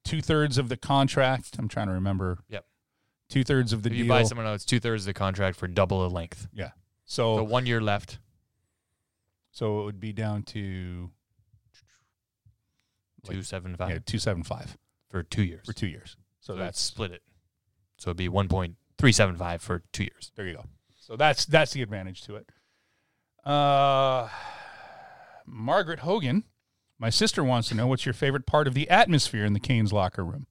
two 0.04 0.20
thirds 0.20 0.58
of 0.58 0.68
the 0.68 0.76
contract. 0.76 1.56
I'm 1.58 1.68
trying 1.68 1.86
to 1.88 1.92
remember. 1.94 2.38
Yep. 2.48 2.64
Two 3.28 3.44
thirds 3.44 3.72
of 3.72 3.82
the 3.82 3.90
If 3.90 3.96
you 3.96 4.08
buy 4.08 4.24
someone 4.24 4.46
else, 4.46 4.64
two 4.64 4.80
thirds 4.80 5.02
of 5.02 5.06
the 5.06 5.14
contract 5.14 5.56
for 5.56 5.68
double 5.68 6.02
the 6.02 6.10
length. 6.10 6.48
yeah. 6.52 6.70
So 7.04 7.36
So 7.38 7.44
one 7.44 7.66
year 7.66 7.80
left. 7.80 8.18
so 9.52 9.80
it 9.80 9.84
would 9.84 10.00
be 10.00 10.12
down 10.12 10.42
to 10.44 11.10
Like, 13.26 13.36
Two 13.36 13.42
seven 13.42 13.76
five 13.76 13.90
yeah, 13.90 13.98
two 14.04 14.18
seven 14.18 14.42
five 14.42 14.76
for 15.10 15.22
two 15.22 15.42
years. 15.44 15.66
for 15.66 15.72
two 15.72 15.86
years. 15.86 16.16
So 16.40 16.54
So 16.54 16.56
that's 16.58 16.66
that's 16.68 16.80
split 16.80 17.12
it. 17.12 17.22
So 17.98 18.10
it'd 18.10 18.16
be 18.16 18.28
one 18.28 18.48
point 18.48 18.76
three 18.98 19.12
seven 19.12 19.36
five 19.36 19.60
for 19.62 19.82
two 19.92 20.04
years. 20.04 20.32
There 20.36 20.46
you 20.46 20.54
go. 20.54 20.64
So 21.10 21.16
that's 21.16 21.44
that's 21.44 21.72
the 21.72 21.82
advantage 21.82 22.22
to 22.26 22.36
it. 22.36 22.46
Uh, 23.44 24.28
Margaret 25.44 25.98
Hogan, 25.98 26.44
my 27.00 27.10
sister 27.10 27.42
wants 27.42 27.68
to 27.70 27.74
know 27.74 27.88
what's 27.88 28.06
your 28.06 28.12
favorite 28.12 28.46
part 28.46 28.68
of 28.68 28.74
the 28.74 28.88
atmosphere 28.88 29.44
in 29.44 29.52
the 29.52 29.58
Canes 29.58 29.92
locker 29.92 30.24
room. 30.24 30.46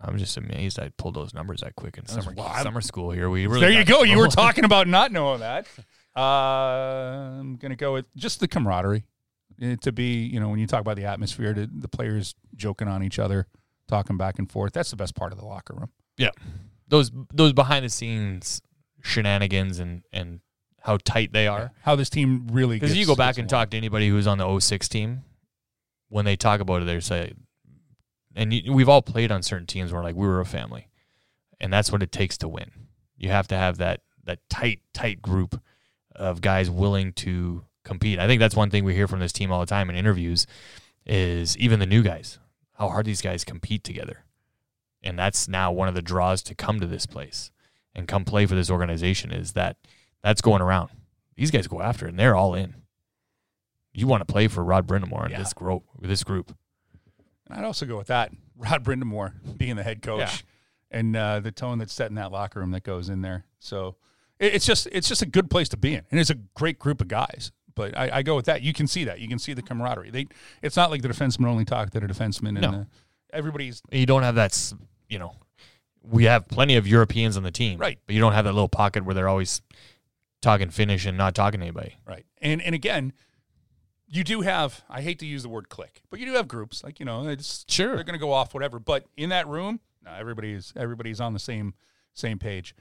I'm 0.00 0.18
just 0.18 0.36
amazed 0.36 0.80
I 0.80 0.90
pulled 0.98 1.14
those 1.14 1.32
numbers 1.32 1.60
that 1.60 1.76
quick 1.76 1.96
in 1.96 2.06
summer 2.06 2.34
summer 2.60 2.80
school 2.80 3.12
here. 3.12 3.30
We 3.30 3.46
really 3.46 3.60
there 3.60 3.70
you 3.70 3.84
go. 3.84 4.02
You 4.02 4.18
were 4.18 4.26
talking 4.26 4.64
about 4.64 4.88
not 4.88 5.12
knowing 5.12 5.38
that. 5.40 5.68
Uh, 6.16 6.20
I'm 6.20 7.54
gonna 7.54 7.76
go 7.76 7.92
with 7.92 8.06
just 8.16 8.40
the 8.40 8.48
camaraderie. 8.48 9.04
Eh, 9.62 9.76
to 9.82 9.92
be, 9.92 10.24
you 10.24 10.40
know, 10.40 10.48
when 10.48 10.58
you 10.58 10.66
talk 10.66 10.80
about 10.80 10.96
the 10.96 11.04
atmosphere, 11.04 11.54
to 11.54 11.68
the 11.72 11.86
players 11.86 12.34
joking 12.56 12.88
on 12.88 13.04
each 13.04 13.20
other, 13.20 13.46
talking 13.86 14.16
back 14.16 14.40
and 14.40 14.50
forth. 14.50 14.72
That's 14.72 14.90
the 14.90 14.96
best 14.96 15.14
part 15.14 15.30
of 15.30 15.38
the 15.38 15.44
locker 15.44 15.74
room. 15.74 15.90
Yeah, 16.18 16.30
those 16.88 17.12
those 17.32 17.52
behind 17.52 17.84
the 17.84 17.88
scenes 17.88 18.60
shenanigans 19.04 19.78
and 19.78 20.02
and 20.12 20.40
how 20.80 20.98
tight 21.04 21.32
they 21.32 21.46
are. 21.46 21.72
How 21.82 21.96
this 21.96 22.10
team 22.10 22.48
really 22.50 22.78
Because 22.78 22.96
you 22.96 23.06
go 23.06 23.14
back 23.14 23.38
and 23.38 23.48
talk 23.48 23.70
to 23.70 23.76
anybody 23.76 24.08
who's 24.08 24.26
on 24.26 24.36
the 24.36 24.60
06 24.60 24.86
team, 24.88 25.22
when 26.08 26.26
they 26.26 26.36
talk 26.36 26.60
about 26.60 26.82
it, 26.82 26.84
they 26.84 27.00
say, 27.00 27.32
and 28.36 28.52
you, 28.52 28.72
we've 28.72 28.88
all 28.88 29.00
played 29.00 29.32
on 29.32 29.42
certain 29.42 29.66
teams 29.66 29.92
where 29.92 30.02
like 30.02 30.14
we 30.14 30.26
were 30.26 30.40
a 30.40 30.46
family, 30.46 30.88
and 31.60 31.72
that's 31.72 31.90
what 31.92 32.02
it 32.02 32.12
takes 32.12 32.36
to 32.38 32.48
win. 32.48 32.70
You 33.16 33.30
have 33.30 33.48
to 33.48 33.56
have 33.56 33.78
that 33.78 34.00
that 34.24 34.40
tight 34.50 34.80
tight 34.92 35.22
group 35.22 35.60
of 36.14 36.40
guys 36.40 36.70
willing 36.70 37.12
to 37.12 37.64
compete. 37.84 38.18
I 38.18 38.26
think 38.26 38.40
that's 38.40 38.56
one 38.56 38.70
thing 38.70 38.84
we 38.84 38.94
hear 38.94 39.08
from 39.08 39.20
this 39.20 39.32
team 39.32 39.52
all 39.52 39.60
the 39.60 39.66
time 39.66 39.88
in 39.88 39.96
interviews 39.96 40.46
is 41.06 41.56
even 41.58 41.78
the 41.80 41.86
new 41.86 42.02
guys 42.02 42.38
how 42.74 42.88
hard 42.88 43.06
these 43.06 43.22
guys 43.22 43.44
compete 43.44 43.84
together, 43.84 44.24
and 45.02 45.18
that's 45.18 45.48
now 45.48 45.72
one 45.72 45.88
of 45.88 45.94
the 45.94 46.02
draws 46.02 46.42
to 46.42 46.54
come 46.54 46.80
to 46.80 46.86
this 46.86 47.06
place 47.06 47.50
and 47.94 48.08
come 48.08 48.24
play 48.24 48.46
for 48.46 48.54
this 48.54 48.70
organization 48.70 49.30
is 49.30 49.52
that 49.52 49.76
that's 50.22 50.40
going 50.40 50.62
around. 50.62 50.90
These 51.36 51.50
guys 51.50 51.66
go 51.66 51.80
after 51.80 52.06
it 52.06 52.10
and 52.10 52.18
they're 52.18 52.36
all 52.36 52.54
in. 52.54 52.74
You 53.92 54.06
want 54.06 54.26
to 54.26 54.32
play 54.32 54.48
for 54.48 54.64
Rod 54.64 54.86
Brind'Amour 54.86 55.22
and 55.24 55.30
Yeah. 55.32 55.38
this 55.38 55.52
group, 55.52 55.84
this 56.00 56.24
group. 56.24 56.56
I'd 57.50 57.64
also 57.64 57.86
go 57.86 57.96
with 57.96 58.08
that. 58.08 58.32
Rod 58.56 58.82
Brind'Amour 58.84 59.56
being 59.58 59.76
the 59.76 59.82
head 59.82 60.02
coach 60.02 60.20
Yeah. 60.20 60.98
and 60.98 61.16
uh, 61.16 61.40
the 61.40 61.52
tone 61.52 61.78
that's 61.78 61.92
set 61.92 62.08
in 62.08 62.14
that 62.16 62.32
locker 62.32 62.60
room 62.60 62.70
that 62.72 62.82
goes 62.82 63.08
in 63.08 63.20
there. 63.22 63.44
So 63.58 63.96
it, 64.38 64.54
it's 64.54 64.66
just 64.66 64.88
it's 64.92 65.08
just 65.08 65.22
a 65.22 65.26
good 65.26 65.50
place 65.50 65.68
to 65.70 65.76
be 65.76 65.94
in, 65.94 66.02
and 66.10 66.18
it's 66.20 66.30
a 66.30 66.34
great 66.54 66.78
group 66.78 67.00
of 67.00 67.08
guys. 67.08 67.52
But 67.76 67.96
I, 67.96 68.18
I 68.18 68.22
go 68.22 68.36
with 68.36 68.46
that. 68.46 68.62
You 68.62 68.72
can 68.72 68.86
see 68.86 69.04
that. 69.04 69.18
You 69.20 69.26
can 69.28 69.38
see 69.40 69.52
the 69.52 69.62
camaraderie. 69.62 70.10
They 70.10 70.26
it's 70.62 70.76
not 70.76 70.90
like 70.90 71.02
the 71.02 71.08
defensemen 71.08 71.46
only 71.46 71.64
talk 71.64 71.90
to 71.90 72.00
the 72.00 72.06
defensemen. 72.06 72.50
And 72.50 72.60
No. 72.62 72.70
the, 72.70 72.86
everybody's 73.32 73.82
You 73.92 74.06
don't 74.06 74.22
have 74.22 74.36
that, 74.36 74.72
you 75.08 75.18
know, 75.18 75.34
we 76.06 76.24
have 76.24 76.46
plenty 76.48 76.76
of 76.76 76.86
Europeans 76.86 77.36
on 77.36 77.42
the 77.42 77.50
team. 77.50 77.78
Right. 77.78 77.98
But 78.06 78.14
you 78.14 78.20
don't 78.20 78.32
have 78.34 78.44
that 78.44 78.52
little 78.52 78.68
pocket 78.68 79.04
where 79.04 79.14
they're 79.14 79.28
always 79.28 79.62
talking 80.42 80.68
Finnish 80.70 81.06
and 81.06 81.16
not 81.16 81.34
talking 81.34 81.60
to 81.60 81.66
anybody. 81.66 81.96
right. 82.06 82.26
And 82.42 82.60
and 82.62 82.74
again, 82.74 83.12
you 84.06 84.22
do 84.22 84.42
have. 84.42 84.82
I 84.88 85.00
hate 85.00 85.18
to 85.20 85.26
use 85.26 85.42
the 85.42 85.48
word 85.48 85.68
click, 85.70 86.02
but 86.10 86.20
you 86.20 86.26
do 86.26 86.34
have 86.34 86.46
groups. 86.46 86.84
Like 86.84 87.00
you 87.00 87.06
know, 87.06 87.26
it's 87.26 87.64
Sure. 87.68 87.94
they're 87.94 88.04
going 88.04 88.18
to 88.18 88.24
go 88.24 88.32
off 88.32 88.52
whatever. 88.54 88.78
But 88.78 89.06
in 89.16 89.30
that 89.30 89.48
room, 89.48 89.80
no, 90.04 90.12
everybody's 90.12 90.72
everybody's 90.76 91.20
on 91.20 91.32
the 91.32 91.38
same 91.38 91.74
same 92.12 92.38
page. 92.38 92.74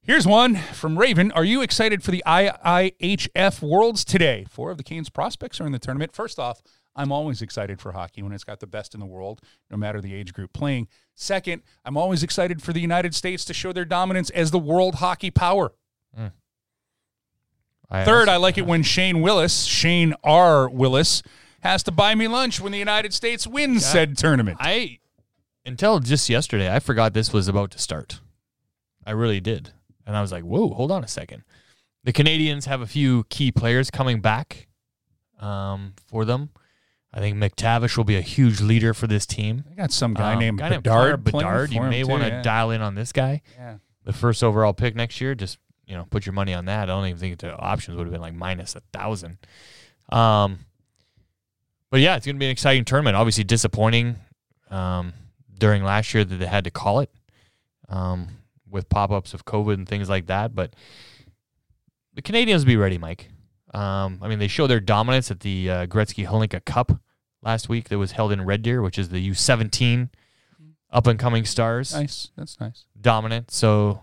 Here's 0.00 0.26
one 0.26 0.54
from 0.56 0.96
Raven. 0.98 1.32
Are 1.32 1.44
you 1.44 1.60
excited 1.60 2.02
for 2.04 2.12
the 2.12 2.22
IIHF 2.24 3.60
Worlds 3.60 4.04
today? 4.04 4.46
Four 4.48 4.70
of 4.70 4.76
the 4.78 4.84
Canes 4.84 5.10
prospects 5.10 5.60
are 5.60 5.66
in 5.66 5.72
the 5.72 5.78
tournament. 5.80 6.12
First 6.14 6.38
off, 6.38 6.62
I'm 6.98 7.12
always 7.12 7.40
excited 7.42 7.80
for 7.80 7.92
hockey 7.92 8.22
when 8.24 8.32
it's 8.32 8.42
got 8.42 8.58
the 8.58 8.66
best 8.66 8.92
in 8.92 8.98
the 8.98 9.06
world, 9.06 9.40
no 9.70 9.76
matter 9.76 10.00
the 10.00 10.12
age 10.12 10.32
group 10.34 10.52
playing. 10.52 10.88
Second, 11.14 11.62
I'm 11.84 11.96
always 11.96 12.24
excited 12.24 12.60
for 12.60 12.72
the 12.72 12.80
United 12.80 13.14
States 13.14 13.44
to 13.46 13.54
show 13.54 13.72
their 13.72 13.84
dominance 13.84 14.30
as 14.30 14.50
the 14.50 14.58
world 14.58 14.96
hockey 14.96 15.30
power. 15.30 15.72
I 17.90 18.04
Third, 18.04 18.28
I 18.28 18.36
like 18.36 18.58
it 18.58 18.66
when 18.66 18.82
Shane 18.94 19.22
Willis, 19.22 19.64
Shane 19.64 20.12
R. 20.24 20.68
Willis, 20.68 21.22
has 21.60 21.84
to 21.84 21.92
buy 21.92 22.16
me 22.16 22.26
lunch 22.28 22.60
when 22.60 22.72
the 22.72 22.78
United 22.78 23.14
States 23.14 23.46
wins 23.46 23.86
said 23.86 24.18
tournament. 24.18 24.58
I 24.60 24.98
until 25.64 26.00
just 26.00 26.28
yesterday, 26.28 26.74
I 26.74 26.80
forgot 26.80 27.14
this 27.14 27.32
was 27.32 27.48
about 27.48 27.70
to 27.70 27.78
start. 27.78 28.20
I 29.06 29.12
really 29.12 29.40
did, 29.40 29.72
and 30.06 30.16
I 30.16 30.20
was 30.20 30.32
like, 30.32 30.42
"Whoa, 30.42 30.68
hold 30.68 30.90
on 30.90 31.02
a 31.02 31.08
second. 31.08 31.44
The 32.04 32.12
Canadians 32.12 32.66
have 32.66 32.80
a 32.80 32.86
few 32.86 33.24
key 33.24 33.52
players 33.52 33.90
coming 33.90 34.20
back 34.20 34.68
um, 35.40 35.94
for 36.06 36.24
them. 36.24 36.50
I 37.12 37.20
think 37.20 37.36
McTavish 37.38 37.96
will 37.96 38.04
be 38.04 38.16
a 38.16 38.20
huge 38.20 38.60
leader 38.60 38.92
for 38.92 39.06
this 39.06 39.24
team. 39.26 39.64
I 39.70 39.74
got 39.74 39.92
some 39.92 40.14
guy 40.14 40.34
Um, 40.34 40.38
named 40.40 40.58
guy 40.58 40.68
named 40.68 40.82
Bedard. 40.82 41.24
Connor 41.24 41.40
Bedard. 41.42 41.72
You 41.72 41.82
may 41.82 42.04
want 42.04 42.22
to 42.22 42.28
yeah. 42.28 42.42
dial 42.42 42.70
in 42.70 42.82
on 42.82 42.94
this 42.94 43.12
guy. 43.12 43.42
Yeah. 43.56 43.78
The 44.04 44.12
first 44.12 44.44
overall 44.44 44.72
pick 44.74 44.94
next 44.94 45.20
year. 45.20 45.34
Just 45.34 45.58
you 45.86 45.94
know, 45.96 46.04
put 46.10 46.26
your 46.26 46.34
money 46.34 46.52
on 46.52 46.66
that. 46.66 46.82
I 46.82 46.86
don't 46.86 47.06
even 47.06 47.18
think 47.18 47.38
the 47.38 47.56
options 47.56 47.96
would 47.96 48.06
have 48.06 48.12
been 48.12 48.20
like 48.20 48.34
minus 48.34 48.76
a 48.76 48.80
thousand. 48.92 49.38
Um, 50.10 50.60
but 51.90 52.00
yeah, 52.00 52.16
it's 52.16 52.26
going 52.26 52.36
to 52.36 52.40
be 52.40 52.44
an 52.44 52.52
exciting 52.52 52.84
tournament. 52.84 53.16
Obviously, 53.16 53.44
disappointing 53.44 54.16
um, 54.70 55.14
during 55.58 55.82
last 55.82 56.12
year 56.12 56.24
that 56.24 56.36
they 56.36 56.46
had 56.46 56.64
to 56.64 56.70
call 56.70 57.00
it 57.00 57.10
um, 57.88 58.28
with 58.68 58.90
pop 58.90 59.10
ups 59.10 59.32
of 59.32 59.46
COVID 59.46 59.74
and 59.74 59.88
things 59.88 60.10
like 60.10 60.26
that. 60.26 60.54
But 60.54 60.76
the 62.12 62.20
Canadians 62.20 62.64
will 62.64 62.68
be 62.68 62.76
ready, 62.76 62.98
Mike. 62.98 63.30
Um, 63.74 64.18
I 64.22 64.28
mean, 64.28 64.38
they 64.38 64.48
show 64.48 64.66
their 64.66 64.80
dominance 64.80 65.30
at 65.30 65.40
the 65.40 65.70
uh, 65.70 65.86
Gretzky 65.86 66.26
Hlinka 66.26 66.64
Cup 66.64 67.00
last 67.42 67.68
week 67.68 67.88
that 67.88 67.98
was 67.98 68.12
held 68.12 68.32
in 68.32 68.44
Red 68.44 68.62
Deer, 68.62 68.80
which 68.82 68.98
is 68.98 69.10
the 69.10 69.30
U17 69.30 70.08
up 70.90 71.06
and 71.06 71.18
coming 71.18 71.44
stars 71.44 71.94
Nice. 71.94 72.30
That's 72.36 72.58
nice. 72.60 72.86
dominant. 72.98 73.50
So 73.50 74.00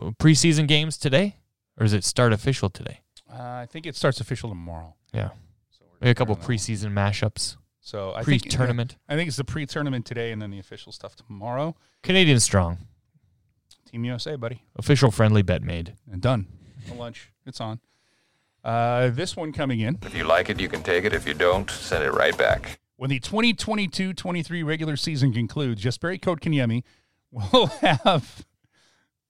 uh, 0.00 0.10
preseason 0.18 0.66
games 0.66 0.98
today, 0.98 1.36
or 1.78 1.84
is 1.86 1.92
it 1.92 2.04
start 2.04 2.32
official 2.32 2.68
today? 2.70 3.00
Uh, 3.32 3.36
I 3.40 3.66
think 3.70 3.86
it 3.86 3.94
starts 3.96 4.20
official 4.20 4.48
tomorrow. 4.48 4.94
Yeah. 5.14 5.28
So 5.70 5.84
we're 5.90 5.98
Maybe 6.00 6.10
a 6.10 6.14
couple 6.14 6.36
preseason 6.36 6.92
mashups, 6.92 7.56
So 7.80 8.12
I 8.14 8.22
pre-tournament. 8.24 8.96
I 9.08 9.14
think 9.16 9.28
it's 9.28 9.36
the 9.36 9.44
pre-tournament 9.44 10.04
today, 10.04 10.32
and 10.32 10.42
then 10.42 10.50
the 10.50 10.58
official 10.58 10.90
stuff 10.92 11.14
tomorrow. 11.16 11.76
Canadian 12.02 12.40
strong. 12.40 12.78
Team 13.90 14.04
USA, 14.04 14.36
buddy, 14.36 14.64
Official 14.76 15.10
friendly 15.10 15.42
bet 15.42 15.62
made. 15.62 15.94
and 16.10 16.20
done. 16.20 16.46
Lunch. 16.94 17.30
It's 17.46 17.60
on. 17.60 17.78
Uh, 18.64 19.10
this 19.10 19.36
one 19.36 19.52
coming 19.52 19.80
in 19.80 19.98
If 20.02 20.14
you 20.14 20.24
like 20.24 20.48
it, 20.48 20.60
you 20.60 20.68
can 20.68 20.82
take 20.82 21.04
it. 21.04 21.12
If 21.12 21.26
you 21.26 21.34
don't, 21.34 21.68
send 21.70 22.04
it 22.04 22.12
right 22.12 22.36
back. 22.36 22.78
when 22.96 23.10
the 23.10 23.18
2022-23 23.20 24.64
regular 24.64 24.96
season 24.96 25.32
concludes. 25.32 25.82
Jesperi 25.82 26.20
Kotkaniemi 26.20 26.82
will 27.30 27.66
have 27.80 28.46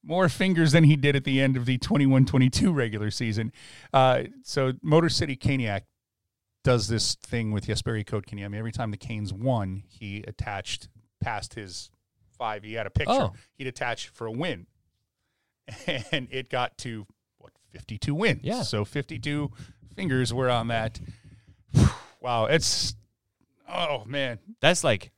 more 0.04 0.28
fingers 0.28 0.72
than 0.72 0.84
he 0.84 0.96
did 0.96 1.16
at 1.16 1.24
the 1.24 1.40
end 1.40 1.56
of 1.56 1.64
the 1.64 1.78
21-22 1.78 2.74
regular 2.74 3.10
season. 3.10 3.52
Uh, 3.92 4.24
so 4.42 4.72
Motor 4.82 5.08
City 5.08 5.36
Caniac 5.36 5.82
does 6.64 6.88
this 6.88 7.14
thing 7.14 7.52
with 7.52 7.66
Jesperi 7.66 8.04
Kotkaniemi. 8.04 8.56
Every 8.56 8.72
time 8.72 8.90
the 8.90 8.96
Canes 8.96 9.32
won, 9.32 9.84
he 9.88 10.24
attached 10.26 10.88
past 11.20 11.54
his 11.54 11.90
five. 12.36 12.64
He 12.64 12.74
had 12.74 12.86
a 12.86 12.90
picture. 12.90 13.12
Oh. 13.12 13.32
He'd 13.54 13.66
attach 13.66 14.08
for 14.08 14.26
a 14.26 14.32
win, 14.32 14.66
and 16.12 16.28
it 16.30 16.50
got 16.50 16.76
to 16.78 17.00
what 17.00 17.21
52 17.72 18.14
wins. 18.14 18.40
Yeah. 18.42 18.62
So 18.62 18.84
52 18.84 19.50
fingers 19.96 20.32
were 20.32 20.50
on 20.50 20.68
that. 20.68 21.00
Wow, 22.20 22.44
it's 22.46 22.94
oh 23.68 24.04
man. 24.06 24.38
That's 24.60 24.84
like. 24.84 25.10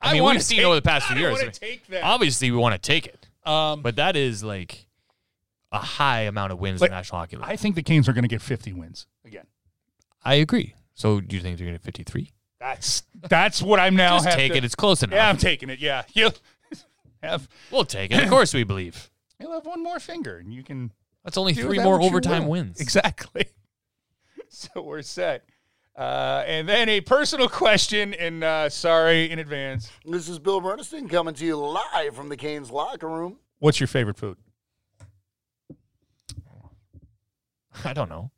I, 0.00 0.10
I 0.10 0.12
mean, 0.12 0.22
we've 0.24 0.40
seen 0.42 0.58
take- 0.58 0.66
over 0.66 0.76
the 0.76 0.82
past 0.82 1.06
few 1.08 1.16
years. 1.16 1.40
take 1.58 1.84
that. 1.88 2.04
Obviously, 2.04 2.50
we 2.52 2.56
want 2.56 2.74
to 2.74 2.78
take 2.78 3.06
it, 3.06 3.28
Um, 3.44 3.82
but 3.82 3.96
that 3.96 4.14
is 4.14 4.44
like 4.44 4.86
a 5.72 5.78
high 5.78 6.20
amount 6.20 6.52
of 6.52 6.60
wins 6.60 6.80
in 6.80 6.88
the 6.88 6.94
National 6.94 7.18
Hockey 7.18 7.34
League. 7.36 7.46
I 7.48 7.56
think 7.56 7.74
the 7.74 7.82
Canes 7.82 8.08
are 8.08 8.12
going 8.12 8.22
to 8.22 8.28
get 8.28 8.42
50 8.42 8.74
wins 8.74 9.06
again. 9.24 9.46
I 10.22 10.34
agree. 10.34 10.74
So, 10.94 11.20
do 11.20 11.34
you 11.34 11.42
think 11.42 11.58
they're 11.58 11.66
going 11.66 11.76
to 11.78 11.80
get 11.80 11.84
53? 11.84 12.30
That's 12.60 13.02
that's 13.28 13.60
what 13.60 13.80
I'm 13.80 13.96
now. 13.96 14.18
Just 14.20 14.36
take 14.36 14.52
to- 14.52 14.58
it. 14.58 14.64
It's 14.64 14.76
close 14.76 15.02
enough. 15.02 15.16
Yeah, 15.16 15.28
I'm 15.28 15.36
taking 15.36 15.68
it. 15.68 15.80
Yeah, 15.80 16.04
you'll 16.12 16.34
have 17.24 17.48
we'll 17.72 17.84
take 17.84 18.12
it. 18.12 18.22
Of 18.22 18.28
course, 18.30 18.54
we 18.54 18.62
believe. 18.62 19.10
You'll 19.40 19.52
have 19.52 19.66
one 19.66 19.82
more 19.82 20.00
finger, 20.00 20.38
and 20.38 20.52
you 20.52 20.62
can 20.62 20.92
That's 21.24 21.36
only 21.36 21.54
three 21.54 21.78
that 21.78 21.84
more 21.84 22.00
overtime 22.00 22.44
will. 22.44 22.52
wins. 22.52 22.80
Exactly. 22.80 23.46
So 24.48 24.82
we're 24.82 25.02
set. 25.02 25.44
Uh, 25.96 26.44
and 26.46 26.68
then 26.68 26.88
a 26.88 27.00
personal 27.00 27.48
question, 27.48 28.14
and 28.14 28.44
uh, 28.44 28.68
sorry 28.68 29.30
in 29.30 29.40
advance. 29.40 29.90
This 30.04 30.28
is 30.28 30.38
Bill 30.38 30.60
Bernstein 30.60 31.08
coming 31.08 31.34
to 31.34 31.44
you 31.44 31.56
live 31.56 32.14
from 32.14 32.28
the 32.28 32.36
Canes 32.36 32.70
locker 32.70 33.08
room. 33.08 33.38
What's 33.58 33.80
your 33.80 33.86
favorite 33.88 34.16
food? 34.16 34.36
I 37.84 37.92
don't 37.92 38.08
know. 38.08 38.30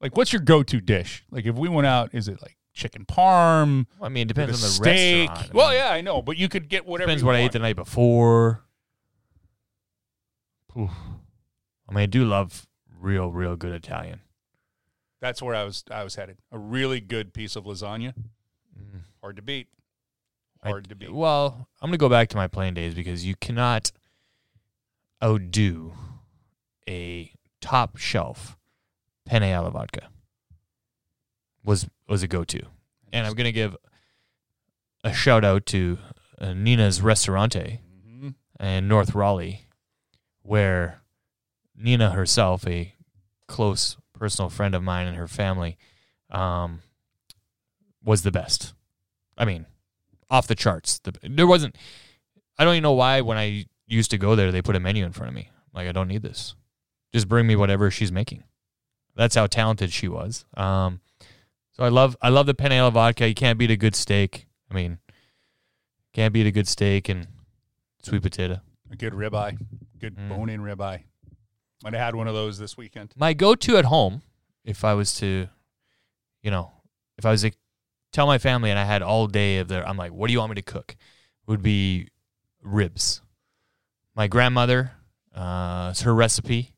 Like, 0.00 0.16
what's 0.16 0.32
your 0.32 0.42
go-to 0.42 0.80
dish? 0.80 1.24
Like, 1.30 1.46
if 1.46 1.54
we 1.54 1.68
went 1.68 1.86
out, 1.86 2.10
is 2.14 2.28
it 2.28 2.42
like 2.42 2.56
chicken 2.74 3.04
parm? 3.06 3.86
I 4.02 4.08
mean, 4.08 4.22
it 4.22 4.28
depends 4.28 4.54
on 4.56 4.60
the 4.60 4.66
steak? 4.74 5.28
restaurant. 5.30 5.50
I 5.54 5.56
Well, 5.56 5.72
yeah, 5.74 5.90
I 5.90 6.00
know, 6.00 6.20
but 6.22 6.36
you 6.36 6.48
could 6.48 6.68
get 6.68 6.84
whatever. 6.84 7.06
Depends 7.06 7.22
you 7.22 7.26
what 7.26 7.36
I 7.36 7.40
ate 7.40 7.52
the 7.52 7.60
night 7.60 7.76
before. 7.76 8.64
Oof. 10.78 10.90
I 11.88 11.92
mean, 11.92 12.02
I 12.02 12.06
do 12.06 12.24
love 12.24 12.66
real, 12.98 13.30
real 13.30 13.56
good 13.56 13.72
Italian. 13.72 14.20
That's 15.20 15.40
where 15.42 15.54
I 15.54 15.64
was. 15.64 15.84
I 15.90 16.02
was 16.04 16.14
headed. 16.16 16.38
A 16.50 16.58
really 16.58 17.00
good 17.00 17.32
piece 17.32 17.54
of 17.56 17.64
lasagna. 17.64 18.14
Hard 19.22 19.36
to 19.36 19.42
beat. 19.42 19.68
I- 20.62 20.68
Hard 20.70 20.88
to 20.88 20.94
beat. 20.96 21.12
Well, 21.12 21.68
I'm 21.80 21.88
going 21.88 21.92
to 21.92 21.98
go 21.98 22.08
back 22.08 22.28
to 22.30 22.36
my 22.36 22.48
playing 22.48 22.74
days 22.74 22.94
because 22.94 23.24
you 23.24 23.34
cannot 23.36 23.92
outdo 25.22 25.92
a 26.88 27.32
top 27.60 27.96
shelf 27.96 28.56
penne 29.26 29.44
alla 29.44 29.70
vodka. 29.70 30.08
Was 31.64 31.88
was 32.08 32.24
a 32.24 32.28
go 32.28 32.42
to, 32.42 32.60
and 33.12 33.24
I'm 33.24 33.34
going 33.34 33.44
to 33.44 33.52
give 33.52 33.76
a 35.04 35.12
shout 35.12 35.44
out 35.44 35.64
to 35.66 35.98
uh, 36.40 36.52
Nina's 36.54 37.00
Restaurante 37.00 37.78
Mhm. 38.04 38.34
in 38.58 38.88
North 38.88 39.14
Raleigh, 39.14 39.66
where 40.42 41.02
Nina 41.76 42.10
herself, 42.10 42.66
a 42.66 42.94
close 43.46 43.96
personal 44.12 44.48
friend 44.48 44.74
of 44.74 44.82
mine 44.82 45.06
and 45.06 45.16
her 45.16 45.28
family, 45.28 45.76
um, 46.30 46.80
was 48.04 48.22
the 48.22 48.32
best. 48.32 48.74
I 49.36 49.44
mean, 49.44 49.66
off 50.30 50.46
the 50.46 50.54
charts. 50.54 50.98
The, 51.00 51.14
there 51.22 51.46
wasn't. 51.46 51.76
I 52.58 52.64
don't 52.64 52.74
even 52.74 52.82
know 52.82 52.92
why 52.92 53.20
when 53.20 53.38
I 53.38 53.66
used 53.86 54.10
to 54.10 54.18
go 54.18 54.34
there, 54.34 54.52
they 54.52 54.62
put 54.62 54.76
a 54.76 54.80
menu 54.80 55.04
in 55.04 55.12
front 55.12 55.28
of 55.28 55.34
me. 55.34 55.50
Like 55.74 55.88
I 55.88 55.92
don't 55.92 56.08
need 56.08 56.22
this. 56.22 56.54
Just 57.12 57.28
bring 57.28 57.46
me 57.46 57.56
whatever 57.56 57.90
she's 57.90 58.12
making. 58.12 58.44
That's 59.14 59.34
how 59.34 59.46
talented 59.46 59.92
she 59.92 60.08
was. 60.08 60.44
Um, 60.56 61.00
so 61.72 61.84
I 61.84 61.88
love 61.88 62.16
I 62.22 62.30
love 62.30 62.46
the 62.46 62.54
penne 62.54 62.72
alla 62.72 62.90
vodka. 62.90 63.28
You 63.28 63.34
can't 63.34 63.58
beat 63.58 63.70
a 63.70 63.76
good 63.76 63.94
steak. 63.94 64.46
I 64.70 64.74
mean, 64.74 64.98
can't 66.12 66.32
beat 66.32 66.46
a 66.46 66.50
good 66.50 66.68
steak 66.68 67.08
and 67.08 67.26
sweet 68.02 68.22
potato. 68.22 68.60
A 68.90 68.96
good 68.96 69.12
ribeye, 69.12 69.58
good 70.02 70.16
Mm. 70.16 70.28
bone-in 70.28 70.60
ribeye. 70.60 71.04
Might 71.84 71.92
have 71.94 72.02
had 72.02 72.14
one 72.16 72.26
of 72.28 72.34
those 72.34 72.58
this 72.58 72.76
weekend. 72.76 73.12
My 73.16 73.32
go-to 73.32 73.76
at 73.76 73.84
home, 73.86 74.22
if 74.64 74.84
I 74.84 74.94
was 74.94 75.14
to, 75.14 75.48
you 76.42 76.50
know, 76.50 76.72
if 77.16 77.24
I 77.24 77.30
was 77.30 77.42
to 77.42 77.52
tell 78.12 78.26
my 78.26 78.38
family 78.38 78.68
and 78.70 78.78
I 78.78 78.84
had 78.84 79.00
all 79.00 79.26
day 79.28 79.58
of 79.58 79.68
their, 79.68 79.86
I'm 79.88 79.96
like, 79.96 80.12
what 80.12 80.26
do 80.26 80.32
you 80.32 80.40
want 80.40 80.50
me 80.50 80.56
to 80.56 80.62
cook? 80.62 80.96
Would 81.46 81.62
be 81.62 82.08
ribs. 82.62 83.20
My 84.14 84.26
grandmother, 84.26 84.92
uh, 85.34 85.88
it's 85.92 86.02
her 86.02 86.14
recipe. 86.14 86.74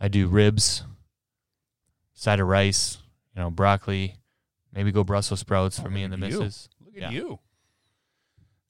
I 0.00 0.08
do 0.08 0.28
ribs, 0.28 0.84
side 2.14 2.40
of 2.40 2.48
rice, 2.48 2.98
you 3.34 3.42
know, 3.42 3.50
broccoli, 3.50 4.16
maybe 4.72 4.92
go 4.92 5.04
Brussels 5.04 5.40
sprouts 5.40 5.78
for 5.78 5.88
Oh, 5.88 5.90
me 5.90 6.02
and 6.04 6.12
the 6.12 6.16
you. 6.16 6.40
missus. 6.40 6.68
Look 6.84 6.96
at 6.96 7.02
Yeah. 7.02 7.10
you. 7.10 7.38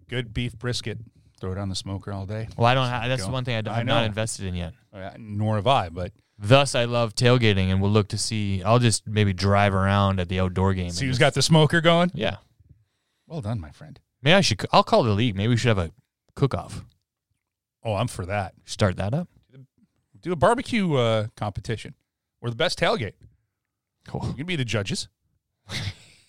Good 0.09 0.33
beef 0.35 0.59
brisket. 0.59 0.99
Throw 1.41 1.53
it 1.53 1.59
on 1.59 1.69
the 1.69 1.75
smoker 1.77 2.13
all 2.13 2.27
day. 2.27 2.49
Well, 2.57 2.67
I 2.67 2.75
don't. 2.75 2.89
have 2.89 3.09
That's 3.09 3.25
the 3.25 3.31
one 3.31 3.45
thing 3.45 3.55
I 3.57 3.61
don't, 3.61 3.75
I 3.75 3.81
I'm 3.81 3.87
not 3.87 4.05
invested 4.05 4.47
in 4.47 4.55
yet. 4.55 4.75
Uh, 4.93 5.11
nor 5.19 5.57
have 5.57 5.67
I, 5.67 5.89
but 5.89 6.13
Thus, 6.41 6.75
I 6.75 6.85
love 6.85 7.15
tailgating, 7.15 7.71
and 7.71 7.81
we'll 7.83 7.91
look 7.91 8.09
to 8.09 8.19
see. 8.19 8.63
I'll 8.63 8.79
just 8.79 9.07
maybe 9.07 9.33
drive 9.33 9.75
around 9.75 10.21
at 10.21 10.29
the 10.29 10.41
outdoor 10.41 10.73
game. 10.75 10.91
see 10.91 11.01
and 11.05 11.09
who's 11.09 11.17
just- 11.17 11.21
got 11.21 11.35
the 11.35 11.43
smoker 11.43 11.81
going. 11.81 12.11
Yeah, 12.15 12.37
Well 13.27 13.41
done, 13.41 13.61
my 13.61 13.71
friend. 13.71 13.99
maybe 14.23 14.35
I 14.35 14.41
should. 14.41 14.65
I'll 14.73 14.83
call 14.85 15.03
the 15.05 15.11
league. 15.13 15.37
Maybe 15.37 15.49
we 15.49 15.57
should 15.57 15.69
have 15.69 15.79
a 15.79 15.91
cook-off. 16.35 16.85
Oh, 17.85 17.95
I'm 17.95 18.09
for 18.09 18.27
that. 18.27 18.55
Start 18.67 18.97
that 18.97 19.15
up. 19.15 19.29
Do 20.21 20.33
a 20.33 20.37
barbecue 20.37 20.95
uh, 20.95 21.27
competition. 21.37 21.95
We're 22.41 22.51
the 22.51 22.57
best 22.57 22.79
tailgate. 22.79 23.15
Cool. 24.07 24.27
You 24.29 24.35
can 24.35 24.47
be 24.47 24.57
the 24.57 24.65
judges. 24.65 25.09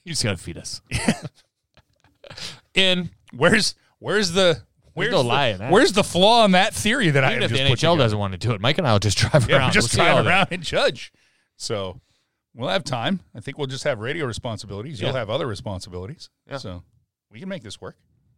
You 0.06 0.14
just 0.14 0.24
gotta 0.24 0.38
feed 0.38 0.58
us. 0.58 0.82
In 2.74 3.12
Where's 3.36 3.76
where's 4.00 4.32
the 4.32 4.62
where's 4.94 5.12
no 5.12 5.22
the, 5.24 5.28
lie 5.30 5.48
in 5.48 5.58
that. 5.60 5.72
where's 5.72 5.92
the 5.94 6.04
flaw 6.04 6.46
in 6.46 6.52
that 6.52 6.74
theory 6.74 7.10
that 7.12 7.24
I 7.24 7.32
even 7.32 7.42
have 7.44 7.52
if 7.52 7.58
the 7.58 7.64
NHL 7.64 7.76
together? 7.76 7.98
doesn't 7.98 8.20
want 8.20 8.32
to 8.34 8.38
do 8.40 8.52
it, 8.54 8.62
Mike 8.62 8.78
and 8.78 8.88
I 8.88 8.92
will 8.94 9.00
just 9.00 9.18
drive 9.20 9.50
Yeah, 9.50 9.58
around. 9.58 9.68
we're 9.70 9.72
just 9.74 9.96
We'll 9.98 10.06
all 10.08 10.14
driving 10.14 10.26
that. 10.26 10.32
around 10.32 10.48
and 10.52 10.64
judge. 10.64 11.12
So 11.58 12.00
we'll 12.56 12.70
have 12.70 12.84
time. 12.84 13.20
I 13.36 13.40
think 13.42 13.58
we'll 13.58 13.68
just 13.68 13.84
have 13.84 14.00
radio 14.00 14.26
responsibilities. 14.26 15.02
You'll 15.02 15.14
have 15.14 15.30
other 15.30 15.48
responsibilities. 15.48 16.30
Yeah. 16.50 16.58
So 16.58 16.84
we 17.32 17.40
can 17.40 17.50
make 17.50 17.64
this 17.64 17.80
work. 17.82 17.96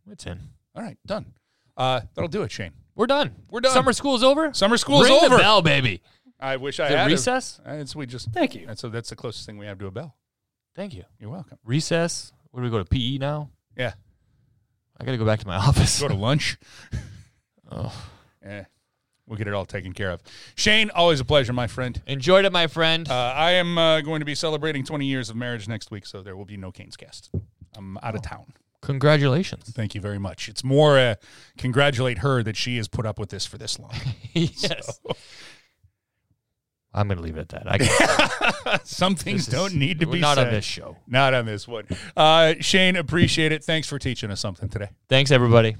It's 0.09 0.25
in. 0.25 0.39
All 0.75 0.81
right, 0.83 0.97
done. 1.05 1.33
Uh, 1.77 2.01
that'll 2.15 2.27
do 2.27 2.41
it, 2.43 2.51
Shane. 2.51 2.71
We're 2.95 3.07
done. 3.07 3.31
We're 3.49 3.61
done. 3.61 3.71
Summer 3.73 3.93
school's 3.93 4.23
over. 4.23 4.53
Summer 4.53 4.77
school's 4.77 5.05
Ring 5.09 5.13
over. 5.23 5.35
the 5.35 5.41
bell, 5.41 5.61
baby. 5.61 6.01
I 6.39 6.57
wish 6.57 6.79
I 6.79 6.85
Is 6.87 6.91
it 6.91 6.97
had 6.97 7.07
a- 7.07 7.09
recess? 7.11 7.59
Uh, 7.65 7.73
it's 7.73 7.95
we 7.95 8.05
just 8.05 8.31
Thank 8.31 8.55
you. 8.55 8.65
That's 8.65 8.81
so 8.81 8.89
that's 8.89 9.09
the 9.09 9.15
closest 9.15 9.45
thing 9.45 9.57
we 9.57 9.65
have 9.67 9.77
to 9.79 9.85
a 9.87 9.91
bell. 9.91 10.15
Thank 10.75 10.93
you. 10.95 11.03
You're 11.19 11.29
welcome. 11.29 11.57
Recess. 11.63 12.33
Where 12.51 12.61
do 12.61 12.65
we 12.65 12.71
go 12.71 12.79
to 12.79 12.85
PE 12.85 13.17
now? 13.19 13.49
Yeah. 13.77 13.93
I 15.01 15.05
gotta 15.05 15.17
go 15.17 15.25
back 15.25 15.39
to 15.39 15.47
my 15.47 15.55
office. 15.67 15.99
Go 15.99 16.07
to 16.07 16.13
lunch. 16.15 16.57
Oh. 17.73 17.93
Eh, 18.43 18.63
we'll 19.25 19.37
get 19.37 19.47
it 19.47 19.53
all 19.53 19.65
taken 19.65 19.93
care 19.93 20.11
of. 20.11 20.21
Shane, 20.55 20.89
always 20.93 21.21
a 21.21 21.23
pleasure, 21.23 21.53
my 21.53 21.67
friend. 21.67 22.01
Enjoyed 22.05 22.43
it, 22.43 22.51
my 22.51 22.67
friend. 22.67 23.09
Uh, 23.09 23.13
I 23.33 23.51
am 23.51 23.77
uh, 23.77 24.01
going 24.01 24.19
to 24.19 24.25
be 24.25 24.35
celebrating 24.35 24.83
20 24.83 25.05
years 25.05 25.29
of 25.29 25.37
marriage 25.37 25.69
next 25.69 25.89
week, 25.89 26.05
so 26.05 26.21
there 26.21 26.35
will 26.35 26.43
be 26.43 26.57
no 26.57 26.69
Canes 26.73 26.97
cast. 26.97 27.31
I'm 27.77 27.97
out 28.03 28.15
of 28.15 28.23
town. 28.23 28.51
Congratulations. 28.81 29.71
Thank 29.71 29.95
you 29.95 30.01
very 30.01 30.19
much. 30.19 30.49
It's 30.49 30.65
more 30.65 30.97
uh, 30.97 31.15
congratulate 31.57 32.17
her 32.17 32.43
that 32.43 32.57
she 32.57 32.75
has 32.75 32.89
put 32.89 33.05
up 33.05 33.19
with 33.19 33.29
this 33.29 33.45
for 33.45 33.57
this 33.57 33.79
long. 33.79 33.93
yes. 34.33 34.99
I'm 36.93 37.07
gonna 37.07 37.21
leave 37.21 37.37
it 37.37 37.53
at 37.53 37.63
that. 37.63 37.67
I 37.67 38.79
Some 38.83 39.15
things 39.15 39.45
this 39.45 39.55
don't 39.55 39.75
need 39.75 39.99
to 40.01 40.05
be 40.05 40.19
not 40.19 40.35
said. 40.35 40.47
on 40.47 40.53
this 40.53 40.65
show. 40.65 40.97
Not 41.07 41.33
on 41.33 41.45
this 41.45 41.67
one. 41.67 41.85
Uh, 42.17 42.55
Shane, 42.59 42.95
appreciate 42.97 43.51
it. 43.51 43.63
Thanks 43.63 43.87
for 43.87 43.97
teaching 43.97 44.29
us 44.29 44.39
something 44.41 44.67
today. 44.67 44.89
Thanks, 45.07 45.31
everybody. 45.31 45.77